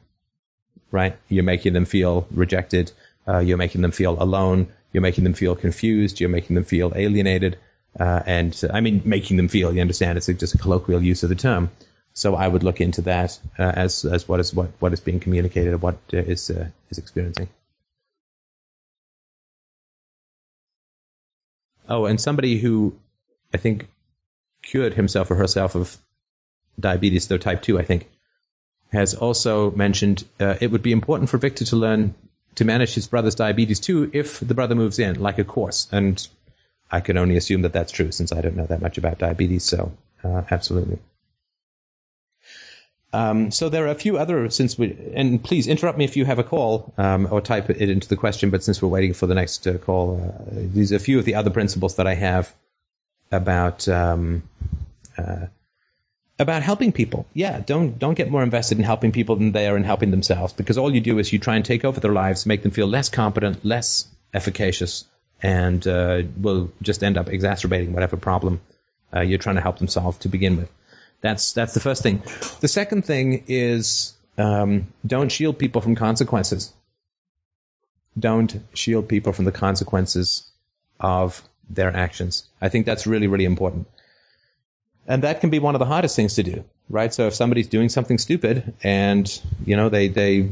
Right? 0.90 1.16
You're 1.30 1.42
making 1.42 1.72
them 1.72 1.86
feel 1.86 2.26
rejected. 2.32 2.92
Uh, 3.26 3.38
you're 3.38 3.56
making 3.56 3.80
them 3.80 3.92
feel 3.92 4.22
alone. 4.22 4.68
You're 4.92 5.00
making 5.00 5.24
them 5.24 5.32
feel 5.32 5.56
confused. 5.56 6.20
You're 6.20 6.28
making 6.28 6.54
them 6.54 6.64
feel 6.64 6.92
alienated. 6.94 7.56
Uh, 7.98 8.22
and 8.26 8.62
I 8.70 8.82
mean, 8.82 9.00
making 9.06 9.38
them 9.38 9.48
feel. 9.48 9.74
You 9.74 9.80
understand? 9.80 10.18
It's 10.18 10.26
just 10.26 10.54
a 10.54 10.58
colloquial 10.58 11.02
use 11.02 11.22
of 11.22 11.30
the 11.30 11.34
term. 11.34 11.70
So 12.14 12.34
I 12.34 12.46
would 12.46 12.62
look 12.62 12.80
into 12.80 13.02
that 13.02 13.38
uh, 13.58 13.72
as 13.74 14.04
as 14.04 14.28
what 14.28 14.40
is 14.40 14.52
what 14.52 14.70
what 14.80 14.92
is 14.92 15.00
being 15.00 15.20
communicated, 15.20 15.80
what 15.80 15.96
uh, 16.12 16.18
is 16.18 16.50
uh, 16.50 16.68
is 16.90 16.98
experiencing. 16.98 17.48
Oh, 21.88 22.06
and 22.06 22.20
somebody 22.20 22.58
who 22.58 22.94
I 23.52 23.58
think 23.58 23.88
cured 24.62 24.94
himself 24.94 25.30
or 25.30 25.34
herself 25.34 25.74
of 25.74 25.98
diabetes, 26.78 27.28
though 27.28 27.38
type 27.38 27.62
2, 27.62 27.78
I 27.78 27.82
think, 27.82 28.08
has 28.92 29.14
also 29.14 29.70
mentioned 29.72 30.24
uh, 30.40 30.56
it 30.60 30.70
would 30.70 30.82
be 30.82 30.92
important 30.92 31.30
for 31.30 31.38
Victor 31.38 31.64
to 31.66 31.76
learn 31.76 32.14
to 32.54 32.64
manage 32.64 32.94
his 32.94 33.08
brother's 33.08 33.34
diabetes 33.34 33.80
too 33.80 34.10
if 34.12 34.40
the 34.40 34.54
brother 34.54 34.74
moves 34.74 34.98
in, 34.98 35.20
like 35.20 35.38
a 35.38 35.44
course. 35.44 35.88
And 35.90 36.26
I 36.90 37.00
can 37.00 37.16
only 37.16 37.36
assume 37.36 37.62
that 37.62 37.72
that's 37.72 37.92
true 37.92 38.12
since 38.12 38.32
I 38.32 38.42
don't 38.42 38.56
know 38.56 38.66
that 38.66 38.82
much 38.82 38.98
about 38.98 39.18
diabetes. 39.18 39.64
So, 39.64 39.92
uh, 40.22 40.42
absolutely. 40.50 40.98
Um, 43.14 43.50
so 43.50 43.68
there 43.68 43.84
are 43.84 43.90
a 43.90 43.94
few 43.94 44.16
other 44.16 44.48
since 44.48 44.78
we 44.78 44.96
and 45.14 45.42
please 45.42 45.66
interrupt 45.66 45.98
me 45.98 46.04
if 46.04 46.16
you 46.16 46.24
have 46.24 46.38
a 46.38 46.44
call 46.44 46.94
um, 46.96 47.28
or 47.30 47.42
type 47.42 47.68
it 47.68 47.90
into 47.90 48.08
the 48.08 48.16
question. 48.16 48.50
But 48.50 48.64
since 48.64 48.80
we're 48.80 48.88
waiting 48.88 49.12
for 49.12 49.26
the 49.26 49.34
next 49.34 49.66
uh, 49.66 49.76
call, 49.78 50.18
uh, 50.18 50.50
these 50.54 50.92
are 50.92 50.96
a 50.96 51.00
few 51.00 51.18
of 51.18 51.26
the 51.26 51.34
other 51.34 51.50
principles 51.50 51.96
that 51.96 52.06
I 52.06 52.14
have 52.14 52.54
about 53.30 53.86
um, 53.86 54.42
uh, 55.18 55.46
about 56.38 56.62
helping 56.62 56.90
people. 56.90 57.26
Yeah, 57.34 57.60
don't 57.60 57.98
don't 57.98 58.14
get 58.14 58.30
more 58.30 58.42
invested 58.42 58.78
in 58.78 58.84
helping 58.84 59.12
people 59.12 59.36
than 59.36 59.52
they 59.52 59.68
are 59.68 59.76
in 59.76 59.84
helping 59.84 60.10
themselves 60.10 60.54
because 60.54 60.78
all 60.78 60.94
you 60.94 61.00
do 61.00 61.18
is 61.18 61.32
you 61.32 61.38
try 61.38 61.56
and 61.56 61.64
take 61.64 61.84
over 61.84 62.00
their 62.00 62.12
lives, 62.12 62.46
make 62.46 62.62
them 62.62 62.72
feel 62.72 62.86
less 62.86 63.10
competent, 63.10 63.62
less 63.62 64.06
efficacious, 64.32 65.04
and 65.42 65.86
uh, 65.86 66.22
will 66.40 66.72
just 66.80 67.02
end 67.04 67.18
up 67.18 67.28
exacerbating 67.28 67.92
whatever 67.92 68.16
problem 68.16 68.60
uh, 69.14 69.20
you're 69.20 69.38
trying 69.38 69.56
to 69.56 69.62
help 69.62 69.78
them 69.78 69.88
solve 69.88 70.18
to 70.20 70.28
begin 70.28 70.56
with. 70.56 70.70
That's 71.22 71.52
that's 71.52 71.72
the 71.72 71.80
first 71.80 72.02
thing. 72.02 72.22
The 72.60 72.68
second 72.68 73.04
thing 73.06 73.44
is 73.46 74.14
um, 74.36 74.88
don't 75.06 75.30
shield 75.30 75.58
people 75.58 75.80
from 75.80 75.94
consequences. 75.94 76.72
Don't 78.18 78.60
shield 78.74 79.08
people 79.08 79.32
from 79.32 79.46
the 79.46 79.52
consequences 79.52 80.50
of 81.00 81.42
their 81.70 81.96
actions. 81.96 82.48
I 82.60 82.68
think 82.68 82.84
that's 82.86 83.06
really 83.06 83.28
really 83.28 83.44
important, 83.44 83.86
and 85.06 85.22
that 85.22 85.40
can 85.40 85.48
be 85.48 85.60
one 85.60 85.74
of 85.74 85.78
the 85.78 85.86
hardest 85.86 86.16
things 86.16 86.34
to 86.34 86.42
do, 86.42 86.64
right? 86.90 87.14
So 87.14 87.28
if 87.28 87.34
somebody's 87.34 87.68
doing 87.68 87.88
something 87.88 88.18
stupid 88.18 88.74
and 88.82 89.40
you 89.64 89.76
know 89.76 89.88
they 89.88 90.08
they 90.08 90.50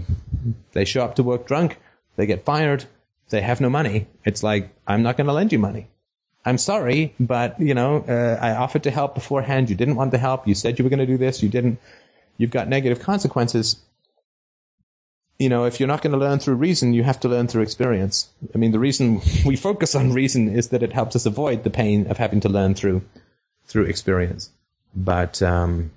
they 0.72 0.84
show 0.84 1.05
up 1.05 1.16
to 1.16 1.24
work 1.24 1.47
drunk, 1.47 1.78
they 2.16 2.26
get 2.26 2.44
fired, 2.44 2.84
they 3.30 3.40
have 3.40 3.60
no 3.60 3.70
money. 3.70 4.06
It's 4.24 4.44
like 4.44 4.70
I'm 4.86 5.02
not 5.02 5.16
going 5.16 5.26
to 5.26 5.32
lend 5.32 5.52
you 5.52 5.59
money. 5.59 5.88
I'm 6.44 6.58
sorry, 6.58 7.14
but 7.20 7.60
you 7.60 7.74
know, 7.74 8.04
uh, 8.08 8.38
I 8.40 8.54
offered 8.54 8.84
to 8.84 8.90
help 8.90 9.14
beforehand. 9.14 9.68
You 9.68 9.76
didn't 9.76 9.96
want 9.96 10.10
the 10.10 10.18
help. 10.18 10.48
You 10.48 10.54
said 10.54 10.78
you 10.78 10.84
were 10.84 10.88
going 10.88 11.00
to 11.00 11.06
do 11.06 11.18
this. 11.18 11.42
You 11.42 11.50
didn't. 11.50 11.78
You've 12.38 12.50
got 12.50 12.68
negative 12.68 13.00
consequences. 13.00 13.76
You 15.38 15.50
know, 15.50 15.64
if 15.64 15.80
you're 15.80 15.86
not 15.86 16.02
going 16.02 16.12
to 16.12 16.18
learn 16.18 16.38
through 16.38 16.54
reason, 16.54 16.94
you 16.94 17.02
have 17.02 17.20
to 17.20 17.28
learn 17.28 17.48
through 17.48 17.62
experience. 17.62 18.28
I 18.54 18.58
mean, 18.58 18.72
the 18.72 18.78
reason 18.78 19.20
we 19.44 19.56
focus 19.56 19.94
on 19.94 20.12
reason 20.12 20.48
is 20.48 20.68
that 20.68 20.82
it 20.82 20.92
helps 20.92 21.14
us 21.14 21.26
avoid 21.26 21.62
the 21.62 21.70
pain 21.70 22.06
of 22.06 22.16
having 22.16 22.40
to 22.40 22.48
learn 22.48 22.74
through 22.74 23.02
through 23.66 23.84
experience. 23.84 24.50
But 24.94 25.42
um, 25.42 25.90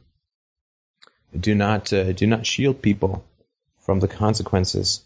do 1.38 1.56
not 1.56 1.94
uh, 1.94 2.12
do 2.12 2.28
not 2.28 2.46
shield 2.46 2.82
people 2.82 3.24
from 3.80 4.02
the 4.02 4.10
consequences 4.10 5.04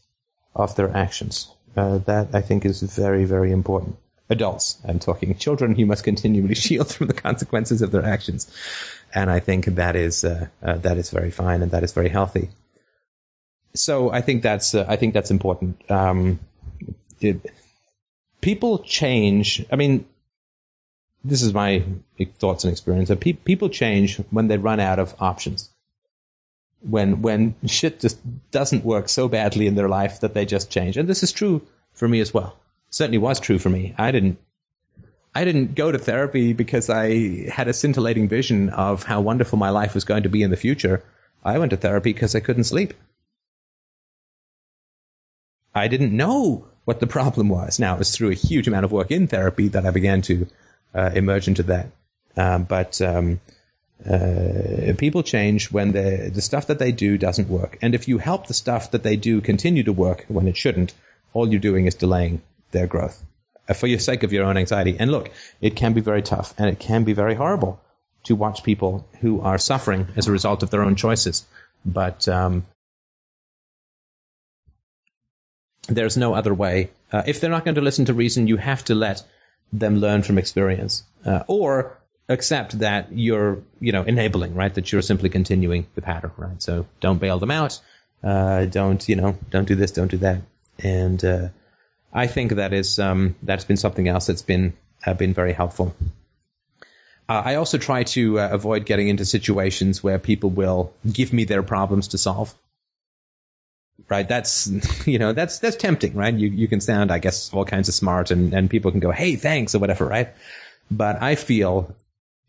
of 0.56 0.76
their 0.76 0.96
actions. 0.96 1.52
Uh, 1.76 2.00
that 2.00 2.34
I 2.34 2.42
think 2.42 2.66
is 2.66 2.82
very 2.82 3.26
very 3.26 3.52
important 3.52 3.98
adults. 4.30 4.78
I'm 4.88 5.00
talking 5.00 5.36
children 5.38 5.76
who 5.76 5.86
must 5.86 6.04
continually 6.04 6.56
shield 6.66 6.94
from 6.94 7.08
the 7.08 7.14
consequences 7.14 7.82
of 7.82 7.92
their 7.92 8.06
actions. 8.06 8.52
And 9.14 9.30
I 9.30 9.40
think 9.40 9.66
that 9.66 9.96
is, 9.96 10.24
uh, 10.24 10.48
uh, 10.62 10.78
that 10.78 10.98
is 10.98 11.10
very 11.10 11.32
fine 11.32 11.62
and 11.62 11.72
that 11.72 11.84
is 11.84 11.94
very 11.94 12.10
healthy. 12.10 12.50
So 13.74 14.12
I 14.12 14.22
think 14.22 14.44
that's, 14.44 14.76
uh, 14.76 14.86
I 14.88 14.96
think 14.96 15.14
that's 15.14 15.32
important. 15.32 15.90
Um, 15.90 16.40
it, 17.22 17.52
people 18.42 18.80
change. 18.80 19.66
I 19.72 19.76
mean, 19.76 20.06
this 21.24 21.42
is 21.42 21.54
my 21.54 21.84
thoughts 22.40 22.64
and 22.64 22.72
experience. 22.72 23.12
Pe- 23.20 23.34
people 23.34 23.70
change 23.70 24.18
when 24.30 24.48
they 24.48 24.58
run 24.58 24.80
out 24.80 25.00
of 25.00 25.16
options. 25.20 25.70
When 26.82 27.24
when 27.24 27.56
shit 27.66 28.00
just 28.00 28.20
doesn't 28.52 28.86
work 28.86 29.10
so 29.10 29.28
badly 29.28 29.66
in 29.66 29.74
their 29.74 29.90
life 29.90 30.20
that 30.20 30.36
they 30.36 30.46
just 30.46 30.70
change, 30.70 30.96
and 30.96 31.10
this 31.10 31.24
is 31.24 31.32
true 31.32 31.64
for 31.94 32.08
me 32.08 32.20
as 32.20 32.32
well 32.32 32.56
certainly 32.98 33.20
was 33.20 33.40
true 33.40 33.60
for 33.60 33.70
me. 33.70 33.94
I 33.98 34.12
didn't 34.12 34.40
I 35.36 35.46
didn't 35.46 35.76
go 35.76 35.92
to 35.92 36.00
therapy 36.00 36.54
because 36.54 36.90
I 36.90 37.48
had 37.48 37.68
a 37.68 37.74
scintillating 37.74 38.28
vision 38.28 38.70
of 38.70 39.04
how 39.04 39.22
wonderful 39.22 39.60
my 39.60 39.70
life 39.70 39.94
was 39.94 40.04
going 40.04 40.24
to 40.24 40.30
be 40.30 40.42
in 40.42 40.50
the 40.50 40.58
future. 40.58 41.04
I 41.46 41.60
went 41.60 41.70
to 41.70 41.78
therapy 41.78 42.12
because 42.12 42.34
I 42.34 42.40
couldn't 42.40 42.64
sleep. 42.64 42.96
I 45.76 45.88
didn't 45.88 46.18
know 46.18 46.66
what 46.86 47.00
the 47.00 47.06
problem 47.06 47.50
was. 47.50 47.80
Now, 47.80 47.94
it 47.94 48.00
was 48.00 48.16
through 48.16 48.32
a 48.32 48.46
huge 48.48 48.68
amount 48.68 48.86
of 48.86 48.92
work 48.92 49.12
in 49.12 49.28
therapy 49.28 49.68
that 49.68 49.86
I 49.86 49.92
began 49.92 50.24
to 50.24 50.48
uh, 50.96 51.12
emerge 51.14 51.48
into 51.48 51.64
that. 51.64 51.92
Um, 52.36 52.64
but 52.64 53.00
um, 53.00 53.40
uh, 54.04 54.94
people 54.98 55.22
change 55.22 55.72
when 55.72 55.92
the 55.92 56.32
the 56.34 56.42
stuff 56.42 56.66
that 56.68 56.80
they 56.80 56.92
do 56.92 57.16
doesn't 57.16 57.48
work. 57.48 57.78
And 57.84 57.94
if 57.94 58.08
you 58.08 58.18
help 58.18 58.48
the 58.48 58.56
stuff 58.56 58.90
that 58.92 59.04
they 59.04 59.18
do 59.18 59.42
continue 59.42 59.84
to 59.84 59.94
work 59.94 60.26
when 60.30 60.48
it 60.48 60.58
shouldn't, 60.58 60.96
all 61.34 61.48
you're 61.48 61.68
doing 61.70 61.86
is 61.86 61.94
delaying 61.94 62.42
their 62.78 62.88
growth 62.88 63.24
uh, 63.68 63.74
for 63.74 63.88
your 63.88 64.00
sake 64.00 64.24
of 64.24 64.32
your 64.32 64.46
own 64.46 64.58
anxiety. 64.58 64.96
And 65.00 65.12
look, 65.12 65.32
it 65.62 65.76
can 65.76 65.94
be 65.94 66.02
very 66.02 66.22
tough 66.22 66.54
and 66.58 66.70
it 66.70 66.80
can 66.80 67.04
be 67.04 67.14
very 67.14 67.36
horrible 67.36 67.80
to 68.24 68.36
watch 68.36 68.64
people 68.64 69.08
who 69.22 69.42
are 69.42 69.58
suffering 69.58 70.08
as 70.16 70.28
a 70.28 70.32
result 70.32 70.64
of 70.64 70.70
their 70.70 70.84
own 70.84 70.96
choices. 70.96 71.46
But 71.86 72.28
um, 72.28 72.66
there's 75.88 76.18
no 76.18 76.34
other 76.34 76.54
way. 76.54 76.90
Uh, 77.12 77.24
if 77.26 77.40
they're 77.40 77.56
not 77.58 77.66
going 77.66 77.76
to 77.76 77.82
listen 77.82 78.06
to 78.06 78.14
reason, 78.14 78.48
you 78.48 78.58
have 78.58 78.84
to 78.86 78.96
let 78.96 79.24
them 79.72 79.98
learn 79.98 80.24
from 80.24 80.38
experience, 80.38 81.04
uh, 81.26 81.44
or 81.48 81.98
accept 82.30 82.80
that 82.80 83.12
you're, 83.12 83.60
you 83.80 83.92
know, 83.92 84.04
enabling, 84.04 84.56
right? 84.56 84.74
That 84.74 84.92
you're 84.92 85.02
simply 85.02 85.30
continuing 85.30 85.88
the 85.96 86.02
pattern, 86.02 86.32
right? 86.38 86.62
So 86.62 86.86
don't 87.00 87.20
bail 87.20 87.40
them 87.40 87.52
out. 87.52 87.80
Uh, 88.24 88.66
don't, 88.66 89.08
you 89.08 89.16
know, 89.16 89.38
don't 89.50 89.68
do 89.68 89.76
this, 89.76 89.92
don't 89.92 90.12
do 90.12 90.18
that, 90.18 90.42
and 90.80 91.24
uh, 91.24 91.48
I 92.18 92.26
think 92.26 92.54
that 92.54 92.74
is 92.74 92.98
um, 92.98 93.36
that's 93.44 93.64
been 93.64 93.78
something 93.78 94.08
else 94.08 94.26
that's 94.26 94.42
been 94.42 94.74
uh, 95.06 95.14
been 95.14 95.36
very 95.36 95.54
helpful. 95.54 95.96
Uh, 97.30 97.44
I 97.46 97.56
also 97.56 97.78
try 97.78 98.04
to 98.04 98.40
uh, 98.40 98.50
avoid 98.52 98.88
getting 98.88 99.08
into 99.08 99.24
situations 99.24 100.04
where 100.04 100.18
people 100.18 100.50
will 100.50 100.92
give 101.12 101.32
me 101.32 101.44
their 101.44 101.62
problems 101.62 102.08
to 102.10 102.18
solve. 102.18 102.56
Right, 104.10 104.28
that's 104.28 104.68
you 105.08 105.20
know 105.20 105.32
that's 105.32 105.60
that's 105.60 105.76
tempting, 105.76 106.16
right? 106.16 106.34
You 106.34 106.50
you 106.50 106.68
can 106.68 106.82
sound, 106.82 107.12
I 107.12 107.20
guess, 107.20 107.54
all 107.54 107.66
kinds 107.66 107.88
of 107.88 107.94
smart, 107.94 108.32
and 108.32 108.52
and 108.52 108.68
people 108.68 108.90
can 108.90 109.00
go, 109.00 109.12
"Hey, 109.12 109.36
thanks" 109.36 109.76
or 109.76 109.80
whatever, 109.80 110.08
right? 110.08 110.30
But 110.90 111.22
I 111.22 111.36
feel 111.36 111.96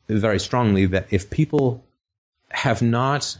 very 0.09 0.41
strongly 0.41 0.87
that 0.87 1.09
if 1.11 1.29
people 1.29 1.85
have 2.49 2.81
not 2.81 3.37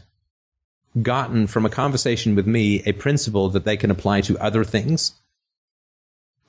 gotten 1.01 1.47
from 1.47 1.65
a 1.65 1.69
conversation 1.71 2.35
with 2.35 2.45
me 2.45 2.83
a 2.85 2.91
principle 2.91 3.49
that 3.49 3.65
they 3.65 3.77
can 3.77 3.89
apply 3.89 4.21
to 4.21 4.37
other 4.37 4.63
things, 4.63 5.13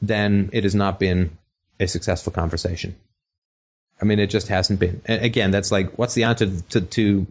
then 0.01 0.51
it 0.53 0.65
has 0.65 0.75
not 0.75 0.99
been 0.99 1.37
a 1.79 1.87
successful 1.87 2.33
conversation. 2.33 2.97
I 4.01 4.05
mean, 4.05 4.19
it 4.19 4.29
just 4.29 4.49
hasn't 4.49 4.81
been. 4.81 5.03
And 5.05 5.23
again, 5.23 5.51
that's 5.51 5.71
like, 5.71 5.99
what's 5.99 6.15
the 6.15 6.25
answer 6.25 6.51
to, 6.71 6.81
to 6.81 7.27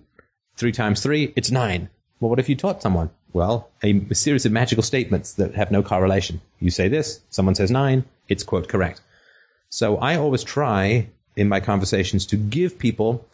three 0.56 0.72
times 0.72 1.02
three? 1.02 1.34
It's 1.36 1.52
nine. 1.52 1.90
Well, 2.20 2.30
what 2.30 2.40
if 2.40 2.50
you 2.50 2.56
taught 2.56 2.82
someone? 2.82 3.10
Well, 3.34 3.70
a, 3.84 4.06
a 4.10 4.16
series 4.16 4.46
of 4.46 4.52
magical 4.52 4.84
statements 4.84 5.34
that 5.34 5.56
have 5.56 5.72
no 5.72 5.84
correlation. 5.84 6.42
You 6.60 6.72
say 6.72 6.88
this, 6.88 7.22
someone 7.30 7.56
says 7.56 7.72
nine, 7.72 8.06
it's 8.28 8.44
quote 8.44 8.68
correct. 8.68 9.02
So 9.70 9.98
I 9.98 10.16
always 10.16 10.44
try 10.44 11.08
in 11.36 11.48
my 11.48 11.60
conversations 11.60 12.26
to 12.28 12.38
give 12.38 12.80
people 12.80 13.26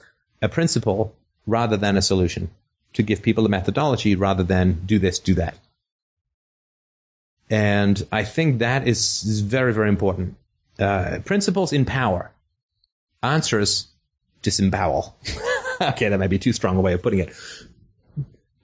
a 0.41 0.49
principle 0.49 1.15
rather 1.47 1.77
than 1.77 1.97
a 1.97 2.01
solution, 2.01 2.49
to 2.93 3.03
give 3.03 3.21
people 3.21 3.45
a 3.45 3.49
methodology 3.49 4.15
rather 4.15 4.43
than 4.43 4.85
do 4.85 4.99
this, 4.99 5.19
do 5.19 5.35
that. 5.35 5.57
And 7.49 8.05
I 8.11 8.23
think 8.23 8.59
that 8.59 8.87
is, 8.87 9.23
is 9.23 9.41
very, 9.41 9.73
very 9.73 9.89
important. 9.89 10.35
Uh, 10.79 11.19
principles 11.25 11.71
in 11.71 11.85
power. 11.85 12.31
Answers 13.21 13.87
disembowel. 14.41 15.15
okay, 15.81 16.09
that 16.09 16.19
might 16.19 16.29
be 16.29 16.39
too 16.39 16.53
strong 16.53 16.77
a 16.77 16.81
way 16.81 16.93
of 16.93 17.01
putting 17.01 17.19
it. 17.19 17.33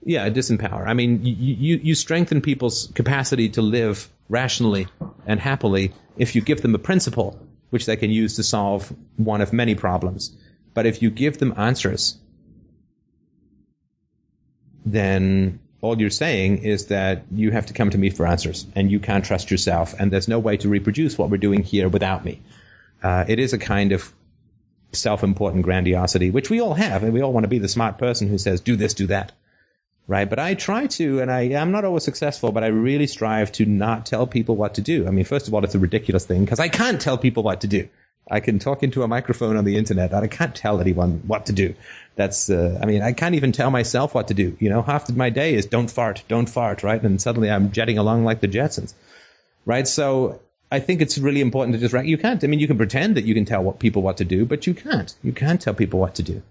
Yeah, 0.04 0.28
disempower. 0.30 0.86
I 0.86 0.94
mean, 0.94 1.24
you, 1.24 1.34
you, 1.34 1.80
you 1.82 1.94
strengthen 1.94 2.40
people's 2.40 2.88
capacity 2.94 3.48
to 3.50 3.62
live 3.62 4.08
rationally 4.28 4.88
and 5.26 5.38
happily 5.38 5.92
if 6.16 6.34
you 6.34 6.42
give 6.42 6.62
them 6.62 6.74
a 6.74 6.78
principle 6.78 7.38
which 7.70 7.86
they 7.86 7.96
can 7.96 8.10
use 8.10 8.36
to 8.36 8.42
solve 8.42 8.92
one 9.16 9.40
of 9.40 9.52
many 9.52 9.74
problems. 9.74 10.36
But 10.74 10.86
if 10.86 11.00
you 11.00 11.10
give 11.10 11.38
them 11.38 11.54
answers, 11.56 12.18
then 14.84 15.60
all 15.82 16.00
you're 16.00 16.10
saying 16.10 16.58
is 16.58 16.86
that 16.86 17.24
you 17.32 17.50
have 17.50 17.66
to 17.66 17.72
come 17.74 17.90
to 17.90 17.98
me 17.98 18.08
for 18.08 18.26
answers 18.26 18.66
and 18.74 18.90
you 18.90 19.00
can't 19.00 19.24
trust 19.24 19.50
yourself 19.50 19.94
and 19.98 20.10
there's 20.10 20.28
no 20.28 20.38
way 20.38 20.56
to 20.56 20.68
reproduce 20.68 21.18
what 21.18 21.28
we're 21.28 21.36
doing 21.36 21.62
here 21.62 21.88
without 21.88 22.24
me. 22.24 22.40
Uh, 23.02 23.24
it 23.28 23.40
is 23.40 23.52
a 23.52 23.58
kind 23.58 23.90
of 23.92 24.12
self-important 24.92 25.64
grandiosity, 25.64 26.30
which 26.30 26.50
we 26.50 26.60
all 26.60 26.74
have, 26.74 27.02
and 27.02 27.12
we 27.12 27.20
all 27.20 27.32
want 27.32 27.44
to 27.44 27.48
be 27.48 27.58
the 27.58 27.68
smart 27.68 27.98
person 27.98 28.28
who 28.28 28.38
says, 28.38 28.60
do 28.60 28.76
this, 28.76 28.94
do 28.94 29.08
that. 29.08 29.32
Right? 30.06 30.28
But 30.28 30.38
I 30.38 30.54
try 30.54 30.86
to, 30.86 31.20
and 31.20 31.30
I, 31.30 31.42
I'm 31.54 31.72
not 31.72 31.84
always 31.84 32.04
successful, 32.04 32.52
but 32.52 32.62
I 32.62 32.68
really 32.68 33.06
strive 33.06 33.50
to 33.52 33.64
not 33.64 34.06
tell 34.06 34.26
people 34.26 34.56
what 34.56 34.74
to 34.74 34.80
do. 34.80 35.06
I 35.06 35.10
mean, 35.10 35.24
first 35.24 35.48
of 35.48 35.54
all, 35.54 35.64
it's 35.64 35.74
a 35.74 35.80
ridiculous 35.80 36.26
thing 36.26 36.44
because 36.44 36.60
I 36.60 36.68
can't 36.68 37.00
tell 37.00 37.18
people 37.18 37.42
what 37.42 37.60
to 37.62 37.66
do. 37.66 37.88
I 38.30 38.40
can 38.40 38.58
talk 38.58 38.82
into 38.82 39.02
a 39.02 39.08
microphone 39.08 39.56
on 39.56 39.64
the 39.64 39.76
internet, 39.76 40.12
and 40.12 40.24
I 40.24 40.28
can't 40.28 40.54
tell 40.54 40.80
anyone 40.80 41.22
what 41.26 41.46
to 41.46 41.52
do. 41.52 41.74
That's, 42.16 42.50
uh, 42.50 42.78
I 42.82 42.86
mean, 42.86 43.02
I 43.02 43.12
can't 43.12 43.34
even 43.34 43.52
tell 43.52 43.70
myself 43.70 44.14
what 44.14 44.28
to 44.28 44.34
do. 44.34 44.56
You 44.60 44.68
know, 44.68 44.82
half 44.82 45.08
of 45.08 45.16
my 45.16 45.30
day 45.30 45.54
is 45.54 45.66
don't 45.66 45.90
fart, 45.90 46.22
don't 46.28 46.48
fart, 46.48 46.82
right? 46.82 47.02
And 47.02 47.20
suddenly 47.20 47.50
I'm 47.50 47.72
jetting 47.72 47.98
along 47.98 48.24
like 48.24 48.40
the 48.40 48.48
Jetsons. 48.48 48.94
right? 49.64 49.86
So 49.88 50.40
I 50.70 50.80
think 50.80 51.00
it's 51.00 51.18
really 51.18 51.40
important 51.40 51.74
to 51.74 51.80
just 51.88 52.06
you 52.06 52.18
can't. 52.18 52.42
I 52.42 52.46
mean, 52.46 52.60
you 52.60 52.66
can 52.66 52.76
pretend 52.76 53.16
that 53.16 53.24
you 53.24 53.34
can 53.34 53.44
tell 53.44 53.62
what 53.62 53.78
people 53.78 54.02
what 54.02 54.16
to 54.18 54.24
do, 54.24 54.44
but 54.44 54.66
you 54.66 54.74
can't. 54.74 55.14
You 55.22 55.32
can't 55.32 55.60
tell 55.60 55.74
people 55.74 56.00
what 56.00 56.14
to 56.16 56.22
do. 56.22 56.42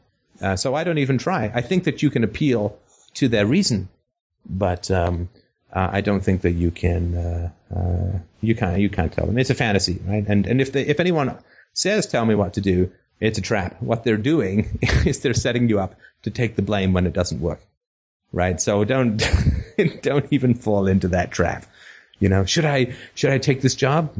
Uh, 0.41 0.55
so 0.55 0.75
I 0.75 0.83
don't 0.83 0.97
even 0.97 1.17
try. 1.17 1.51
I 1.53 1.61
think 1.61 1.83
that 1.83 2.01
you 2.01 2.09
can 2.09 2.23
appeal 2.23 2.77
to 3.15 3.27
their 3.27 3.45
reason, 3.45 3.89
but 4.49 4.89
um, 4.89 5.29
uh, 5.73 5.89
I 5.91 6.01
don't 6.01 6.21
think 6.23 6.41
that 6.41 6.51
you 6.53 6.71
can. 6.71 7.15
Uh, 7.15 7.49
uh, 7.75 8.19
you 8.41 8.55
can't. 8.55 8.79
You 8.79 8.89
can't 8.89 9.11
tell 9.11 9.25
them. 9.25 9.37
It's 9.37 9.49
a 9.49 9.55
fantasy, 9.55 9.99
right? 10.05 10.25
And 10.27 10.47
and 10.47 10.61
if 10.61 10.71
they, 10.71 10.83
if 10.85 10.99
anyone 10.99 11.37
says 11.73 12.07
tell 12.07 12.25
me 12.25 12.35
what 12.35 12.53
to 12.53 12.61
do, 12.61 12.91
it's 13.21 13.37
a 13.37 13.41
trap. 13.41 13.81
What 13.81 14.03
they're 14.03 14.17
doing 14.17 14.79
is 14.81 15.19
they're 15.19 15.33
setting 15.33 15.69
you 15.69 15.79
up 15.79 15.95
to 16.23 16.31
take 16.31 16.55
the 16.55 16.61
blame 16.61 16.91
when 16.91 17.05
it 17.07 17.13
doesn't 17.13 17.39
work, 17.39 17.61
right? 18.33 18.59
So 18.59 18.83
don't 18.83 19.23
don't 20.01 20.25
even 20.31 20.55
fall 20.55 20.87
into 20.87 21.07
that 21.09 21.31
trap. 21.31 21.65
You 22.19 22.29
know, 22.29 22.45
should 22.45 22.65
I 22.65 22.93
should 23.15 23.31
I 23.31 23.37
take 23.37 23.61
this 23.61 23.75
job? 23.75 24.13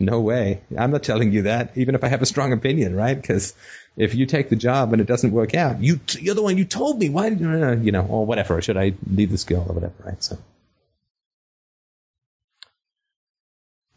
No 0.00 0.20
way. 0.20 0.60
I'm 0.76 0.90
not 0.90 1.04
telling 1.04 1.32
you 1.32 1.42
that, 1.42 1.70
even 1.76 1.94
if 1.94 2.04
I 2.04 2.08
have 2.08 2.22
a 2.22 2.26
strong 2.26 2.52
opinion, 2.52 2.96
right? 2.96 3.20
Because 3.20 3.54
if 3.96 4.14
you 4.14 4.26
take 4.26 4.48
the 4.48 4.56
job 4.56 4.92
and 4.92 5.00
it 5.00 5.06
doesn't 5.06 5.30
work 5.30 5.54
out, 5.54 5.80
you 5.80 6.00
you're 6.18 6.34
the 6.34 6.42
one 6.42 6.58
you 6.58 6.64
told 6.64 6.98
me. 6.98 7.08
Why, 7.08 7.28
you 7.28 7.92
know, 7.92 8.06
or 8.06 8.26
whatever. 8.26 8.60
Should 8.60 8.76
I 8.76 8.94
leave 9.08 9.30
the 9.30 9.38
skill 9.38 9.64
or 9.68 9.74
whatever, 9.74 9.94
right? 10.04 10.22
So, 10.22 10.38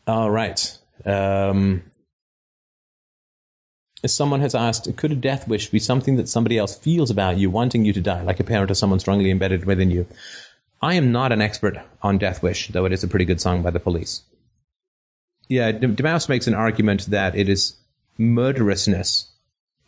all 0.06 0.30
right. 0.30 0.78
Um, 1.06 1.84
someone 4.14 4.42
has 4.42 4.56
asked, 4.56 4.96
could 4.98 5.12
a 5.12 5.16
death 5.16 5.48
wish 5.48 5.70
be 5.70 5.80
something 5.80 6.18
that 6.18 6.30
somebody 6.30 6.58
else 6.58 6.78
feels 6.78 7.10
about 7.10 7.38
you, 7.38 7.50
wanting 7.50 7.86
you 7.86 7.94
to 7.94 8.02
die, 8.02 8.22
like 8.22 8.40
a 8.40 8.44
parent 8.44 8.72
or 8.72 8.76
someone 8.76 9.00
strongly 9.00 9.32
embedded 9.32 9.66
within 9.66 9.92
you? 9.92 10.06
I 10.82 10.94
am 10.96 11.12
not 11.12 11.32
an 11.32 11.42
expert 11.42 11.78
on 12.02 12.18
Death 12.18 12.44
Wish, 12.44 12.68
though 12.68 12.86
it 12.86 12.94
is 12.94 13.04
a 13.04 13.08
pretty 13.08 13.26
good 13.26 13.42
song 13.42 13.64
by 13.64 13.72
the 13.72 13.80
police. 13.80 14.22
Yeah, 15.48 15.72
deMause 15.72 16.30
makes 16.30 16.48
an 16.48 16.54
argument 16.54 17.08
that 17.08 17.36
it 17.36 17.50
is 17.50 17.76
murderousness 18.18 19.28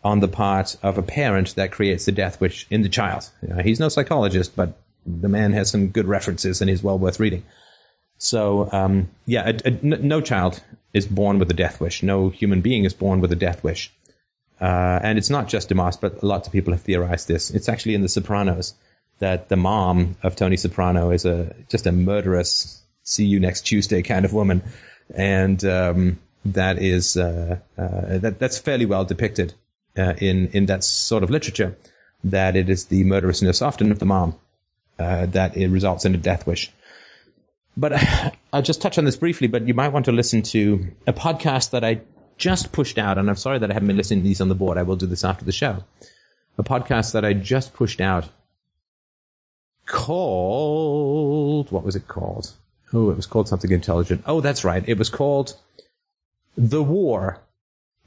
on 0.04 0.20
the 0.20 0.28
part 0.28 0.78
of 0.82 0.98
a 0.98 1.04
parent 1.04 1.56
that 1.56 1.72
creates 1.72 2.06
the 2.06 2.12
death 2.12 2.40
wish 2.40 2.66
in 2.70 2.82
the 2.82 2.90
child. 2.90 3.30
You 3.42 3.50
know, 3.50 3.62
he's 3.62 3.80
no 3.80 3.90
psychologist, 3.90 4.56
but 4.56 4.78
the 5.06 5.28
man 5.28 5.54
has 5.54 5.70
some 5.70 5.90
good 5.90 6.08
references 6.08 6.62
and 6.62 6.70
he's 6.70 6.84
well 6.84 6.98
worth 6.98 7.20
reading. 7.20 7.44
So, 8.18 8.70
um, 8.72 9.10
yeah, 9.26 9.52
no 9.82 10.22
child 10.22 10.62
is 10.94 11.06
born 11.06 11.40
with 11.40 11.50
a 11.52 11.54
death 11.54 11.80
wish. 11.80 12.04
No 12.04 12.30
human 12.30 12.62
being 12.62 12.86
is 12.86 12.94
born 12.94 13.22
with 13.22 13.32
a 13.32 13.36
death 13.36 13.64
wish. 13.64 13.92
Uh, 14.62 15.00
and 15.02 15.18
it's 15.18 15.30
not 15.30 15.48
just 15.48 15.70
deMause, 15.70 16.00
but 16.00 16.24
lots 16.24 16.48
of 16.48 16.54
people 16.54 16.74
have 16.74 16.82
theorized 16.82 17.28
this. 17.28 17.50
It's 17.50 17.70
actually 17.70 17.96
in 17.96 18.02
The 18.02 18.10
Sopranos 18.10 18.74
that 19.20 19.50
the 19.50 19.56
mom 19.56 20.16
of 20.24 20.36
Tony 20.36 20.58
Soprano 20.58 21.12
is 21.12 21.26
a 21.26 21.54
just 21.70 21.86
a 21.86 21.92
murderous, 21.92 22.82
see 23.04 23.26
you 23.26 23.40
next 23.40 23.62
Tuesday 23.62 24.02
kind 24.02 24.26
of 24.26 24.34
woman, 24.34 24.64
and 25.14 25.64
um, 25.66 26.20
that 26.46 26.80
is 26.80 27.16
uh, 27.18 27.60
uh, 27.78 28.18
that 28.18 28.40
that's 28.40 28.58
fairly 28.58 28.86
well 28.86 29.06
depicted 29.06 29.54
uh, 29.98 30.14
in 30.18 30.48
in 30.50 30.66
that 30.68 30.84
sort 30.84 31.24
of 31.24 31.30
literature. 31.30 31.78
That 32.24 32.56
it 32.56 32.70
is 32.70 32.86
the 32.86 33.04
murderousness 33.06 33.62
often 33.62 33.92
of 33.92 34.00
the 34.00 34.06
mom 34.06 34.36
uh, 34.98 35.26
that 35.28 35.56
it 35.56 35.70
results 35.70 36.06
in 36.06 36.16
a 36.16 36.18
death 36.18 36.46
wish. 36.46 36.72
But 37.78 37.94
I'll 38.54 38.62
just 38.62 38.82
touch 38.82 38.98
on 38.98 39.06
this 39.06 39.16
briefly. 39.16 39.48
But 39.48 39.68
you 39.68 39.74
might 39.74 39.90
want 39.90 40.06
to 40.06 40.12
listen 40.12 40.42
to 40.44 40.88
a 41.08 41.14
podcast 41.14 41.72
that 41.72 41.84
I 41.84 42.02
just 42.40 42.72
pushed 42.72 42.98
out, 42.98 43.20
and 43.20 43.30
I'm 43.30 43.36
sorry 43.36 43.60
that 43.60 43.70
I 43.70 43.74
haven't 43.74 43.88
been 43.88 43.98
listening 43.98 44.22
to 44.22 44.28
these 44.28 44.42
on 44.42 44.50
the 44.50 44.56
board. 44.56 44.80
I 44.80 44.84
will 44.84 44.96
do 44.96 45.06
this 45.06 45.24
after 45.24 45.46
the 45.46 45.52
show. 45.52 45.84
A 46.58 46.64
podcast 46.64 47.14
that 47.14 47.24
I 47.24 47.34
just 47.34 47.74
pushed 47.74 48.02
out 48.02 48.28
called 49.86 51.72
what 51.72 51.84
was 51.84 51.96
it 51.96 52.08
called? 52.08 52.52
Oh, 52.94 53.10
it 53.12 53.16
was 53.16 53.26
called 53.28 53.48
something 53.48 53.72
intelligent. 53.72 54.24
Oh, 54.26 54.42
that's 54.42 54.64
right. 54.64 54.84
It 54.88 54.98
was 54.98 55.10
called 55.10 55.56
The 56.58 56.82
War. 56.82 57.40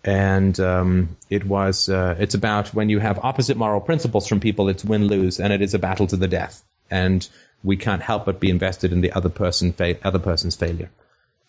And 0.05 0.59
um, 0.59 1.17
it 1.31 1.47
was 1.47 1.89
uh, 1.89 2.17
it's 2.19 2.35
about 2.35 2.75
when 2.75 2.89
you 2.89 2.99
have 2.99 3.21
opposite 3.23 3.57
moral 3.57 3.81
principles 3.81 4.27
from 4.27 4.41
people, 4.41 4.69
it's 4.69 4.85
win 4.85 5.07
lose, 5.07 5.39
and 5.39 5.53
it 5.53 5.63
is 5.63 5.75
a 5.75 5.79
battle 5.79 6.09
to 6.09 6.17
the 6.17 6.27
death. 6.27 6.65
And 6.91 7.29
we 7.63 7.77
can't 7.77 8.03
help 8.03 8.25
but 8.25 8.41
be 8.41 8.51
invested 8.51 8.93
in 8.93 9.01
the 9.01 9.13
other 9.13 9.29
person 9.29 9.73
fa- 9.73 9.99
other 10.03 10.19
person's 10.19 10.57
failure. 10.57 10.91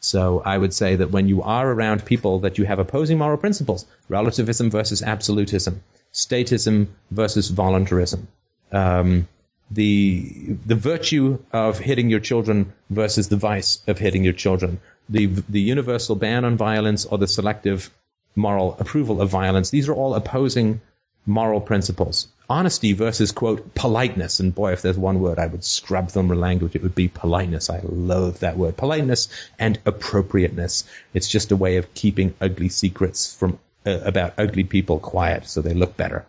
So 0.04 0.42
I 0.46 0.58
would 0.58 0.74
say 0.74 0.98
that 0.98 1.12
when 1.12 1.30
you 1.30 1.42
are 1.44 1.72
around 1.72 2.04
people 2.04 2.38
that 2.40 2.58
you 2.58 2.66
have 2.66 2.78
opposing 2.78 3.18
moral 3.18 3.38
principles, 3.38 3.86
relativism 4.10 4.70
versus 4.70 5.02
absolutism, 5.02 5.82
statism 6.14 6.88
versus 7.12 7.50
voluntarism, 7.50 8.28
um, 8.74 9.30
the 9.72 10.58
the 10.66 10.76
virtue 10.76 11.40
of 11.54 11.80
hitting 11.80 12.10
your 12.10 12.20
children 12.20 12.74
versus 12.90 13.30
the 13.30 13.38
vice 13.38 13.82
of 13.88 13.98
hitting 13.98 14.26
your 14.26 14.34
children, 14.34 14.82
the 15.08 15.28
the 15.48 15.62
universal 15.62 16.18
ban 16.18 16.44
on 16.44 16.58
violence 16.58 17.06
or 17.06 17.18
the 17.18 17.28
selective 17.28 17.90
moral 18.36 18.76
approval 18.80 19.22
of 19.22 19.30
violence. 19.30 19.70
These 19.70 19.88
are 19.88 19.94
all 19.94 20.16
opposing 20.16 20.82
moral 21.26 21.62
principles. 21.62 22.28
Honesty 22.50 22.94
versus 22.94 23.32
quote 23.32 23.74
politeness, 23.74 24.40
and 24.40 24.54
boy, 24.54 24.74
if 24.74 24.82
there's 24.82 24.98
one 24.98 25.22
word 25.22 25.40
I 25.40 25.48
would 25.48 25.64
scrub 25.64 26.12
from 26.12 26.28
the 26.28 26.36
language, 26.36 26.76
it 26.76 26.84
would 26.84 26.94
be 26.94 27.08
politeness. 27.08 27.70
I 27.70 27.80
loathe 27.84 28.38
that 28.40 28.58
word, 28.58 28.76
politeness 28.76 29.30
and 29.58 29.80
appropriateness. 29.86 30.84
It's 31.14 31.30
just 31.30 31.52
a 31.52 31.56
way 31.56 31.78
of 31.78 31.94
keeping 31.94 32.36
ugly 32.42 32.70
secrets 32.70 33.34
from 33.34 33.60
uh, 33.86 34.00
about 34.04 34.34
ugly 34.38 34.64
people 34.66 35.00
quiet, 35.00 35.48
so 35.48 35.62
they 35.62 35.74
look 35.74 35.96
better. 35.98 36.26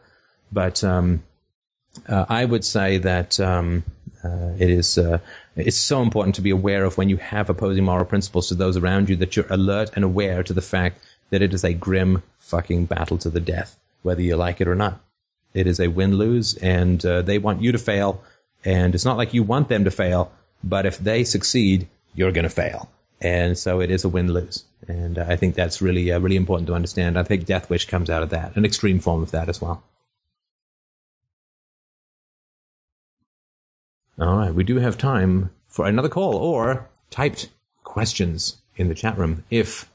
But 0.53 0.85
um, 0.85 1.25
uh, 2.09 2.27
I 2.29 2.45
would 2.45 2.65
say 2.65 2.99
that 2.99 3.39
um, 3.41 3.85
uh, 4.25 4.53
it 4.59 4.71
is 4.71 4.99
uh, 4.99 5.19
it's 5.57 5.77
so 5.77 6.03
important 6.03 6.35
to 6.37 6.43
be 6.43 6.51
aware 6.51 6.85
of 6.85 6.97
when 6.97 7.09
you 7.09 7.17
have 7.19 7.51
opposing 7.51 7.85
moral 7.85 8.05
principles 8.05 8.49
to 8.49 8.55
those 8.55 8.77
around 8.77 9.09
you 9.09 9.17
that 9.17 9.37
you're 9.37 9.47
alert 9.51 9.91
and 9.95 10.05
aware 10.05 10.43
to 10.43 10.53
the 10.53 10.63
fact 10.63 11.01
that 11.31 11.43
it 11.43 11.53
is 11.53 11.65
a 11.65 11.75
grim 11.75 12.23
fucking 12.39 12.87
battle 12.87 13.19
to 13.19 13.31
the 13.31 13.41
death, 13.41 13.77
whether 14.05 14.23
you 14.23 14.37
like 14.37 14.61
it 14.61 14.69
or 14.69 14.75
not. 14.75 15.01
It 15.55 15.67
is 15.67 15.81
a 15.81 15.89
win 15.89 16.17
lose, 16.17 16.55
and 16.57 17.05
uh, 17.05 17.23
they 17.23 17.39
want 17.39 17.63
you 17.63 17.73
to 17.73 17.79
fail, 17.79 18.23
and 18.65 18.95
it's 18.95 19.05
not 19.05 19.17
like 19.17 19.35
you 19.35 19.43
want 19.43 19.69
them 19.69 19.85
to 19.85 19.91
fail, 19.91 20.31
but 20.63 20.87
if 20.87 20.99
they 20.99 21.25
succeed, 21.25 21.89
you're 22.15 22.33
going 22.33 22.45
to 22.45 22.51
fail, 22.51 22.91
and 23.21 23.57
so 23.57 23.81
it 23.81 23.91
is 23.91 24.05
a 24.05 24.09
win 24.09 24.33
lose. 24.33 24.65
And 24.87 25.19
uh, 25.19 25.25
I 25.29 25.37
think 25.37 25.55
that's 25.55 25.81
really 25.81 26.13
uh, 26.13 26.21
really 26.21 26.37
important 26.37 26.67
to 26.67 26.75
understand. 26.75 27.19
I 27.19 27.23
think 27.23 27.47
Death 27.47 27.71
Wish 27.71 27.87
comes 27.87 28.11
out 28.11 28.23
of 28.23 28.31
that, 28.31 28.57
an 28.57 28.65
extreme 28.65 29.01
form 29.01 29.23
of 29.23 29.31
that 29.31 29.49
as 29.49 29.61
well. 29.61 29.83
All 34.19 34.37
right, 34.37 34.55
we 34.55 34.65
do 34.65 34.77
have 34.77 34.99
time 34.99 35.51
for 35.67 35.87
another 35.87 36.09
call 36.09 36.35
or 36.37 36.89
typed 37.11 37.49
questions 37.85 38.59
in 38.77 38.89
the 38.89 38.95
chat 38.95 39.17
room 39.17 39.45
if. 39.51 39.91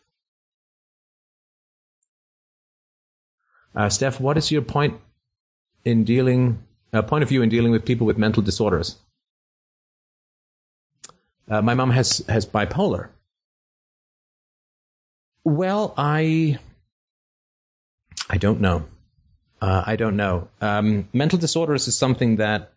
Uh, 3.75 3.89
Steph, 3.89 4.19
what 4.19 4.37
is 4.37 4.51
your 4.51 4.61
point 4.61 4.99
in 5.85 6.03
dealing, 6.03 6.63
uh, 6.93 7.01
point 7.01 7.23
of 7.23 7.29
view 7.29 7.41
in 7.41 7.49
dealing 7.49 7.71
with 7.71 7.85
people 7.85 8.07
with 8.07 8.17
mental 8.17 8.43
disorders? 8.43 8.97
Uh, 11.49 11.61
my 11.61 11.73
mom 11.73 11.89
has 11.89 12.23
has 12.29 12.45
bipolar. 12.45 13.09
Well, 15.43 15.93
I 15.97 16.59
I 18.29 18.37
don't 18.37 18.61
know. 18.61 18.85
Uh, 19.61 19.83
I 19.85 19.95
don't 19.95 20.15
know. 20.15 20.47
Um, 20.61 21.09
mental 21.11 21.39
disorders 21.39 21.87
is 21.87 21.97
something 21.97 22.37
that 22.37 22.71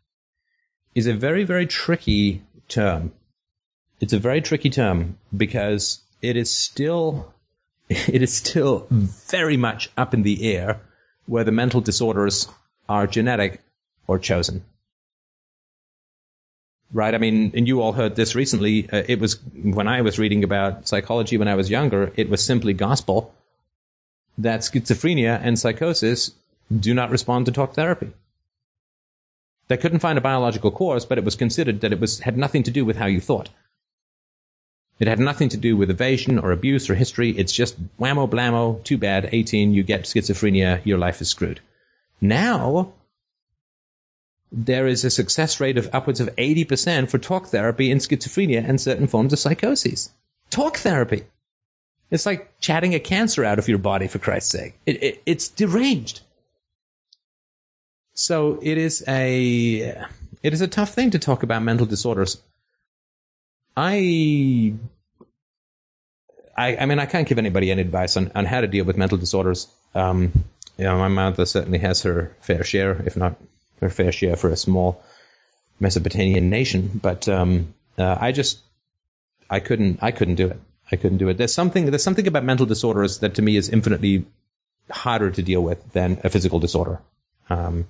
is 0.94 1.06
a 1.06 1.14
very, 1.14 1.44
very 1.44 1.66
tricky 1.66 2.43
term. 2.69 3.12
It's 4.01 4.12
a 4.12 4.19
very 4.19 4.40
tricky 4.40 4.70
term 4.70 5.19
because 5.36 6.01
it 6.23 6.36
is 6.36 6.51
still, 6.51 7.32
it 7.89 8.23
is 8.23 8.35
still 8.35 8.87
very 8.91 9.57
much 9.57 9.91
up 9.97 10.15
in 10.15 10.23
the 10.23 10.55
air 10.55 10.81
whether 11.27 11.53
mental 11.53 11.81
disorders 11.81 12.49
are 12.89 13.07
genetic 13.07 13.61
or 14.07 14.19
chosen. 14.19 14.65
Right? 16.93 17.15
I 17.15 17.19
mean, 17.19 17.53
and 17.55 17.67
you 17.67 17.81
all 17.81 17.93
heard 17.93 18.17
this 18.17 18.35
recently. 18.35 18.91
Uh, 18.91 19.03
it 19.09 19.19
was 19.19 19.41
when 19.55 19.89
I 19.89 20.03
was 20.03 20.19
reading 20.19 20.45
about 20.45 20.87
psychology 20.87 21.39
when 21.39 21.49
I 21.49 21.55
was 21.55 21.71
younger, 21.71 22.13
it 22.17 22.29
was 22.29 22.45
simply 22.45 22.75
gospel 22.75 23.35
that 24.39 24.61
schizophrenia 24.61 25.41
and 25.43 25.59
psychosis 25.59 26.33
do 26.81 26.93
not 26.95 27.11
respond 27.11 27.47
to 27.47 27.53
talk 27.53 27.75
therapy. 27.75 28.13
They 29.69 29.77
couldn't 29.77 30.01
find 30.01 30.19
a 30.19 30.23
biological 30.23 30.71
cause, 30.71 31.07
but 31.07 31.19
it 31.19 31.25
was 31.25 31.37
considered 31.37 31.81
that 31.81 31.93
it 31.93 32.01
was 32.01 32.21
had 32.21 32.37
nothing 32.37 32.63
to 32.65 32.71
do 32.71 32.85
with 32.85 32.97
how 32.97 33.07
you 33.07 33.21
thought. 33.21 33.49
It 34.98 35.09
had 35.09 35.19
nothing 35.19 35.48
to 35.51 35.56
do 35.56 35.77
with 35.77 35.90
evasion 35.90 36.39
or 36.39 36.52
abuse 36.52 36.89
or 36.89 36.94
history. 36.94 37.31
It's 37.31 37.52
just 37.52 37.77
whammo 37.98 38.28
blammo, 38.28 38.82
too 38.85 38.98
bad, 38.98 39.28
18, 39.32 39.74
you 39.74 39.82
get 39.82 40.05
schizophrenia, 40.05 40.85
your 40.85 40.98
life 40.98 41.20
is 41.20 41.28
screwed. 41.28 41.60
Now, 42.20 42.93
there 44.52 44.86
is 44.86 45.05
a 45.05 45.10
success 45.10 45.59
rate 45.60 45.78
of 45.78 45.90
upwards 45.93 46.20
of 46.20 46.28
80% 46.36 47.10
for 47.10 47.19
talk 47.19 47.48
therapy 47.48 47.90
in 47.90 47.98
schizophrenia 47.98 48.69
and 48.69 48.81
certain 48.81 49.06
forms 49.06 49.32
of 49.32 49.39
psychoses. 49.39 50.10
Talk 50.51 50.77
therapy. 50.77 51.24
It's 52.10 52.27
like 52.27 52.60
chatting 52.60 52.94
a 52.94 53.01
cancer 53.01 53.43
out 53.43 53.59
of 53.59 53.69
your 53.69 53.78
body, 53.78 54.06
for 54.06 54.19
Christ's 54.19 54.51
sake. 54.51 54.74
It, 54.85 55.02
it, 55.02 55.23
it's 55.24 55.48
deranged. 55.48 56.20
So 58.12 58.59
it 58.62 58.77
is 58.77 59.02
a 59.09 60.06
it 60.43 60.52
is 60.52 60.60
a 60.60 60.69
tough 60.69 60.93
thing 60.93 61.10
to 61.12 61.19
talk 61.19 61.43
about 61.43 61.62
mental 61.62 61.86
disorders. 61.86 62.36
I 63.77 64.74
I, 66.57 66.77
I 66.77 66.86
mean, 66.86 66.99
I 66.99 67.07
can't 67.07 67.27
give 67.27 67.39
anybody 67.39 67.70
any 67.70 67.82
advice 67.82 68.16
on, 68.16 68.31
on 68.35 68.44
how 68.44 68.61
to 68.61 68.66
deal 68.66 68.85
with 68.85 68.97
mental 68.97 69.19
disorders. 69.19 69.69
Um, 69.94 70.32
you 70.77 70.85
know, 70.85 70.99
my 70.99 71.09
mother 71.09 71.47
certainly 71.47 71.78
has 71.78 72.03
her 72.03 72.35
fair 72.40 72.65
share, 72.65 73.03
if 73.07 73.16
not 73.16 73.36
her 73.81 73.89
fair 73.89 74.12
share, 74.12 74.36
for 74.36 74.51
a 74.51 74.57
small 74.57 75.03
Mesopotamian 75.81 76.51
nation. 76.51 77.01
But 77.03 77.28
um, 77.28 77.74
uh, 77.99 78.16
I 78.20 78.32
just, 78.32 78.61
I 79.49 79.61
couldn't, 79.61 80.03
I 80.03 80.11
couldn't 80.11 80.36
do 80.36 80.49
it. 80.49 80.61
I 80.90 80.97
couldn't 80.97 81.19
do 81.19 81.28
it. 81.28 81.39
There's 81.39 81.55
something, 81.55 81.86
there's 81.86 82.03
something 82.03 82.27
about 82.27 82.44
mental 82.44 82.66
disorders 82.66 83.20
that 83.20 83.35
to 83.36 83.43
me 83.43 83.57
is 83.57 83.70
infinitely 83.70 84.27
harder 84.90 85.31
to 85.31 85.43
deal 85.43 85.62
with 85.62 85.93
than 85.93 86.20
a 86.23 86.28
physical 86.28 86.59
disorder. 86.59 87.01
Um, 87.49 87.86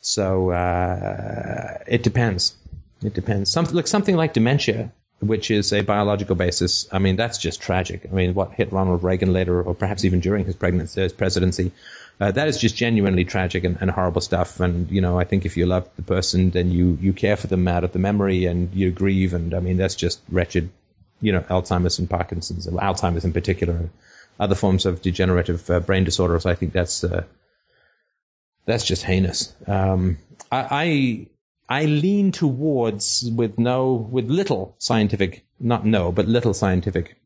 so 0.00 0.50
uh, 0.50 1.78
it 1.86 2.02
depends. 2.02 2.56
It 3.02 3.14
depends. 3.14 3.50
Some, 3.50 3.66
look, 3.66 3.86
something 3.86 4.16
like 4.16 4.32
dementia, 4.32 4.92
which 5.20 5.50
is 5.50 5.72
a 5.72 5.82
biological 5.82 6.34
basis. 6.34 6.88
I 6.92 6.98
mean, 6.98 7.16
that's 7.16 7.38
just 7.38 7.60
tragic. 7.60 8.06
I 8.10 8.14
mean, 8.14 8.34
what 8.34 8.52
hit 8.52 8.72
Ronald 8.72 9.02
Reagan 9.02 9.32
later, 9.32 9.62
or 9.62 9.74
perhaps 9.74 10.04
even 10.04 10.20
during 10.20 10.44
his 10.44 10.56
pregnancy, 10.56 11.02
his 11.02 11.12
presidency, 11.12 11.72
uh, 12.20 12.30
that 12.32 12.48
is 12.48 12.58
just 12.58 12.76
genuinely 12.76 13.24
tragic 13.24 13.64
and, 13.64 13.76
and, 13.80 13.90
horrible 13.90 14.22
stuff. 14.22 14.58
And 14.60 14.90
you 14.90 15.02
know, 15.02 15.18
I 15.18 15.24
think 15.24 15.44
if 15.44 15.56
you 15.56 15.66
love 15.66 15.88
the 15.96 16.02
person, 16.02 16.50
then 16.50 16.70
you 16.70 16.96
you 17.00 17.12
care 17.12 17.36
for 17.36 17.46
them 17.46 17.68
out 17.68 17.84
of 17.84 17.92
the 17.92 17.98
memory 17.98 18.46
and 18.46 18.72
you 18.74 18.90
grieve. 18.90 19.34
And 19.34 19.52
I 19.52 19.60
mean, 19.60 19.76
that's 19.76 19.94
just 19.94 20.20
wretched. 20.30 20.70
You 21.20 21.32
know, 21.32 21.40
Alzheimer's 21.40 21.98
and 21.98 22.08
Parkinson's, 22.08 22.66
Alzheimer's 22.66 23.24
in 23.24 23.32
particular, 23.32 23.74
and 23.74 23.90
other 24.38 24.54
forms 24.54 24.86
of 24.86 25.02
degenerative 25.02 25.68
uh, 25.70 25.80
brain 25.80 26.04
disorders. 26.04 26.46
I 26.46 26.54
think 26.54 26.72
that's 26.72 27.04
uh, 27.04 27.24
that's 28.64 28.84
just 28.84 29.02
heinous. 29.02 29.54
Um, 29.66 30.18
I, 30.50 30.66
I, 30.70 31.26
I 31.68 31.84
lean 31.84 32.30
towards 32.30 33.28
with 33.34 33.58
no 33.58 33.92
with 33.94 34.30
little 34.30 34.76
scientific 34.78 35.44
not 35.58 35.84
no 35.84 36.12
but 36.12 36.28
little 36.28 36.54
scientific 36.54 37.16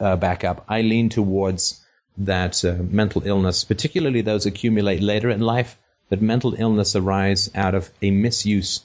uh, 0.00 0.16
backup. 0.16 0.64
I 0.68 0.80
lean 0.80 1.08
towards 1.08 1.84
that 2.16 2.64
uh, 2.64 2.76
mental 2.82 3.22
illness, 3.26 3.64
particularly 3.64 4.20
those 4.20 4.46
accumulate 4.46 5.02
later 5.02 5.28
in 5.28 5.40
life, 5.40 5.78
that 6.08 6.22
mental 6.22 6.54
illness 6.54 6.94
arise 6.94 7.50
out 7.54 7.74
of 7.74 7.90
a 8.02 8.10
misuse 8.10 8.82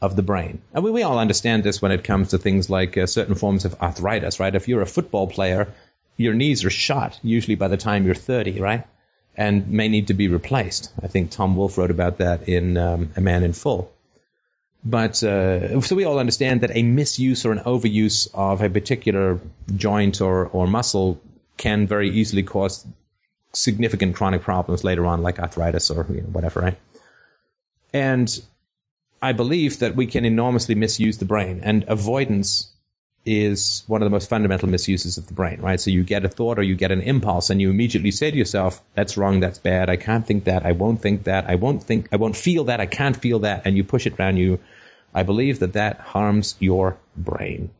of 0.00 0.16
the 0.16 0.22
brain. 0.22 0.62
And 0.72 0.82
we, 0.82 0.90
we 0.90 1.02
all 1.02 1.18
understand 1.18 1.62
this 1.62 1.82
when 1.82 1.92
it 1.92 2.04
comes 2.04 2.30
to 2.30 2.38
things 2.38 2.70
like 2.70 2.96
uh, 2.96 3.06
certain 3.06 3.34
forms 3.34 3.64
of 3.64 3.80
arthritis, 3.80 4.40
right? 4.40 4.54
If 4.54 4.66
you're 4.66 4.82
a 4.82 4.86
football 4.86 5.26
player, 5.26 5.68
your 6.16 6.34
knees 6.34 6.64
are 6.64 6.70
shot 6.70 7.18
usually 7.22 7.54
by 7.54 7.68
the 7.68 7.76
time 7.76 8.06
you're 8.06 8.14
30, 8.14 8.60
right? 8.60 8.86
And 9.36 9.68
may 9.68 9.88
need 9.88 10.08
to 10.08 10.14
be 10.14 10.28
replaced. 10.28 10.90
I 11.02 11.06
think 11.06 11.30
Tom 11.30 11.54
Wolfe 11.54 11.78
wrote 11.78 11.90
about 11.90 12.18
that 12.18 12.48
in 12.48 12.76
um, 12.76 13.10
A 13.16 13.20
Man 13.20 13.42
in 13.42 13.52
Full. 13.52 13.92
But 14.84 15.22
uh, 15.22 15.80
so 15.82 15.94
we 15.94 16.04
all 16.04 16.18
understand 16.18 16.62
that 16.62 16.70
a 16.74 16.82
misuse 16.82 17.44
or 17.44 17.52
an 17.52 17.58
overuse 17.60 18.28
of 18.32 18.62
a 18.62 18.70
particular 18.70 19.38
joint 19.76 20.20
or, 20.20 20.46
or 20.46 20.66
muscle 20.66 21.20
can 21.58 21.86
very 21.86 22.08
easily 22.08 22.42
cause 22.42 22.86
significant 23.52 24.16
chronic 24.16 24.42
problems 24.42 24.82
later 24.82 25.04
on, 25.06 25.22
like 25.22 25.38
arthritis 25.38 25.90
or 25.90 26.06
you 26.08 26.22
know, 26.22 26.28
whatever, 26.28 26.60
right? 26.60 26.78
And 27.92 28.40
I 29.20 29.32
believe 29.32 29.80
that 29.80 29.96
we 29.96 30.06
can 30.06 30.24
enormously 30.24 30.74
misuse 30.74 31.18
the 31.18 31.26
brain, 31.26 31.60
and 31.62 31.84
avoidance 31.86 32.72
is 33.26 33.84
one 33.86 34.00
of 34.02 34.06
the 34.06 34.10
most 34.10 34.28
fundamental 34.28 34.68
misuses 34.68 35.18
of 35.18 35.26
the 35.26 35.34
brain, 35.34 35.60
right? 35.60 35.80
So 35.80 35.90
you 35.90 36.02
get 36.02 36.24
a 36.24 36.28
thought 36.28 36.58
or 36.58 36.62
you 36.62 36.74
get 36.74 36.90
an 36.90 37.02
impulse, 37.02 37.50
and 37.50 37.60
you 37.60 37.70
immediately 37.70 38.10
say 38.10 38.30
to 38.30 38.36
yourself, 38.36 38.82
"That's 38.94 39.16
wrong. 39.16 39.40
That's 39.40 39.58
bad. 39.58 39.90
I 39.90 39.96
can't 39.96 40.26
think 40.26 40.44
that. 40.44 40.64
I 40.64 40.72
won't 40.72 41.00
think 41.02 41.24
that. 41.24 41.48
I 41.48 41.56
won't 41.56 41.82
think. 41.82 42.08
I 42.12 42.16
won't 42.16 42.36
feel 42.36 42.64
that. 42.64 42.80
I 42.80 42.86
can't 42.86 43.16
feel 43.16 43.40
that." 43.40 43.62
And 43.66 43.76
you 43.76 43.84
push 43.84 44.06
it 44.06 44.18
around 44.18 44.38
you. 44.38 44.58
I 45.14 45.22
believe 45.22 45.58
that 45.58 45.74
that 45.74 46.00
harms 46.00 46.54
your 46.60 46.96
brain 47.16 47.70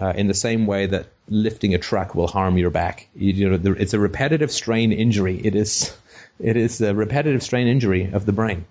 uh, 0.00 0.12
in 0.16 0.26
the 0.26 0.34
same 0.34 0.66
way 0.66 0.86
that 0.86 1.06
lifting 1.28 1.74
a 1.74 1.78
truck 1.78 2.14
will 2.14 2.26
harm 2.26 2.58
your 2.58 2.70
back. 2.70 3.08
You, 3.14 3.32
you 3.32 3.58
know, 3.58 3.74
it's 3.78 3.94
a 3.94 3.98
repetitive 3.98 4.52
strain 4.52 4.92
injury. 4.92 5.40
It 5.42 5.54
is, 5.54 5.96
it 6.38 6.56
is 6.56 6.80
a 6.80 6.94
repetitive 6.94 7.42
strain 7.42 7.66
injury 7.66 8.10
of 8.12 8.26
the 8.26 8.32
brain, 8.32 8.66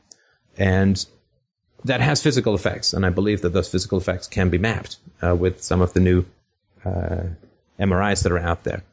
and 0.57 1.03
that 1.85 2.01
has 2.01 2.21
physical 2.21 2.55
effects. 2.55 2.93
And 2.93 3.05
I 3.05 3.09
believe 3.09 3.41
that 3.41 3.53
those 3.53 3.69
physical 3.69 3.97
effects 3.97 4.27
can 4.27 4.49
be 4.49 4.57
mapped 4.57 4.97
uh, 5.21 5.35
with 5.35 5.61
some 5.61 5.81
of 5.81 5.93
the 5.93 5.99
new 5.99 6.25
uh, 6.85 7.23
MRIs 7.79 8.23
that 8.23 8.31
are 8.31 8.39
out 8.39 8.63
there. 8.63 8.83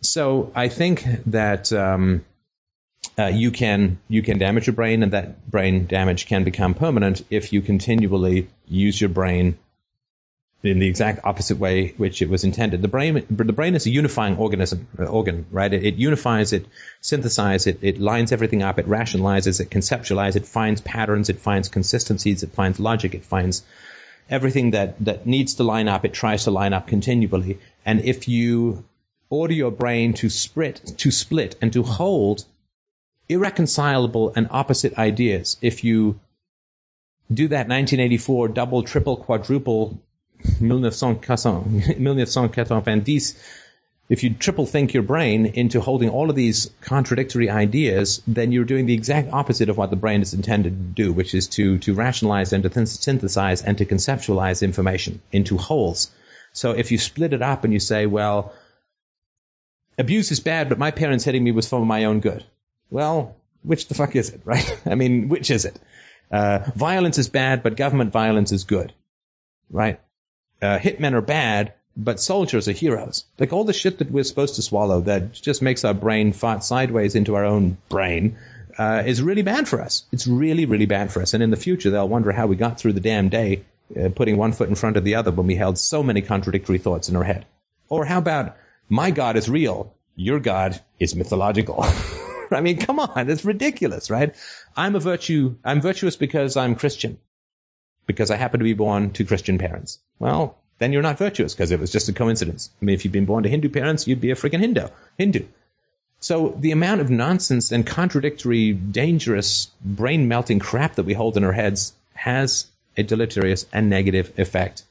So 0.00 0.52
I 0.54 0.68
think 0.68 1.04
that 1.26 1.72
um, 1.72 2.24
uh, 3.18 3.26
you 3.26 3.50
can 3.50 3.98
you 4.08 4.22
can 4.22 4.38
damage 4.38 4.66
your 4.66 4.74
brain, 4.74 5.02
and 5.02 5.12
that 5.12 5.50
brain 5.50 5.86
damage 5.86 6.26
can 6.26 6.44
become 6.44 6.74
permanent 6.74 7.24
if 7.30 7.52
you 7.52 7.60
continually 7.62 8.48
use 8.66 9.00
your 9.00 9.10
brain 9.10 9.58
in 10.62 10.80
the 10.80 10.88
exact 10.88 11.24
opposite 11.24 11.58
way 11.58 11.94
which 11.98 12.20
it 12.20 12.28
was 12.28 12.42
intended. 12.42 12.82
The 12.82 12.88
brain, 12.88 13.24
the 13.30 13.52
brain 13.52 13.76
is 13.76 13.86
a 13.86 13.90
unifying 13.90 14.36
organism, 14.36 14.88
uh, 14.98 15.04
organ, 15.04 15.46
right? 15.52 15.72
It, 15.72 15.84
it, 15.84 15.94
unifies, 15.94 16.52
it 16.52 16.66
synthesizes, 17.00 17.68
it, 17.68 17.78
it 17.80 18.00
lines 18.00 18.32
everything 18.32 18.62
up, 18.62 18.78
it 18.78 18.88
rationalizes, 18.88 19.60
it 19.60 19.70
conceptualizes, 19.70 20.36
it 20.36 20.46
finds 20.46 20.80
patterns, 20.80 21.28
it 21.28 21.38
finds 21.38 21.68
consistencies, 21.68 22.42
it 22.42 22.50
finds 22.50 22.80
logic, 22.80 23.14
it 23.14 23.24
finds 23.24 23.62
everything 24.28 24.72
that, 24.72 24.98
that 25.04 25.26
needs 25.26 25.54
to 25.54 25.62
line 25.62 25.86
up, 25.86 26.04
it 26.04 26.12
tries 26.12 26.44
to 26.44 26.50
line 26.50 26.72
up 26.72 26.88
continually. 26.88 27.60
And 27.86 28.00
if 28.00 28.26
you 28.26 28.84
order 29.30 29.54
your 29.54 29.70
brain 29.70 30.12
to 30.14 30.28
split, 30.28 30.92
to 30.98 31.12
split 31.12 31.54
and 31.62 31.72
to 31.72 31.84
hold 31.84 32.44
irreconcilable 33.28 34.32
and 34.34 34.48
opposite 34.50 34.98
ideas, 34.98 35.56
if 35.62 35.84
you 35.84 36.18
do 37.32 37.46
that 37.48 37.68
1984 37.68 38.48
double, 38.48 38.82
triple, 38.82 39.16
quadruple 39.16 40.00
1990, 40.60 43.38
if 44.08 44.22
you 44.22 44.32
triple 44.32 44.64
think 44.64 44.94
your 44.94 45.02
brain 45.02 45.46
into 45.46 45.80
holding 45.80 46.08
all 46.08 46.30
of 46.30 46.36
these 46.36 46.70
contradictory 46.80 47.50
ideas, 47.50 48.22
then 48.26 48.52
you're 48.52 48.64
doing 48.64 48.86
the 48.86 48.94
exact 48.94 49.30
opposite 49.32 49.68
of 49.68 49.76
what 49.76 49.90
the 49.90 49.96
brain 49.96 50.22
is 50.22 50.32
intended 50.32 50.70
to 50.70 51.02
do, 51.02 51.12
which 51.12 51.34
is 51.34 51.46
to, 51.48 51.78
to 51.78 51.92
rationalize 51.92 52.52
and 52.52 52.62
to 52.62 52.86
synthesize 52.86 53.62
and 53.62 53.76
to 53.76 53.84
conceptualize 53.84 54.62
information 54.62 55.20
into 55.30 55.58
wholes. 55.58 56.10
So 56.52 56.70
if 56.70 56.90
you 56.90 56.96
split 56.96 57.34
it 57.34 57.42
up 57.42 57.64
and 57.64 57.72
you 57.72 57.80
say, 57.80 58.06
well, 58.06 58.54
abuse 59.98 60.32
is 60.32 60.40
bad, 60.40 60.70
but 60.70 60.78
my 60.78 60.90
parents 60.90 61.24
hitting 61.24 61.44
me 61.44 61.52
was 61.52 61.68
for 61.68 61.84
my 61.84 62.04
own 62.04 62.20
good. 62.20 62.44
Well, 62.90 63.36
which 63.62 63.88
the 63.88 63.94
fuck 63.94 64.16
is 64.16 64.30
it, 64.30 64.40
right? 64.44 64.80
I 64.86 64.94
mean, 64.94 65.28
which 65.28 65.50
is 65.50 65.66
it? 65.66 65.78
Uh, 66.30 66.60
violence 66.74 67.18
is 67.18 67.28
bad, 67.28 67.62
but 67.62 67.76
government 67.76 68.12
violence 68.12 68.52
is 68.52 68.64
good, 68.64 68.94
right? 69.70 70.00
Uh, 70.62 70.78
hitmen 70.78 71.14
are 71.14 71.20
bad, 71.20 71.72
but 71.96 72.20
soldiers 72.20 72.68
are 72.68 72.72
heroes. 72.72 73.24
Like 73.38 73.52
all 73.52 73.64
the 73.64 73.72
shit 73.72 73.98
that 73.98 74.10
we're 74.10 74.24
supposed 74.24 74.54
to 74.56 74.62
swallow 74.62 75.00
that 75.02 75.32
just 75.32 75.62
makes 75.62 75.84
our 75.84 75.94
brain 75.94 76.32
fart 76.32 76.62
sideways 76.62 77.14
into 77.14 77.34
our 77.34 77.44
own 77.44 77.76
brain 77.88 78.36
uh, 78.78 79.02
is 79.04 79.20
really 79.20 79.42
bad 79.42 79.68
for 79.68 79.80
us. 79.80 80.04
It's 80.12 80.26
really, 80.26 80.64
really 80.64 80.86
bad 80.86 81.12
for 81.12 81.20
us. 81.20 81.34
And 81.34 81.42
in 81.42 81.50
the 81.50 81.56
future, 81.56 81.90
they'll 81.90 82.08
wonder 82.08 82.30
how 82.30 82.46
we 82.46 82.56
got 82.56 82.78
through 82.78 82.92
the 82.92 83.00
damn 83.00 83.28
day 83.28 83.64
uh, 83.98 84.10
putting 84.10 84.36
one 84.36 84.52
foot 84.52 84.68
in 84.68 84.74
front 84.74 84.96
of 84.96 85.04
the 85.04 85.16
other 85.16 85.30
when 85.30 85.46
we 85.46 85.56
held 85.56 85.78
so 85.78 86.02
many 86.02 86.22
contradictory 86.22 86.78
thoughts 86.78 87.08
in 87.08 87.16
our 87.16 87.24
head. 87.24 87.46
Or 87.88 88.04
how 88.04 88.18
about, 88.18 88.56
my 88.88 89.10
God 89.10 89.36
is 89.36 89.48
real, 89.48 89.94
your 90.14 90.40
God 90.40 90.80
is 91.00 91.16
mythological. 91.16 91.84
I 92.50 92.60
mean, 92.60 92.78
come 92.78 92.98
on, 92.98 93.28
it's 93.28 93.44
ridiculous, 93.44 94.10
right? 94.10 94.34
I'm 94.76 94.94
a 94.94 95.00
virtue, 95.00 95.56
I'm 95.64 95.80
virtuous 95.80 96.16
because 96.16 96.56
I'm 96.56 96.74
Christian 96.74 97.18
because 98.08 98.32
I 98.32 98.36
happen 98.36 98.58
to 98.58 98.64
be 98.64 98.72
born 98.72 99.12
to 99.12 99.24
Christian 99.24 99.58
parents. 99.58 100.00
Well, 100.18 100.58
then 100.78 100.92
you're 100.92 101.02
not 101.02 101.18
virtuous 101.18 101.54
because 101.54 101.70
it 101.70 101.78
was 101.78 101.92
just 101.92 102.08
a 102.08 102.12
coincidence. 102.12 102.70
I 102.82 102.84
mean, 102.84 102.94
if 102.94 103.04
you'd 103.04 103.12
been 103.12 103.26
born 103.26 103.44
to 103.44 103.48
Hindu 103.48 103.68
parents, 103.68 104.08
you'd 104.08 104.20
be 104.20 104.32
a 104.32 104.34
freaking 104.34 104.60
Hindu. 104.60 104.88
Hindu. 105.18 105.44
So 106.18 106.56
the 106.58 106.72
amount 106.72 107.00
of 107.00 107.10
nonsense 107.10 107.70
and 107.70 107.86
contradictory, 107.86 108.72
dangerous, 108.72 109.70
brain 109.84 110.26
melting 110.26 110.58
crap 110.58 110.96
that 110.96 111.04
we 111.04 111.14
hold 111.14 111.36
in 111.36 111.44
our 111.44 111.52
heads 111.52 111.92
has 112.14 112.66
a 112.96 113.04
deleterious 113.04 113.66
and 113.72 113.88
negative 113.88 114.32
effect. 114.38 114.82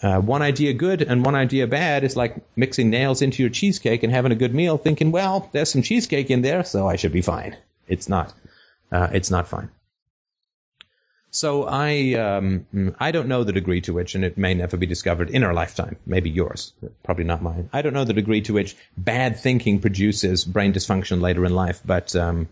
Uh, 0.00 0.20
one 0.20 0.42
idea 0.42 0.72
good 0.72 1.02
and 1.02 1.24
one 1.24 1.34
idea 1.34 1.66
bad 1.66 2.04
is 2.04 2.14
like 2.14 2.36
mixing 2.54 2.88
nails 2.88 3.20
into 3.20 3.42
your 3.42 3.50
cheesecake 3.50 4.04
and 4.04 4.12
having 4.12 4.30
a 4.30 4.36
good 4.36 4.54
meal, 4.54 4.78
thinking, 4.78 5.10
well, 5.10 5.48
there's 5.52 5.70
some 5.70 5.82
cheesecake 5.82 6.30
in 6.30 6.42
there, 6.42 6.62
so 6.62 6.86
I 6.86 6.94
should 6.94 7.12
be 7.12 7.22
fine. 7.22 7.56
It's 7.88 8.08
not. 8.08 8.32
Uh, 8.92 9.08
it's 9.12 9.30
not 9.30 9.48
fine. 9.48 9.70
So 11.30 11.64
I 11.64 12.14
um, 12.14 12.66
I 12.98 13.10
don't 13.10 13.28
know 13.28 13.44
the 13.44 13.52
degree 13.52 13.80
to 13.82 13.92
which, 13.92 14.14
and 14.14 14.24
it 14.24 14.38
may 14.38 14.54
never 14.54 14.76
be 14.76 14.86
discovered 14.86 15.30
in 15.30 15.44
our 15.44 15.52
lifetime. 15.52 15.96
Maybe 16.06 16.30
yours, 16.30 16.72
probably 17.02 17.24
not 17.24 17.42
mine. 17.42 17.68
I 17.72 17.82
don't 17.82 17.92
know 17.92 18.04
the 18.04 18.14
degree 18.14 18.40
to 18.42 18.54
which 18.54 18.76
bad 18.96 19.38
thinking 19.38 19.78
produces 19.78 20.44
brain 20.44 20.72
dysfunction 20.72 21.20
later 21.20 21.44
in 21.44 21.54
life, 21.54 21.82
but 21.84 22.16
um, 22.16 22.48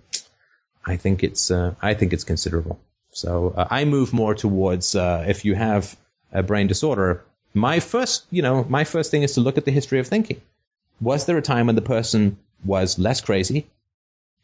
I 0.85 0.97
think 0.97 1.25
it's 1.25 1.51
uh, 1.51 1.75
I 1.81 1.95
think 1.95 2.13
it's 2.13 2.25
considerable. 2.25 2.79
So 3.11 3.55
uh, 3.57 3.67
I 3.71 3.87
move 3.87 4.13
more 4.13 4.35
towards 4.35 4.95
uh, 4.95 5.25
if 5.27 5.45
you 5.45 5.55
have 5.55 5.97
a 6.33 6.43
brain 6.43 6.67
disorder. 6.67 7.25
My 7.55 7.81
first, 7.81 8.27
you 8.31 8.43
know, 8.43 8.65
my 8.69 8.85
first 8.85 9.11
thing 9.11 9.23
is 9.23 9.33
to 9.35 9.41
look 9.41 9.57
at 9.57 9.65
the 9.65 9.71
history 9.71 9.99
of 10.01 10.07
thinking. 10.07 10.43
Was 11.01 11.25
there 11.25 11.39
a 11.39 11.43
time 11.43 11.67
when 11.67 11.77
the 11.77 11.83
person 11.83 12.37
was 12.65 12.99
less 12.99 13.23
crazy 13.23 13.67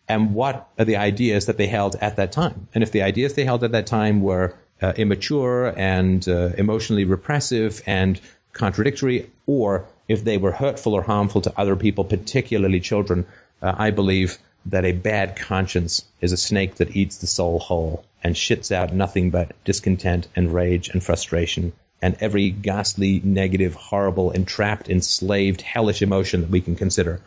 and 0.09 0.35
what 0.35 0.69
are 0.79 0.85
the 0.85 0.97
ideas 0.97 1.47
that 1.47 1.57
they 1.57 1.67
held 1.67 1.97
at 1.97 2.17
that 2.17 2.33
time. 2.33 2.69
And 2.75 2.83
if 2.83 2.93
the 2.93 3.03
ideas 3.03 3.35
they 3.35 3.45
held 3.45 3.65
at 3.65 3.73
that 3.73 3.87
time 3.87 4.21
were 4.21 4.55
uh, 4.81 4.93
immature 4.97 5.73
and 5.77 6.27
uh, 6.29 6.51
emotionally 6.59 7.05
repressive 7.05 7.83
and 7.87 8.21
contradictory, 8.53 9.31
or 9.47 9.87
if 10.09 10.25
they 10.25 10.39
were 10.39 10.53
hurtful 10.53 10.95
or 10.95 11.03
harmful 11.03 11.41
to 11.43 11.53
other 11.59 11.77
people, 11.77 12.05
particularly 12.05 12.81
children, 12.81 13.25
uh, 13.63 13.75
I 13.79 13.91
believe 13.91 14.39
that 14.67 14.85
a 14.85 14.93
bad 14.93 15.37
conscience 15.37 16.05
is 16.21 16.33
a 16.33 16.37
snake 16.37 16.77
that 16.77 16.95
eats 16.97 17.19
the 17.19 17.27
soul 17.27 17.59
whole 17.59 18.05
and 18.23 18.35
shits 18.35 18.71
out 18.71 18.93
nothing 18.93 19.31
but 19.31 19.53
discontent 19.65 20.29
and 20.37 20.53
rage 20.53 20.89
and 20.89 21.03
frustration 21.03 21.73
and 22.03 22.17
every 22.21 22.51
ghastly, 22.51 23.23
negative, 23.25 23.75
horrible, 23.75 24.33
entrapped, 24.33 24.91
enslaved, 24.91 25.61
hellish 25.61 26.03
emotion 26.03 26.41
that 26.41 26.51
we 26.51 26.61
can 26.61 26.75
consider. 26.75 27.21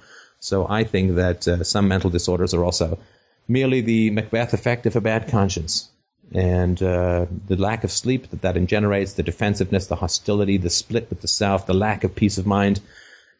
So 0.46 0.68
I 0.70 0.84
think 0.84 1.16
that 1.16 1.48
uh, 1.48 1.64
some 1.64 1.88
mental 1.88 2.12
disorders 2.12 2.54
are 2.54 2.64
also 2.64 3.00
merely 3.48 3.82
the 3.82 4.12
Macbeth 4.12 4.54
effect 4.54 4.86
of 4.86 4.96
a 4.96 5.02
bad 5.02 5.28
conscience. 5.28 5.90
And 6.34 6.82
uh, 6.84 7.26
the 7.48 7.56
lack 7.56 7.84
of 7.84 7.92
sleep 7.92 8.30
that 8.30 8.44
that 8.44 8.66
generates, 8.68 9.14
the 9.14 9.24
defensiveness, 9.24 9.88
the 9.88 9.96
hostility, 9.96 10.58
the 10.58 10.70
split 10.70 11.10
with 11.10 11.22
the 11.22 11.28
self, 11.28 11.66
the 11.66 11.74
lack 11.74 12.04
of 12.04 12.14
peace 12.14 12.38
of 12.38 12.46
mind. 12.46 12.80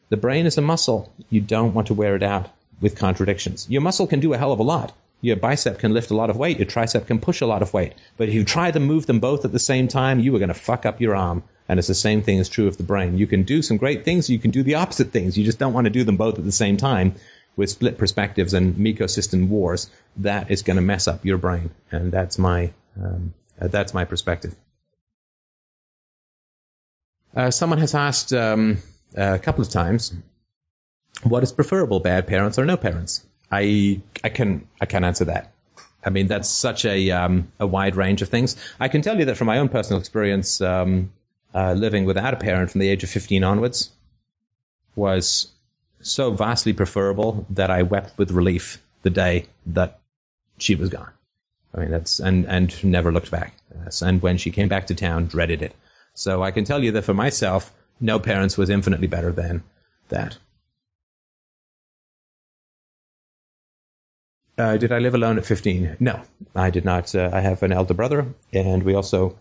The 0.08 0.16
brain 0.16 0.46
is 0.46 0.58
a 0.58 0.62
muscle. 0.62 1.12
You 1.30 1.40
don't 1.40 1.74
want 1.74 1.86
to 1.86 1.94
wear 1.94 2.16
it 2.16 2.24
out 2.24 2.48
with 2.80 2.98
contradictions. 2.98 3.70
Your 3.70 3.82
muscle 3.82 4.08
can 4.08 4.18
do 4.18 4.32
a 4.32 4.38
hell 4.38 4.52
of 4.52 4.58
a 4.58 4.64
lot. 4.64 4.92
Your 5.20 5.36
bicep 5.36 5.78
can 5.78 5.94
lift 5.94 6.10
a 6.10 6.16
lot 6.16 6.28
of 6.28 6.36
weight. 6.36 6.58
Your 6.58 6.66
tricep 6.66 7.06
can 7.06 7.20
push 7.20 7.40
a 7.40 7.46
lot 7.46 7.62
of 7.62 7.72
weight. 7.72 7.94
But 8.16 8.28
if 8.28 8.34
you 8.34 8.42
try 8.42 8.72
to 8.72 8.80
move 8.80 9.06
them 9.06 9.20
both 9.20 9.44
at 9.44 9.52
the 9.52 9.60
same 9.60 9.86
time, 9.86 10.18
you 10.18 10.34
are 10.34 10.40
going 10.40 10.48
to 10.48 10.54
fuck 10.54 10.84
up 10.84 11.00
your 11.00 11.14
arm. 11.14 11.44
And 11.68 11.78
it's 11.78 11.88
the 11.88 11.94
same 11.94 12.22
thing 12.22 12.38
is 12.38 12.48
true 12.48 12.68
of 12.68 12.76
the 12.76 12.84
brain. 12.84 13.18
You 13.18 13.26
can 13.26 13.42
do 13.42 13.60
some 13.60 13.76
great 13.76 14.04
things. 14.04 14.30
You 14.30 14.38
can 14.38 14.50
do 14.50 14.62
the 14.62 14.76
opposite 14.76 15.10
things. 15.10 15.36
You 15.36 15.44
just 15.44 15.58
don't 15.58 15.72
want 15.72 15.86
to 15.86 15.90
do 15.90 16.04
them 16.04 16.16
both 16.16 16.38
at 16.38 16.44
the 16.44 16.52
same 16.52 16.76
time 16.76 17.14
with 17.56 17.70
split 17.70 17.98
perspectives 17.98 18.54
and 18.54 18.76
ecosystem 18.76 19.48
wars, 19.48 19.90
that 20.16 20.50
is 20.50 20.62
going 20.62 20.76
to 20.76 20.82
mess 20.82 21.08
up 21.08 21.24
your 21.24 21.38
brain, 21.38 21.70
and 21.90 22.12
that's 22.12 22.38
my 22.38 22.72
um, 23.02 23.34
uh, 23.60 23.68
that's 23.68 23.94
my 23.94 24.04
perspective. 24.04 24.54
Uh, 27.34 27.50
someone 27.50 27.78
has 27.78 27.94
asked 27.94 28.32
um, 28.32 28.78
a 29.14 29.38
couple 29.38 29.62
of 29.62 29.70
times, 29.70 30.14
"What 31.22 31.42
is 31.42 31.52
preferable, 31.52 32.00
bad 32.00 32.26
parents 32.26 32.58
or 32.58 32.64
no 32.64 32.76
parents?" 32.76 33.26
I 33.50 34.00
I 34.22 34.28
can 34.28 34.66
I 34.80 34.86
can 34.86 35.04
answer 35.04 35.24
that. 35.24 35.52
I 36.04 36.10
mean, 36.10 36.28
that's 36.28 36.48
such 36.48 36.84
a 36.84 37.10
um, 37.10 37.50
a 37.58 37.66
wide 37.66 37.96
range 37.96 38.22
of 38.22 38.28
things. 38.28 38.56
I 38.78 38.88
can 38.88 39.02
tell 39.02 39.18
you 39.18 39.24
that 39.24 39.36
from 39.36 39.46
my 39.46 39.58
own 39.58 39.68
personal 39.68 39.98
experience, 39.98 40.60
um, 40.60 41.10
uh, 41.56 41.72
living 41.72 42.04
without 42.04 42.34
a 42.34 42.36
parent 42.36 42.70
from 42.70 42.80
the 42.80 42.88
age 42.88 43.02
of 43.02 43.08
15 43.08 43.42
onwards 43.42 43.90
was 44.94 45.48
so 46.00 46.30
vastly 46.30 46.74
preferable 46.74 47.46
that 47.50 47.70
I 47.70 47.82
wept 47.82 48.18
with 48.18 48.30
relief 48.30 48.80
the 49.02 49.10
day 49.10 49.46
that 49.66 50.00
she 50.58 50.74
was 50.74 50.90
gone. 50.90 51.10
I 51.74 51.80
mean, 51.80 51.90
that's, 51.90 52.20
and, 52.20 52.46
and 52.46 52.84
never 52.84 53.10
looked 53.10 53.30
back. 53.30 53.54
And 54.02 54.20
when 54.20 54.36
she 54.36 54.50
came 54.50 54.68
back 54.68 54.86
to 54.88 54.94
town, 54.94 55.26
dreaded 55.26 55.62
it. 55.62 55.74
So 56.14 56.42
I 56.42 56.50
can 56.50 56.64
tell 56.64 56.84
you 56.84 56.92
that 56.92 57.02
for 57.02 57.14
myself, 57.14 57.72
no 58.00 58.18
parents 58.18 58.58
was 58.58 58.70
infinitely 58.70 59.06
better 59.06 59.32
than 59.32 59.62
that. 60.08 60.36
Uh, 64.58 64.76
did 64.76 64.92
I 64.92 64.98
live 64.98 65.14
alone 65.14 65.36
at 65.38 65.44
15? 65.44 65.96
No, 66.00 66.22
I 66.54 66.70
did 66.70 66.84
not. 66.84 67.14
Uh, 67.14 67.30
I 67.32 67.40
have 67.40 67.62
an 67.62 67.72
elder 67.72 67.92
brother, 67.92 68.26
and 68.52 68.82
we 68.82 68.94
also 68.94 69.38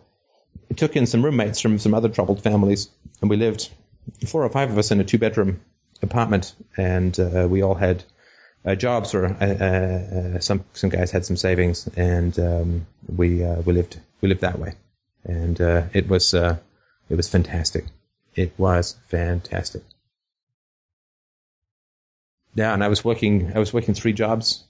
took 0.75 0.95
in 0.95 1.05
some 1.05 1.23
roommates 1.23 1.59
from 1.59 1.79
some 1.79 1.93
other 1.93 2.09
troubled 2.09 2.41
families, 2.41 2.89
and 3.21 3.29
we 3.29 3.37
lived 3.37 3.69
four 4.27 4.43
or 4.43 4.49
five 4.49 4.71
of 4.71 4.77
us 4.77 4.91
in 4.91 4.99
a 4.99 5.03
two 5.03 5.17
bedroom 5.17 5.61
apartment, 6.01 6.53
and 6.77 7.19
uh, 7.19 7.47
we 7.49 7.61
all 7.61 7.75
had 7.75 8.03
uh, 8.65 8.75
jobs, 8.75 9.13
or 9.13 9.25
uh, 9.25 9.45
uh, 9.45 10.39
some 10.39 10.63
some 10.73 10.89
guys 10.89 11.11
had 11.11 11.25
some 11.25 11.37
savings, 11.37 11.87
and 11.95 12.39
um, 12.39 12.87
we 13.15 13.43
uh, 13.43 13.61
we 13.61 13.73
lived 13.73 13.99
we 14.21 14.29
lived 14.29 14.41
that 14.41 14.59
way, 14.59 14.73
and 15.23 15.59
it 15.59 16.07
was 16.07 16.33
it 16.33 17.15
was 17.15 17.29
fantastic. 17.29 17.85
It 18.35 18.53
was 18.57 18.97
fantastic. 19.07 19.83
Yeah, 22.55 22.73
and 22.73 22.83
I 22.83 22.87
was 22.87 23.03
working 23.03 23.51
I 23.55 23.59
was 23.59 23.73
working 23.73 23.93
three 23.93 24.13
jobs. 24.13 24.63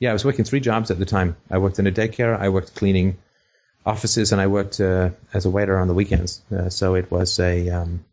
Yeah, 0.00 0.10
I 0.10 0.12
was 0.12 0.24
working 0.24 0.44
three 0.44 0.60
jobs 0.60 0.90
at 0.90 0.98
the 0.98 1.04
time. 1.04 1.36
I 1.50 1.58
worked 1.58 1.78
in 1.78 1.86
a 1.86 1.92
daycare, 1.92 2.38
I 2.38 2.48
worked 2.48 2.74
cleaning 2.74 3.16
offices, 3.86 4.32
and 4.32 4.40
I 4.40 4.46
worked 4.46 4.80
as 4.80 5.44
a 5.44 5.50
waiter 5.50 5.78
on 5.78 5.88
the 5.88 5.94
weekends. 5.94 6.42
so 6.68 6.94
it 6.94 7.10
was 7.10 7.38
a 7.38 7.68
um, 7.70 8.04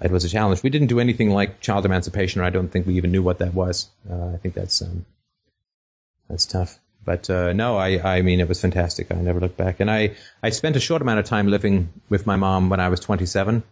it 0.00 0.10
was 0.10 0.24
a 0.24 0.28
challenge. 0.28 0.62
We 0.62 0.70
didn't 0.70 0.88
do 0.88 1.00
anything 1.00 1.30
like 1.30 1.60
child 1.60 1.86
emancipation, 1.86 2.40
or 2.40 2.44
I 2.44 2.50
don't 2.50 2.68
think 2.68 2.86
we 2.86 2.96
even 2.96 3.10
knew 3.10 3.22
what 3.22 3.38
that 3.38 3.54
was. 3.54 3.88
Uh, 4.10 4.28
I 4.34 4.36
think 4.36 4.54
that's 4.54 4.82
um, 4.82 5.06
that's 6.28 6.46
tough. 6.46 6.78
But 7.04 7.28
uh, 7.28 7.52
no, 7.52 7.76
I, 7.76 8.16
I 8.16 8.22
mean, 8.22 8.40
it 8.40 8.48
was 8.48 8.60
fantastic. 8.60 9.12
I 9.12 9.16
never 9.16 9.40
looked 9.40 9.56
back. 9.58 9.80
And 9.80 9.90
I, 9.90 10.12
I 10.42 10.50
spent 10.50 10.74
a 10.74 10.80
short 10.80 11.02
amount 11.02 11.18
of 11.18 11.26
time 11.26 11.48
living 11.48 11.90
with 12.08 12.26
my 12.26 12.36
mom 12.36 12.70
when 12.70 12.80
I 12.80 12.88
was 12.88 12.98
27, 13.00 13.62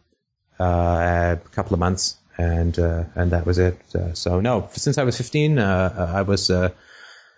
uh, 0.61 0.65
a 0.65 1.39
couple 1.53 1.73
of 1.73 1.81
months, 1.81 2.17
and 2.37 2.79
uh, 2.79 3.05
and 3.15 3.31
that 3.31 3.47
was 3.47 3.59
it. 3.59 3.79
Uh, 3.95 4.13
so 4.13 4.41
no, 4.41 4.69
since 4.73 4.99
I 4.99 5.05
was 5.05 5.17
15, 5.17 5.59
uh, 5.59 6.13
I 6.15 6.23
was 6.23 6.51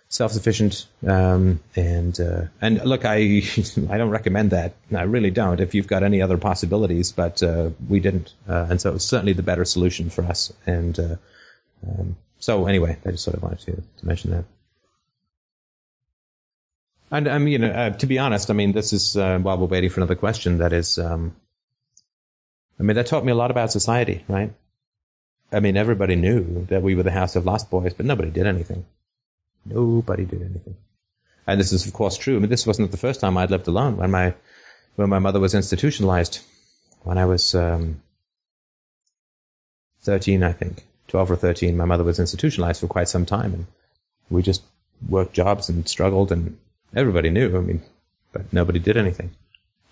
self-sufficient. 0.09 0.87
Um, 1.05 1.59
and 1.75 2.19
uh, 2.19 2.43
and 2.61 2.83
look, 2.85 3.05
I 3.05 3.15
I 3.89 3.97
don't 3.97 4.09
recommend 4.09 4.51
that. 4.51 4.75
I 4.95 5.03
really 5.03 5.31
don't. 5.31 5.59
If 5.59 5.75
you've 5.75 5.87
got 5.87 6.03
any 6.03 6.21
other 6.21 6.37
possibilities, 6.37 7.11
but 7.11 7.41
uh, 7.43 7.71
we 7.89 7.99
didn't, 7.99 8.33
uh, 8.47 8.67
and 8.69 8.81
so 8.81 8.89
it 8.89 8.93
was 8.93 9.05
certainly 9.05 9.33
the 9.33 9.43
better 9.43 9.65
solution 9.65 10.09
for 10.09 10.23
us. 10.23 10.53
And 10.65 10.99
uh, 10.99 11.15
um, 11.87 12.15
so 12.39 12.67
anyway, 12.67 12.97
I 13.05 13.11
just 13.11 13.23
sort 13.23 13.37
of 13.37 13.43
wanted 13.43 13.59
to, 13.59 13.71
to 13.75 14.07
mention 14.07 14.31
that. 14.31 14.45
And 17.11 17.27
I 17.27 17.37
mean, 17.37 17.53
you 17.53 17.59
know, 17.59 17.69
uh, 17.69 17.89
to 17.91 18.07
be 18.07 18.19
honest, 18.19 18.49
I 18.49 18.53
mean, 18.53 18.71
this 18.71 18.91
is 18.91 19.15
uh, 19.15 19.37
while 19.39 19.57
we're 19.57 19.67
waiting 19.67 19.89
for 19.89 19.99
another 19.99 20.15
question. 20.15 20.57
That 20.57 20.73
is, 20.73 20.97
um, 20.97 21.35
I 22.79 22.83
mean, 22.83 22.95
that 22.95 23.07
taught 23.07 23.23
me 23.23 23.31
a 23.31 23.35
lot 23.35 23.51
about 23.51 23.71
society, 23.71 24.25
right? 24.27 24.51
I 25.51 25.59
mean, 25.59 25.77
everybody 25.77 26.15
knew 26.15 26.65
that 26.65 26.81
we 26.81 26.95
were 26.95 27.03
the 27.03 27.11
house 27.11 27.35
of 27.35 27.45
lost 27.45 27.69
boys, 27.69 27.93
but 27.93 28.05
nobody 28.05 28.31
did 28.31 28.47
anything. 28.47 28.85
Nobody 29.65 30.25
did 30.25 30.41
anything. 30.41 30.75
And 31.47 31.59
this 31.59 31.71
is, 31.71 31.85
of 31.85 31.93
course, 31.93 32.17
true. 32.17 32.35
I 32.35 32.39
mean, 32.39 32.49
this 32.49 32.65
wasn't 32.67 32.91
the 32.91 32.97
first 32.97 33.19
time 33.19 33.37
I'd 33.37 33.51
lived 33.51 33.67
alone. 33.67 33.97
When 33.97 34.11
my 34.11 34.33
when 34.95 35.09
my 35.09 35.19
mother 35.19 35.39
was 35.39 35.53
institutionalized, 35.53 36.39
when 37.03 37.17
I 37.17 37.25
was 37.25 37.53
um, 37.53 38.01
thirteen, 40.01 40.43
I 40.43 40.53
think, 40.53 40.85
twelve 41.07 41.29
or 41.29 41.35
thirteen, 41.35 41.77
my 41.77 41.85
mother 41.85 42.03
was 42.03 42.19
institutionalized 42.19 42.81
for 42.81 42.87
quite 42.87 43.09
some 43.09 43.25
time, 43.25 43.53
and 43.53 43.67
we 44.29 44.41
just 44.41 44.63
worked 45.09 45.33
jobs 45.33 45.69
and 45.69 45.87
struggled, 45.87 46.31
and 46.31 46.57
everybody 46.95 47.29
knew. 47.29 47.57
I 47.57 47.61
mean, 47.61 47.81
but 48.31 48.51
nobody 48.53 48.79
did 48.79 48.97
anything. 48.97 49.31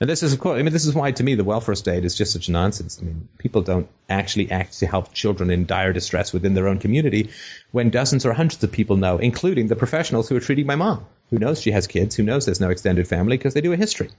And 0.04 0.10
this 0.10 0.22
is, 0.22 0.34
of 0.34 0.42
course, 0.42 0.60
I 0.60 0.64
mean, 0.64 0.74
this 0.74 0.86
is 0.86 0.94
why 0.94 1.14
to 1.14 1.24
me 1.24 1.34
the 1.34 1.46
welfare 1.46 1.76
state 1.76 2.04
is 2.04 2.14
just 2.14 2.34
such 2.34 2.50
nonsense. 2.50 3.00
I 3.02 3.06
mean, 3.06 3.30
people 3.38 3.62
don't 3.62 3.88
actually 4.10 4.52
act 4.52 4.78
to 4.80 4.86
help 4.86 5.14
children 5.14 5.50
in 5.50 5.66
dire 5.66 5.94
distress 5.94 6.34
within 6.34 6.56
their 6.56 6.68
own 6.68 6.80
community 6.80 7.30
when 7.72 7.90
dozens 7.90 8.26
or 8.26 8.34
hundreds 8.34 8.62
of 8.66 8.72
people 8.74 8.98
know, 8.98 9.18
including 9.18 9.68
the 9.68 9.78
professionals 9.78 10.28
who 10.28 10.36
are 10.36 10.42
treating 10.42 10.66
my 10.66 10.76
mom, 10.76 11.06
who 11.30 11.40
knows 11.40 11.62
she 11.62 11.72
has 11.72 11.88
kids, 11.88 12.18
who 12.18 12.24
knows 12.24 12.44
there's 12.44 12.60
no 12.60 12.70
extended 12.70 13.08
family 13.08 13.38
because 13.38 13.54
they 13.54 13.62
do 13.62 13.72
a 13.72 13.78
history. 13.78 14.10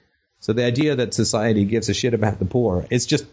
So 0.40 0.55
the 0.55 0.65
idea 0.65 0.97
that 0.97 1.12
society 1.12 1.66
gives 1.66 1.90
a 1.90 1.93
shit 1.93 2.15
about 2.15 2.39
the 2.39 2.47
poor, 2.47 2.86
it's 2.89 3.05
just, 3.05 3.27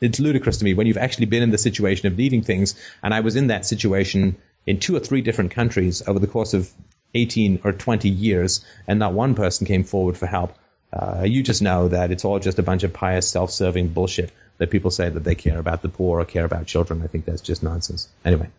it's 0.00 0.18
ludicrous 0.18 0.56
to 0.56 0.64
me 0.64 0.72
when 0.72 0.86
you've 0.86 0.96
actually 0.96 1.26
been 1.26 1.42
in 1.42 1.50
the 1.50 1.58
situation 1.58 2.06
of 2.06 2.16
needing 2.16 2.40
things. 2.40 2.76
And 3.02 3.12
I 3.12 3.20
was 3.20 3.36
in 3.36 3.48
that 3.48 3.66
situation 3.66 4.38
in 4.64 4.80
two 4.80 4.96
or 4.96 5.00
three 5.00 5.20
different 5.20 5.50
countries 5.50 6.02
over 6.08 6.18
the 6.18 6.26
course 6.26 6.54
of 6.54 6.72
18 7.12 7.60
or 7.62 7.72
20 7.72 8.08
years, 8.08 8.64
and 8.86 8.98
not 8.98 9.12
one 9.12 9.34
person 9.34 9.66
came 9.66 9.84
forward 9.84 10.16
for 10.16 10.24
help. 10.24 10.54
Uh, 10.92 11.22
you 11.24 11.42
just 11.42 11.62
know 11.62 11.88
that 11.88 12.10
it's 12.10 12.24
all 12.24 12.38
just 12.38 12.58
a 12.58 12.62
bunch 12.62 12.82
of 12.82 12.92
pious, 12.92 13.28
self-serving 13.28 13.88
bullshit 13.88 14.32
that 14.58 14.70
people 14.70 14.90
say 14.90 15.08
that 15.08 15.24
they 15.24 15.34
care 15.34 15.58
about 15.58 15.82
the 15.82 15.88
poor 15.88 16.20
or 16.20 16.24
care 16.24 16.44
about 16.44 16.66
children. 16.66 17.02
I 17.02 17.06
think 17.06 17.24
that's 17.24 17.40
just 17.40 17.62
nonsense. 17.62 18.08
Anyway. 18.24 18.50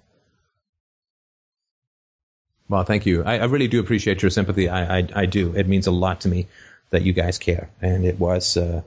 Well, 2.69 2.83
thank 2.83 3.05
you. 3.05 3.23
I, 3.23 3.39
I 3.39 3.45
really 3.45 3.67
do 3.67 3.81
appreciate 3.81 4.21
your 4.21 4.31
sympathy. 4.31 4.69
I, 4.69 4.99
I, 4.99 5.07
I, 5.13 5.25
do. 5.25 5.53
It 5.55 5.67
means 5.67 5.87
a 5.87 5.91
lot 5.91 6.21
to 6.21 6.29
me 6.29 6.47
that 6.91 7.01
you 7.01 7.11
guys 7.11 7.37
care. 7.37 7.69
And 7.81 8.05
it 8.05 8.17
was, 8.17 8.55
uh, 8.55 8.81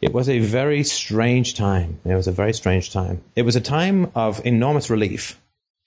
it 0.00 0.12
was 0.12 0.28
a 0.28 0.38
very 0.38 0.84
strange 0.84 1.54
time. 1.54 2.00
It 2.04 2.14
was 2.14 2.28
a 2.28 2.32
very 2.32 2.52
strange 2.52 2.92
time. 2.92 3.22
It 3.34 3.42
was 3.42 3.56
a 3.56 3.60
time 3.60 4.12
of 4.14 4.40
enormous 4.46 4.88
relief 4.88 5.40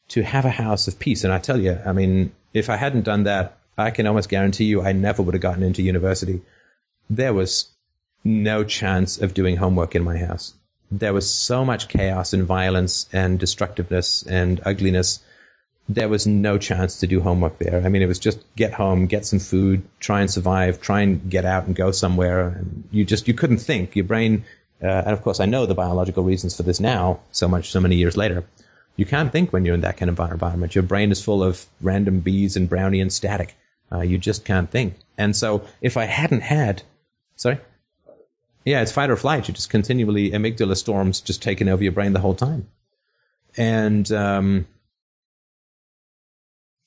to 0.09 0.23
have 0.23 0.43
a 0.43 0.49
house 0.49 0.89
of 0.89 0.99
peace. 0.99 1.23
And 1.23 1.31
I 1.31 1.39
tell 1.39 1.59
you, 1.59 1.79
I 1.85 1.93
mean, 1.93 2.33
if 2.53 2.69
I 2.69 2.75
hadn't 2.75 3.03
done 3.03 3.23
that, 3.23 3.57
I 3.77 3.91
can 3.91 4.07
almost 4.07 4.29
guarantee 4.29 4.65
you 4.65 4.81
I 4.81 4.91
never 4.91 5.21
would 5.21 5.33
have 5.33 5.41
gotten 5.41 5.63
into 5.63 5.81
university. 5.81 6.41
There 7.09 7.33
was 7.33 7.71
no 8.23 8.63
chance 8.63 9.19
of 9.19 9.33
doing 9.33 9.57
homework 9.57 9.95
in 9.95 10.03
my 10.03 10.17
house. 10.17 10.53
There 10.91 11.13
was 11.13 11.29
so 11.29 11.65
much 11.65 11.87
chaos 11.87 12.33
and 12.33 12.43
violence 12.43 13.07
and 13.11 13.39
destructiveness 13.39 14.23
and 14.23 14.61
ugliness. 14.63 15.19
There 15.89 16.07
was 16.07 16.27
no 16.27 16.57
chance 16.57 16.99
to 16.99 17.07
do 17.07 17.19
homework 17.19 17.57
there. 17.57 17.81
I 17.83 17.89
mean, 17.89 18.01
it 18.01 18.07
was 18.07 18.19
just 18.19 18.39
get 18.55 18.73
home, 18.73 19.07
get 19.07 19.25
some 19.25 19.39
food, 19.39 19.81
try 19.99 20.21
and 20.21 20.29
survive, 20.29 20.79
try 20.79 21.01
and 21.01 21.29
get 21.29 21.45
out 21.45 21.65
and 21.65 21.75
go 21.75 21.91
somewhere. 21.91 22.49
And 22.49 22.87
you 22.91 23.03
just, 23.03 23.27
you 23.27 23.33
couldn't 23.33 23.57
think. 23.57 23.95
Your 23.95 24.05
brain, 24.05 24.45
uh, 24.81 24.85
and 24.85 25.13
of 25.13 25.23
course 25.23 25.39
I 25.39 25.45
know 25.45 25.65
the 25.65 25.73
biological 25.73 26.23
reasons 26.23 26.55
for 26.55 26.63
this 26.63 26.79
now, 26.79 27.19
so 27.31 27.47
much, 27.47 27.71
so 27.71 27.81
many 27.81 27.95
years 27.95 28.15
later. 28.15 28.45
You 28.95 29.05
can't 29.05 29.31
think 29.31 29.51
when 29.51 29.65
you're 29.65 29.73
in 29.73 29.81
that 29.81 29.97
kind 29.97 30.09
of 30.09 30.19
environment. 30.19 30.75
Your 30.75 30.83
brain 30.83 31.11
is 31.11 31.23
full 31.23 31.43
of 31.43 31.65
random 31.81 32.19
bees 32.19 32.55
and 32.55 32.69
brownie 32.69 33.01
and 33.01 33.11
static. 33.11 33.55
Uh, 33.93 34.01
you 34.01 34.17
just 34.17 34.43
can't 34.43 34.71
think. 34.71 34.95
And 35.17 35.35
so 35.35 35.65
if 35.81 35.97
I 35.97 36.05
hadn't 36.05 36.41
had, 36.41 36.81
sorry? 37.35 37.59
Yeah, 38.65 38.81
it's 38.81 38.91
fight 38.91 39.09
or 39.09 39.17
flight. 39.17 39.47
You're 39.47 39.55
just 39.55 39.69
continually 39.69 40.31
amygdala 40.31 40.77
storms 40.77 41.21
just 41.21 41.43
taking 41.43 41.67
over 41.67 41.83
your 41.83 41.91
brain 41.91 42.13
the 42.13 42.19
whole 42.19 42.35
time. 42.35 42.67
And 43.57 44.09
um, 44.11 44.67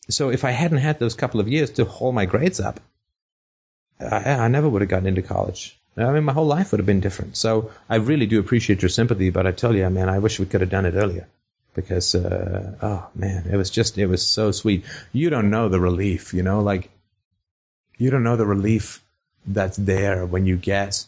so 0.09 0.31
if 0.31 0.45
I 0.45 0.51
hadn't 0.51 0.79
had 0.79 0.99
those 0.99 1.15
couple 1.15 1.41
of 1.41 1.49
years 1.49 1.71
to 1.73 1.85
haul 1.85 2.13
my 2.13 2.27
grades 2.27 2.61
up, 2.61 2.81
I, 4.01 4.31
I 4.33 4.49
never 4.49 4.69
would 4.69 4.83
have 4.83 4.89
gotten 4.89 5.07
into 5.07 5.23
college. 5.23 5.79
I 5.97 6.11
mean, 6.13 6.25
my 6.25 6.33
whole 6.33 6.47
life 6.47 6.73
would 6.73 6.79
have 6.79 6.87
been 6.87 7.01
different. 7.01 7.37
So 7.37 7.71
I 7.89 7.97
really 7.97 8.27
do 8.27 8.39
appreciate 8.39 8.83
your 8.83 8.91
sympathy, 8.91 9.31
but 9.31 9.47
I 9.47 9.53
tell 9.53 9.75
you, 9.75 9.89
man, 9.89 10.09
I 10.09 10.19
wish 10.19 10.39
we 10.39 10.47
could 10.47 10.61
have 10.61 10.71
done 10.71 10.85
it 10.85 10.95
earlier 10.95 11.27
because, 11.75 12.15
uh, 12.15 12.75
oh 12.83 13.07
man, 13.15 13.47
it 13.51 13.57
was 13.57 13.71
just, 13.71 13.97
it 13.97 14.07
was 14.07 14.27
so 14.27 14.51
sweet. 14.51 14.85
You 15.13 15.31
don't 15.31 15.51
know 15.51 15.69
the 15.69 15.81
relief, 15.81 16.35
you 16.35 16.43
know, 16.43 16.61
like 16.61 16.91
you 17.99 18.11
don't 18.11 18.23
know 18.23 18.37
the 18.37 18.47
relief 18.47 19.03
that's 19.47 19.77
there 19.77 20.27
when 20.27 20.47
you 20.47 20.57
get 20.57 21.07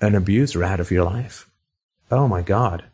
an 0.00 0.14
abuser 0.14 0.62
out 0.62 0.80
of 0.80 0.90
your 0.90 1.04
life. 1.04 1.48
Oh 2.10 2.28
my 2.28 2.42
God. 2.42 2.84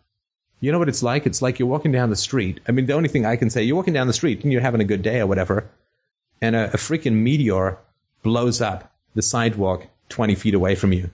You 0.60 0.72
know 0.72 0.78
what 0.78 0.88
it's 0.88 1.02
like? 1.02 1.26
It's 1.26 1.42
like 1.42 1.58
you're 1.58 1.68
walking 1.68 1.92
down 1.92 2.10
the 2.10 2.16
street. 2.16 2.60
I 2.66 2.72
mean, 2.72 2.86
the 2.86 2.94
only 2.94 3.08
thing 3.08 3.26
I 3.26 3.36
can 3.36 3.50
say, 3.50 3.62
you're 3.62 3.76
walking 3.76 3.94
down 3.94 4.06
the 4.06 4.12
street 4.12 4.42
and 4.42 4.52
you're 4.52 4.62
having 4.62 4.80
a 4.80 4.84
good 4.84 5.02
day 5.02 5.20
or 5.20 5.26
whatever, 5.26 5.68
and 6.40 6.56
a, 6.56 6.72
a 6.72 6.76
freaking 6.76 7.14
meteor 7.14 7.78
blows 8.22 8.60
up 8.60 8.92
the 9.14 9.22
sidewalk 9.22 9.86
20 10.08 10.34
feet 10.34 10.54
away 10.54 10.74
from 10.74 10.92
you. 10.92 11.10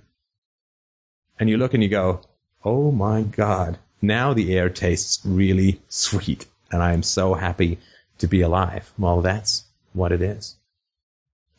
And 1.38 1.50
you 1.50 1.56
look 1.56 1.74
and 1.74 1.82
you 1.82 1.88
go, 1.88 2.20
oh 2.64 2.92
my 2.92 3.22
God, 3.22 3.78
now 4.00 4.32
the 4.32 4.56
air 4.56 4.68
tastes 4.68 5.20
really 5.24 5.80
sweet. 5.88 6.46
And 6.70 6.82
I 6.82 6.92
am 6.92 7.02
so 7.02 7.34
happy 7.34 7.78
to 8.18 8.26
be 8.26 8.40
alive. 8.40 8.92
Well, 8.96 9.20
that's 9.22 9.64
what 9.92 10.12
it 10.12 10.22
is. 10.22 10.56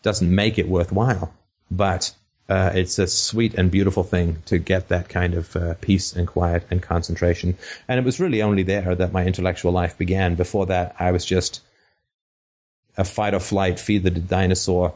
Doesn't 0.03 0.33
make 0.33 0.59
it 0.59 0.67
worthwhile, 0.67 1.33
but 1.71 2.13
uh, 2.49 2.71
it's 2.75 2.99
a 2.99 3.07
sweet 3.07 3.55
and 3.55 3.71
beautiful 3.71 4.03
thing 4.03 4.43
to 4.45 4.57
get 4.57 4.89
that 4.89 5.09
kind 5.09 5.33
of 5.33 5.55
uh, 5.55 5.73
peace 5.81 6.13
and 6.13 6.27
quiet 6.27 6.67
and 6.69 6.81
concentration. 6.81 7.57
And 7.87 7.99
it 7.99 8.05
was 8.05 8.19
really 8.19 8.41
only 8.41 8.63
there 8.63 8.93
that 8.93 9.13
my 9.13 9.25
intellectual 9.25 9.71
life 9.71 9.97
began. 9.97 10.35
Before 10.35 10.65
that, 10.67 10.95
I 10.99 11.11
was 11.11 11.25
just 11.25 11.61
a 12.97 13.03
fight 13.03 13.33
or 13.33 13.39
flight, 13.39 13.79
feed 13.79 14.03
the 14.03 14.11
dinosaur 14.11 14.93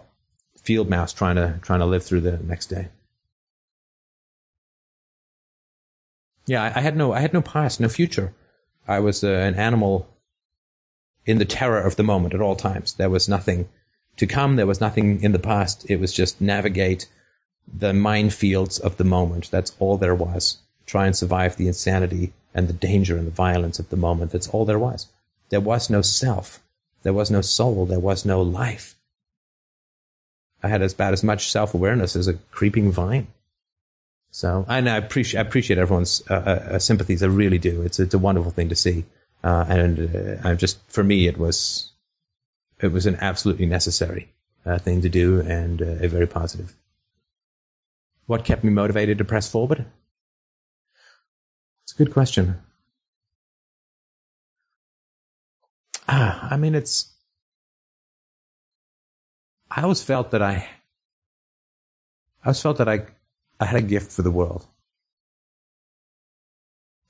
field 0.61 0.89
mouse 0.89 1.13
trying 1.13 1.37
to 1.37 1.57
trying 1.61 1.79
to 1.79 1.85
live 1.85 2.03
through 2.03 2.21
the 2.21 2.37
next 2.37 2.67
day. 2.67 2.89
Yeah, 6.45 6.63
I, 6.63 6.73
I 6.75 6.81
had 6.81 6.97
no 6.97 7.13
I 7.13 7.21
had 7.21 7.33
no 7.33 7.41
past, 7.41 7.79
no 7.79 7.89
future. 7.89 8.33
I 8.87 8.99
was 8.99 9.23
uh, 9.23 9.29
an 9.29 9.55
animal 9.55 10.07
in 11.25 11.37
the 11.37 11.45
terror 11.45 11.81
of 11.81 11.95
the 11.95 12.03
moment 12.03 12.33
at 12.33 12.41
all 12.41 12.55
times. 12.55 12.93
There 12.93 13.09
was 13.09 13.29
nothing 13.29 13.69
to 14.17 14.27
come. 14.27 14.55
There 14.55 14.67
was 14.67 14.81
nothing 14.81 15.23
in 15.23 15.31
the 15.31 15.39
past. 15.39 15.89
It 15.89 15.99
was 15.99 16.13
just 16.13 16.41
navigate 16.41 17.07
the 17.71 17.91
minefields 17.91 18.79
of 18.79 18.97
the 18.97 19.03
moment. 19.03 19.49
That's 19.51 19.75
all 19.79 19.97
there 19.97 20.15
was. 20.15 20.57
Try 20.85 21.05
and 21.05 21.15
survive 21.15 21.55
the 21.55 21.67
insanity 21.67 22.33
and 22.53 22.67
the 22.67 22.73
danger 22.73 23.17
and 23.17 23.27
the 23.27 23.31
violence 23.31 23.79
of 23.79 23.89
the 23.89 23.97
moment. 23.97 24.31
That's 24.31 24.47
all 24.49 24.65
there 24.65 24.79
was. 24.79 25.07
There 25.49 25.61
was 25.61 25.89
no 25.89 26.01
self. 26.01 26.61
There 27.03 27.13
was 27.13 27.31
no 27.31 27.41
soul. 27.41 27.85
There 27.85 27.99
was 27.99 28.25
no 28.25 28.41
life. 28.41 28.95
I 30.63 30.69
had 30.69 30.81
as 30.81 30.93
about 30.93 31.13
as 31.13 31.23
much 31.23 31.51
self 31.51 31.73
awareness 31.73 32.15
as 32.15 32.27
a 32.27 32.33
creeping 32.51 32.91
vine. 32.91 33.27
So, 34.31 34.65
and 34.67 34.89
I 34.89 34.97
appreciate, 34.97 35.39
I 35.39 35.47
appreciate 35.47 35.79
everyone's 35.79 36.21
uh, 36.29 36.33
uh, 36.33 36.73
uh, 36.75 36.79
sympathies. 36.79 37.23
I 37.23 37.27
really 37.27 37.57
do. 37.57 37.81
It's, 37.81 37.99
it's 37.99 38.13
a 38.13 38.19
wonderful 38.19 38.51
thing 38.51 38.69
to 38.69 38.75
see. 38.75 39.05
Uh, 39.43 39.65
and 39.69 40.39
I'm 40.43 40.57
just, 40.57 40.79
for 40.89 41.03
me, 41.03 41.27
it 41.27 41.37
was, 41.37 41.91
it 42.79 42.91
was 42.91 43.05
an 43.05 43.17
absolutely 43.21 43.65
necessary 43.65 44.31
uh, 44.65 44.77
thing 44.77 45.01
to 45.01 45.09
do 45.09 45.41
and 45.41 45.81
uh, 45.81 45.85
a 46.01 46.07
very 46.07 46.27
positive. 46.27 46.75
What 48.27 48.43
kept 48.43 48.63
me 48.63 48.69
motivated 48.69 49.17
to 49.17 49.25
press 49.25 49.49
forward? 49.49 49.85
It's 51.83 51.93
a 51.93 51.97
good 51.97 52.11
question. 52.13 52.59
Ah, 56.09 56.47
I 56.51 56.57
mean, 56.57 56.75
it's, 56.75 57.09
I 59.71 59.81
always 59.81 60.03
felt 60.03 60.31
that 60.31 60.41
I, 60.41 60.67
I 62.43 62.47
always 62.47 62.61
felt 62.61 62.77
that 62.77 62.89
I, 62.89 63.05
I 63.59 63.65
had 63.65 63.79
a 63.79 63.85
gift 63.85 64.11
for 64.11 64.21
the 64.21 64.31
world. 64.31 64.65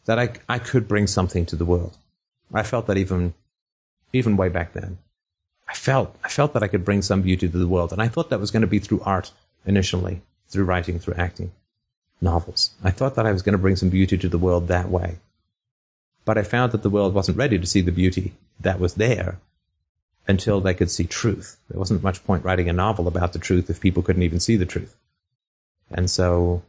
That 0.05 0.19
I, 0.19 0.33
I 0.47 0.59
could 0.59 0.87
bring 0.87 1.07
something 1.07 1.45
to 1.47 1.55
the 1.55 1.65
world. 1.65 1.97
I 2.53 2.63
felt 2.63 2.87
that 2.87 2.97
even, 2.97 3.33
even 4.13 4.37
way 4.37 4.49
back 4.49 4.73
then. 4.73 4.99
I 5.67 5.73
felt, 5.73 6.15
I 6.23 6.29
felt 6.29 6.53
that 6.53 6.63
I 6.63 6.67
could 6.67 6.85
bring 6.85 7.01
some 7.01 7.21
beauty 7.21 7.47
to 7.47 7.57
the 7.57 7.67
world. 7.67 7.91
And 7.91 8.01
I 8.01 8.07
thought 8.07 8.29
that 8.29 8.39
was 8.39 8.51
going 8.51 8.61
to 8.61 8.67
be 8.67 8.79
through 8.79 9.01
art 9.01 9.31
initially, 9.65 10.21
through 10.49 10.65
writing, 10.65 10.99
through 10.99 11.15
acting, 11.15 11.51
novels. 12.21 12.71
I 12.83 12.91
thought 12.91 13.15
that 13.15 13.25
I 13.25 13.31
was 13.31 13.41
going 13.41 13.53
to 13.53 13.59
bring 13.59 13.75
some 13.75 13.89
beauty 13.89 14.17
to 14.17 14.29
the 14.29 14.37
world 14.37 14.67
that 14.67 14.89
way. 14.89 15.17
But 16.25 16.37
I 16.37 16.43
found 16.43 16.71
that 16.71 16.83
the 16.83 16.89
world 16.89 17.13
wasn't 17.13 17.37
ready 17.37 17.57
to 17.59 17.65
see 17.65 17.81
the 17.81 17.91
beauty 17.91 18.33
that 18.59 18.79
was 18.79 18.95
there 18.95 19.39
until 20.27 20.59
they 20.59 20.73
could 20.73 20.91
see 20.91 21.05
truth. 21.05 21.57
There 21.69 21.79
wasn't 21.79 22.03
much 22.03 22.23
point 22.25 22.43
writing 22.43 22.69
a 22.69 22.73
novel 22.73 23.07
about 23.07 23.33
the 23.33 23.39
truth 23.39 23.69
if 23.69 23.79
people 23.79 24.03
couldn't 24.03 24.23
even 24.23 24.39
see 24.39 24.57
the 24.57 24.65
truth. 24.65 24.95
And 25.89 26.09
so 26.09 26.63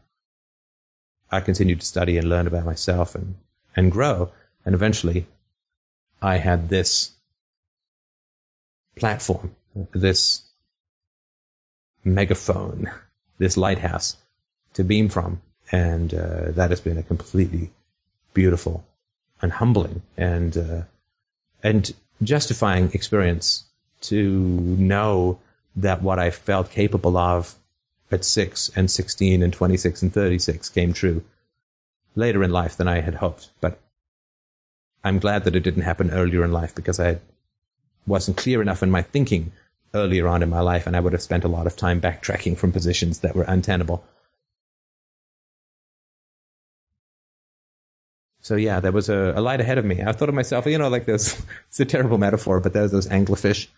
I 1.30 1.40
continued 1.40 1.80
to 1.80 1.86
study 1.86 2.18
and 2.18 2.28
learn 2.28 2.46
about 2.46 2.64
myself 2.64 3.14
and, 3.14 3.34
and 3.74 3.90
grow. 3.90 4.30
And 4.64 4.74
eventually 4.74 5.26
I 6.22 6.36
had 6.36 6.68
this 6.68 7.12
platform, 8.98 9.54
this 9.92 10.42
megaphone, 12.04 12.90
this 13.38 13.56
lighthouse 13.56 14.16
to 14.74 14.84
beam 14.84 15.08
from. 15.08 15.40
And 15.70 16.14
uh, 16.14 16.50
that 16.52 16.70
has 16.70 16.80
been 16.80 16.98
a 16.98 17.02
completely 17.02 17.70
beautiful 18.32 18.84
and 19.42 19.52
humbling 19.52 20.02
and 20.16 20.56
uh, 20.56 20.82
and 21.62 21.92
justifying 22.22 22.90
experience 22.92 23.64
to 24.00 24.22
know 24.78 25.38
that 25.76 26.02
what 26.02 26.18
I 26.18 26.30
felt 26.30 26.70
capable 26.70 27.16
of 27.16 27.54
at 28.10 28.24
6 28.24 28.70
and 28.74 28.90
16 28.90 29.42
and 29.42 29.52
26 29.52 30.02
and 30.02 30.12
36 30.12 30.68
came 30.70 30.92
true 30.92 31.22
later 32.14 32.42
in 32.42 32.50
life 32.50 32.76
than 32.76 32.88
I 32.88 33.00
had 33.00 33.16
hoped. 33.16 33.50
But 33.60 33.78
I'm 35.04 35.18
glad 35.18 35.44
that 35.44 35.54
it 35.54 35.60
didn't 35.60 35.82
happen 35.82 36.10
earlier 36.10 36.44
in 36.44 36.52
life 36.52 36.74
because 36.74 36.98
I 36.98 37.18
wasn't 38.08 38.36
clear 38.36 38.62
enough 38.62 38.82
in 38.82 38.90
my 38.90 39.02
thinking 39.02 39.52
earlier 39.94 40.26
on 40.28 40.42
in 40.42 40.50
my 40.50 40.60
life 40.60 40.86
and 40.86 40.96
I 40.96 41.00
would 41.00 41.12
have 41.12 41.22
spent 41.22 41.44
a 41.44 41.48
lot 41.48 41.66
of 41.66 41.76
time 41.76 42.00
backtracking 42.00 42.56
from 42.56 42.72
positions 42.72 43.20
that 43.20 43.34
were 43.34 43.44
untenable. 43.44 44.04
So 48.40 48.56
yeah, 48.56 48.80
there 48.80 48.92
was 48.92 49.08
a, 49.08 49.34
a, 49.36 49.42
light 49.42 49.60
ahead 49.60 49.78
of 49.78 49.84
me. 49.84 50.02
I 50.02 50.12
thought 50.12 50.28
of 50.28 50.34
myself, 50.34 50.66
you 50.66 50.78
know, 50.78 50.88
like 50.88 51.04
this, 51.04 51.40
it's 51.68 51.80
a 51.80 51.84
terrible 51.84 52.18
metaphor, 52.18 52.60
but 52.60 52.72
there's 52.72 52.92
those 52.92 53.08
anglerfish. 53.08 53.68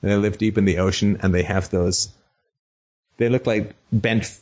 They 0.00 0.16
live 0.16 0.38
deep 0.38 0.58
in 0.58 0.64
the 0.64 0.78
ocean 0.78 1.18
and 1.22 1.34
they 1.34 1.42
have 1.42 1.70
those, 1.70 2.08
they 3.16 3.28
look 3.28 3.46
like 3.46 3.74
bent 3.92 4.38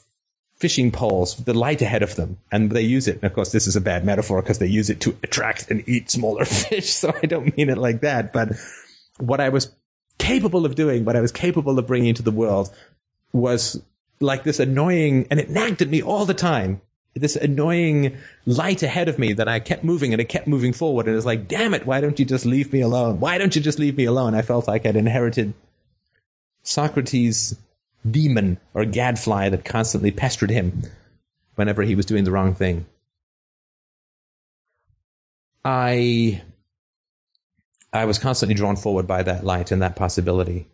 fishing 0.56 0.92
poles 0.92 1.36
with 1.36 1.46
the 1.46 1.54
light 1.54 1.82
ahead 1.82 2.04
of 2.04 2.14
them. 2.14 2.38
And 2.52 2.70
they 2.70 2.82
use 2.82 3.08
it. 3.08 3.16
And 3.16 3.24
of 3.24 3.34
course, 3.34 3.50
this 3.50 3.66
is 3.66 3.74
a 3.74 3.80
bad 3.80 4.04
metaphor 4.04 4.40
because 4.40 4.58
they 4.58 4.68
use 4.68 4.90
it 4.90 5.00
to 5.00 5.16
attract 5.24 5.70
and 5.70 5.82
eat 5.88 6.10
smaller 6.10 6.44
fish. 6.68 6.92
So 6.92 7.12
I 7.20 7.26
don't 7.26 7.56
mean 7.56 7.68
it 7.68 7.78
like 7.78 8.02
that. 8.02 8.32
But 8.32 8.50
what 9.22 9.40
I 9.40 9.48
was 9.48 9.72
capable 10.18 10.66
of 10.66 10.74
doing, 10.74 11.04
what 11.04 11.16
I 11.16 11.20
was 11.20 11.32
capable 11.32 11.78
of 11.78 11.86
bringing 11.86 12.14
to 12.14 12.22
the 12.22 12.30
world 12.30 12.70
was 13.32 13.80
like 14.20 14.44
this 14.44 14.60
annoying, 14.60 15.26
and 15.30 15.40
it 15.40 15.50
nagged 15.50 15.82
at 15.82 15.88
me 15.88 16.02
all 16.02 16.26
the 16.26 16.34
time 16.34 16.80
this 17.14 17.36
annoying 17.36 18.16
light 18.46 18.82
ahead 18.82 19.08
of 19.08 19.18
me 19.18 19.34
that 19.34 19.48
I 19.48 19.60
kept 19.60 19.84
moving 19.84 20.12
and 20.12 20.20
it 20.20 20.28
kept 20.28 20.46
moving 20.46 20.72
forward. 20.72 21.06
And 21.06 21.16
it's 21.16 21.26
like, 21.26 21.46
damn 21.46 21.74
it, 21.74 21.84
why 21.84 22.00
don't 22.00 22.18
you 22.18 22.24
just 22.24 22.46
leave 22.46 22.72
me 22.72 22.80
alone? 22.80 23.20
Why 23.20 23.38
don't 23.38 23.54
you 23.54 23.60
just 23.60 23.78
leave 23.78 23.96
me 23.96 24.06
alone? 24.06 24.34
I 24.34 24.42
felt 24.42 24.66
like 24.66 24.86
I'd 24.86 24.96
inherited 24.96 25.52
Socrates' 26.62 27.54
demon 28.08 28.58
or 28.72 28.84
gadfly 28.84 29.50
that 29.50 29.64
constantly 29.64 30.10
pestered 30.10 30.50
him 30.50 30.82
whenever 31.54 31.82
he 31.82 31.94
was 31.94 32.06
doing 32.06 32.24
the 32.24 32.30
wrong 32.30 32.54
thing. 32.54 32.86
I 35.64 36.42
I 37.92 38.06
was 38.06 38.18
constantly 38.18 38.54
drawn 38.54 38.76
forward 38.76 39.06
by 39.06 39.22
that 39.22 39.44
light 39.44 39.70
and 39.70 39.82
that 39.82 39.96
possibility. 39.96 40.66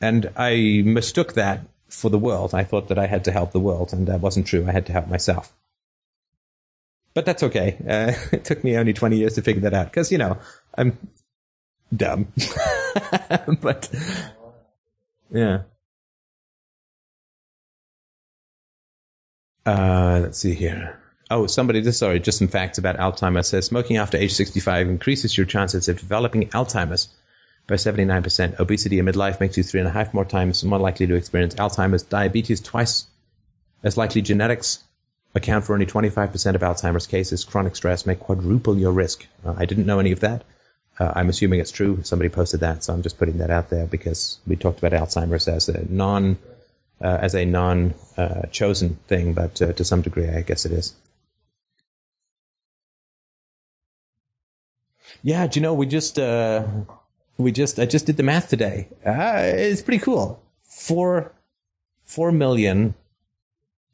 And 0.00 0.30
I 0.36 0.82
mistook 0.84 1.34
that 1.34 1.60
for 1.88 2.08
the 2.08 2.18
world. 2.18 2.54
I 2.54 2.64
thought 2.64 2.88
that 2.88 2.98
I 2.98 3.06
had 3.06 3.24
to 3.24 3.32
help 3.32 3.52
the 3.52 3.60
world, 3.60 3.92
and 3.92 4.06
that 4.06 4.20
wasn't 4.20 4.46
true. 4.46 4.66
I 4.66 4.72
had 4.72 4.86
to 4.86 4.92
help 4.92 5.08
myself. 5.08 5.52
But 7.12 7.26
that's 7.26 7.42
okay. 7.42 7.76
Uh, 7.86 8.12
it 8.32 8.44
took 8.44 8.64
me 8.64 8.76
only 8.76 8.92
20 8.94 9.18
years 9.18 9.34
to 9.34 9.42
figure 9.42 9.62
that 9.62 9.74
out 9.74 9.86
because, 9.86 10.10
you 10.10 10.18
know, 10.18 10.38
I'm 10.74 10.96
dumb. 11.94 12.28
but, 13.60 13.90
yeah. 15.30 15.62
Uh, 19.66 20.20
let's 20.22 20.38
see 20.38 20.54
here. 20.54 20.98
Oh, 21.32 21.46
somebody, 21.46 21.80
just 21.80 22.00
sorry, 22.00 22.18
just 22.18 22.38
some 22.38 22.48
facts 22.48 22.78
about 22.78 22.96
Alzheimer's 22.96 23.46
says 23.46 23.66
smoking 23.66 23.98
after 23.98 24.18
age 24.18 24.32
65 24.32 24.88
increases 24.88 25.36
your 25.36 25.46
chances 25.46 25.88
of 25.88 26.00
developing 26.00 26.48
Alzheimer's 26.48 27.08
by 27.68 27.76
79%. 27.76 28.58
Obesity 28.58 28.98
in 28.98 29.06
midlife 29.06 29.38
makes 29.38 29.56
you 29.56 29.62
three 29.62 29.78
and 29.78 29.88
a 29.88 29.92
half 29.92 30.12
more 30.12 30.24
times 30.24 30.64
more 30.64 30.80
likely 30.80 31.06
to 31.06 31.14
experience 31.14 31.54
Alzheimer's. 31.54 32.02
Diabetes 32.02 32.60
twice 32.60 33.06
As 33.84 33.96
likely 33.96 34.22
genetics 34.22 34.82
account 35.36 35.64
for 35.64 35.74
only 35.74 35.86
25% 35.86 36.56
of 36.56 36.62
Alzheimer's 36.62 37.06
cases, 37.06 37.44
chronic 37.44 37.76
stress 37.76 38.06
may 38.06 38.16
quadruple 38.16 38.76
your 38.76 38.90
risk. 38.90 39.24
Uh, 39.46 39.54
I 39.56 39.66
didn't 39.66 39.86
know 39.86 40.00
any 40.00 40.10
of 40.10 40.20
that. 40.20 40.42
Uh, 40.98 41.12
I'm 41.14 41.28
assuming 41.28 41.60
it's 41.60 41.70
true. 41.70 42.00
Somebody 42.02 42.28
posted 42.28 42.58
that, 42.60 42.82
so 42.82 42.92
I'm 42.92 43.02
just 43.02 43.18
putting 43.18 43.38
that 43.38 43.50
out 43.50 43.70
there 43.70 43.86
because 43.86 44.40
we 44.48 44.56
talked 44.56 44.82
about 44.82 45.00
Alzheimer's 45.00 45.46
as 45.46 45.68
a 45.68 45.84
non, 45.88 46.38
uh, 47.00 47.18
as 47.20 47.36
a 47.36 47.44
non 47.44 47.94
uh, 48.16 48.46
chosen 48.50 48.98
thing, 49.06 49.32
but 49.32 49.62
uh, 49.62 49.72
to 49.74 49.84
some 49.84 50.02
degree, 50.02 50.28
I 50.28 50.40
guess 50.40 50.66
it 50.66 50.72
is. 50.72 50.92
Yeah, 55.22 55.46
do 55.46 55.60
you 55.60 55.62
know 55.62 55.74
we 55.74 55.86
just 55.86 56.18
uh, 56.18 56.66
we 57.36 57.52
just 57.52 57.78
I 57.78 57.86
just 57.86 58.06
did 58.06 58.16
the 58.16 58.22
math 58.22 58.48
today. 58.48 58.88
it's 59.04 59.82
pretty 59.82 60.02
cool. 60.02 60.42
Four 60.62 61.32
four 62.04 62.32
million 62.32 62.94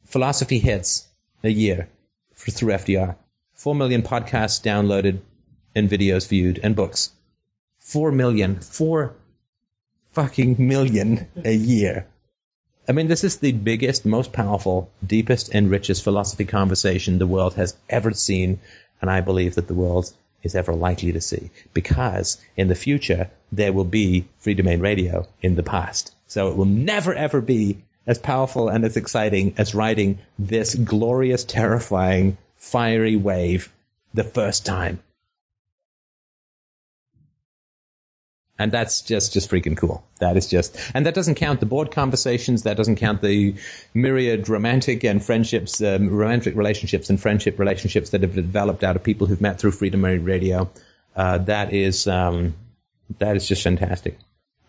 philosophy 0.05 0.59
hits 0.59 1.07
a 1.43 1.49
year 1.49 1.89
for, 2.33 2.51
through 2.51 2.73
FDR. 2.73 3.15
Four 3.53 3.75
million 3.75 4.03
podcasts 4.03 4.61
downloaded 4.61 5.19
and 5.75 5.89
videos 5.89 6.27
viewed 6.27 6.59
and 6.63 6.75
books. 6.75 7.11
Four 7.79 8.11
million, 8.11 8.59
four 8.59 9.15
fucking 10.11 10.55
million 10.59 11.27
a 11.43 11.53
year. 11.53 12.07
I 12.89 12.93
mean, 12.93 13.07
this 13.07 13.23
is 13.23 13.37
the 13.37 13.51
biggest, 13.51 14.05
most 14.05 14.31
powerful, 14.31 14.89
deepest, 15.05 15.53
and 15.53 15.69
richest 15.69 16.03
philosophy 16.03 16.45
conversation 16.45 17.19
the 17.19 17.27
world 17.27 17.55
has 17.55 17.75
ever 17.89 18.13
seen, 18.13 18.59
and 19.01 19.11
I 19.11 19.19
believe 19.21 19.55
that 19.55 19.67
the 19.67 19.73
world 19.73 20.13
is 20.47 20.55
ever 20.55 20.73
likely 20.73 21.11
to 21.11 21.21
see. 21.21 21.51
Because 21.73 22.41
in 22.55 22.67
the 22.67 22.75
future, 22.75 23.29
there 23.51 23.73
will 23.73 23.85
be 23.85 24.25
Freedomain 24.43 24.81
Radio 24.81 25.27
in 25.41 25.55
the 25.55 25.63
past. 25.63 26.15
So 26.25 26.49
it 26.49 26.57
will 26.57 26.65
never 26.65 27.13
ever 27.13 27.41
be 27.41 27.77
as 28.07 28.17
powerful 28.17 28.69
and 28.69 28.83
as 28.83 28.97
exciting 28.97 29.53
as 29.57 29.75
riding 29.75 30.17
this 30.39 30.73
glorious, 30.73 31.43
terrifying, 31.43 32.37
fiery 32.55 33.15
wave 33.15 33.71
the 34.13 34.23
first 34.23 34.65
time. 34.65 34.99
And 38.59 38.71
that's 38.71 39.01
just, 39.01 39.33
just 39.33 39.51
freaking 39.51 39.77
cool. 39.77 40.03
That 40.19 40.35
is 40.35 40.47
just, 40.47 40.75
and 40.95 41.05
that 41.05 41.13
doesn't 41.13 41.35
count 41.35 41.59
the 41.59 41.67
board 41.67 41.91
conversations. 41.91 42.63
That 42.63 42.75
doesn't 42.75 42.95
count 42.95 43.21
the 43.21 43.53
myriad 43.93 44.49
romantic 44.49 45.03
and 45.03 45.23
friendships, 45.23 45.79
um, 45.81 46.09
romantic 46.09 46.55
relationships 46.55 47.09
and 47.09 47.21
friendship 47.21 47.59
relationships 47.59 48.09
that 48.09 48.23
have 48.23 48.33
developed 48.33 48.83
out 48.83 48.95
of 48.95 49.03
people 49.03 49.27
who've 49.27 49.41
met 49.41 49.59
through 49.59 49.71
Freedomain 49.71 50.25
Radio. 50.25 50.71
Uh, 51.15 51.37
that 51.37 51.71
is, 51.71 52.07
um, 52.07 52.55
that 53.19 53.35
is 53.35 53.47
just 53.47 53.63
fantastic. 53.63 54.17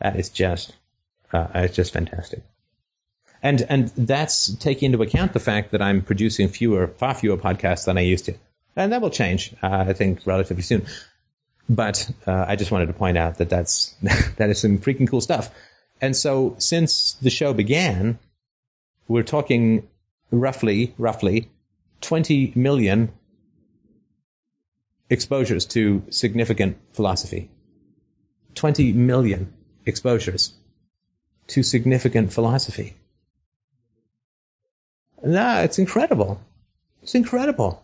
That 0.01 0.17
is 0.17 0.29
just, 0.29 0.75
uh, 1.33 1.47
it's 1.55 1.75
just 1.75 1.93
fantastic. 1.93 2.43
And, 3.43 3.63
and 3.69 3.89
that's 3.97 4.55
taking 4.57 4.93
into 4.93 5.03
account 5.03 5.33
the 5.33 5.41
fact 5.41 5.71
that 5.71 5.81
I'm 5.81 6.03
producing 6.03 6.49
fewer, 6.49 6.89
far 6.89 7.15
fewer 7.15 7.37
podcasts 7.37 7.87
than 7.87 7.97
I 7.97 8.03
used 8.03 8.27
to. 8.27 8.35
And 8.77 8.93
that 8.93 9.01
will 9.01 9.11
change, 9.11 9.55
uh, 9.63 9.87
I 9.89 9.93
think, 9.93 10.21
relatively 10.27 10.63
soon. 10.63 10.87
But 11.69 12.11
uh, 12.27 12.47
I 12.49 12.57
just 12.57 12.71
wanted 12.71 12.87
to 12.87 12.95
point 12.95 13.19
out 13.19 13.39
that 13.39 13.51
that's 13.51 13.95
that 14.37 14.51
is 14.51 14.61
some 14.61 14.79
freaking 14.79 15.09
cool 15.09 15.21
stuff. 15.21 15.51
And 16.01 16.17
so 16.17 16.55
since 16.59 17.15
the 17.15 17.31
show 17.31 17.53
began, 17.53 18.19
we're 19.09 19.23
talking 19.23 19.87
roughly 20.31 20.95
roughly 20.99 21.51
20 22.01 22.53
million 22.55 23.13
exposures 25.11 25.67
to 25.67 26.03
significant 26.11 26.79
philosophy. 26.93 27.51
20 28.55 28.93
million 28.93 29.53
exposures 29.87 30.55
to 31.49 31.63
significant 31.63 32.33
philosophy. 32.33 32.95
Nah, 35.23 35.61
it's 35.61 35.79
incredible. 35.79 36.41
It's 37.03 37.15
incredible. 37.15 37.83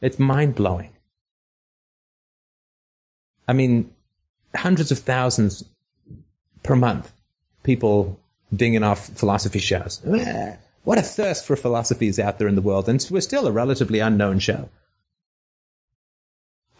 It's 0.00 0.18
mind 0.18 0.54
blowing. 0.54 0.90
I 3.48 3.54
mean, 3.54 3.90
hundreds 4.54 4.92
of 4.92 4.98
thousands 4.98 5.64
per 6.62 6.76
month, 6.76 7.10
people 7.62 8.20
dinging 8.54 8.82
off 8.82 9.08
philosophy 9.08 9.58
shows. 9.58 10.00
What 10.84 10.98
a 10.98 11.02
thirst 11.02 11.46
for 11.46 11.56
philosophy 11.56 12.08
is 12.08 12.18
out 12.18 12.38
there 12.38 12.48
in 12.48 12.54
the 12.54 12.62
world, 12.62 12.88
and 12.88 13.04
we're 13.10 13.20
still 13.20 13.46
a 13.46 13.52
relatively 13.52 14.00
unknown 14.00 14.38
show. 14.38 14.68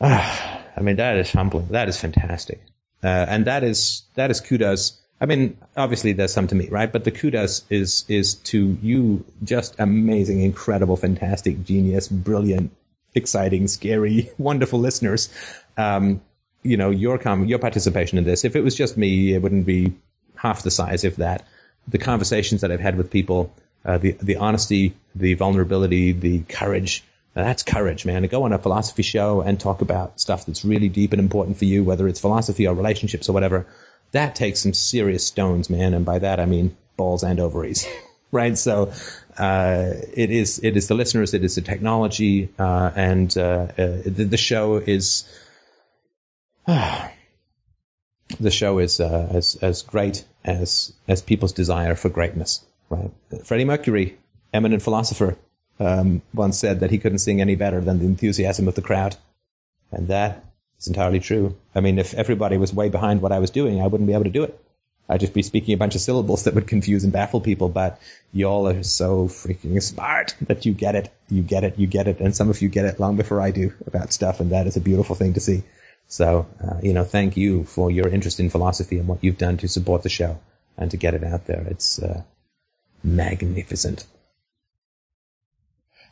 Ah, 0.00 0.62
I 0.76 0.80
mean, 0.80 0.96
that 0.96 1.16
is 1.16 1.32
humbling. 1.32 1.68
That 1.68 1.88
is 1.88 1.98
fantastic, 1.98 2.62
uh, 3.02 3.26
and 3.28 3.46
that 3.46 3.64
is 3.64 4.02
that 4.14 4.30
is 4.30 4.40
kudos. 4.40 4.98
I 5.20 5.26
mean, 5.26 5.58
obviously 5.76 6.12
there's 6.12 6.32
some 6.32 6.46
to 6.46 6.54
me, 6.54 6.68
right? 6.68 6.90
But 6.90 7.04
the 7.04 7.10
kudos 7.10 7.64
is 7.70 8.04
is 8.08 8.34
to 8.34 8.78
you, 8.80 9.24
just 9.42 9.74
amazing, 9.78 10.40
incredible, 10.40 10.96
fantastic, 10.96 11.64
genius, 11.64 12.08
brilliant, 12.08 12.70
exciting, 13.14 13.66
scary, 13.66 14.30
wonderful 14.38 14.78
listeners. 14.78 15.28
Um, 15.76 16.20
you 16.62 16.76
know, 16.76 16.90
your 16.90 17.18
com- 17.18 17.46
your 17.46 17.58
participation 17.58 18.18
in 18.18 18.24
this. 18.24 18.44
If 18.44 18.56
it 18.56 18.62
was 18.62 18.74
just 18.74 18.96
me, 18.96 19.34
it 19.34 19.42
wouldn't 19.42 19.66
be 19.66 19.94
half 20.36 20.62
the 20.62 20.70
size, 20.70 21.04
if 21.04 21.16
that. 21.16 21.46
The 21.86 21.98
conversations 21.98 22.60
that 22.60 22.70
I've 22.70 22.80
had 22.80 22.96
with 22.96 23.10
people, 23.10 23.52
uh, 23.84 23.98
the 23.98 24.16
the 24.20 24.36
honesty, 24.36 24.94
the 25.14 25.34
vulnerability, 25.34 26.12
the 26.12 26.40
courage. 26.40 27.04
that's 27.34 27.62
courage, 27.62 28.04
man. 28.04 28.22
To 28.22 28.28
go 28.28 28.42
on 28.42 28.52
a 28.52 28.58
philosophy 28.58 29.02
show 29.02 29.40
and 29.40 29.58
talk 29.58 29.80
about 29.80 30.20
stuff 30.20 30.46
that's 30.46 30.64
really 30.64 30.88
deep 30.88 31.12
and 31.12 31.20
important 31.20 31.56
for 31.56 31.64
you, 31.64 31.84
whether 31.84 32.08
it's 32.08 32.20
philosophy 32.20 32.66
or 32.66 32.74
relationships 32.74 33.28
or 33.28 33.32
whatever. 33.32 33.66
That 34.12 34.34
takes 34.34 34.60
some 34.60 34.72
serious 34.72 35.26
stones, 35.26 35.68
man. 35.68 35.92
And 35.92 36.04
by 36.04 36.18
that 36.20 36.40
I 36.40 36.46
mean 36.46 36.76
balls 36.96 37.22
and 37.22 37.38
ovaries, 37.38 37.86
right? 38.32 38.56
So 38.56 38.92
uh, 39.38 39.92
it 40.14 40.30
is 40.30 40.58
it 40.62 40.76
is 40.76 40.88
the 40.88 40.94
listeners, 40.94 41.32
it 41.32 41.44
is 41.44 41.54
the 41.54 41.62
technology, 41.62 42.48
uh, 42.58 42.90
and 42.94 43.36
uh, 43.38 43.40
uh, 43.40 43.66
the, 44.04 44.26
the 44.30 44.36
show 44.36 44.76
is 44.76 45.24
the 48.40 48.50
show 48.50 48.78
is 48.78 49.00
uh, 49.00 49.28
as 49.30 49.56
as 49.62 49.80
great 49.80 50.24
as 50.44 50.92
as 51.06 51.22
people's 51.22 51.52
desire 51.52 51.94
for 51.94 52.10
greatness. 52.10 52.64
Right? 52.90 53.10
Freddie 53.44 53.64
Mercury, 53.64 54.18
eminent 54.52 54.82
philosopher, 54.82 55.38
um, 55.80 56.20
once 56.34 56.58
said 56.58 56.80
that 56.80 56.90
he 56.90 56.98
couldn't 56.98 57.20
sing 57.20 57.40
any 57.40 57.54
better 57.54 57.80
than 57.80 58.00
the 58.00 58.04
enthusiasm 58.04 58.68
of 58.68 58.74
the 58.74 58.82
crowd, 58.82 59.16
and 59.90 60.08
that 60.08 60.44
is 60.78 60.86
entirely 60.86 61.20
true. 61.20 61.56
I 61.74 61.80
mean, 61.80 61.98
if 61.98 62.12
everybody 62.12 62.58
was 62.58 62.74
way 62.74 62.90
behind 62.90 63.22
what 63.22 63.32
I 63.32 63.38
was 63.38 63.50
doing, 63.50 63.80
I 63.80 63.86
wouldn't 63.86 64.06
be 64.06 64.12
able 64.12 64.24
to 64.24 64.30
do 64.30 64.42
it. 64.42 64.62
I'd 65.08 65.20
just 65.20 65.32
be 65.32 65.42
speaking 65.42 65.72
a 65.72 65.78
bunch 65.78 65.94
of 65.94 66.02
syllables 66.02 66.44
that 66.44 66.54
would 66.54 66.66
confuse 66.66 67.02
and 67.02 67.14
baffle 67.14 67.40
people. 67.40 67.70
But 67.70 67.98
y'all 68.30 68.68
are 68.68 68.82
so 68.82 69.26
freaking 69.26 69.82
smart 69.82 70.34
that 70.42 70.66
you 70.66 70.74
get 70.74 70.94
it, 70.94 71.10
you 71.30 71.42
get 71.42 71.64
it, 71.64 71.78
you 71.78 71.86
get 71.86 72.08
it, 72.08 72.20
and 72.20 72.36
some 72.36 72.50
of 72.50 72.60
you 72.60 72.68
get 72.68 72.84
it 72.84 73.00
long 73.00 73.16
before 73.16 73.40
I 73.40 73.52
do 73.52 73.72
about 73.86 74.12
stuff, 74.12 74.38
and 74.38 74.52
that 74.52 74.66
is 74.66 74.76
a 74.76 74.82
beautiful 74.82 75.14
thing 75.14 75.32
to 75.32 75.40
see. 75.40 75.62
So, 76.08 76.46
uh, 76.64 76.80
you 76.82 76.94
know, 76.94 77.04
thank 77.04 77.36
you 77.36 77.64
for 77.64 77.90
your 77.90 78.08
interest 78.08 78.40
in 78.40 78.48
philosophy 78.48 78.98
and 78.98 79.06
what 79.06 79.22
you've 79.22 79.38
done 79.38 79.58
to 79.58 79.68
support 79.68 80.02
the 80.02 80.08
show 80.08 80.40
and 80.78 80.90
to 80.90 80.96
get 80.96 81.14
it 81.14 81.22
out 81.22 81.46
there. 81.46 81.64
It's 81.68 82.02
uh, 82.02 82.22
magnificent. 83.04 84.06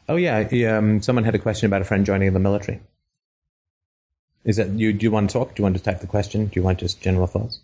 Oh 0.08 0.16
yeah, 0.16 0.46
um, 0.76 1.02
someone 1.02 1.24
had 1.24 1.34
a 1.34 1.38
question 1.38 1.66
about 1.66 1.80
a 1.80 1.84
friend 1.84 2.04
joining 2.06 2.32
the 2.32 2.38
military. 2.38 2.80
Is 4.44 4.56
that 4.56 4.68
you? 4.68 4.92
Do 4.92 5.02
you 5.02 5.10
want 5.10 5.30
to 5.30 5.32
talk? 5.32 5.54
Do 5.54 5.60
you 5.60 5.64
want 5.64 5.76
to 5.76 5.82
type 5.82 6.00
the 6.00 6.06
question? 6.06 6.46
Do 6.46 6.52
you 6.54 6.62
want 6.62 6.78
just 6.78 7.00
general 7.00 7.26
thoughts? 7.26 7.60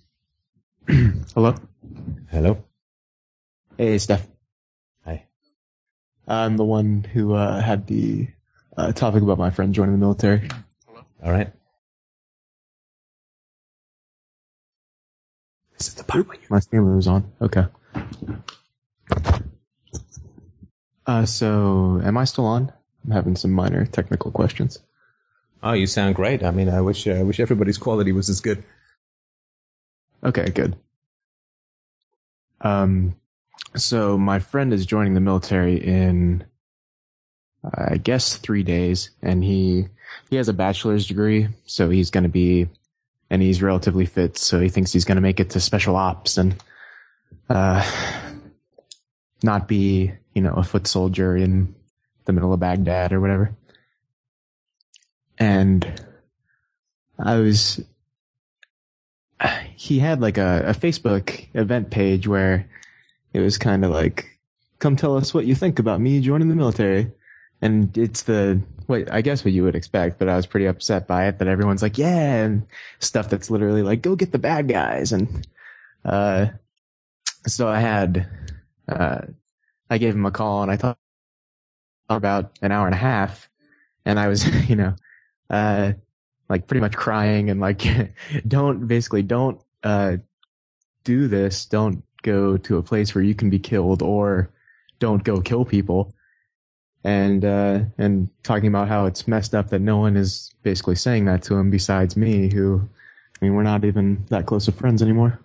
Hello. 0.89 1.55
Hello. 2.31 2.65
Hey, 3.79 3.99
Steph. 3.99 4.27
Hi. 5.05 5.27
I'm 6.27 6.57
the 6.57 6.65
one 6.65 7.05
who 7.05 7.35
uh, 7.35 7.61
had 7.61 7.87
the 7.87 8.27
uh, 8.77 8.91
topic 8.91 9.23
about 9.23 9.39
my 9.39 9.51
friend 9.51 9.73
joining 9.73 9.93
the 9.93 9.99
military. 9.99 10.49
Hello. 10.89 11.05
All 11.23 11.31
right. 11.31 11.53
This 15.83 15.89
is 15.89 15.95
the 15.95 16.05
part 16.05 16.29
where 16.29 16.39
my 16.49 16.61
camera 16.61 16.95
was 16.95 17.09
on. 17.09 17.33
Okay. 17.41 17.65
Uh, 21.05 21.27
so 21.27 22.01
am 22.05 22.17
I 22.17 22.23
still 22.23 22.45
on? 22.45 22.73
I'm 23.05 23.11
having 23.11 23.35
some 23.35 23.51
minor 23.51 23.85
technical 23.87 24.31
questions. 24.31 24.79
Oh, 25.61 25.73
you 25.73 25.89
sound 25.89 26.15
great. 26.15 26.45
I 26.45 26.53
mean, 26.53 26.69
I 26.69 26.83
wish 26.83 27.09
uh, 27.09 27.15
I 27.15 27.25
wish 27.25 27.41
everybody's 27.41 27.79
quality 27.79 28.13
was 28.13 28.31
as 28.31 28.41
good. 28.41 28.63
Okay, 30.23 30.51
good. 30.51 30.77
Um, 32.61 33.17
so 33.75 34.17
my 34.17 34.39
friend 34.39 34.73
is 34.73 34.87
joining 34.87 35.15
the 35.15 35.21
military 35.21 35.85
in, 35.85 36.45
I 37.75 37.97
guess, 37.97 38.37
three 38.37 38.63
days, 38.63 39.11
and 39.21 39.43
he 39.43 39.89
he 40.31 40.37
has 40.37 40.49
a 40.49 40.53
bachelor's 40.53 41.09
degree, 41.09 41.49
so 41.67 41.91
he's 41.91 42.13
going 42.13 42.23
to 42.23 42.31
be 42.31 42.69
and 43.33 43.41
he's 43.41 43.63
relatively 43.63 44.05
fit, 44.05 44.37
so 44.37 44.61
he 44.61 44.69
thinks 44.69 44.93
he's 44.93 45.07
going 45.07 45.17
to 45.17 45.23
make 45.23 45.41
it 45.41 45.49
to 45.49 45.59
special 45.59 45.97
ops 45.97 46.37
and 46.37 46.55
uh, 47.49 47.83
not 49.43 49.67
be, 49.67 50.13
you 50.35 50.43
know, 50.43 50.53
a 50.53 50.63
foot 50.63 50.87
soldier 50.87 51.35
in 51.35 51.75
the 52.27 52.35
middle 52.35 52.53
of 52.53 52.61
Baghdad 52.61 53.11
or 53.11 53.23
whatever. 53.23 53.57
And 55.39 56.05
I 57.19 57.37
was, 57.37 57.83
he 59.77 59.99
had 59.99 60.21
like 60.21 60.37
a, 60.37 60.65
a 60.67 60.75
Facebook 60.75 61.49
event 61.55 61.91
page 61.91 62.29
where 62.29 62.69
it 63.33 63.41
was 63.41 63.57
kind 63.57 63.83
of 63.83 63.91
like 63.93 64.27
come 64.79 64.95
tell 64.95 65.17
us 65.17 65.33
what 65.33 65.47
you 65.47 65.55
think 65.55 65.79
about 65.79 66.03
me 66.03 66.21
joining 66.21 66.51
the 66.51 66.55
military. 66.55 67.11
And 67.63 67.97
it's 67.97 68.23
the, 68.23 68.61
wait, 68.89 69.09
I 69.11 69.23
guess 69.23 69.45
what 69.45 69.55
you 69.55 69.63
would 69.63 69.77
expect, 69.77 70.19
but 70.19 70.29
I 70.29 70.37
was 70.37 70.47
pretty 70.47 70.67
upset 70.67 71.07
by 71.07 71.29
it 71.29 71.39
that 71.39 71.49
everyone's 71.49 71.83
like, 71.83 71.97
yeah, 71.97 72.45
and 72.45 72.67
stuff 72.99 73.29
that's 73.29 73.51
literally 73.51 73.83
like, 73.83 74.03
go 74.03 74.17
get 74.17 74.33
the 74.33 74.39
bad 74.39 74.69
guys. 74.69 75.13
And, 75.13 75.47
uh, 76.05 76.47
so 77.47 77.69
I 77.69 77.79
had, 77.81 78.29
uh, 78.89 79.21
I 79.89 79.99
gave 79.99 80.15
him 80.15 80.27
a 80.27 80.33
call 80.33 80.63
and 80.63 80.73
I 80.73 80.77
thought 80.77 80.99
about 82.11 82.59
an 82.63 82.73
hour 82.73 82.87
and 82.87 82.95
a 82.95 82.99
half 82.99 83.49
and 84.05 84.19
I 84.19 84.27
was, 84.29 84.45
you 84.69 84.77
know, 84.77 84.97
uh, 85.49 85.93
like 86.49 86.67
pretty 86.67 86.81
much 86.81 86.97
crying 86.97 87.49
and 87.49 87.61
like, 87.61 87.83
don't 88.49 88.89
basically 88.89 89.23
don't, 89.23 89.61
uh, 89.85 90.17
do 91.05 91.29
this. 91.29 91.67
Don't 91.67 92.03
go 92.23 92.57
to 92.57 92.79
a 92.79 92.83
place 92.83 93.15
where 93.15 93.25
you 93.25 93.35
can 93.35 93.51
be 93.51 93.59
killed 93.59 94.03
or 94.03 94.51
don't 94.99 95.25
go 95.25 95.41
kill 95.41 95.65
people. 95.65 96.15
And, 97.05 97.45
uh, 97.45 97.81
and 97.99 98.29
talking 98.45 98.69
about 98.69 98.87
how 98.87 99.07
it's 99.07 99.27
messed 99.27 99.55
up 99.57 99.71
that 99.71 99.81
no 99.81 99.99
one 99.99 100.17
is 100.17 100.53
basically 100.63 100.95
saying 100.95 101.25
that 101.25 101.43
to 101.45 101.57
him 101.57 101.69
besides 101.69 102.17
me, 102.17 102.49
who, 102.53 102.81
I 103.41 103.45
mean, 103.45 103.55
we're 103.55 103.65
not 103.65 103.85
even 103.85 104.25
that 104.29 104.47
close 104.47 104.69
of 104.69 104.77
friends 104.77 105.03
anymore. 105.03 105.41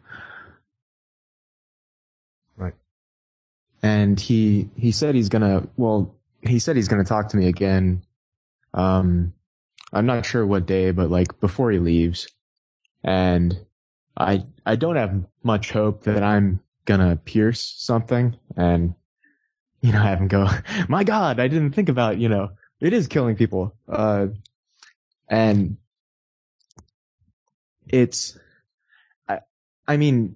Right. 2.55 2.75
And 3.81 4.19
he, 4.19 4.69
he 4.75 4.91
said 4.91 5.15
he's 5.15 5.29
gonna, 5.29 5.67
well, 5.77 6.13
he 6.41 6.59
said 6.59 6.75
he's 6.75 6.87
gonna 6.87 7.03
talk 7.03 7.29
to 7.29 7.37
me 7.37 7.47
again. 7.47 8.03
Um, 8.75 9.33
I'm 9.91 10.05
not 10.05 10.27
sure 10.27 10.45
what 10.45 10.67
day, 10.67 10.91
but 10.91 11.09
like 11.09 11.39
before 11.39 11.71
he 11.71 11.79
leaves. 11.79 12.27
And 13.03 13.57
I, 14.15 14.45
I 14.63 14.75
don't 14.75 14.95
have 14.95 15.23
much 15.41 15.71
hope 15.71 16.03
that 16.03 16.21
I'm 16.21 16.59
gonna 16.85 17.15
pierce 17.15 17.73
something 17.77 18.37
and, 18.55 18.93
you 19.81 19.91
know, 19.91 19.99
I 19.99 20.05
have 20.09 20.19
him 20.19 20.27
go, 20.27 20.47
my 20.87 21.03
God, 21.03 21.39
I 21.39 21.47
didn't 21.47 21.71
think 21.71 21.89
about, 21.89 22.17
you 22.17 22.29
know, 22.29 22.51
it 22.79 22.93
is 22.93 23.07
killing 23.07 23.35
people. 23.35 23.73
Uh, 23.87 24.27
and 25.29 25.77
it's, 27.87 28.37
I, 29.27 29.39
I 29.87 29.97
mean, 29.97 30.35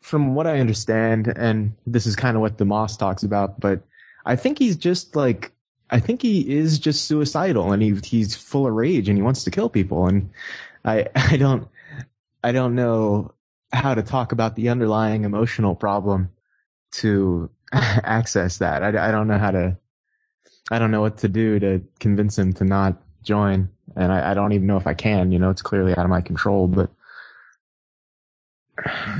from 0.00 0.34
what 0.34 0.46
I 0.46 0.60
understand, 0.60 1.32
and 1.36 1.74
this 1.86 2.06
is 2.06 2.16
kind 2.16 2.36
of 2.36 2.40
what 2.40 2.56
deMause 2.56 2.98
talks 2.98 3.22
about, 3.22 3.60
but 3.60 3.82
I 4.24 4.36
think 4.36 4.58
he's 4.58 4.76
just 4.76 5.16
like, 5.16 5.52
I 5.90 6.00
think 6.00 6.20
he 6.20 6.56
is 6.56 6.78
just 6.78 7.06
suicidal 7.06 7.72
and 7.72 7.82
he, 7.82 7.94
he's 8.04 8.34
full 8.36 8.66
of 8.66 8.74
rage 8.74 9.08
and 9.08 9.16
he 9.16 9.22
wants 9.22 9.44
to 9.44 9.50
kill 9.50 9.68
people. 9.68 10.06
And 10.06 10.30
I, 10.84 11.06
I 11.14 11.36
don't, 11.36 11.68
I 12.44 12.52
don't 12.52 12.74
know 12.74 13.32
how 13.72 13.94
to 13.94 14.02
talk 14.02 14.32
about 14.32 14.56
the 14.56 14.68
underlying 14.68 15.24
emotional 15.24 15.74
problem 15.74 16.30
to 16.90 17.50
access 17.72 18.58
that. 18.58 18.82
I, 18.82 19.08
I 19.08 19.10
don't 19.10 19.28
know 19.28 19.38
how 19.38 19.50
to, 19.50 19.76
I 20.70 20.78
don't 20.78 20.90
know 20.90 21.00
what 21.00 21.18
to 21.18 21.28
do 21.28 21.58
to 21.60 21.82
convince 21.98 22.38
him 22.38 22.52
to 22.54 22.64
not 22.64 22.96
join. 23.22 23.68
And 23.96 24.12
I, 24.12 24.30
I 24.30 24.34
don't 24.34 24.52
even 24.52 24.66
know 24.66 24.76
if 24.76 24.86
I 24.86 24.94
can, 24.94 25.32
you 25.32 25.38
know, 25.38 25.50
it's 25.50 25.62
clearly 25.62 25.92
out 25.92 26.04
of 26.04 26.10
my 26.10 26.20
control, 26.20 26.68
but 26.68 26.90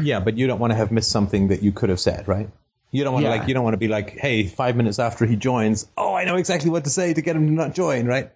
Yeah, 0.00 0.20
but 0.20 0.36
you 0.36 0.46
don't 0.46 0.58
want 0.60 0.72
to 0.72 0.76
have 0.76 0.92
missed 0.92 1.10
something 1.10 1.48
that 1.48 1.62
you 1.62 1.72
could 1.72 1.88
have 1.90 2.00
said, 2.00 2.28
right? 2.28 2.48
You 2.90 3.04
don't 3.04 3.12
want 3.12 3.26
to 3.26 3.30
like 3.30 3.46
you 3.48 3.54
don't 3.54 3.64
want 3.64 3.74
to 3.74 3.78
be 3.78 3.88
like, 3.88 4.10
hey, 4.16 4.46
five 4.46 4.76
minutes 4.76 4.98
after 4.98 5.26
he 5.26 5.36
joins, 5.36 5.86
oh, 5.96 6.14
I 6.14 6.24
know 6.24 6.36
exactly 6.36 6.70
what 6.70 6.84
to 6.84 6.90
say 6.90 7.12
to 7.12 7.20
get 7.20 7.36
him 7.36 7.46
to 7.46 7.52
not 7.52 7.74
join, 7.74 8.06
right? 8.06 8.32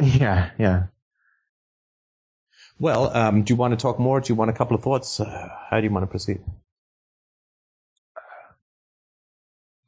yeah, 0.00 0.50
yeah. 0.58 0.84
Well, 2.78 3.14
um, 3.14 3.42
do 3.42 3.52
you 3.52 3.56
want 3.56 3.72
to 3.72 3.76
talk 3.76 3.98
more? 3.98 4.20
Do 4.20 4.32
you 4.32 4.36
want 4.36 4.50
a 4.50 4.54
couple 4.54 4.74
of 4.74 4.82
thoughts? 4.82 5.20
Uh, 5.20 5.50
how 5.68 5.78
do 5.80 5.86
you 5.86 5.92
want 5.92 6.04
to 6.04 6.06
proceed? 6.06 6.40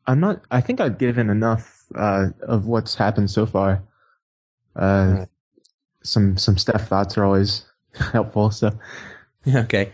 I'm 0.07 0.21
not, 0.21 0.43
I 0.51 0.61
think 0.61 0.81
I've 0.81 0.99
given 0.99 1.31
enough, 1.31 1.85
uh, 1.95 2.29
of 2.43 2.67
what's 2.67 2.95
happened 2.95 3.31
so 3.31 3.47
far. 3.47 3.83
Uh, 4.77 5.17
Right. 5.19 5.29
some, 6.03 6.37
some 6.39 6.59
Steph 6.59 6.89
thoughts 6.89 7.17
are 7.19 7.25
always 7.25 7.65
helpful. 7.95 8.51
So 8.51 8.73
Okay. 9.55 9.93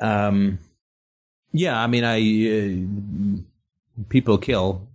Um, 0.00 0.58
yeah, 1.52 1.78
I 1.80 1.86
mean, 1.86 2.04
I 2.04 2.18
uh, 3.38 4.02
people 4.08 4.38
kill 4.38 4.86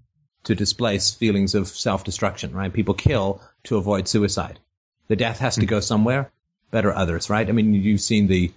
to 0.43 0.55
displace 0.55 1.11
feelings 1.11 1.53
of 1.55 1.67
self-destruction, 1.67 2.53
right? 2.53 2.73
People 2.73 2.93
kill 2.93 3.41
to 3.63 3.77
avoid 3.77 4.07
suicide. 4.07 4.59
The 5.07 5.15
death 5.15 5.39
has 5.39 5.55
to 5.55 5.65
go 5.65 5.79
somewhere. 5.79 6.31
Better 6.71 6.93
others, 6.93 7.29
right? 7.29 7.47
I 7.47 7.51
mean, 7.51 7.73
you've 7.73 8.01
seen 8.01 8.27
the 8.27 8.51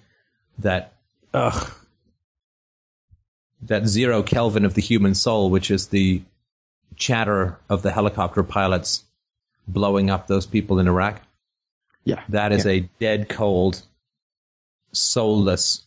that 0.59 0.94
ugh, 1.35 1.70
that 3.62 3.87
zero 3.87 4.23
Kelvin 4.23 4.65
of 4.65 4.74
the 4.74 4.82
human 4.82 5.15
soul, 5.15 5.51
which 5.51 5.70
is 5.70 5.89
the 5.89 6.23
chatter 6.97 7.59
of 7.69 7.82
the 7.82 7.91
helicopter 7.91 8.43
pilots 8.43 9.05
blowing 9.69 10.11
up 10.11 10.27
those 10.27 10.47
people 10.47 10.78
in 10.78 10.89
Iraq. 10.89 11.20
yeah, 12.05 12.23
That 12.28 12.53
is 12.53 12.66
a 12.66 12.89
dead 12.99 13.28
cold, 13.28 13.82
soulless 14.93 15.82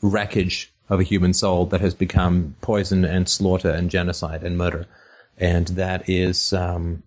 wreckage 0.00 0.72
of 0.88 1.00
a 1.00 1.04
human 1.04 1.34
soul 1.34 1.66
that 1.66 1.80
has 1.80 1.94
become 1.94 2.54
poison 2.60 3.04
and 3.04 3.28
slaughter 3.28 3.70
and 3.70 3.90
genocide 3.90 4.42
and 4.42 4.56
murder. 4.56 4.86
And 5.36 5.68
that 5.68 6.08
is, 6.08 6.52
um, 6.52 7.02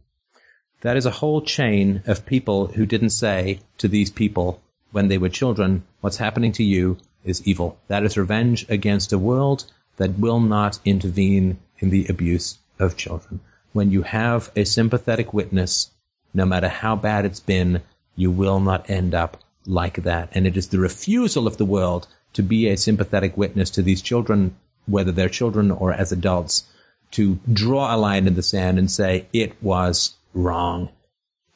that 0.82 0.98
is 0.98 1.06
a 1.06 1.12
whole 1.12 1.42
chain 1.42 2.04
of 2.06 2.26
people 2.26 2.68
who 2.68 2.86
didn't 2.86 3.10
say 3.10 3.60
to 3.80 3.88
these 3.88 4.12
people 4.12 4.62
when 4.92 5.08
they 5.08 5.18
were 5.18 5.30
children, 5.30 5.84
what's 6.02 6.18
happening 6.18 6.52
to 6.54 6.64
you 6.64 6.98
is 7.24 7.46
evil. 7.48 7.78
That 7.88 8.04
is 8.04 8.18
revenge 8.18 8.66
against 8.70 9.14
a 9.14 9.20
world 9.20 9.66
that 9.98 10.20
will 10.20 10.40
not 10.40 10.80
intervene 10.86 11.60
in 11.80 11.90
the 11.90 12.06
abuse 12.08 12.58
of 12.80 12.98
children. 12.98 13.40
When 13.74 13.92
you 13.92 14.02
have 14.04 14.52
a 14.56 14.66
sympathetic 14.66 15.34
witness, 15.34 15.92
no 16.34 16.46
matter 16.46 16.68
how 16.68 16.96
bad 16.96 17.26
it's 17.26 17.40
been, 17.40 17.82
you 18.16 18.32
will 18.32 18.60
not 18.60 18.90
end 18.90 19.14
up 19.14 19.38
like 19.66 20.04
that. 20.04 20.30
And 20.34 20.46
it 20.48 20.58
is 20.58 20.68
the 20.68 20.80
refusal 20.80 21.48
of 21.48 21.58
the 21.58 21.66
world 21.66 22.08
to 22.34 22.42
be 22.42 22.68
a 22.68 22.78
sympathetic 22.78 23.38
witness 23.38 23.70
to 23.72 23.82
these 23.82 24.02
children, 24.02 24.56
whether 24.86 25.12
they're 25.12 25.30
children 25.30 25.72
or 25.72 25.94
as 25.94 26.12
adults, 26.12 26.64
to 27.12 27.40
draw 27.52 27.94
a 27.94 27.98
line 27.98 28.28
in 28.28 28.36
the 28.36 28.44
sand 28.44 28.80
and 28.80 28.90
say, 28.90 29.28
it 29.34 29.62
was 29.62 30.16
wrong. 30.34 30.90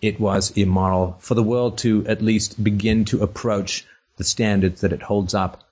It 0.01 0.19
was 0.19 0.51
immoral 0.51 1.17
for 1.19 1.33
the 1.33 1.43
world 1.43 1.77
to 1.79 2.05
at 2.07 2.21
least 2.21 2.63
begin 2.63 3.05
to 3.05 3.23
approach 3.23 3.85
the 4.17 4.23
standards 4.23 4.81
that 4.81 4.93
it 4.93 5.01
holds 5.01 5.33
up 5.33 5.63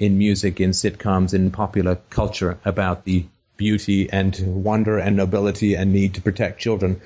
in 0.00 0.18
music, 0.18 0.60
in 0.60 0.70
sitcoms, 0.70 1.32
in 1.32 1.50
popular 1.52 1.96
culture 2.08 2.58
about 2.64 3.04
the 3.04 3.24
beauty 3.56 4.10
and 4.10 4.64
wonder 4.64 4.98
and 4.98 5.14
nobility 5.14 5.74
and 5.74 5.92
need 5.92 6.14
to 6.14 6.22
protect 6.22 6.58
children. 6.58 7.00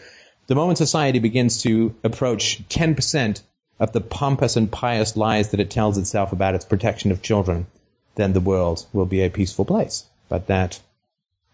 The 0.46 0.54
moment 0.54 0.78
society 0.78 1.18
begins 1.18 1.60
to 1.62 1.94
approach 2.04 2.66
10% 2.68 3.42
of 3.80 3.92
the 3.92 4.00
pompous 4.00 4.56
and 4.56 4.70
pious 4.70 5.16
lies 5.16 5.50
that 5.50 5.58
it 5.58 5.70
tells 5.70 5.98
itself 5.98 6.32
about 6.32 6.54
its 6.54 6.64
protection 6.64 7.10
of 7.10 7.20
children, 7.20 7.66
then 8.14 8.32
the 8.32 8.40
world 8.40 8.86
will 8.92 9.06
be 9.06 9.22
a 9.22 9.30
peaceful 9.30 9.64
place. 9.64 10.04
But 10.28 10.46
that 10.46 10.80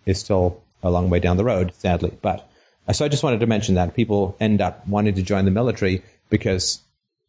is 0.05 0.21
still 0.21 0.63
a 0.83 0.91
long 0.91 1.09
way 1.09 1.21
down 1.21 1.39
the 1.39 1.45
road, 1.45 1.73
sadly. 1.79 2.17
But 2.21 2.47
uh, 2.87 2.93
so 2.93 3.07
I 3.07 3.09
just 3.09 3.23
wanted 3.23 3.41
to 3.41 3.47
mention 3.47 3.77
that 3.77 3.95
people 3.95 4.37
end 4.39 4.61
up 4.61 4.87
wanting 4.87 5.15
to 5.15 5.23
join 5.23 5.47
the 5.47 5.51
military 5.51 6.03
because 6.29 6.81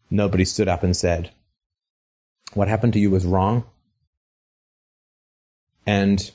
nobody 0.10 0.44
stood 0.44 0.68
up 0.68 0.84
and 0.84 0.96
said, 0.96 1.32
what 2.54 2.68
happened 2.68 2.94
to 2.94 3.00
you 3.00 3.10
was 3.10 3.26
wrong. 3.26 3.64
And 5.86 6.32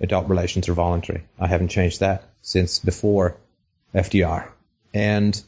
adult 0.00 0.28
relations 0.28 0.68
are 0.68 0.74
voluntary. 0.74 1.24
I 1.38 1.46
haven't 1.46 1.68
changed 1.68 2.00
that 2.00 2.24
since 2.42 2.78
before 2.78 3.36
FDR. 3.94 4.50
And 4.92 5.40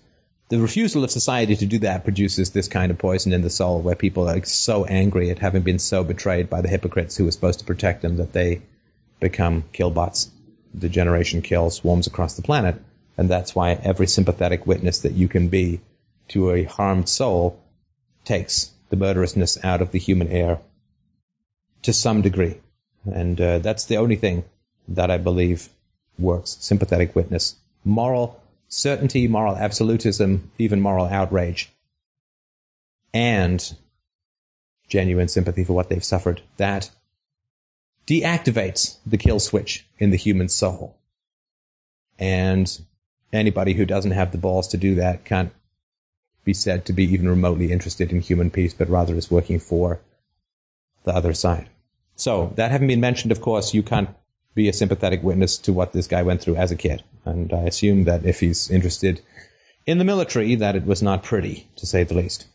the 0.48 0.60
refusal 0.60 1.02
of 1.02 1.10
society 1.10 1.56
to 1.56 1.66
do 1.66 1.78
that 1.78 2.04
produces 2.04 2.50
this 2.50 2.68
kind 2.68 2.90
of 2.90 2.98
poison 2.98 3.32
in 3.32 3.42
the 3.42 3.50
soul 3.50 3.80
where 3.80 3.94
people 3.94 4.28
are 4.28 4.44
so 4.44 4.84
angry 4.84 5.30
at 5.30 5.38
having 5.38 5.62
been 5.62 5.78
so 5.78 6.04
betrayed 6.04 6.50
by 6.50 6.60
the 6.60 6.68
hypocrites 6.68 7.16
who 7.16 7.24
were 7.24 7.30
supposed 7.30 7.58
to 7.60 7.64
protect 7.64 8.02
them 8.02 8.16
that 8.18 8.32
they 8.32 8.60
become 9.18 9.64
killbots. 9.72 10.30
The 10.74 10.88
generation 10.88 11.42
kill 11.42 11.70
swarms 11.70 12.06
across 12.06 12.34
the 12.34 12.42
planet. 12.42 12.76
And 13.16 13.28
that's 13.28 13.54
why 13.54 13.72
every 13.82 14.06
sympathetic 14.06 14.66
witness 14.66 15.00
that 15.00 15.12
you 15.12 15.28
can 15.28 15.48
be 15.48 15.80
to 16.28 16.50
a 16.50 16.64
harmed 16.64 17.08
soul 17.08 17.58
takes 18.24 18.72
the 18.90 18.96
murderousness 18.96 19.62
out 19.64 19.82
of 19.82 19.90
the 19.90 19.98
human 19.98 20.28
air 20.28 20.58
to 21.82 21.92
some 21.92 22.22
degree. 22.22 22.60
And 23.04 23.40
uh, 23.40 23.58
that's 23.58 23.84
the 23.84 23.96
only 23.96 24.16
thing 24.16 24.44
that 24.88 25.10
I 25.10 25.18
believe 25.18 25.68
works. 26.18 26.56
Sympathetic 26.60 27.14
witness. 27.16 27.56
Moral 27.84 28.40
certainty, 28.68 29.28
moral 29.28 29.56
absolutism, 29.56 30.50
even 30.58 30.80
moral 30.80 31.06
outrage. 31.06 31.70
And 33.12 33.76
genuine 34.88 35.28
sympathy 35.28 35.64
for 35.64 35.72
what 35.72 35.88
they've 35.88 36.04
suffered. 36.04 36.42
That 36.56 36.90
deactivates 38.06 38.96
the 39.06 39.18
kill 39.18 39.40
switch 39.40 39.86
in 39.98 40.10
the 40.10 40.16
human 40.16 40.48
soul. 40.48 40.96
And 42.18 42.80
anybody 43.32 43.74
who 43.74 43.84
doesn't 43.84 44.10
have 44.12 44.32
the 44.32 44.38
balls 44.38 44.68
to 44.68 44.76
do 44.76 44.94
that 44.96 45.24
can't 45.24 45.52
be 46.44 46.54
said 46.54 46.84
to 46.86 46.92
be 46.92 47.04
even 47.04 47.28
remotely 47.28 47.70
interested 47.70 48.10
in 48.10 48.20
human 48.20 48.50
peace, 48.50 48.74
but 48.74 48.88
rather 48.88 49.14
is 49.14 49.30
working 49.30 49.58
for 49.58 50.00
the 51.04 51.14
other 51.14 51.32
side. 51.32 51.68
So, 52.22 52.52
that 52.54 52.70
having 52.70 52.86
been 52.86 53.00
mentioned, 53.00 53.32
of 53.32 53.40
course, 53.40 53.74
you 53.74 53.82
can't 53.82 54.08
be 54.54 54.68
a 54.68 54.72
sympathetic 54.72 55.24
witness 55.24 55.58
to 55.58 55.72
what 55.72 55.92
this 55.92 56.06
guy 56.06 56.22
went 56.22 56.40
through 56.40 56.54
as 56.54 56.70
a 56.70 56.76
kid. 56.76 57.02
And 57.24 57.52
I 57.52 57.62
assume 57.62 58.04
that 58.04 58.24
if 58.24 58.38
he's 58.38 58.70
interested 58.70 59.20
in 59.86 59.98
the 59.98 60.04
military, 60.04 60.54
that 60.54 60.76
it 60.76 60.86
was 60.86 61.02
not 61.02 61.24
pretty, 61.24 61.66
to 61.74 61.84
say 61.84 62.04
the 62.04 62.14
least. 62.14 62.46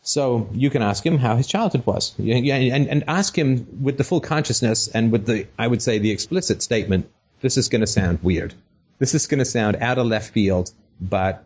So 0.00 0.48
you 0.52 0.70
can 0.70 0.80
ask 0.80 1.04
him 1.04 1.18
how 1.18 1.36
his 1.36 1.48
childhood 1.48 1.84
was, 1.84 2.14
and, 2.18 2.88
and 2.88 3.04
ask 3.06 3.36
him 3.36 3.66
with 3.82 3.98
the 3.98 4.04
full 4.04 4.22
consciousness 4.22 4.88
and 4.88 5.12
with 5.12 5.26
the, 5.26 5.46
I 5.58 5.66
would 5.66 5.82
say, 5.82 5.98
the 5.98 6.10
explicit 6.10 6.62
statement. 6.62 7.10
This 7.42 7.58
is 7.58 7.68
going 7.68 7.82
to 7.82 7.86
sound 7.86 8.22
weird. 8.22 8.54
This 9.00 9.14
is 9.14 9.26
going 9.26 9.40
to 9.40 9.44
sound 9.44 9.76
out 9.82 9.98
of 9.98 10.06
left 10.06 10.32
field, 10.32 10.72
but 10.98 11.44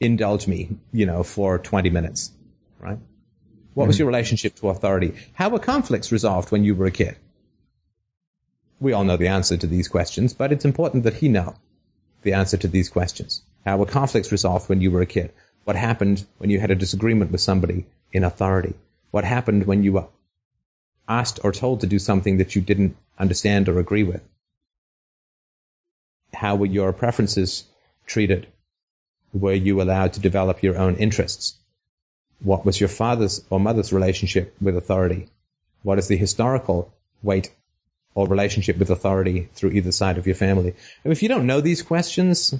indulge 0.00 0.48
me, 0.48 0.70
you 0.92 1.06
know, 1.06 1.22
for 1.22 1.60
20 1.60 1.88
minutes, 1.90 2.32
right? 2.80 2.98
What 3.74 3.86
was 3.86 3.96
hmm. 3.96 4.02
your 4.02 4.08
relationship 4.08 4.54
to 4.56 4.68
authority? 4.68 5.14
How 5.34 5.48
were 5.48 5.58
conflicts 5.58 6.12
resolved 6.12 6.52
when 6.52 6.64
you 6.64 6.74
were 6.74 6.86
a 6.86 6.90
kid? 6.90 7.16
We 8.80 8.92
all 8.92 9.04
know 9.04 9.16
the 9.16 9.28
answer 9.28 9.56
to 9.56 9.66
these 9.66 9.88
questions, 9.88 10.34
but 10.34 10.52
it's 10.52 10.64
important 10.64 11.04
that 11.04 11.14
he 11.14 11.28
know 11.28 11.54
the 12.22 12.32
answer 12.32 12.56
to 12.56 12.68
these 12.68 12.88
questions. 12.88 13.42
How 13.64 13.76
were 13.76 13.86
conflicts 13.86 14.32
resolved 14.32 14.68
when 14.68 14.80
you 14.80 14.90
were 14.90 15.00
a 15.00 15.06
kid? 15.06 15.32
What 15.64 15.76
happened 15.76 16.26
when 16.38 16.50
you 16.50 16.58
had 16.58 16.70
a 16.70 16.74
disagreement 16.74 17.30
with 17.30 17.40
somebody 17.40 17.86
in 18.12 18.24
authority? 18.24 18.74
What 19.12 19.24
happened 19.24 19.66
when 19.66 19.84
you 19.84 19.92
were 19.92 20.08
asked 21.08 21.40
or 21.44 21.52
told 21.52 21.80
to 21.80 21.86
do 21.86 21.98
something 21.98 22.38
that 22.38 22.56
you 22.56 22.62
didn't 22.62 22.96
understand 23.18 23.68
or 23.68 23.78
agree 23.78 24.02
with? 24.02 24.22
How 26.34 26.56
were 26.56 26.66
your 26.66 26.92
preferences 26.92 27.64
treated? 28.06 28.48
Were 29.32 29.52
you 29.52 29.80
allowed 29.80 30.14
to 30.14 30.20
develop 30.20 30.62
your 30.62 30.76
own 30.76 30.96
interests? 30.96 31.54
What 32.42 32.64
was 32.64 32.80
your 32.80 32.88
father's 32.88 33.44
or 33.50 33.60
mother's 33.60 33.92
relationship 33.92 34.54
with 34.60 34.76
authority? 34.76 35.28
What 35.82 35.98
is 35.98 36.08
the 36.08 36.16
historical 36.16 36.92
weight 37.22 37.52
or 38.14 38.26
relationship 38.26 38.78
with 38.78 38.90
authority 38.90 39.48
through 39.54 39.70
either 39.70 39.92
side 39.92 40.18
of 40.18 40.26
your 40.26 40.36
family? 40.36 40.74
And 41.04 41.12
if 41.12 41.22
you 41.22 41.28
don't 41.28 41.46
know 41.46 41.60
these 41.60 41.82
questions, 41.82 42.54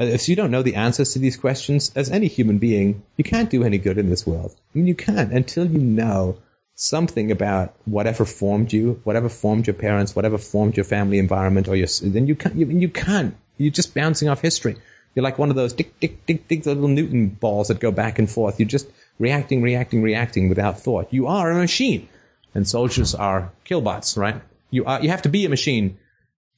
uh, 0.00 0.04
if 0.04 0.28
you 0.28 0.36
don't 0.36 0.50
know 0.50 0.62
the 0.62 0.76
answers 0.76 1.12
to 1.12 1.18
these 1.18 1.36
questions, 1.36 1.92
as 1.94 2.10
any 2.10 2.26
human 2.26 2.58
being, 2.58 3.02
you 3.16 3.24
can't 3.24 3.50
do 3.50 3.64
any 3.64 3.78
good 3.78 3.98
in 3.98 4.08
this 4.08 4.26
world. 4.26 4.54
I 4.74 4.78
mean, 4.78 4.86
you 4.86 4.94
can't 4.94 5.32
until 5.32 5.66
you 5.66 5.78
know 5.78 6.38
something 6.74 7.30
about 7.30 7.74
whatever 7.84 8.24
formed 8.24 8.72
you, 8.72 9.00
whatever 9.04 9.28
formed 9.28 9.66
your 9.66 9.74
parents, 9.74 10.16
whatever 10.16 10.38
formed 10.38 10.76
your 10.76 10.84
family 10.84 11.18
environment, 11.18 11.68
or 11.68 11.76
your 11.76 11.88
then 12.02 12.26
you 12.26 12.34
can't. 12.34 12.54
You, 12.54 12.66
you 12.66 12.88
can't. 12.88 13.36
You're 13.58 13.70
just 13.70 13.94
bouncing 13.94 14.28
off 14.28 14.40
history. 14.40 14.76
You're 15.14 15.22
like 15.22 15.38
one 15.38 15.50
of 15.50 15.56
those 15.56 15.72
tick 15.72 15.98
tick 16.00 16.24
tick 16.26 16.48
tick 16.48 16.64
little 16.64 16.88
Newton 16.88 17.28
balls 17.28 17.68
that 17.68 17.80
go 17.80 17.90
back 17.90 18.18
and 18.18 18.30
forth. 18.30 18.58
You're 18.58 18.68
just 18.68 18.90
reacting, 19.18 19.62
reacting, 19.62 20.02
reacting 20.02 20.48
without 20.48 20.80
thought. 20.80 21.12
You 21.12 21.26
are 21.26 21.50
a 21.50 21.54
machine, 21.54 22.08
and 22.54 22.66
soldiers 22.66 23.14
are 23.14 23.52
killbots, 23.64 24.16
right? 24.16 24.40
You 24.70 24.84
are. 24.84 25.02
You 25.02 25.10
have 25.10 25.22
to 25.22 25.28
be 25.28 25.44
a 25.44 25.50
machine 25.50 25.98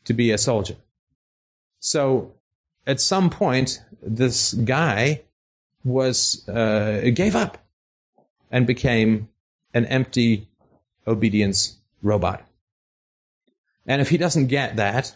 to 0.04 0.12
be 0.12 0.30
a 0.30 0.38
soldier. 0.38 0.76
So 1.80 2.32
at 2.86 3.00
some 3.00 3.30
point, 3.30 3.82
this 4.02 4.54
guy 4.54 5.22
was 5.84 6.48
uh, 6.48 7.10
gave 7.12 7.34
up 7.34 7.58
and 8.50 8.66
became 8.66 9.28
an 9.74 9.84
empty 9.86 10.48
obedience 11.06 11.76
robot. 12.02 12.46
And 13.86 14.00
if 14.00 14.08
he 14.08 14.16
doesn't 14.16 14.46
get 14.46 14.76
that, 14.76 15.14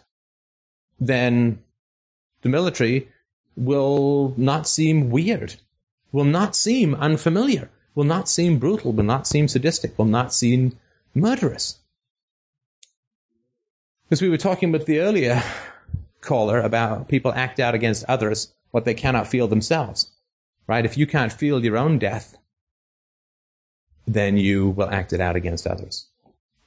then 1.01 1.62
the 2.43 2.48
military 2.48 3.09
will 3.59 4.35
not 4.37 4.69
seem 4.69 5.11
weird, 5.11 5.57
will 6.13 6.25
not 6.25 6.55
seem 6.55 6.95
unfamiliar, 6.95 7.69
will 7.95 8.05
not 8.05 8.29
seem 8.29 8.59
brutal, 8.59 8.93
will 8.93 9.05
not 9.05 9.27
seem 9.27 9.49
sadistic, 9.49 9.99
will 9.99 10.07
not 10.07 10.33
seem 10.33 10.79
murderous. 11.13 11.79
Because 14.05 14.23
we 14.23 14.29
were 14.29 14.39
talking 14.39 14.71
with 14.71 14.87
the 14.87 15.01
earlier 15.01 15.43
caller 16.21 16.61
about 16.61 17.09
people 17.09 17.33
act 17.33 17.59
out 17.59 17.75
against 17.75 18.05
others 18.09 18.55
what 18.71 18.85
they 18.85 18.95
cannot 18.95 19.27
feel 19.27 19.49
themselves. 19.49 20.13
Right? 20.67 20.85
If 20.85 20.97
you 20.97 21.07
can't 21.07 21.33
feel 21.33 21.65
your 21.65 21.77
own 21.79 21.99
death, 21.99 22.37
then 24.07 24.37
you 24.37 24.71
will 24.71 24.91
act 24.91 25.13
it 25.13 25.21
out 25.21 25.35
against 25.35 25.67
others. 25.67 26.07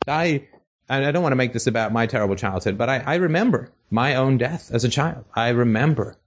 I, 0.07 0.47
I 0.89 1.11
don't 1.11 1.23
want 1.23 1.31
to 1.31 1.37
make 1.37 1.53
this 1.53 1.67
about 1.67 1.93
my 1.93 2.05
terrible 2.05 2.35
childhood, 2.35 2.77
but 2.77 2.89
I, 2.89 2.97
I 2.99 3.15
remember 3.15 3.71
my 3.89 4.15
own 4.15 4.37
death 4.37 4.71
as 4.73 4.83
a 4.83 4.89
child. 4.89 5.23
I 5.35 5.49
remember 5.49 6.17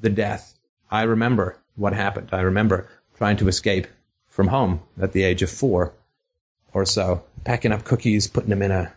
the 0.00 0.10
death. 0.10 0.54
I 0.90 1.02
remember 1.02 1.58
what 1.76 1.92
happened. 1.92 2.30
I 2.32 2.40
remember 2.40 2.88
trying 3.16 3.36
to 3.38 3.48
escape 3.48 3.86
from 4.28 4.48
home 4.48 4.80
at 5.00 5.12
the 5.12 5.22
age 5.22 5.42
of 5.42 5.50
four 5.50 5.92
or 6.72 6.84
so, 6.84 7.24
packing 7.44 7.72
up 7.72 7.84
cookies, 7.84 8.26
putting 8.26 8.50
them 8.50 8.62
in 8.62 8.70
a, 8.70 8.92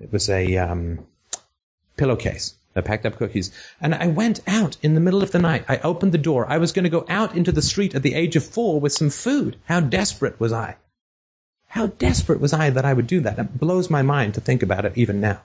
it 0.00 0.12
was 0.12 0.28
a, 0.28 0.56
um, 0.56 1.06
pillowcase. 1.96 2.54
I 2.74 2.80
packed 2.80 3.04
up 3.04 3.16
cookies 3.16 3.52
and 3.80 3.94
I 3.94 4.06
went 4.06 4.40
out 4.46 4.78
in 4.82 4.94
the 4.94 5.00
middle 5.00 5.22
of 5.22 5.30
the 5.30 5.38
night. 5.38 5.64
I 5.68 5.78
opened 5.78 6.12
the 6.12 6.18
door. 6.18 6.46
I 6.48 6.58
was 6.58 6.72
going 6.72 6.84
to 6.84 6.90
go 6.90 7.04
out 7.08 7.36
into 7.36 7.52
the 7.52 7.60
street 7.60 7.94
at 7.94 8.02
the 8.02 8.14
age 8.14 8.34
of 8.34 8.44
four 8.44 8.80
with 8.80 8.92
some 8.92 9.10
food. 9.10 9.56
How 9.66 9.80
desperate 9.80 10.40
was 10.40 10.52
I? 10.52 10.76
How 11.68 11.88
desperate 11.88 12.40
was 12.40 12.52
I 12.52 12.70
that 12.70 12.84
I 12.84 12.94
would 12.94 13.06
do 13.06 13.20
that? 13.20 13.38
It 13.38 13.58
blows 13.58 13.90
my 13.90 14.02
mind 14.02 14.34
to 14.34 14.40
think 14.40 14.62
about 14.62 14.84
it 14.84 14.96
even 14.96 15.20
now. 15.20 15.42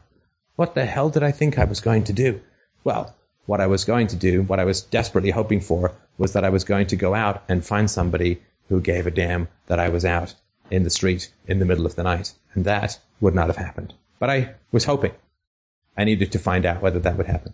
What 0.56 0.74
the 0.74 0.86
hell 0.86 1.10
did 1.10 1.22
I 1.22 1.32
think 1.32 1.60
I 1.60 1.66
was 1.66 1.82
going 1.82 2.06
to 2.06 2.14
do? 2.14 2.42
Well, 2.84 3.14
what 3.48 3.60
I 3.60 3.66
was 3.66 3.84
going 3.84 4.08
to 4.08 4.16
do, 4.16 4.44
what 4.44 4.60
I 4.60 4.66
was 4.66 4.82
desperately 4.82 5.32
hoping 5.32 5.62
for, 5.62 5.94
was 6.18 6.34
that 6.34 6.46
I 6.46 6.50
was 6.50 6.64
going 6.64 6.86
to 6.88 6.96
go 6.96 7.16
out 7.16 7.44
and 7.50 7.66
find 7.66 7.90
somebody 7.90 8.42
who 8.70 8.80
gave 8.80 9.08
a 9.08 9.12
damn 9.12 9.48
that 9.66 9.80
I 9.80 9.90
was 9.90 10.06
out 10.06 10.36
in 10.70 10.84
the 10.84 10.90
street 10.90 11.32
in 11.48 11.60
the 11.60 11.66
middle 11.66 11.86
of 11.86 11.96
the 11.96 12.04
night. 12.04 12.34
And 12.54 12.66
that 12.66 13.00
would 13.22 13.34
not 13.34 13.48
have 13.48 13.56
happened. 13.56 13.94
But 14.20 14.30
I 14.30 14.56
was 14.72 14.86
hoping. 14.86 15.14
I 15.98 16.04
needed 16.04 16.32
to 16.34 16.40
find 16.40 16.66
out 16.66 16.82
whether 16.82 17.00
that 17.00 17.18
would 17.18 17.26
happen. 17.26 17.54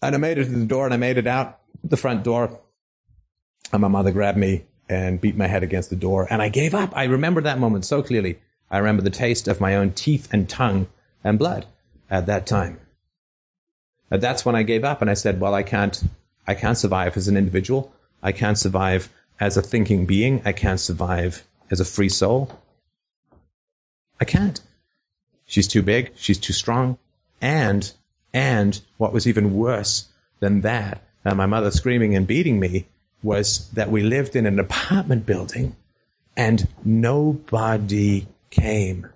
And 0.00 0.14
I 0.14 0.18
made 0.18 0.38
it 0.38 0.44
to 0.44 0.50
the 0.50 0.64
door 0.64 0.84
and 0.84 0.94
I 0.94 0.98
made 0.98 1.18
it 1.18 1.26
out 1.26 1.58
the 1.82 1.96
front 1.96 2.22
door. 2.22 2.60
And 3.72 3.82
my 3.82 3.88
mother 3.88 4.12
grabbed 4.12 4.38
me 4.38 4.64
and 4.88 5.20
beat 5.20 5.36
my 5.36 5.46
head 5.46 5.62
against 5.62 5.90
the 5.90 5.96
door. 5.96 6.28
And 6.30 6.40
I 6.40 6.48
gave 6.48 6.74
up. 6.74 6.96
I 6.96 7.04
remember 7.04 7.40
that 7.40 7.58
moment 7.58 7.84
so 7.84 8.02
clearly. 8.02 8.38
I 8.70 8.78
remember 8.78 9.02
the 9.02 9.10
taste 9.10 9.48
of 9.48 9.60
my 9.60 9.74
own 9.76 9.92
teeth 9.92 10.28
and 10.32 10.48
tongue 10.48 10.86
and 11.24 11.38
blood 11.38 11.66
at 12.10 12.26
that 12.26 12.46
time. 12.46 12.78
That's 14.10 14.44
when 14.44 14.54
I 14.54 14.62
gave 14.62 14.84
up 14.84 15.00
and 15.00 15.10
I 15.10 15.14
said, 15.14 15.40
well, 15.40 15.54
I 15.54 15.62
can't, 15.62 16.02
I 16.46 16.54
can't 16.54 16.78
survive 16.78 17.16
as 17.16 17.28
an 17.28 17.36
individual. 17.36 17.92
I 18.22 18.32
can't 18.32 18.58
survive 18.58 19.10
as 19.40 19.56
a 19.56 19.62
thinking 19.62 20.06
being. 20.06 20.42
I 20.44 20.52
can't 20.52 20.80
survive 20.80 21.44
as 21.70 21.80
a 21.80 21.84
free 21.84 22.08
soul. 22.08 22.58
I 24.20 24.24
can't. 24.24 24.60
She's 25.46 25.68
too 25.68 25.82
big. 25.82 26.12
She's 26.16 26.38
too 26.38 26.52
strong. 26.52 26.98
And, 27.40 27.92
and 28.32 28.80
what 28.96 29.12
was 29.12 29.26
even 29.26 29.56
worse 29.56 30.08
than 30.40 30.60
that, 30.62 31.02
uh, 31.24 31.34
my 31.34 31.46
mother 31.46 31.70
screaming 31.70 32.14
and 32.14 32.26
beating 32.26 32.60
me, 32.60 32.86
was 33.22 33.70
that 33.70 33.90
we 33.90 34.02
lived 34.02 34.36
in 34.36 34.46
an 34.46 34.58
apartment 34.58 35.26
building 35.26 35.74
and 36.36 36.68
nobody 36.84 38.26
came. 38.50 39.08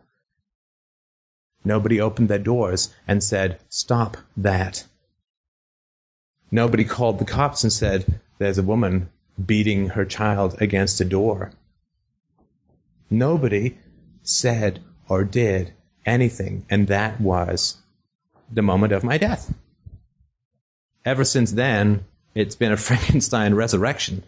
Nobody 1.65 2.01
opened 2.01 2.29
their 2.29 2.39
doors 2.39 2.95
and 3.07 3.23
said, 3.23 3.61
stop 3.69 4.17
that. 4.37 4.87
Nobody 6.51 6.85
called 6.85 7.19
the 7.19 7.25
cops 7.25 7.63
and 7.63 7.73
said, 7.73 8.21
there's 8.39 8.59
a 8.59 8.63
woman 8.63 9.11
beating 9.45 9.91
her 9.91 10.05
child 10.05 10.57
against 10.61 11.01
a 11.01 11.05
door. 11.05 11.53
Nobody 13.11 13.79
said 14.23 14.81
or 15.09 15.25
did 15.25 15.73
anything, 16.05 16.65
and 16.69 16.87
that 16.89 17.21
was 17.21 17.79
the 18.51 18.63
moment 18.63 18.93
of 18.93 19.05
my 19.05 19.19
death. 19.19 19.53
Ever 21.05 21.25
since 21.25 21.53
then, 21.53 22.05
it's 22.35 22.55
been 22.55 22.73
a 22.73 22.77
Frankenstein 22.89 23.55
resurrection. 23.55 24.25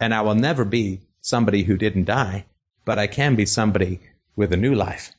And 0.00 0.12
I 0.12 0.22
will 0.22 0.34
never 0.34 0.64
be 0.64 1.00
somebody 1.20 1.62
who 1.64 1.76
didn't 1.76 2.04
die, 2.04 2.46
but 2.84 2.98
I 2.98 3.06
can 3.06 3.36
be 3.36 3.46
somebody 3.46 4.00
with 4.36 4.52
a 4.52 4.56
new 4.56 4.74
life. 4.74 5.12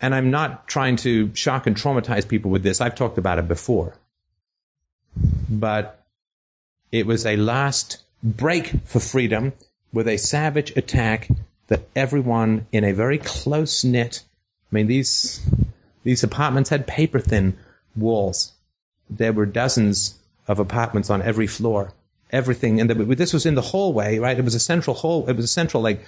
And 0.00 0.14
I'm 0.14 0.30
not 0.30 0.68
trying 0.68 0.96
to 0.96 1.34
shock 1.34 1.66
and 1.66 1.76
traumatize 1.76 2.28
people 2.28 2.50
with 2.50 2.62
this. 2.62 2.80
I've 2.80 2.94
talked 2.94 3.18
about 3.18 3.38
it 3.38 3.48
before. 3.48 3.94
But 5.48 6.04
it 6.92 7.06
was 7.06 7.26
a 7.26 7.36
last 7.36 8.02
break 8.22 8.72
for 8.84 9.00
freedom 9.00 9.52
with 9.92 10.06
a 10.08 10.16
savage 10.16 10.76
attack 10.76 11.28
that 11.68 11.88
everyone 11.94 12.66
in 12.72 12.84
a 12.84 12.92
very 12.92 13.18
close 13.18 13.84
knit, 13.84 14.22
I 14.70 14.74
mean, 14.74 14.86
these 14.86 15.46
these 16.04 16.22
apartments 16.22 16.70
had 16.70 16.86
paper 16.86 17.20
thin 17.20 17.58
walls. 17.96 18.52
There 19.10 19.32
were 19.32 19.46
dozens 19.46 20.18
of 20.46 20.58
apartments 20.58 21.10
on 21.10 21.22
every 21.22 21.46
floor. 21.46 21.92
Everything, 22.30 22.80
and 22.80 22.90
the, 22.90 22.94
this 22.94 23.32
was 23.32 23.46
in 23.46 23.54
the 23.54 23.62
hallway, 23.62 24.18
right? 24.18 24.38
It 24.38 24.44
was 24.44 24.54
a 24.54 24.60
central 24.60 24.94
hall. 24.94 25.26
It 25.28 25.36
was 25.36 25.46
a 25.46 25.48
central 25.48 25.82
like 25.82 26.06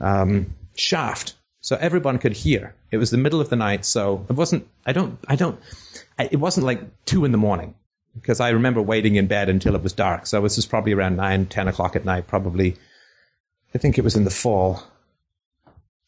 um, 0.00 0.54
shaft, 0.74 1.34
so 1.62 1.76
everyone 1.80 2.18
could 2.18 2.32
hear. 2.32 2.74
It 2.90 2.98
was 2.98 3.10
the 3.10 3.16
middle 3.16 3.40
of 3.40 3.48
the 3.48 3.56
night, 3.56 3.84
so 3.84 4.26
it 4.28 4.32
wasn't. 4.32 4.66
I 4.84 4.92
don't. 4.92 5.18
I 5.28 5.36
don't. 5.36 5.60
I, 6.18 6.28
it 6.30 6.36
wasn't 6.36 6.66
like 6.66 6.82
two 7.04 7.24
in 7.24 7.30
the 7.30 7.38
morning 7.38 7.76
because 8.16 8.40
I 8.40 8.50
remember 8.50 8.82
waiting 8.82 9.14
in 9.14 9.28
bed 9.28 9.48
until 9.48 9.76
it 9.76 9.82
was 9.82 9.92
dark. 9.92 10.26
So 10.26 10.42
this 10.42 10.56
was 10.56 10.66
probably 10.66 10.92
around 10.92 11.16
nine, 11.16 11.46
ten 11.46 11.68
o'clock 11.68 11.94
at 11.94 12.04
night. 12.04 12.26
Probably, 12.26 12.76
I 13.74 13.78
think 13.78 13.96
it 13.96 14.02
was 14.02 14.16
in 14.16 14.24
the 14.24 14.30
fall. 14.30 14.82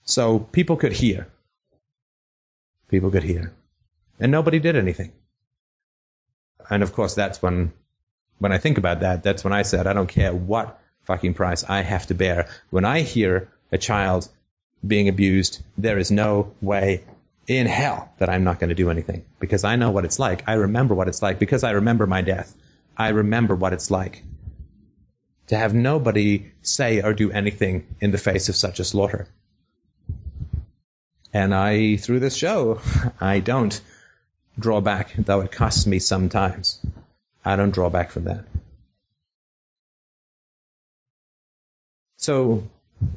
So 0.03 0.41
people 0.41 0.77
could 0.77 0.93
hear. 0.93 1.29
People 2.89 3.13
could 3.13 3.23
hear. 3.23 3.53
And 4.19 4.33
nobody 4.33 4.59
did 4.59 4.75
anything. 4.75 5.13
And 6.69 6.83
of 6.83 6.93
course, 6.93 7.15
that's 7.15 7.41
when, 7.41 7.73
when 8.39 8.53
I 8.53 8.59
think 8.59 8.77
about 8.77 9.01
that, 9.01 9.23
that's 9.23 9.45
when 9.45 9.53
I 9.53 9.63
said, 9.63 9.87
I 9.87 9.93
don't 9.93 10.09
care 10.09 10.35
what 10.35 10.81
fucking 11.05 11.35
price 11.35 11.65
I 11.65 11.83
have 11.83 12.07
to 12.09 12.15
bear. 12.15 12.49
When 12.71 12.85
I 12.85 13.01
hear 13.01 13.51
a 13.73 13.79
child 13.79 14.29
being 14.87 15.09
abused, 15.09 15.63
there 15.79 15.99
is 15.99 16.11
no 16.11 16.53
way 16.61 17.05
in 17.47 17.67
hell 17.67 18.13
that 18.19 18.29
I'm 18.29 18.45
not 18.45 18.59
going 18.59 18.69
to 18.69 18.75
do 18.75 18.91
anything 18.91 19.25
because 19.39 19.65
I 19.65 19.77
know 19.77 19.91
what 19.91 20.05
it's 20.05 20.19
like. 20.19 20.43
I 20.49 20.55
remember 20.55 20.95
what 20.95 21.09
it's 21.09 21.23
like 21.23 21.39
because 21.39 21.65
I 21.65 21.73
remember 21.73 22.07
my 22.07 22.23
death. 22.23 22.55
I 22.97 23.09
remember 23.09 23.55
what 23.55 23.73
it's 23.73 23.91
like 23.91 24.23
to 25.47 25.57
have 25.57 25.75
nobody 25.75 26.51
say 26.63 27.03
or 27.03 27.13
do 27.13 27.31
anything 27.33 27.87
in 28.01 28.11
the 28.13 28.19
face 28.19 28.49
of 28.49 28.57
such 28.57 28.81
a 28.81 28.85
slaughter. 28.85 29.29
And 31.33 31.55
I, 31.55 31.97
through 31.97 32.21
this 32.21 32.37
show, 32.37 32.81
I 33.21 33.41
don't 33.41 33.81
draw 34.59 34.81
back, 34.81 35.15
though 35.19 35.41
it 35.41 35.53
costs 35.53 35.87
me 35.87 35.99
sometimes. 35.99 36.81
I 37.45 37.57
don't 37.57 37.73
draw 37.73 37.91
back 37.91 38.11
from 38.11 38.25
that. 38.25 38.45
So, 42.17 42.67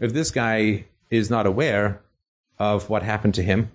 if 0.01 0.11
this 0.11 0.31
guy 0.31 0.85
is 1.09 1.29
not 1.29 1.45
aware 1.45 2.01
of 2.59 2.89
what 2.89 3.03
happened 3.03 3.35
to 3.35 3.43
him, 3.43 3.71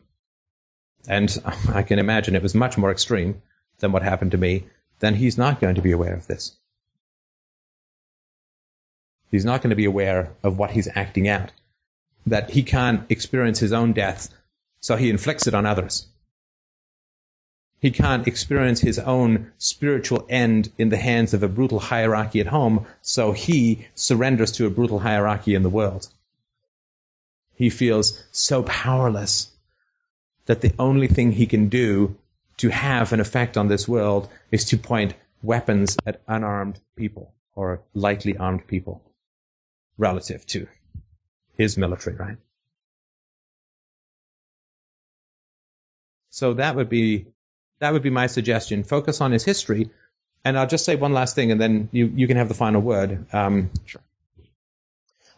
and 1.09 1.43
I 1.73 1.83
can 1.83 1.99
imagine 1.99 2.35
it 2.35 2.43
was 2.43 2.55
much 2.55 2.77
more 2.79 2.91
extreme 2.91 3.41
than 3.79 3.93
what 3.93 4.03
happened 4.03 4.31
to 4.33 4.39
me, 4.39 4.65
then 5.01 5.15
he's 5.15 5.39
not 5.39 5.61
going 5.61 5.75
to 5.75 5.83
be 5.83 5.93
aware 5.93 6.15
of 6.15 6.27
this. 6.27 6.57
He's 9.31 9.45
not 9.45 9.63
going 9.63 9.71
to 9.71 9.77
be 9.77 9.87
aware 9.87 10.33
of 10.43 10.59
what 10.59 10.73
he's 10.73 10.89
acting 10.95 11.27
out. 11.27 11.53
That 12.27 12.51
he 12.51 12.63
can't 12.63 13.11
experience 13.11 13.59
his 13.59 13.73
own 13.73 13.93
death, 13.93 14.29
so 14.81 14.97
he 14.97 15.11
inflicts 15.11 15.47
it 15.47 15.55
on 15.55 15.67
others. 15.67 16.07
He 17.81 17.91
can't 17.91 18.29
experience 18.29 18.81
his 18.81 19.01
own 19.01 19.51
spiritual 19.59 20.25
end 20.29 20.71
in 20.79 20.91
the 20.91 20.99
hands 20.99 21.35
of 21.35 21.43
a 21.43 21.49
brutal 21.49 21.81
hierarchy 21.81 22.41
at 22.41 22.47
home, 22.47 22.87
so 23.01 23.33
he 23.33 23.89
surrenders 23.97 24.53
to 24.53 24.67
a 24.67 24.71
brutal 24.71 25.01
hierarchy 25.01 25.57
in 25.57 25.65
the 25.65 25.69
world. 25.69 26.09
He 27.55 27.71
feels 27.71 28.23
so 28.33 28.63
powerless 28.65 29.51
that 30.47 30.61
the 30.61 30.73
only 30.79 31.07
thing 31.07 31.33
he 31.33 31.47
can 31.47 31.69
do 31.69 32.17
to 32.59 32.69
have 32.71 33.13
an 33.13 33.21
effect 33.21 33.57
on 33.57 33.69
this 33.69 33.89
world 33.89 34.29
is 34.51 34.65
to 34.67 34.77
point 34.77 35.15
weapons 35.43 35.97
at 36.07 36.23
unarmed 36.29 36.81
people 36.97 37.33
or 37.55 37.81
lightly 37.95 38.37
armed 38.37 38.67
people 38.67 39.03
relative 39.99 40.47
to 40.47 40.67
his 41.57 41.77
military, 41.77 42.17
right? 42.17 42.39
So 46.31 46.55
that 46.55 46.77
would 46.77 46.89
be 46.89 47.27
that 47.81 47.93
would 47.93 48.03
be 48.03 48.11
my 48.11 48.27
suggestion. 48.27 48.85
Focus 48.85 49.21
on 49.21 49.33
his 49.33 49.45
history, 49.45 49.91
and 50.45 50.59
I'll 50.59 50.67
just 50.67 50.85
say 50.85 50.97
one 50.97 51.13
last 51.13 51.35
thing, 51.35 51.53
and 51.53 51.61
then 51.61 51.89
you 51.93 52.07
you 52.15 52.27
can 52.27 52.37
have 52.39 52.49
the 52.49 52.55
final 52.55 52.81
word. 52.81 53.27
Um, 53.35 53.71
Sure. 53.85 54.01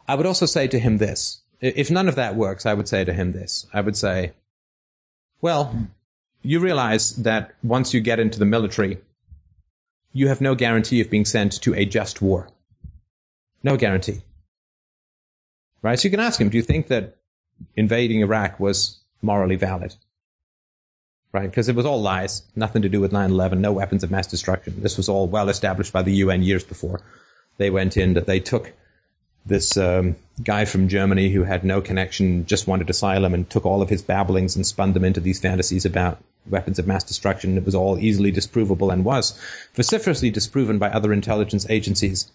I 0.07 0.15
would 0.15 0.27
also 0.27 0.47
say 0.47 0.69
to 0.69 0.78
him 0.78 0.99
this: 0.99 1.41
if 1.60 1.90
none 1.90 2.09
of 2.09 2.16
that 2.16 2.36
works, 2.36 2.66
I 2.66 2.74
would 2.74 2.89
say 2.89 3.05
to 3.05 3.12
him 3.12 3.32
this. 3.32 3.66
I 3.72 3.81
would 3.81 3.97
say, 3.97 4.32
well, 5.40 5.74
you 6.43 6.60
realize 6.60 7.16
that 7.16 7.55
once 7.62 7.94
you 7.94 8.01
get 8.01 8.20
into 8.20 8.39
the 8.39 8.44
military, 8.44 8.98
you 10.12 10.28
have 10.28 10.40
no 10.40 10.55
guarantee 10.55 11.01
of 11.01 11.10
being 11.10 11.24
sent 11.24 11.60
to 11.62 11.74
a 11.74 11.85
just 11.85 12.22
war. 12.22 12.48
No 13.62 13.76
guarantee. 13.76 14.22
Right? 15.82 15.98
So 15.98 16.06
you 16.06 16.10
can 16.10 16.20
ask 16.20 16.40
him, 16.40 16.48
do 16.51 16.56
you 16.56 16.62
think 16.62 16.89
that 16.89 17.16
invading 17.76 18.20
Iraq 18.20 18.60
was 18.60 19.01
morally 19.22 19.56
valid? 19.56 19.94
Right? 21.32 21.51
Because 21.51 21.68
it 21.68 21.74
was 21.74 21.85
all 21.85 22.01
lies, 22.01 22.43
nothing 22.55 22.82
to 22.82 22.89
do 22.89 23.01
with 23.01 23.12
9-11, 23.12 23.59
no 23.59 23.72
weapons 23.72 24.05
of 24.05 24.10
mass 24.10 24.26
destruction. 24.26 24.81
This 24.81 24.97
was 24.97 25.09
all 25.09 25.26
well 25.26 25.48
established 25.48 25.93
by 25.93 26.02
the 26.02 26.14
UN 26.14 26.43
years 26.43 26.62
before. 26.62 27.01
They 27.56 27.70
went 27.70 27.97
in, 27.97 28.14
that 28.14 28.26
they 28.26 28.39
took 28.39 28.72
this 29.47 29.77
um, 29.77 30.16
guy 30.43 30.65
from 30.65 30.89
Germany 30.89 31.29
who 31.29 31.45
had 31.45 31.65
no 31.65 31.81
connection, 31.81 32.47
just 32.47 32.66
wanted 32.66 32.89
asylum, 32.89 33.35
and 33.35 33.49
took 33.49 33.66
all 33.66 33.83
of 33.83 33.91
his 33.91 34.03
babblings 34.03 34.57
and 34.57 34.66
spun 34.66 34.93
them 34.93 35.05
into 35.05 35.21
these 35.21 35.41
fantasies 35.41 35.85
about 35.85 36.19
weapons 36.49 36.79
of 36.79 36.87
mass 36.87 37.05
destruction. 37.05 37.57
It 37.57 37.65
was 37.65 37.75
all 37.75 37.99
easily 37.99 38.33
disprovable 38.33 38.93
and 38.93 39.05
was 39.05 39.39
vociferously 39.75 40.31
disproven 40.31 40.79
by 40.79 40.91
other 40.91 41.12
intelligence 41.12 41.69
agencies. 41.69 42.31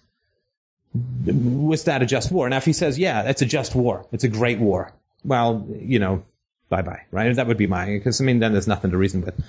Was 1.25 1.83
that 1.83 2.01
a 2.01 2.05
just 2.05 2.31
war? 2.31 2.49
Now, 2.49 2.57
if 2.57 2.65
he 2.65 2.73
says, 2.73 2.97
yeah, 2.97 3.23
it's 3.23 3.41
a 3.41 3.45
just 3.45 3.75
war, 3.75 4.05
it's 4.11 4.23
a 4.23 4.29
great 4.29 4.59
war, 4.59 4.91
well, 5.23 5.67
you 5.79 5.99
know, 5.99 6.23
bye 6.69 6.81
bye, 6.81 7.01
right? 7.11 7.35
That 7.35 7.47
would 7.47 7.57
be 7.57 7.67
my, 7.67 7.85
because 7.85 8.19
I 8.21 8.23
mean, 8.23 8.39
then 8.39 8.53
there's 8.53 8.67
nothing 8.67 8.91
to 8.91 8.97
reason 8.97 9.21
with. 9.21 9.39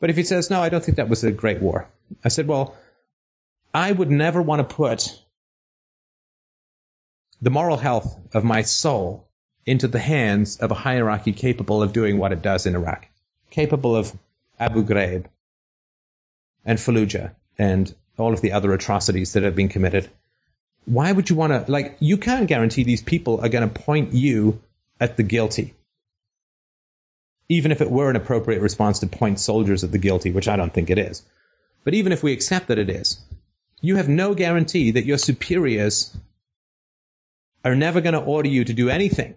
But 0.00 0.10
if 0.10 0.16
he 0.16 0.22
says, 0.22 0.48
no, 0.50 0.62
I 0.62 0.68
don't 0.68 0.84
think 0.84 0.96
that 0.96 1.08
was 1.08 1.24
a 1.24 1.32
great 1.32 1.60
war, 1.60 1.88
I 2.24 2.28
said, 2.28 2.46
well, 2.46 2.74
I 3.74 3.92
would 3.92 4.10
never 4.10 4.40
want 4.40 4.66
to 4.66 4.74
put 4.74 5.20
the 7.40 7.50
moral 7.50 7.76
health 7.76 8.18
of 8.34 8.44
my 8.44 8.62
soul 8.62 9.28
into 9.64 9.86
the 9.86 9.98
hands 9.98 10.56
of 10.58 10.70
a 10.70 10.74
hierarchy 10.74 11.32
capable 11.32 11.82
of 11.82 11.92
doing 11.92 12.18
what 12.18 12.32
it 12.32 12.42
does 12.42 12.66
in 12.66 12.74
Iraq, 12.74 13.06
capable 13.50 13.94
of 13.94 14.16
Abu 14.58 14.82
Ghraib 14.84 15.26
and 16.64 16.78
Fallujah 16.78 17.32
and 17.58 17.94
all 18.16 18.32
of 18.32 18.40
the 18.40 18.52
other 18.52 18.72
atrocities 18.72 19.32
that 19.32 19.42
have 19.42 19.54
been 19.54 19.68
committed. 19.68 20.08
Why 20.86 21.12
would 21.12 21.30
you 21.30 21.36
want 21.36 21.52
to, 21.52 21.70
like, 21.70 21.96
you 22.00 22.16
can't 22.16 22.48
guarantee 22.48 22.82
these 22.82 23.02
people 23.02 23.40
are 23.40 23.48
going 23.48 23.68
to 23.68 23.80
point 23.80 24.14
you 24.14 24.60
at 25.00 25.16
the 25.16 25.22
guilty. 25.22 25.74
Even 27.48 27.72
if 27.72 27.80
it 27.80 27.90
were 27.90 28.10
an 28.10 28.16
appropriate 28.16 28.60
response 28.60 28.98
to 29.00 29.06
point 29.06 29.40
soldiers 29.40 29.84
at 29.84 29.92
the 29.92 29.98
guilty, 29.98 30.30
which 30.30 30.48
I 30.48 30.56
don't 30.56 30.72
think 30.72 30.90
it 30.90 30.98
is. 30.98 31.22
But 31.84 31.94
even 31.94 32.12
if 32.12 32.22
we 32.22 32.32
accept 32.32 32.68
that 32.68 32.78
it 32.78 32.90
is, 32.90 33.20
you 33.80 33.96
have 33.96 34.08
no 34.08 34.34
guarantee 34.34 34.90
that 34.90 35.04
your 35.04 35.18
superiors 35.18 36.16
are 37.64 37.74
never 37.74 38.00
going 38.00 38.14
to 38.14 38.20
order 38.20 38.48
you 38.48 38.64
to 38.64 38.72
do 38.72 38.88
anything 38.88 39.34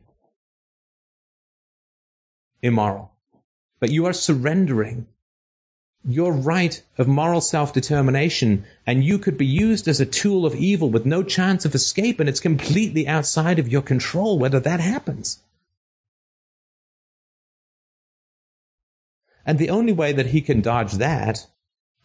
immoral. 2.62 3.12
But 3.80 3.92
you 3.92 4.06
are 4.06 4.14
surrendering 4.14 5.08
your 6.04 6.34
right 6.34 6.82
of 6.98 7.08
moral 7.08 7.42
self-determination 7.42 8.66
and 8.88 9.04
you 9.04 9.20
could 9.20 9.38
be 9.38 9.46
used 9.46 9.88
as 9.88 10.00
a 10.00 10.06
tool 10.06 10.46
of 10.46 10.56
evil 10.56 10.90
with 10.90 11.06
no 11.06 11.24
chance 11.24 11.66
of 11.66 11.76
escape 11.76 12.20
and 12.20 12.28
it's 12.28 12.40
completely 12.40 13.08
outside 13.08 13.60
of 13.60 13.68
your 13.68 13.82
control 13.82 14.40
whether 14.40 14.60
that 14.60 14.80
happens. 14.80 15.42
And 19.46 19.58
the 19.58 19.70
only 19.70 19.94
way 19.94 20.14
that 20.14 20.28
he 20.28 20.42
can 20.42 20.62
dodge 20.62 20.94
that 20.94 21.48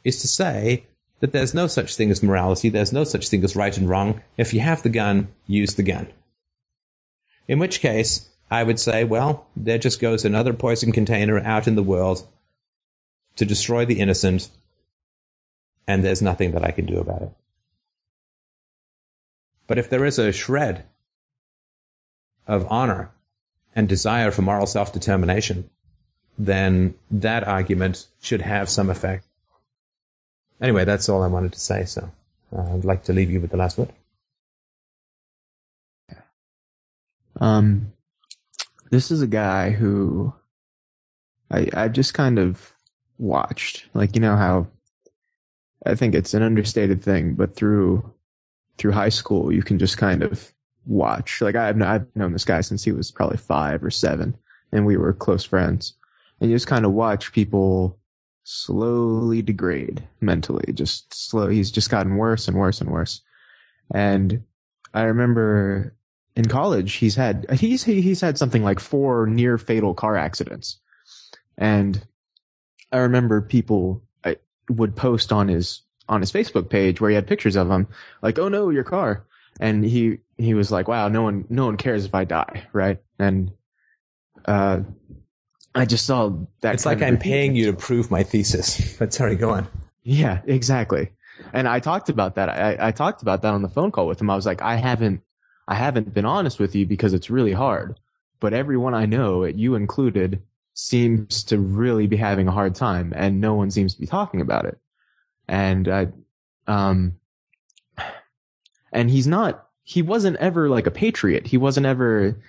is 0.05 0.21
to 0.21 0.29
say 0.29 0.87
that 1.21 1.33
there's 1.33 1.55
no 1.55 1.67
such 1.67 1.97
thing 1.97 2.11
as 2.11 2.23
morality, 2.23 2.69
there's 2.69 2.93
no 2.93 3.05
such 3.05 3.29
thing 3.29 3.43
as 3.45 3.57
right 3.57 3.77
and 3.77 3.89
wrong. 3.89 4.23
If 4.37 4.53
you 4.53 4.61
have 4.61 4.83
the 4.83 4.89
gun, 4.89 5.29
use 5.47 5.75
the 5.75 5.83
gun. 5.83 6.09
In 7.49 7.59
which 7.59 7.81
case, 7.81 8.29
I 8.51 8.63
would 8.63 8.79
say, 8.79 9.05
well, 9.05 9.47
there 9.57 9.79
just 9.79 10.01
goes 10.01 10.25
another 10.25 10.53
poison 10.53 10.93
container 10.93 11.39
out 11.39 11.67
in 11.67 11.75
the 11.75 11.83
world 11.83 12.27
to 13.37 13.45
destroy 13.45 13.85
the 13.85 14.01
innocent, 14.01 14.49
and 15.87 16.05
there's 16.05 16.23
nothing 16.23 16.53
that 16.53 16.65
I 16.65 16.71
can 16.71 16.87
do 16.87 16.99
about 16.99 17.23
it. 17.23 17.31
But 19.67 19.79
if 19.79 19.91
there 19.91 20.05
is 20.05 20.19
a 20.19 20.33
shred 20.33 20.85
of 22.47 22.67
honor 22.71 23.11
and 23.75 23.89
desire 23.89 24.31
for 24.31 24.43
moral 24.43 24.67
self 24.67 24.93
determination, 24.93 25.69
then 26.39 26.95
that 27.11 27.45
argument 27.45 28.07
should 28.21 28.43
have 28.43 28.69
some 28.69 28.91
effect. 28.91 29.26
Anyway, 30.61 30.85
that's 30.85 31.09
all 31.09 31.23
I 31.23 31.27
wanted 31.27 31.53
to 31.53 31.61
say, 31.61 31.85
so 31.85 32.11
uh, 32.57 32.75
I'd 32.75 32.85
like 32.85 33.05
to 33.05 33.13
leave 33.13 33.31
you 33.31 33.41
with 33.41 33.51
the 33.51 33.57
last 33.57 33.77
word. 33.77 33.93
Um, 37.41 37.93
this 38.91 39.11
is 39.11 39.21
a 39.21 39.27
guy 39.27 39.71
who 39.71 40.33
I 41.51 41.69
I 41.75 41.89
just 41.89 42.15
kind 42.15 42.39
of 42.39 42.73
watched, 43.19 43.87
like 43.95 44.15
you 44.15 44.21
know 44.21 44.37
how 44.37 44.69
I 45.85 45.95
think 45.95 46.15
it's 46.15 46.35
an 46.35 46.43
understated 46.43 47.03
thing, 47.03 47.35
but 47.35 47.55
through 47.55 48.13
through 48.79 48.93
high 48.93 49.11
school 49.11 49.53
you 49.53 49.63
can 49.63 49.79
just 49.79 49.99
kind 49.99 50.23
of 50.23 50.53
watch. 50.87 51.43
Like 51.43 51.57
I've 51.57 51.81
I've 51.83 52.07
known 52.17 52.33
this 52.33 52.45
guy 52.45 52.63
since 52.63 52.85
he 52.85 52.93
was 52.93 53.11
probably 53.11 53.37
five 53.37 53.85
or 53.85 53.91
seven, 53.91 54.37
and 54.73 54.87
we 54.87 54.97
were 54.97 55.13
close 55.13 55.45
friends, 55.45 55.95
and 56.41 56.51
you 56.51 56.57
just 56.57 56.67
kind 56.67 56.87
of 56.87 56.93
watch 56.93 57.33
people 57.33 57.99
slowly 58.49 59.43
degrade 59.43 60.07
mentally, 60.21 60.73
just 60.73 61.13
slow. 61.13 61.49
He's 61.49 61.71
just 61.73 61.91
gotten 61.91 62.17
worse 62.17 62.47
and 62.47 62.57
worse 62.57 62.81
and 62.81 62.91
worse, 62.91 63.23
and 63.93 64.45
I 64.95 65.03
remember 65.03 65.97
in 66.37 66.45
college 66.45 66.95
he's 66.95 67.17
had 67.17 67.47
he's 67.59 67.83
he's 67.83 68.21
had 68.21 68.39
something 68.39 68.63
like 68.63 68.79
four 68.79 69.27
near 69.27 69.59
fatal 69.59 69.95
car 69.95 70.17
accidents. 70.17 70.79
And 71.59 72.07
i 72.93 72.99
remember 72.99 73.41
people 73.41 74.03
I, 74.25 74.37
would 74.69 74.95
post 74.95 75.33
on 75.33 75.49
his 75.49 75.83
on 76.09 76.21
his 76.21 76.31
facebook 76.31 76.69
page 76.69 77.01
where 77.01 77.11
he 77.11 77.17
had 77.17 77.27
pictures 77.27 77.57
of 77.57 77.69
him 77.69 77.89
like 78.23 78.39
oh 78.39 78.49
no 78.49 78.71
your 78.71 78.85
car. 78.85 79.27
And 79.59 79.85
he 79.85 80.19
he 80.37 80.55
was 80.55 80.71
like 80.71 80.87
wow 80.87 81.09
no 81.09 81.23
one 81.23 81.47
no 81.49 81.67
one 81.67 81.79
cares 81.79 82.05
if 82.05 82.15
i 82.15 82.25
die 82.25 82.67
right? 82.73 82.99
And 83.19 83.53
uh, 84.45 84.81
I 85.77 85.85
just 85.85 86.07
saw 86.07 86.33
that. 86.63 86.75
It's 86.75 86.87
like 86.87 87.03
I'm 87.03 87.19
paying 87.19 87.55
you 87.55 87.67
to 87.67 87.73
prove 87.77 88.11
my 88.11 88.23
thesis. 88.23 88.97
But 88.99 89.13
sorry, 89.13 89.37
go 89.37 89.51
on. 89.51 89.69
Yeah, 90.03 90.41
exactly. 90.47 91.11
And 91.53 91.69
I 91.69 91.81
talked 91.81 92.09
about 92.09 92.37
that. 92.37 92.49
I, 92.49 92.89
I 92.89 92.91
talked 92.93 93.21
about 93.23 93.43
that 93.43 93.53
on 93.53 93.63
the 93.63 93.69
phone 93.69 93.91
call 93.91 94.07
with 94.07 94.21
him. 94.21 94.31
I 94.31 94.37
was 94.37 94.47
like, 94.47 94.63
I 94.63 94.77
haven't, 94.77 95.21
I 95.69 95.75
haven't 95.75 96.15
been 96.15 96.25
honest 96.25 96.59
with 96.59 96.75
you 96.75 96.87
because 96.87 97.13
it's 97.13 97.29
really 97.29 97.53
hard. 97.53 98.01
But 98.41 98.55
everyone 98.55 98.95
I 98.95 99.07
know, 99.07 99.45
you 99.45 99.75
included, 99.75 100.43
seems 100.75 101.43
to 101.45 101.59
really 101.59 102.07
be 102.07 102.17
having 102.17 102.49
a 102.49 102.53
hard 102.53 102.75
time, 102.75 103.13
and 103.17 103.41
no 103.41 103.55
one 103.55 103.71
seems 103.71 103.95
to 103.95 104.01
be 104.01 104.07
talking 104.07 104.41
about 104.41 104.67
it. 104.67 104.79
And 105.49 105.89
I, 105.89 106.09
um, 106.67 107.17
and 108.93 109.11
he's 109.11 109.27
not. 109.27 109.69
He 109.85 110.03
wasn't 110.03 110.37
ever 110.37 110.69
like 110.69 110.87
a 110.87 110.91
patriot. 110.91 111.47
He 111.47 111.57
wasn't 111.57 111.87
ever 111.87 112.41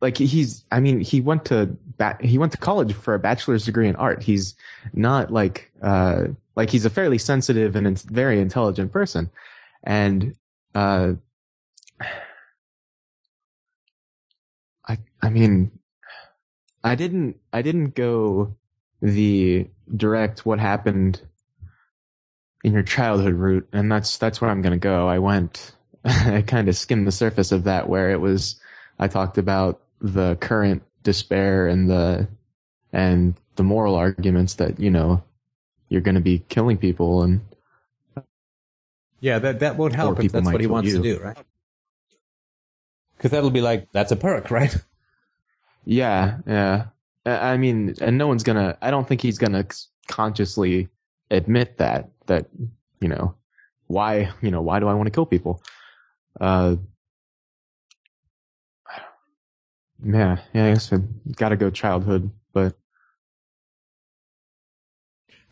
like 0.00 0.16
he's. 0.16 0.64
I 0.72 0.80
mean, 0.80 1.00
he 1.00 1.20
went 1.20 1.44
to 1.46 1.66
ba- 1.98 2.18
he 2.20 2.38
went 2.38 2.52
to 2.52 2.58
college 2.58 2.92
for 2.94 3.14
a 3.14 3.18
bachelor's 3.18 3.64
degree 3.64 3.88
in 3.88 3.96
art. 3.96 4.22
He's 4.22 4.54
not 4.94 5.30
like 5.30 5.70
uh 5.82 6.24
like 6.56 6.70
he's 6.70 6.84
a 6.84 6.90
fairly 6.90 7.18
sensitive 7.18 7.76
and 7.76 7.86
ins- 7.86 8.02
very 8.02 8.40
intelligent 8.40 8.92
person, 8.92 9.30
and 9.84 10.34
uh, 10.74 11.12
I 14.88 14.98
I 15.22 15.30
mean, 15.30 15.70
I 16.82 16.94
didn't 16.94 17.36
I 17.52 17.62
didn't 17.62 17.94
go 17.94 18.56
the 19.02 19.68
direct 19.96 20.46
what 20.46 20.58
happened 20.58 21.20
in 22.64 22.72
your 22.72 22.82
childhood 22.82 23.34
route, 23.34 23.68
and 23.72 23.90
that's 23.90 24.16
that's 24.18 24.40
where 24.40 24.50
I'm 24.50 24.62
gonna 24.62 24.78
go. 24.78 25.08
I 25.08 25.18
went 25.18 25.72
I 26.04 26.42
kind 26.46 26.68
of 26.68 26.76
skimmed 26.76 27.06
the 27.06 27.12
surface 27.12 27.52
of 27.52 27.64
that 27.64 27.88
where 27.88 28.10
it 28.10 28.20
was 28.20 28.60
I 29.00 29.08
talked 29.08 29.38
about 29.38 29.80
the 30.00 30.36
current 30.36 30.82
despair 31.02 31.66
and 31.66 31.90
the 31.90 32.28
and 32.92 33.34
the 33.56 33.62
moral 33.64 33.94
arguments 33.96 34.54
that 34.54 34.78
you 34.78 34.90
know 34.90 35.22
you're 35.88 36.02
going 36.02 36.14
to 36.14 36.20
be 36.20 36.40
killing 36.50 36.76
people 36.76 37.22
and 37.22 37.40
Yeah, 39.20 39.38
that 39.40 39.60
that 39.60 39.76
won't 39.76 39.94
help 39.94 40.22
if 40.22 40.32
that's 40.32 40.46
what 40.46 40.60
he 40.60 40.66
wants 40.66 40.92
to 40.92 41.02
do, 41.02 41.18
right? 41.18 41.38
Because 43.16 43.32
that'll 43.32 43.50
be 43.50 43.62
like 43.62 43.90
that's 43.92 44.12
a 44.12 44.16
perk, 44.16 44.50
right? 44.50 44.76
yeah 45.86 46.38
yeah 46.46 46.86
I 47.24 47.52
I 47.52 47.56
mean 47.56 47.94
and 48.00 48.18
no 48.18 48.28
one's 48.28 48.42
gonna 48.42 48.76
I 48.82 48.90
don't 48.90 49.08
think 49.08 49.22
he's 49.22 49.38
gonna 49.38 49.66
consciously 50.08 50.88
admit 51.30 51.78
that 51.78 52.10
that 52.26 52.48
you 53.00 53.08
know 53.08 53.34
why 53.86 54.30
you 54.42 54.50
know 54.50 54.60
why 54.62 54.78
do 54.78 54.88
I 54.88 54.94
want 54.94 55.06
to 55.06 55.10
kill 55.10 55.26
people 55.26 55.62
uh 56.40 56.76
yeah 60.04 60.38
yeah 60.52 60.66
I 60.66 60.72
guess 60.72 60.92
I 60.92 60.98
gotta 61.36 61.56
go 61.56 61.70
childhood 61.70 62.30
but 62.52 62.74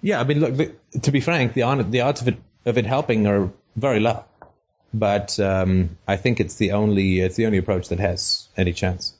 Yeah, 0.01 0.20
I 0.20 0.25
mean, 0.25 0.41
look. 0.41 0.57
The, 0.57 0.75
to 1.01 1.11
be 1.11 1.20
frank, 1.20 1.55
the 1.55 1.62
on, 1.62 1.91
the 1.91 2.01
odds 2.01 2.20
of 2.20 2.29
it 2.29 2.37
of 2.65 2.79
it 2.79 2.87
helping 2.87 3.27
are 3.27 3.51
very 3.77 4.01
low, 4.01 4.25
but 4.95 5.39
um, 5.41 5.97
I 6.07 6.16
think 6.16 6.41
it's 6.41 6.57
the 6.57 6.73
only 6.73 7.20
it's 7.20 7.37
the 7.37 7.47
only 7.47 7.59
approach 7.59 7.89
that 7.89 7.99
has 7.99 8.49
any 8.57 8.73
chance. 8.73 9.15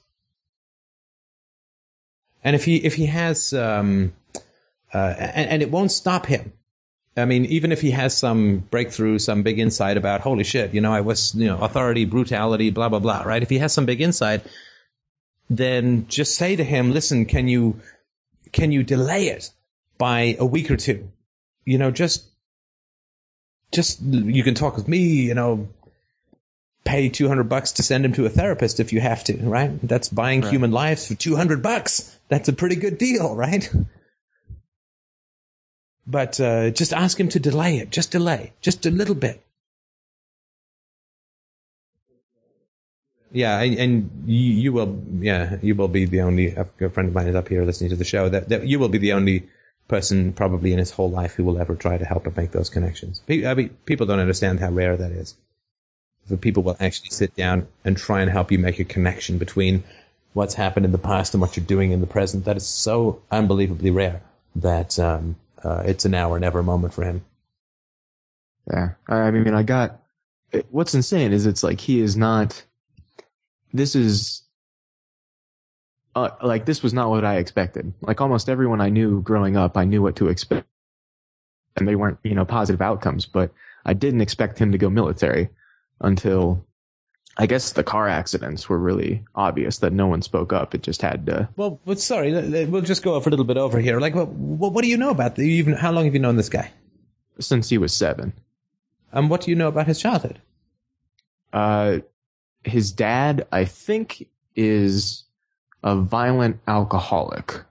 And 2.43 2.55
if 2.55 2.63
he 2.63 2.77
if 2.77 2.95
he 2.95 3.07
has 3.07 3.53
um, 3.53 4.13
uh, 4.93 5.15
and, 5.17 5.49
and 5.49 5.61
it 5.61 5.71
won't 5.71 5.91
stop 5.91 6.25
him. 6.25 6.53
I 7.17 7.25
mean, 7.25 7.43
even 7.45 7.73
if 7.73 7.81
he 7.81 7.91
has 7.91 8.15
some 8.15 8.59
breakthrough, 8.59 9.19
some 9.19 9.43
big 9.43 9.59
insight 9.59 9.97
about 9.97 10.21
holy 10.21 10.45
shit, 10.45 10.73
you 10.73 10.79
know, 10.79 10.93
I 10.93 11.01
was 11.01 11.35
you 11.35 11.47
know 11.47 11.59
authority, 11.59 12.05
brutality, 12.05 12.69
blah 12.69 12.87
blah 12.87 12.99
blah, 12.99 13.23
right? 13.23 13.43
If 13.43 13.49
he 13.49 13.57
has 13.57 13.73
some 13.73 13.85
big 13.85 13.99
insight, 13.99 14.45
then 15.49 16.07
just 16.07 16.35
say 16.35 16.55
to 16.55 16.63
him, 16.63 16.91
listen, 16.91 17.25
can 17.25 17.47
you 17.47 17.79
can 18.51 18.71
you 18.71 18.83
delay 18.83 19.27
it? 19.27 19.51
by 19.97 20.33
a 20.39 20.45
week 20.45 20.71
or 20.71 20.77
two. 20.77 21.11
You 21.65 21.77
know, 21.77 21.91
just, 21.91 22.25
just, 23.73 24.01
you 24.01 24.43
can 24.43 24.55
talk 24.55 24.77
with 24.77 24.87
me, 24.87 24.99
you 24.99 25.33
know, 25.33 25.67
pay 26.85 27.09
200 27.09 27.43
bucks 27.49 27.73
to 27.73 27.83
send 27.83 28.05
him 28.05 28.13
to 28.13 28.25
a 28.25 28.29
therapist 28.29 28.79
if 28.79 28.93
you 28.93 29.01
have 29.01 29.25
to, 29.25 29.35
right? 29.39 29.77
That's 29.83 30.07
buying 30.07 30.39
Right. 30.39 30.51
human 30.51 30.71
lives 30.71 31.05
for 31.05 31.15
200 31.15 31.61
bucks. 31.61 32.17
That's 32.29 32.47
a 32.47 32.53
pretty 32.53 32.77
good 32.77 32.97
deal, 32.97 33.35
right? 33.35 33.69
But, 36.07 36.39
uh, 36.39 36.69
just 36.71 36.93
ask 36.93 37.19
him 37.19 37.27
to 37.29 37.39
delay 37.39 37.77
it. 37.79 37.91
Just 37.91 38.11
delay. 38.11 38.53
Just 38.61 38.85
a 38.85 38.91
little 38.91 39.15
bit. 39.15 39.43
Yeah, 43.31 43.59
and, 43.59 43.77
and 43.77 44.23
you, 44.25 44.53
you 44.53 44.73
will, 44.73 45.01
yeah, 45.19 45.57
you 45.61 45.75
will 45.75 45.87
be 45.87 46.05
the 46.05 46.21
only, 46.21 46.55
a 46.55 46.65
friend 46.89 47.09
of 47.09 47.13
mine 47.13 47.27
is 47.27 47.35
up 47.35 47.47
here 47.47 47.63
listening 47.63 47.91
to 47.91 47.95
the 47.95 48.03
show, 48.03 48.27
that, 48.29 48.49
that 48.49 48.67
you 48.67 48.79
will 48.79 48.89
be 48.89 48.97
the 48.97 49.13
only 49.13 49.47
person 49.87 50.33
probably 50.33 50.71
in 50.73 50.79
his 50.79 50.91
whole 50.91 51.09
life 51.09 51.33
who 51.33 51.43
will 51.43 51.59
ever 51.59 51.75
try 51.75 51.97
to 51.97 52.05
help 52.05 52.25
him 52.25 52.33
make 52.35 52.51
those 52.51 52.69
connections. 52.69 53.21
I 53.29 53.53
mean, 53.53 53.69
people 53.85 54.05
don't 54.07 54.19
understand 54.19 54.59
how 54.59 54.71
rare 54.71 54.97
that 54.97 55.11
is. 55.11 55.35
The 56.27 56.37
people 56.37 56.63
will 56.63 56.77
actually 56.79 57.09
sit 57.09 57.35
down 57.35 57.67
and 57.83 57.97
try 57.97 58.21
and 58.21 58.31
help 58.31 58.51
you 58.51 58.59
make 58.59 58.79
a 58.79 58.83
connection 58.83 59.37
between 59.37 59.83
what's 60.33 60.53
happened 60.53 60.85
in 60.85 60.91
the 60.91 60.97
past 60.97 61.33
and 61.33 61.41
what 61.41 61.57
you're 61.57 61.65
doing 61.65 61.91
in 61.91 62.01
the 62.01 62.07
present. 62.07 62.45
That 62.45 62.57
is 62.57 62.67
so 62.67 63.21
unbelievably 63.31 63.91
rare 63.91 64.21
that 64.55 64.99
um, 64.99 65.35
uh, 65.63 65.83
it's 65.85 66.05
an 66.05 66.15
or 66.15 66.39
never 66.39 66.61
moment 66.61 66.93
for 66.93 67.03
him. 67.03 67.25
Yeah, 68.71 68.89
I 69.07 69.31
mean, 69.31 69.53
I 69.53 69.63
got. 69.63 69.99
What's 70.69 70.93
insane 70.93 71.33
is 71.33 71.45
it's 71.45 71.63
like 71.63 71.79
he 71.79 71.99
is 71.99 72.15
not. 72.15 72.63
This 73.73 73.95
is. 73.95 74.43
Uh, 76.15 76.29
like 76.41 76.65
this 76.65 76.81
was 76.81 76.93
not 76.93 77.09
what 77.09 77.23
I 77.23 77.37
expected. 77.37 77.93
Like 78.01 78.19
almost 78.19 78.49
everyone 78.49 78.81
I 78.81 78.89
knew 78.89 79.21
growing 79.21 79.55
up, 79.55 79.77
I 79.77 79.85
knew 79.85 80.01
what 80.01 80.15
to 80.17 80.27
expect, 80.27 80.67
and 81.77 81.87
they 81.87 81.95
weren't, 81.95 82.17
you 82.23 82.33
know, 82.33 82.45
positive 82.45 82.81
outcomes. 82.81 83.25
But 83.27 83.51
I 83.85 83.93
didn't 83.93 84.21
expect 84.21 84.57
him 84.57 84.71
to 84.71 84.77
go 84.77 84.89
military 84.89 85.49
until, 86.01 86.65
I 87.37 87.45
guess, 87.45 87.71
the 87.73 87.83
car 87.83 88.07
accidents 88.07 88.67
were 88.67 88.79
really 88.79 89.23
obvious 89.35 89.77
that 89.79 89.93
no 89.93 90.07
one 90.07 90.21
spoke 90.23 90.51
up. 90.51 90.73
It 90.73 90.81
just 90.81 91.01
had 91.01 91.27
to. 91.27 91.47
Well, 91.55 91.79
but 91.85 91.99
sorry, 91.99 92.65
we'll 92.65 92.81
just 92.81 93.03
go 93.03 93.15
off 93.15 93.27
a 93.27 93.29
little 93.29 93.45
bit 93.45 93.57
over 93.57 93.79
here. 93.79 93.99
Like, 93.99 94.15
what, 94.15 94.29
what, 94.29 94.73
what 94.73 94.81
do 94.83 94.89
you 94.89 94.97
know 94.97 95.11
about 95.11 95.35
the, 95.35 95.43
even? 95.43 95.73
How 95.73 95.91
long 95.91 96.05
have 96.05 96.13
you 96.13 96.19
known 96.19 96.37
this 96.37 96.49
guy? 96.49 96.71
Since 97.39 97.69
he 97.69 97.77
was 97.77 97.93
seven, 97.93 98.33
And 99.11 99.29
what 99.29 99.41
do 99.41 99.51
you 99.51 99.55
know 99.55 99.67
about 99.67 99.87
his 99.87 99.99
childhood? 99.99 100.41
Uh, 101.53 101.99
his 102.63 102.91
dad, 102.91 103.47
I 103.51 103.65
think, 103.65 104.27
is 104.55 105.23
a 105.83 105.95
violent 105.95 106.59
alcoholic. 106.67 107.61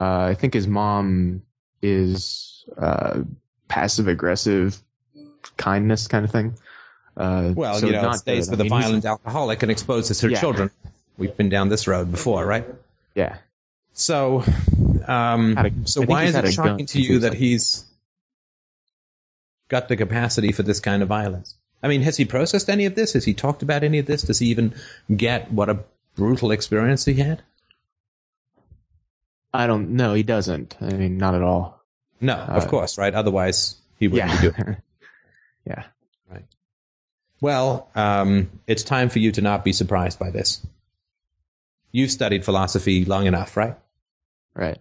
Uh, 0.00 0.20
I 0.30 0.34
think 0.34 0.54
his 0.54 0.66
mom 0.66 1.42
is 1.82 2.64
uh, 2.78 3.20
passive 3.68 4.08
aggressive 4.08 4.78
kindness 5.56 6.06
kind 6.08 6.24
of 6.24 6.30
thing. 6.30 6.54
Uh, 7.16 7.52
Well, 7.54 7.78
so 7.78 7.86
you 7.86 7.92
know, 7.92 8.02
not 8.02 8.18
stays 8.18 8.46
good. 8.48 8.52
with 8.58 8.60
I 8.60 8.62
a 8.62 8.64
mean, 8.64 8.72
he's- 8.72 8.84
violent 8.84 9.04
alcoholic 9.04 9.62
and 9.62 9.70
exposes 9.70 10.20
her 10.20 10.28
Yeah. 10.28 10.40
children. 10.40 10.70
We've 11.16 11.34
been 11.36 11.48
down 11.48 11.70
this 11.70 11.86
road 11.86 12.10
before, 12.10 12.44
right? 12.44 12.66
Yeah, 13.14 13.38
So, 13.94 14.44
um, 15.06 15.56
a- 15.56 15.70
so 15.88 16.02
why 16.02 16.24
is 16.24 16.34
it 16.34 16.40
a 16.40 16.42
gun 16.42 16.52
shocking 16.52 16.86
to 16.86 17.00
you 17.00 17.20
that 17.20 17.32
he's 17.32 17.86
got 19.68 19.88
the 19.88 19.96
capacity 19.96 20.52
for 20.52 20.62
this 20.62 20.80
kind 20.80 21.02
of 21.02 21.08
violence? 21.08 21.54
I 21.82 21.88
mean, 21.88 22.02
has 22.02 22.16
he 22.16 22.24
processed 22.24 22.68
any 22.70 22.86
of 22.86 22.94
this? 22.94 23.12
Has 23.12 23.24
he 23.24 23.34
talked 23.34 23.62
about 23.62 23.82
any 23.84 23.98
of 23.98 24.06
this? 24.06 24.22
Does 24.22 24.38
he 24.38 24.46
even 24.48 24.74
get 25.14 25.52
what 25.52 25.68
a 25.68 25.78
brutal 26.14 26.50
experience 26.50 27.04
he 27.04 27.14
had? 27.14 27.42
I 29.52 29.66
don't 29.66 29.90
know. 29.90 30.14
He 30.14 30.22
doesn't. 30.22 30.76
I 30.80 30.92
mean, 30.92 31.18
not 31.18 31.34
at 31.34 31.42
all. 31.42 31.82
No, 32.20 32.34
of 32.34 32.64
Uh, 32.64 32.68
course, 32.68 32.98
right? 32.98 33.14
Otherwise, 33.14 33.76
he 33.98 34.08
wouldn't 34.08 34.32
be 34.32 34.48
doing 34.50 34.68
it. 34.70 34.78
Yeah, 35.66 35.82
Right. 36.30 36.44
Well, 37.40 37.88
um, 37.96 38.50
it's 38.68 38.84
time 38.84 39.08
for 39.08 39.18
you 39.18 39.32
to 39.32 39.40
not 39.40 39.64
be 39.64 39.72
surprised 39.72 40.16
by 40.16 40.30
this. 40.30 40.64
You've 41.90 42.12
studied 42.12 42.44
philosophy 42.44 43.04
long 43.04 43.26
enough, 43.26 43.56
right? 43.56 43.76
Right. 44.54 44.78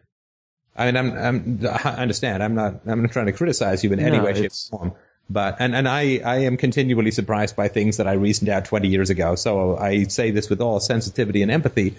I 0.75 0.85
mean, 0.85 0.95
I'm, 0.97 1.17
I'm, 1.17 1.59
I 1.67 1.89
understand. 1.95 2.43
I'm 2.43 2.53
not, 2.53 2.81
I'm 2.85 3.01
not 3.01 3.11
trying 3.11 3.25
to 3.25 3.31
criticize 3.31 3.83
you 3.83 3.91
in 3.93 3.99
any 3.99 4.19
way, 4.19 4.33
shape, 4.35 4.51
or 4.71 4.77
form. 4.77 4.93
But, 5.29 5.57
and, 5.59 5.75
and 5.75 5.87
I, 5.87 6.21
I 6.23 6.37
am 6.39 6.55
continually 6.55 7.11
surprised 7.11 7.55
by 7.55 7.67
things 7.67 7.97
that 7.97 8.07
I 8.07 8.13
reasoned 8.13 8.49
out 8.49 8.65
20 8.65 8.87
years 8.87 9.09
ago. 9.09 9.35
So 9.35 9.75
I 9.77 10.03
say 10.03 10.31
this 10.31 10.49
with 10.49 10.61
all 10.61 10.79
sensitivity 10.79 11.41
and 11.41 11.51
empathy, 11.51 11.95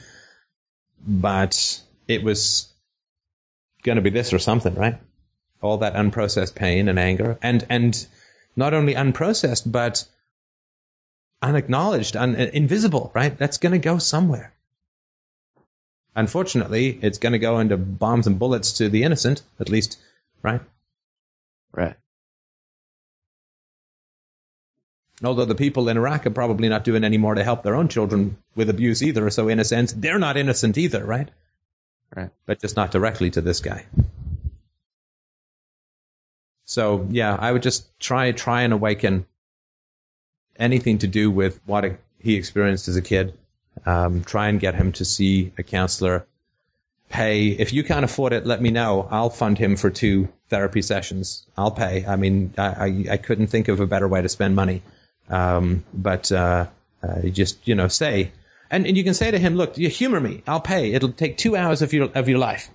but 1.07 1.81
it 2.07 2.23
was 2.23 2.73
going 3.83 3.97
to 3.97 4.03
be 4.03 4.11
this 4.11 4.33
or 4.33 4.39
something, 4.39 4.75
right? 4.75 4.99
All 5.61 5.79
that 5.79 5.95
unprocessed 5.95 6.55
pain 6.55 6.89
and 6.89 6.99
anger 6.99 7.39
and, 7.43 7.67
and 7.69 8.07
not 8.55 8.75
only 8.75 8.95
unprocessed, 8.95 9.71
but 9.71 10.07
unacknowledged, 11.43 12.17
un, 12.17 12.35
invisible, 12.35 13.11
right? 13.15 13.37
That's 13.37 13.59
going 13.59 13.73
to 13.73 13.79
go 13.79 13.99
somewhere. 13.99 14.53
Unfortunately, 16.15 16.99
it's 17.03 17.19
going 17.19 17.35
to 17.35 17.39
go 17.39 17.59
into 17.59 17.77
bombs 17.77 18.27
and 18.27 18.39
bullets 18.39 18.73
to 18.73 18.89
the 18.89 19.03
innocent, 19.03 19.43
at 19.61 19.69
least, 19.69 19.99
right? 20.43 20.63
Right. 21.73 21.97
Although 25.25 25.47
the 25.47 25.55
people 25.55 25.89
in 25.89 25.97
Iraq 25.97 26.27
are 26.27 26.31
probably 26.31 26.69
not 26.69 26.85
doing 26.85 27.03
any 27.03 27.17
more 27.17 27.35
to 27.35 27.45
help 27.45 27.63
their 27.63 27.75
own 27.75 27.89
children 27.89 28.37
with 28.55 28.69
abuse 28.69 29.03
either. 29.03 29.31
So 29.31 29.49
in 29.49 29.59
a 29.59 29.65
sense, 29.65 29.93
they're 29.93 30.19
not 30.19 30.37
innocent 30.37 30.77
either, 30.77 31.05
right? 31.05 31.29
Right. 32.15 32.31
But 32.45 32.61
just 32.61 32.77
not 32.77 32.91
directly 32.91 33.31
to 33.31 33.41
this 33.41 33.61
guy. 33.61 33.87
So 36.67 37.07
yeah, 37.11 37.35
I 37.39 37.51
would 37.51 37.63
just 37.63 37.99
try, 37.99 38.33
try 38.33 38.63
and 38.63 38.73
awaken 38.73 39.27
anything 40.59 40.99
to 40.99 41.07
do 41.07 41.31
with 41.31 41.61
what 41.65 41.99
he 42.19 42.35
experienced 42.35 42.89
as 42.89 42.97
a 42.97 43.03
kid. 43.03 43.33
Um, 43.85 44.23
try 44.25 44.49
and 44.49 44.61
get 44.61 44.75
him 44.75 44.93
to 44.93 45.05
see 45.05 45.53
a 45.59 45.63
counselor. 45.63 46.27
Pay 47.09 47.49
if 47.49 47.73
you 47.73 47.85
can't 47.85 48.05
afford 48.05 48.33
it. 48.33 48.47
Let 48.47 48.61
me 48.61 48.71
know. 48.71 49.07
I'll 49.11 49.31
fund 49.31 49.59
him 49.59 49.77
for 49.77 49.91
two 49.91 50.29
therapy 50.49 50.83
sessions. 50.83 51.47
I'll 51.57 51.71
pay. 51.71 52.05
I 52.05 52.17
mean, 52.17 52.53
I 52.59 52.67
I, 52.67 53.05
I 53.13 53.17
couldn't 53.17 53.47
think 53.47 53.69
of 53.69 53.81
a 53.81 53.87
better 53.87 54.09
way 54.09 54.23
to 54.23 54.29
spend 54.29 54.57
money. 54.57 54.83
Um, 55.29 55.85
but 55.93 56.31
uh, 56.31 56.67
uh, 57.03 57.21
you 57.23 57.31
just 57.31 57.67
you 57.67 57.75
know 57.75 57.89
say, 57.89 58.33
and, 58.71 58.87
and 58.87 58.97
you 58.97 59.05
can 59.05 59.15
say 59.15 59.31
to 59.31 59.39
him, 59.39 59.57
look, 59.57 59.79
you 59.79 59.89
humor 59.89 60.21
me. 60.21 60.43
I'll 60.47 60.61
pay. 60.61 60.93
It'll 60.93 61.13
take 61.13 61.37
two 61.37 61.57
hours 61.57 61.83
of 61.83 61.93
your 61.93 62.11
of 62.15 62.29
your 62.29 62.39
life 62.39 62.71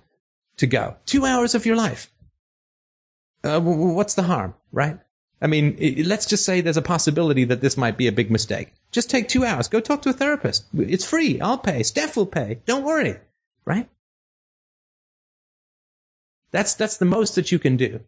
to 0.57 0.67
go. 0.67 0.95
Two 1.05 1.25
hours 1.25 1.55
of 1.55 1.65
your 1.65 1.75
life. 1.75 2.11
Uh, 3.43 3.59
what's 3.59 4.13
the 4.13 4.23
harm, 4.23 4.53
right? 4.71 4.99
I 5.41 5.47
mean, 5.47 5.75
it, 5.79 6.05
let's 6.05 6.27
just 6.27 6.45
say 6.45 6.61
there's 6.61 6.77
a 6.77 6.83
possibility 6.83 7.45
that 7.45 7.61
this 7.61 7.75
might 7.75 7.97
be 7.97 8.07
a 8.07 8.11
big 8.11 8.29
mistake. 8.29 8.73
Just 8.91 9.09
take 9.09 9.27
two 9.27 9.43
hours. 9.43 9.67
Go 9.67 9.79
talk 9.79 10.03
to 10.03 10.09
a 10.09 10.13
therapist. 10.13 10.65
It's 10.77 11.05
free. 11.05 11.41
I'll 11.41 11.57
pay. 11.57 11.81
Steph 11.81 12.15
will 12.15 12.27
pay. 12.27 12.59
Don't 12.67 12.83
worry. 12.83 13.17
Right? 13.65 13.89
That's, 16.51 16.75
that's 16.75 16.97
the 16.97 17.05
most 17.05 17.35
that 17.35 17.51
you 17.51 17.57
can 17.57 17.77
do 17.77 18.01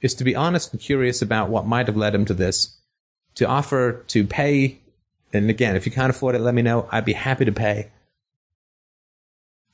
is 0.00 0.14
to 0.14 0.24
be 0.24 0.36
honest 0.36 0.72
and 0.72 0.80
curious 0.80 1.20
about 1.20 1.50
what 1.50 1.66
might 1.66 1.88
have 1.88 1.96
led 1.96 2.14
him 2.14 2.24
to 2.24 2.34
this, 2.34 2.77
to 3.38 3.46
offer 3.46 4.04
to 4.08 4.24
pay. 4.24 4.78
And 5.32 5.50
again, 5.50 5.76
if 5.76 5.86
you 5.86 5.92
can't 5.92 6.10
afford 6.10 6.34
it, 6.36 6.40
let 6.40 6.54
me 6.54 6.62
know. 6.62 6.88
I'd 6.92 7.04
be 7.04 7.12
happy 7.14 7.44
to 7.46 7.52
pay. 7.52 7.90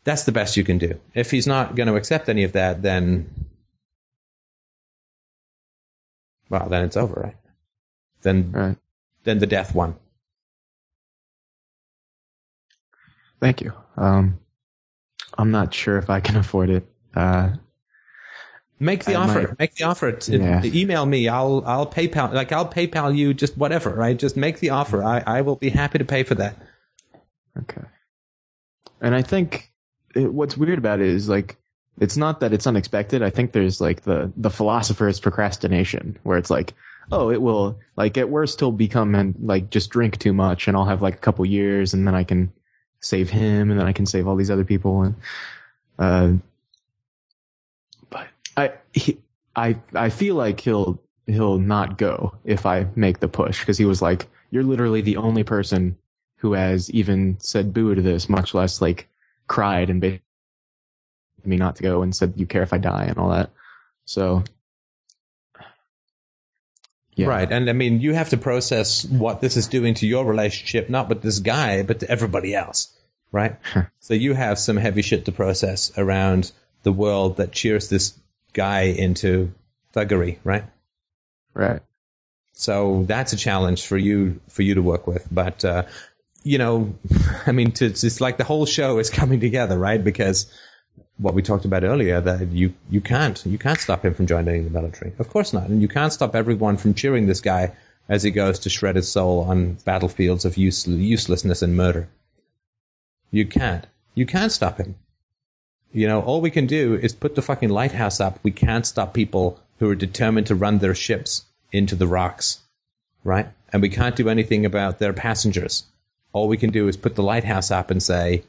That's 0.04 0.24
the 0.24 0.32
best 0.32 0.56
you 0.56 0.64
can 0.64 0.78
do. 0.78 1.00
If 1.14 1.30
he's 1.30 1.46
not 1.46 1.74
going 1.74 1.86
to 1.88 1.96
accept 1.96 2.28
any 2.28 2.44
of 2.44 2.52
that, 2.52 2.82
then 2.82 3.28
well, 6.50 6.68
then 6.68 6.84
it's 6.84 6.96
over, 6.96 7.20
right? 7.20 7.36
Then, 8.22 8.52
Right. 8.52 8.76
then 9.24 9.38
the 9.38 9.46
death 9.46 9.74
won. 9.74 9.96
Thank 13.40 13.60
you. 13.62 13.72
Um, 13.96 14.38
I'm 15.38 15.50
not 15.50 15.72
sure 15.74 15.98
if 15.98 16.10
I 16.10 16.20
can 16.20 16.36
afford 16.44 16.70
it. 16.70 16.86
Uh, 17.14 17.50
Make 18.80 19.04
the 19.04 19.14
I 19.14 19.22
offer. 19.22 19.40
might- 19.48 19.58
Make 19.58 19.74
the 19.76 19.84
offer. 19.84 20.12
To, 20.12 20.36
Yeah. 20.38 20.62
Email 20.64 21.06
me. 21.06 21.28
I'll 21.28 21.62
I'll 21.66 21.86
PayPal. 21.86 22.32
Like 22.32 22.52
I'll 22.52 22.68
PayPal 22.68 23.16
you. 23.16 23.32
Just 23.34 23.56
whatever. 23.56 23.90
Right. 23.90 24.16
Just 24.18 24.36
make 24.36 24.58
the 24.60 24.70
offer. 24.70 25.02
I 25.02 25.22
I 25.26 25.40
will 25.42 25.56
be 25.56 25.68
happy 25.70 25.98
to 25.98 26.04
pay 26.04 26.22
for 26.24 26.34
that. 26.36 26.56
Okay. 27.58 27.82
And 29.00 29.14
I 29.14 29.22
think 29.22 29.70
it, 30.14 30.32
what's 30.32 30.56
weird 30.56 30.78
about 30.78 31.00
it 31.00 31.06
is 31.06 31.28
like 31.28 31.56
it's 32.00 32.16
not 32.16 32.40
that 32.40 32.52
it's 32.52 32.66
unexpected. 32.66 33.22
I 33.22 33.30
think 33.30 33.52
there's 33.52 33.80
like 33.80 34.02
the 34.02 34.32
the 34.36 34.50
philosopher's 34.50 35.20
procrastination 35.20 36.18
where 36.24 36.36
it's 36.36 36.50
like, 36.50 36.74
oh, 37.12 37.30
it 37.30 37.40
will 37.40 37.78
like 37.96 38.18
at 38.18 38.28
worst 38.28 38.58
he'll 38.58 38.72
become 38.72 39.14
and 39.14 39.34
like 39.40 39.70
just 39.70 39.90
drink 39.90 40.18
too 40.18 40.32
much 40.32 40.66
and 40.66 40.76
I'll 40.76 40.84
have 40.86 41.00
like 41.02 41.14
a 41.14 41.18
couple 41.18 41.46
years 41.46 41.94
and 41.94 42.06
then 42.06 42.14
I 42.16 42.24
can 42.24 42.52
save 43.00 43.30
him 43.30 43.70
and 43.70 43.78
then 43.78 43.86
I 43.86 43.92
can 43.92 44.06
save 44.06 44.26
all 44.26 44.34
these 44.34 44.50
other 44.50 44.64
people 44.64 45.02
and 45.02 45.14
uh 45.98 46.32
I 48.56 48.72
he, 48.92 49.18
I 49.56 49.76
I 49.94 50.10
feel 50.10 50.34
like 50.34 50.60
he'll 50.60 51.00
he'll 51.26 51.58
not 51.58 51.98
go 51.98 52.34
if 52.44 52.66
I 52.66 52.86
make 52.94 53.20
the 53.20 53.28
push 53.28 53.60
because 53.60 53.78
he 53.78 53.84
was 53.84 54.02
like, 54.02 54.26
you're 54.50 54.62
literally 54.62 55.00
the 55.00 55.16
only 55.16 55.44
person 55.44 55.96
who 56.36 56.52
has 56.52 56.90
even 56.90 57.36
said 57.40 57.72
boo 57.72 57.94
to 57.94 58.02
this, 58.02 58.28
much 58.28 58.54
less 58.54 58.82
like 58.82 59.08
cried 59.46 59.90
and 59.90 60.00
begged 60.00 60.20
me 61.44 61.56
not 61.56 61.76
to 61.76 61.82
go 61.82 62.02
and 62.02 62.14
said, 62.14 62.34
you 62.36 62.46
care 62.46 62.62
if 62.62 62.72
I 62.72 62.78
die 62.78 63.04
and 63.04 63.18
all 63.18 63.30
that. 63.30 63.50
So, 64.04 64.44
yeah. 67.14 67.28
Right. 67.28 67.50
And 67.50 67.70
I 67.70 67.72
mean, 67.72 68.00
you 68.00 68.12
have 68.12 68.30
to 68.30 68.36
process 68.36 69.04
what 69.04 69.40
this 69.40 69.56
is 69.56 69.68
doing 69.68 69.94
to 69.94 70.06
your 70.06 70.24
relationship, 70.24 70.90
not 70.90 71.08
with 71.08 71.22
this 71.22 71.38
guy, 71.38 71.82
but 71.82 72.00
to 72.00 72.10
everybody 72.10 72.54
else. 72.54 72.92
Right. 73.32 73.56
so 74.00 74.14
you 74.14 74.34
have 74.34 74.58
some 74.58 74.76
heavy 74.76 75.02
shit 75.02 75.24
to 75.24 75.32
process 75.32 75.92
around 75.96 76.52
the 76.82 76.92
world 76.92 77.38
that 77.38 77.52
cheers 77.52 77.88
this 77.88 78.18
guy 78.54 78.82
into 78.82 79.52
thuggery. 79.92 80.38
Right. 80.42 80.64
Right. 81.52 81.82
So 82.54 83.04
that's 83.06 83.32
a 83.32 83.36
challenge 83.36 83.86
for 83.86 83.98
you 83.98 84.40
for 84.48 84.62
you 84.62 84.74
to 84.74 84.82
work 84.82 85.06
with. 85.06 85.26
But 85.30 85.64
uh, 85.64 85.84
you 86.42 86.58
know, 86.58 86.94
I 87.46 87.52
mean, 87.52 87.72
to, 87.72 87.86
it's 87.86 88.20
like 88.20 88.38
the 88.38 88.44
whole 88.44 88.66
show 88.66 88.98
is 88.98 89.10
coming 89.20 89.40
together, 89.40 89.78
right? 89.78 90.02
Because 90.02 90.50
what 91.18 91.34
we 91.34 91.42
talked 91.42 91.64
about 91.64 91.84
earlier, 91.84 92.20
that 92.20 92.48
you 92.48 92.72
you 92.90 93.00
can't 93.00 93.44
you 93.44 93.58
can't 93.58 93.80
stop 93.80 94.04
him 94.04 94.14
from 94.14 94.26
joining 94.26 94.64
the 94.64 94.70
military. 94.70 95.12
Of 95.18 95.28
course 95.28 95.52
not, 95.52 95.68
and 95.68 95.82
you 95.82 95.88
can't 95.88 96.12
stop 96.12 96.34
everyone 96.34 96.76
from 96.76 96.94
cheering 96.94 97.26
this 97.26 97.40
guy 97.40 97.72
as 98.08 98.22
he 98.22 98.30
goes 98.30 98.58
to 98.60 98.70
shred 98.70 98.96
his 98.96 99.10
soul 99.10 99.40
on 99.40 99.74
battlefields 99.84 100.44
of 100.44 100.56
use, 100.56 100.86
uselessness 100.86 101.62
and 101.62 101.76
murder. 101.76 102.08
You 103.30 103.46
can't. 103.46 103.86
You 104.14 104.26
can't 104.26 104.52
stop 104.52 104.78
him. 104.78 104.94
You 105.94 106.08
know, 106.08 106.22
all 106.22 106.40
we 106.40 106.50
can 106.50 106.66
do 106.66 106.96
is 106.96 107.12
put 107.12 107.36
the 107.36 107.42
fucking 107.42 107.68
lighthouse 107.68 108.18
up. 108.18 108.40
We 108.42 108.50
can't 108.50 108.84
stop 108.84 109.14
people 109.14 109.60
who 109.78 109.88
are 109.88 109.94
determined 109.94 110.48
to 110.48 110.56
run 110.56 110.78
their 110.78 110.94
ships 110.94 111.44
into 111.70 111.94
the 111.94 112.08
rocks, 112.08 112.62
right? 113.22 113.46
And 113.72 113.80
we 113.80 113.88
can't 113.88 114.16
do 114.16 114.28
anything 114.28 114.66
about 114.66 114.98
their 114.98 115.12
passengers. 115.12 115.84
All 116.32 116.48
we 116.48 116.56
can 116.56 116.70
do 116.70 116.88
is 116.88 116.96
put 116.96 117.14
the 117.14 117.22
lighthouse 117.22 117.70
up 117.70 117.92
and 117.92 118.02
say, 118.02 118.42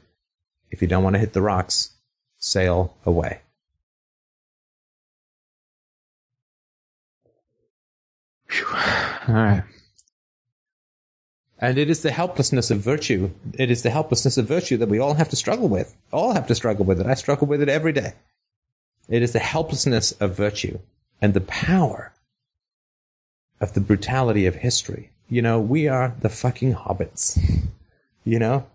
if 0.72 0.82
you 0.82 0.88
don't 0.88 1.04
want 1.04 1.14
to 1.14 1.20
hit 1.20 1.34
the 1.34 1.40
rocks, 1.40 1.90
sail 2.36 2.96
away. 3.06 3.38
All 9.28 9.34
right. 9.34 9.62
And 11.58 11.78
it 11.78 11.88
is 11.88 12.02
the 12.02 12.10
helplessness 12.10 12.70
of 12.70 12.80
virtue. 12.80 13.30
It 13.54 13.70
is 13.70 13.82
the 13.82 13.90
helplessness 13.90 14.36
of 14.36 14.46
virtue 14.46 14.76
that 14.76 14.90
we 14.90 14.98
all 14.98 15.14
have 15.14 15.30
to 15.30 15.36
struggle 15.36 15.68
with. 15.68 15.96
All 16.12 16.34
have 16.34 16.46
to 16.48 16.54
struggle 16.54 16.84
with 16.84 17.00
it. 17.00 17.06
I 17.06 17.14
struggle 17.14 17.46
with 17.46 17.62
it 17.62 17.68
every 17.68 17.92
day. 17.92 18.12
It 19.08 19.22
is 19.22 19.32
the 19.32 19.38
helplessness 19.38 20.12
of 20.12 20.36
virtue 20.36 20.78
and 21.22 21.32
the 21.32 21.40
power 21.40 22.12
of 23.60 23.72
the 23.72 23.80
brutality 23.80 24.44
of 24.44 24.56
history. 24.56 25.10
You 25.30 25.40
know, 25.40 25.58
we 25.58 25.88
are 25.88 26.14
the 26.20 26.28
fucking 26.28 26.74
hobbits. 26.74 27.40
You 28.24 28.38
know? 28.38 28.66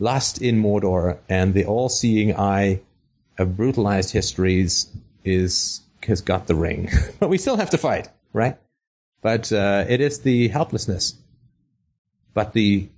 Lost 0.00 0.42
in 0.42 0.60
Mordor 0.60 1.18
and 1.28 1.54
the 1.54 1.66
all-seeing 1.66 2.34
eye 2.34 2.80
of 3.38 3.56
brutalized 3.56 4.10
histories 4.10 4.88
is, 5.24 5.80
has 6.02 6.20
got 6.20 6.48
the 6.48 6.56
ring. 6.56 6.90
but 7.20 7.28
we 7.28 7.38
still 7.38 7.56
have 7.56 7.70
to 7.70 7.78
fight, 7.78 8.08
right? 8.32 8.56
But, 9.22 9.52
uh, 9.52 9.84
it 9.88 10.00
is 10.00 10.20
the 10.20 10.48
helplessness 10.48 11.14
but 12.34 12.52
the 12.52 12.88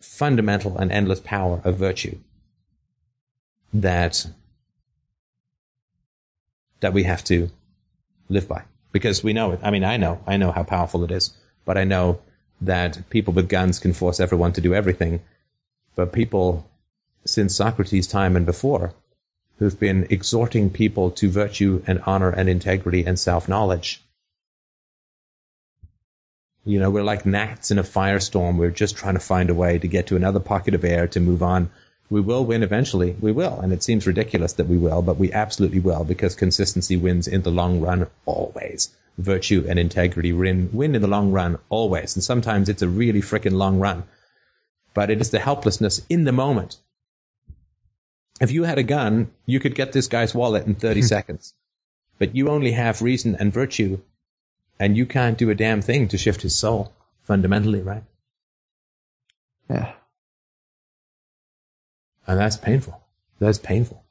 fundamental 0.00 0.76
and 0.76 0.92
endless 0.92 1.20
power 1.20 1.60
of 1.64 1.76
virtue 1.76 2.18
that 3.72 4.26
that 6.80 6.92
we 6.92 7.04
have 7.04 7.24
to 7.24 7.48
live 8.28 8.46
by. 8.46 8.62
Because 8.92 9.24
we 9.24 9.32
know 9.32 9.52
it. 9.52 9.60
I 9.62 9.70
mean 9.70 9.84
i 9.84 9.96
know. 9.96 10.20
I 10.26 10.36
know 10.36 10.52
how 10.52 10.62
powerful 10.62 11.04
it 11.04 11.10
is. 11.10 11.32
But 11.64 11.78
i 11.78 11.84
know 11.84 12.20
that 12.60 13.08
people 13.10 13.32
with 13.32 13.48
guns 13.48 13.78
can 13.78 13.92
force 13.92 14.20
everyone 14.20 14.52
to 14.52 14.60
do 14.60 14.74
everything. 14.74 15.20
But 15.94 16.12
people 16.12 16.68
since 17.24 17.56
socrates 17.56 18.06
time 18.06 18.36
and 18.36 18.44
before 18.44 18.92
who've 19.58 19.78
been 19.80 20.06
exhorting 20.10 20.68
people 20.68 21.10
to 21.12 21.30
virtue 21.30 21.82
and 21.86 22.02
honor 22.04 22.30
and 22.30 22.48
integrity 22.48 23.06
and 23.06 23.18
self-knowledge 23.18 24.02
you 26.64 26.78
know, 26.78 26.90
we're 26.90 27.02
like 27.02 27.26
gnats 27.26 27.70
in 27.70 27.78
a 27.78 27.82
firestorm. 27.82 28.56
We're 28.56 28.70
just 28.70 28.96
trying 28.96 29.14
to 29.14 29.20
find 29.20 29.50
a 29.50 29.54
way 29.54 29.78
to 29.78 29.88
get 29.88 30.06
to 30.06 30.16
another 30.16 30.40
pocket 30.40 30.74
of 30.74 30.84
air 30.84 31.06
to 31.08 31.20
move 31.20 31.42
on. 31.42 31.70
We 32.08 32.20
will 32.20 32.44
win 32.44 32.62
eventually. 32.62 33.16
We 33.20 33.32
will. 33.32 33.60
And 33.60 33.72
it 33.72 33.82
seems 33.82 34.06
ridiculous 34.06 34.54
that 34.54 34.68
we 34.68 34.78
will, 34.78 35.02
but 35.02 35.18
we 35.18 35.32
absolutely 35.32 35.80
will 35.80 36.04
because 36.04 36.34
consistency 36.34 36.96
wins 36.96 37.28
in 37.28 37.42
the 37.42 37.50
long 37.50 37.80
run 37.80 38.06
always. 38.24 38.94
Virtue 39.18 39.64
and 39.68 39.78
integrity 39.78 40.32
win, 40.32 40.70
win 40.72 40.94
in 40.94 41.02
the 41.02 41.08
long 41.08 41.32
run 41.32 41.58
always. 41.68 42.16
And 42.16 42.24
sometimes 42.24 42.68
it's 42.68 42.82
a 42.82 42.88
really 42.88 43.20
freaking 43.20 43.52
long 43.52 43.78
run. 43.78 44.04
But 44.94 45.10
it 45.10 45.20
is 45.20 45.30
the 45.30 45.40
helplessness 45.40 46.00
in 46.08 46.24
the 46.24 46.32
moment. 46.32 46.78
If 48.40 48.50
you 48.50 48.64
had 48.64 48.78
a 48.78 48.82
gun, 48.82 49.30
you 49.46 49.60
could 49.60 49.74
get 49.74 49.92
this 49.92 50.08
guy's 50.08 50.34
wallet 50.34 50.66
in 50.66 50.74
30 50.74 51.02
seconds. 51.14 51.54
But 52.18 52.34
you 52.34 52.48
only 52.48 52.72
have 52.72 53.02
reason 53.02 53.36
and 53.38 53.52
virtue 53.52 54.00
and 54.78 54.96
you 54.96 55.06
can't 55.06 55.38
do 55.38 55.50
a 55.50 55.54
damn 55.54 55.82
thing 55.82 56.08
to 56.08 56.18
shift 56.18 56.42
his 56.42 56.56
soul 56.56 56.92
fundamentally, 57.22 57.82
right? 57.82 58.04
Yeah. 59.70 59.92
And 62.26 62.38
that's 62.38 62.56
painful. 62.56 63.00
That's 63.38 63.58
painful. 63.58 64.04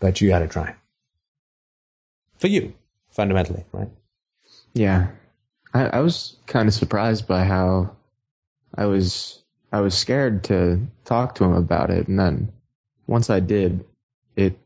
But 0.00 0.20
you 0.20 0.28
gotta 0.28 0.48
try. 0.48 0.74
for 2.38 2.48
you, 2.48 2.74
fundamentally, 3.10 3.64
right? 3.72 3.90
Yeah, 4.74 5.08
I, 5.74 5.86
I 5.86 6.00
was 6.00 6.36
kind 6.46 6.68
of 6.68 6.74
surprised 6.74 7.26
by 7.26 7.44
how 7.44 7.96
I 8.76 8.86
was. 8.86 9.42
I 9.72 9.80
was 9.80 9.96
scared 9.96 10.44
to 10.44 10.80
talk 11.04 11.34
to 11.36 11.44
him 11.44 11.52
about 11.52 11.90
it, 11.90 12.08
and 12.08 12.18
then 12.18 12.52
once 13.06 13.30
I 13.30 13.40
did, 13.40 13.84
it 14.38 14.58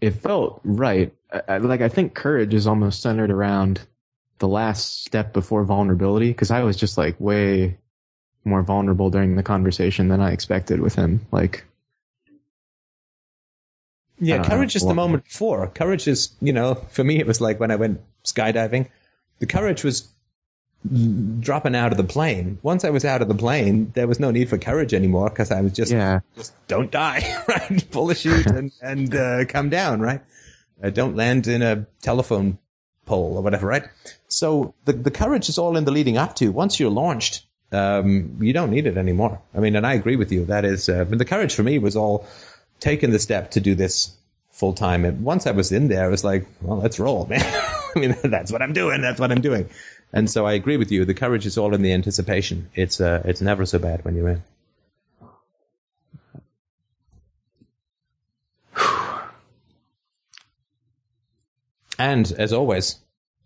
it 0.00 0.12
felt 0.12 0.60
right. 0.64 1.12
I, 1.32 1.42
I, 1.48 1.58
like 1.58 1.80
I 1.80 1.88
think 1.88 2.14
courage 2.14 2.54
is 2.54 2.66
almost 2.66 3.02
centered 3.02 3.30
around 3.30 3.80
the 4.38 4.48
last 4.48 5.04
step 5.04 5.32
before 5.32 5.64
vulnerability 5.64 6.28
because 6.28 6.50
I 6.50 6.62
was 6.62 6.76
just 6.76 6.96
like 6.96 7.18
way 7.20 7.76
more 8.44 8.62
vulnerable 8.62 9.10
during 9.10 9.36
the 9.36 9.42
conversation 9.42 10.08
than 10.08 10.20
I 10.20 10.30
expected 10.30 10.80
with 10.80 10.94
him. 10.94 11.26
Like, 11.32 11.64
yeah, 14.18 14.42
courage 14.42 14.74
know, 14.74 14.78
is 14.78 14.86
the 14.86 14.94
moment 14.94 15.24
before. 15.24 15.66
Courage 15.66 16.06
is, 16.08 16.30
you 16.40 16.52
know, 16.52 16.74
for 16.90 17.04
me, 17.04 17.18
it 17.18 17.26
was 17.26 17.40
like 17.40 17.60
when 17.60 17.70
I 17.70 17.76
went 17.76 18.00
skydiving. 18.24 18.88
The 19.40 19.46
courage 19.46 19.82
was 19.82 20.08
dropping 21.40 21.74
out 21.74 21.92
of 21.92 21.98
the 21.98 22.04
plane. 22.04 22.58
Once 22.62 22.84
I 22.84 22.90
was 22.90 23.04
out 23.04 23.22
of 23.22 23.28
the 23.28 23.34
plane, 23.34 23.92
there 23.94 24.06
was 24.06 24.18
no 24.18 24.30
need 24.30 24.48
for 24.48 24.58
courage 24.58 24.94
anymore 24.94 25.28
because 25.28 25.50
I 25.50 25.60
was 25.60 25.72
just, 25.72 25.92
yeah. 25.92 26.20
just 26.36 26.54
don't 26.68 26.90
die, 26.90 27.22
right? 27.48 27.90
Pull 27.90 28.06
the 28.06 28.14
chute 28.14 28.46
and, 28.46 28.72
and 28.80 29.14
uh, 29.14 29.44
come 29.46 29.68
down, 29.68 30.00
right? 30.00 30.22
Uh, 30.82 30.90
don't 30.90 31.16
land 31.16 31.46
in 31.46 31.60
a 31.60 31.86
telephone 32.00 32.58
pole 33.04 33.36
or 33.36 33.42
whatever, 33.42 33.66
right? 33.66 33.84
So 34.28 34.74
the, 34.86 34.94
the 34.94 35.10
courage 35.10 35.48
is 35.48 35.58
all 35.58 35.76
in 35.76 35.84
the 35.84 35.90
leading 35.90 36.16
up 36.16 36.36
to. 36.36 36.50
Once 36.50 36.80
you're 36.80 36.90
launched, 36.90 37.44
um, 37.72 38.38
you 38.40 38.52
don't 38.52 38.70
need 38.70 38.86
it 38.86 38.96
anymore. 38.96 39.40
I 39.54 39.60
mean, 39.60 39.76
and 39.76 39.86
I 39.86 39.94
agree 39.94 40.16
with 40.16 40.32
you. 40.32 40.46
That 40.46 40.64
is, 40.64 40.88
uh, 40.88 41.04
the 41.04 41.24
courage 41.24 41.54
for 41.54 41.62
me 41.62 41.78
was 41.78 41.94
all 41.94 42.26
taking 42.80 43.10
the 43.10 43.18
step 43.18 43.50
to 43.52 43.60
do 43.60 43.74
this 43.74 44.16
full 44.50 44.72
time. 44.72 45.04
And 45.04 45.22
once 45.24 45.46
I 45.46 45.52
was 45.52 45.72
in 45.72 45.88
there, 45.88 46.04
I 46.04 46.08
was 46.08 46.24
like, 46.24 46.46
well, 46.62 46.78
let's 46.78 46.98
roll, 46.98 47.26
man. 47.26 47.42
I 47.96 47.98
mean, 47.98 48.16
that's 48.24 48.50
what 48.50 48.62
I'm 48.62 48.72
doing. 48.72 49.00
That's 49.02 49.20
what 49.20 49.30
I'm 49.30 49.40
doing. 49.40 49.68
And 50.12 50.28
so 50.28 50.44
I 50.46 50.54
agree 50.54 50.76
with 50.76 50.90
you. 50.90 51.04
The 51.04 51.14
courage 51.14 51.46
is 51.46 51.56
all 51.56 51.74
in 51.74 51.82
the 51.82 51.92
anticipation. 51.92 52.68
It's 52.74 53.00
uh, 53.00 53.22
it's 53.24 53.40
never 53.40 53.64
so 53.64 53.78
bad 53.78 54.04
when 54.04 54.16
you're 54.16 54.28
in. 54.28 54.42
And 61.98 62.32
as 62.38 62.54
always, 62.54 62.98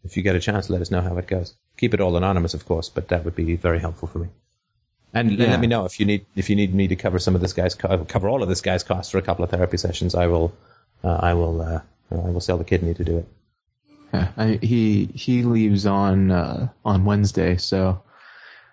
if 0.05 0.17
you 0.17 0.23
get 0.23 0.37
a 0.37 0.41
chance, 0.41 0.71
let 0.71 0.81
us 0.81 0.89
know 0.89 1.01
how 1.01 1.17
it 1.17 1.27
goes. 1.27 1.57
Keep 1.77 1.93
it 1.93 2.01
all 2.01 2.17
anonymous, 2.17 2.55
of 2.55 2.67
course, 2.67 2.89
but 2.89 3.09
that 3.09 3.25
would 3.25 3.35
be 3.35 3.57
very 3.57 3.81
helpful 3.81 4.07
for 4.07 4.21
me. 4.21 4.29
And, 5.13 5.33
yeah. 5.33 5.51
let 5.51 5.61
me 5.61 5.67
know 5.67 5.85
if 5.85 5.99
you 5.99 6.07
need 6.07 6.25
if 6.37 6.49
you 6.51 6.57
need 6.57 6.75
me 6.75 6.89
to 6.89 6.97
cover 6.97 7.19
some 7.19 7.35
of 7.35 7.41
this 7.41 7.53
guy's 7.53 7.75
cover 7.75 8.29
all 8.29 8.43
of 8.43 8.49
this 8.49 8.61
guy's 8.61 8.83
costs 8.83 9.11
for 9.11 9.19
a 9.19 9.23
couple 9.23 9.45
of 9.45 9.51
therapy 9.51 9.77
sessions. 9.77 10.15
I 10.15 10.29
will 10.29 10.53
uh, 11.03 11.19
I 11.21 11.35
will 11.35 11.61
uh, 11.61 11.81
I 12.11 12.31
will 12.31 12.41
sell 12.41 12.59
the 12.59 12.65
kidney 12.65 12.95
to 12.95 13.05
do 13.05 13.19
it. 13.19 13.29
Yeah, 14.13 14.29
I, 14.37 14.59
he 14.63 15.07
he 15.15 15.43
leaves 15.43 15.87
on 15.87 16.31
uh, 16.31 16.69
on 16.85 17.05
Wednesday, 17.05 17.57
so 17.57 18.03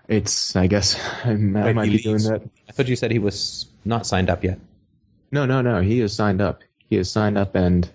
it's 0.08 0.56
I 0.56 0.68
guess 0.68 0.99
I, 1.26 1.30
Wait, 1.30 1.74
might 1.74 1.91
be 1.91 1.98
doing 1.98 2.24
that. 2.24 2.41
I 2.70 2.72
thought 2.72 2.88
you 2.88 2.95
said 2.95 3.12
he 3.12 3.20
was 3.20 3.68
not 3.86 4.06
signed 4.06 4.30
up 4.30 4.44
yet. 4.44 4.60
No, 5.32 5.45
no, 5.45 5.62
no. 5.62 5.82
He 5.82 6.02
is 6.02 6.14
signed 6.14 6.41
up. 6.41 6.62
He 6.90 6.98
is 6.98 7.10
signed 7.10 7.38
up, 7.38 7.56
and 7.56 7.90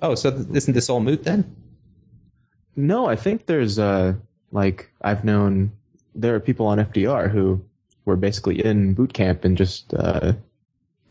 oh, 0.00 0.14
so 0.14 0.30
th- 0.30 0.48
isn't 0.52 0.74
this 0.74 0.88
all 0.88 1.00
moot 1.00 1.24
then? 1.24 1.54
No, 2.74 3.06
I 3.06 3.16
think 3.16 3.46
there's 3.46 3.78
uh 3.78 4.14
like 4.50 4.90
I've 5.02 5.24
known 5.24 5.72
there 6.14 6.34
are 6.34 6.40
people 6.40 6.66
on 6.66 6.78
FDR 6.78 7.30
who 7.30 7.62
were 8.04 8.16
basically 8.16 8.64
in 8.64 8.94
boot 8.94 9.12
camp 9.12 9.44
and 9.44 9.56
just 9.56 9.92
uh 9.94 10.32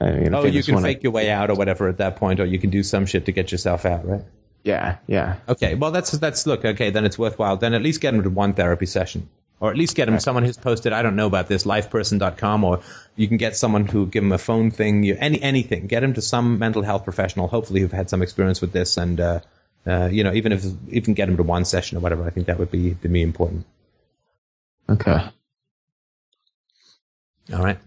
I 0.02 0.12
mean, 0.12 0.34
oh, 0.34 0.46
you 0.46 0.64
can 0.64 0.82
fake 0.82 1.04
your 1.04 1.12
way 1.12 1.30
out 1.30 1.52
or 1.52 1.56
whatever 1.56 1.88
at 1.88 1.98
that 2.00 2.16
point, 2.16 2.40
or 2.40 2.46
you 2.46 2.58
can 2.58 2.72
do 2.72 2.82
some 2.82 3.06
shit 3.06 3.26
to 3.26 3.32
get 3.32 3.52
yourself 3.52 3.86
out, 3.86 4.08
right? 4.08 4.24
Yeah, 4.64 4.98
yeah. 5.08 5.38
Okay, 5.50 5.76
well 5.76 5.92
that's 5.92 6.12
that's 6.12 6.46
look 6.46 6.64
okay. 6.64 6.90
Then 6.92 7.06
it's 7.06 7.18
worthwhile. 7.18 7.58
Then 7.58 7.74
at 7.74 7.82
least 7.82 8.02
get 8.02 8.14
him 8.14 8.22
to 8.24 8.30
one 8.30 8.54
therapy 8.54 8.86
session, 8.86 9.28
or 9.60 9.72
at 9.72 9.78
least 9.78 9.96
get 9.96 10.08
him 10.08 10.16
right. 10.16 10.22
someone 10.22 10.44
who's 10.44 10.58
posted. 10.58 10.94
I 10.94 11.02
don't 11.02 11.16
know 11.16 11.26
about 11.26 11.48
this 11.48 11.64
lifeperson.com, 11.64 12.64
or 12.64 12.80
you 13.16 13.28
can 13.28 13.38
get 13.38 13.56
someone 13.56 13.88
who 13.88 14.06
give 14.06 14.24
him 14.24 14.32
a 14.32 14.38
phone 14.38 14.70
thing. 14.70 15.04
You, 15.04 15.18
any 15.20 15.42
anything. 15.42 15.88
Get 15.88 16.04
him 16.04 16.14
to 16.14 16.22
some 16.22 16.60
mental 16.60 16.84
health 16.84 17.04
professional, 17.04 17.48
hopefully 17.48 17.82
who've 17.82 17.92
had 17.92 18.10
some 18.10 18.22
experience 18.22 18.62
with 18.62 18.72
this, 18.72 18.98
and 18.98 19.20
uh, 19.20 19.40
uh, 19.88 20.10
you 20.12 20.24
know 20.24 20.34
even 20.34 20.52
if 20.52 20.64
even 20.90 21.16
get 21.16 21.28
him 21.28 21.38
to 21.38 21.44
one 21.44 21.66
session 21.66 21.98
or 21.98 22.02
whatever. 22.02 22.24
I 22.24 22.30
think 22.30 22.46
that 22.46 22.60
would 22.60 22.72
be 22.72 22.96
to 23.02 23.10
me 23.10 23.24
important. 23.24 23.66
Okay. 24.90 25.28
All 27.52 27.64
right. 27.64 27.80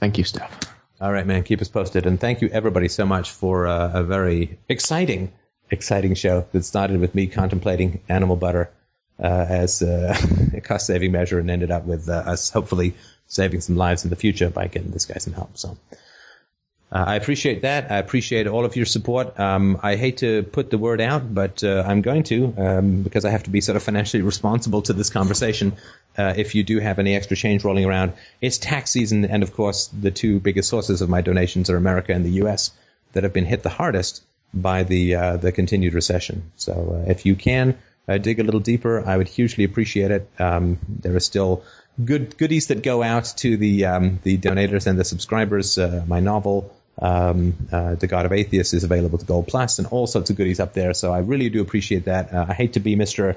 Thank 0.00 0.16
you, 0.16 0.24
Steph. 0.24 0.60
All 1.00 1.12
right, 1.12 1.26
man. 1.26 1.42
Keep 1.42 1.60
us 1.60 1.68
posted, 1.68 2.06
and 2.06 2.18
thank 2.18 2.40
you 2.40 2.48
everybody 2.48 2.88
so 2.88 3.04
much 3.04 3.30
for 3.30 3.66
uh, 3.66 3.92
a 3.92 4.02
very 4.02 4.58
exciting 4.68 5.32
exciting 5.70 6.14
show 6.14 6.46
that 6.52 6.64
started 6.64 7.00
with 7.00 7.14
me 7.14 7.26
contemplating 7.26 8.00
animal 8.08 8.36
butter 8.36 8.70
uh, 9.22 9.46
as 9.48 9.82
a 9.82 10.60
cost 10.62 10.86
saving 10.86 11.12
measure 11.12 11.38
and 11.38 11.50
ended 11.50 11.70
up 11.70 11.84
with 11.84 12.08
uh, 12.08 12.12
us 12.12 12.50
hopefully 12.50 12.94
saving 13.26 13.60
some 13.60 13.76
lives 13.76 14.04
in 14.04 14.10
the 14.10 14.16
future 14.16 14.50
by 14.50 14.66
getting 14.66 14.90
this 14.90 15.04
guy 15.04 15.18
some 15.18 15.32
help. 15.32 15.56
So. 15.56 15.76
Uh, 16.90 17.04
I 17.06 17.16
appreciate 17.16 17.62
that. 17.62 17.92
I 17.92 17.98
appreciate 17.98 18.46
all 18.46 18.64
of 18.64 18.74
your 18.74 18.86
support. 18.86 19.38
Um, 19.38 19.78
I 19.82 19.96
hate 19.96 20.16
to 20.18 20.42
put 20.42 20.70
the 20.70 20.78
word 20.78 21.02
out, 21.02 21.34
but 21.34 21.62
uh, 21.62 21.84
I'm 21.86 22.00
going 22.00 22.22
to 22.24 22.54
um, 22.56 23.02
because 23.02 23.26
I 23.26 23.30
have 23.30 23.42
to 23.42 23.50
be 23.50 23.60
sort 23.60 23.76
of 23.76 23.82
financially 23.82 24.22
responsible 24.22 24.80
to 24.82 24.94
this 24.94 25.10
conversation. 25.10 25.76
Uh, 26.16 26.32
if 26.34 26.54
you 26.54 26.62
do 26.62 26.80
have 26.80 26.98
any 26.98 27.14
extra 27.14 27.36
change 27.36 27.62
rolling 27.62 27.84
around, 27.84 28.14
it's 28.40 28.56
tax 28.56 28.90
season, 28.90 29.26
and 29.26 29.42
of 29.42 29.52
course, 29.52 29.88
the 29.88 30.10
two 30.10 30.40
biggest 30.40 30.70
sources 30.70 31.02
of 31.02 31.10
my 31.10 31.20
donations 31.20 31.68
are 31.68 31.76
America 31.76 32.14
and 32.14 32.24
the 32.24 32.32
U.S. 32.42 32.70
that 33.12 33.22
have 33.22 33.34
been 33.34 33.44
hit 33.44 33.62
the 33.62 33.68
hardest 33.68 34.22
by 34.52 34.82
the 34.82 35.14
uh, 35.14 35.36
the 35.36 35.52
continued 35.52 35.94
recession. 35.94 36.50
So 36.56 37.02
uh, 37.06 37.10
if 37.10 37.26
you 37.26 37.36
can 37.36 37.78
uh, 38.08 38.18
dig 38.18 38.40
a 38.40 38.44
little 38.44 38.60
deeper, 38.60 39.06
I 39.06 39.16
would 39.16 39.28
hugely 39.28 39.64
appreciate 39.64 40.10
it. 40.10 40.28
Um, 40.38 40.78
there 40.88 41.14
are 41.14 41.20
still 41.20 41.62
good 42.04 42.36
goodies 42.38 42.68
that 42.68 42.82
go 42.82 43.02
out 43.02 43.32
to 43.38 43.56
the 43.56 43.84
um, 43.84 44.20
the 44.22 44.38
donators 44.38 44.86
and 44.86 44.98
the 44.98 45.04
subscribers. 45.04 45.78
Uh, 45.78 46.04
my 46.06 46.20
novel. 46.20 46.74
Um, 47.00 47.54
uh, 47.70 47.94
the 47.94 48.08
God 48.08 48.26
of 48.26 48.32
Atheists 48.32 48.74
is 48.74 48.82
available 48.82 49.18
to 49.18 49.24
Gold 49.24 49.46
Plus 49.46 49.78
and 49.78 49.86
all 49.86 50.08
sorts 50.08 50.30
of 50.30 50.36
goodies 50.36 50.58
up 50.58 50.72
there. 50.72 50.92
So 50.94 51.12
I 51.12 51.18
really 51.18 51.48
do 51.48 51.60
appreciate 51.60 52.06
that. 52.06 52.34
Uh, 52.34 52.46
I 52.48 52.54
hate 52.54 52.72
to 52.72 52.80
be 52.80 52.96
Mr. 52.96 53.36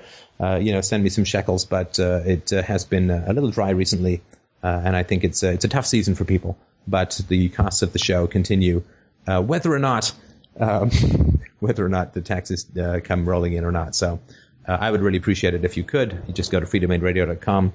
you 0.60 0.72
know, 0.72 0.82
send 0.82 1.04
me 1.04 1.10
some 1.10 1.26
shekels, 1.26 1.66
but 1.66 2.00
it 2.00 2.50
has 2.50 2.86
been 2.86 3.12
a 3.12 3.32
little 3.34 3.52
dry 3.52 3.70
recently. 3.70 4.24
and 4.64 4.96
I 4.96 5.04
think 5.04 5.24
it's 5.24 5.44
it's 5.44 5.64
a 5.64 5.68
tough 5.68 5.86
season 5.86 6.16
for 6.16 6.26
people, 6.26 6.58
but 6.88 7.22
the 7.28 7.50
costs 7.50 7.84
of 7.84 7.94
the 7.94 8.00
show 8.00 8.26
continue, 8.26 8.82
whether 9.28 9.72
or 9.72 9.78
not 9.78 10.12
um, 10.60 10.90
whether 11.60 11.86
or 11.86 11.90
not 11.90 12.14
the 12.14 12.22
taxes 12.22 12.66
uh, 12.78 13.00
come 13.04 13.28
rolling 13.28 13.54
in 13.54 13.64
or 13.64 13.72
not. 13.72 13.96
So 13.96 14.20
uh, 14.68 14.78
I 14.80 14.92
would 14.92 15.02
really 15.02 15.18
appreciate 15.18 15.54
it 15.54 15.66
if 15.66 15.78
you 15.78 15.84
could. 15.84 16.22
You 16.28 16.34
just 16.34 16.52
go 16.52 16.60
to 16.60 16.66
freedomainradio.com 16.66 17.74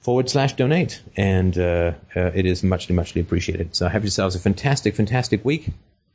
forward 0.00 0.28
slash 0.28 0.54
donate, 0.54 1.02
and 1.16 1.56
uh, 1.56 1.92
uh, 2.14 2.30
it 2.34 2.46
is 2.46 2.62
muchly, 2.62 2.94
muchly 2.94 3.20
appreciated. 3.20 3.74
So 3.74 3.88
have 3.88 4.02
yourselves 4.02 4.36
a 4.36 4.38
fantastic, 4.38 4.94
fantastic 4.94 5.44
week. 5.44 5.68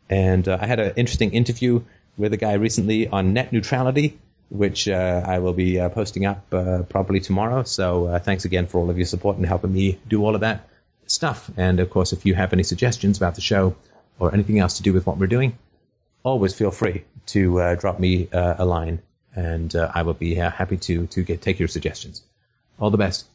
And 0.10 0.48
uh, 0.48 0.58
I 0.62 0.68
had 0.68 0.80
an 0.80 0.94
interesting 0.96 1.32
interview 1.34 1.82
with 2.18 2.34
a 2.34 2.38
guy 2.38 2.54
recently 2.54 3.08
on 3.08 3.34
net 3.34 3.52
neutrality, 3.54 4.18
which 4.50 4.88
uh, 4.88 5.24
I 5.26 5.40
will 5.40 5.54
be 5.54 5.78
posting 5.90 6.26
up 6.26 6.50
probably 6.50 7.20
tomorrow. 7.20 7.64
So 7.64 8.20
thanks 8.24 8.46
again 8.46 8.66
for 8.66 8.80
all 8.80 8.90
of 8.90 8.98
your 8.98 9.06
support 9.06 9.38
and 9.38 9.46
helping 9.46 9.72
me 9.72 10.00
do 10.08 10.26
all 10.26 10.34
of 10.34 10.42
that 10.42 10.68
stuff. 11.06 11.52
And 11.58 11.80
of 11.80 11.90
course, 11.90 12.12
if 12.12 12.26
you 12.26 12.34
have 12.34 12.54
any 12.54 12.64
suggestions 12.64 13.18
about 13.18 13.36
the 13.36 13.42
show, 13.42 13.76
or 14.20 14.34
anything 14.34 14.60
else 14.60 14.78
to 14.78 14.84
do 14.84 14.94
with 14.94 15.08
what 15.08 15.18
we're 15.18 15.28
doing, 15.28 15.58
always 16.24 16.54
feel 16.54 16.72
free 16.72 17.04
to 17.28 17.62
uh, 17.62 17.76
drop 17.76 18.00
me 18.00 18.30
uh, 18.32 18.56
a 18.58 18.66
line, 18.66 19.02
and 19.36 19.76
uh, 19.76 19.92
I 19.94 20.02
will 20.04 20.14
be 20.14 20.40
uh, 20.40 20.52
happy 20.52 20.78
to 20.78 21.08
to 21.08 21.24
get 21.24 21.42
take 21.42 21.60
your 21.60 21.68
suggestions. 21.68 22.24
All 22.80 22.92
the 22.92 22.98
best. 22.98 23.28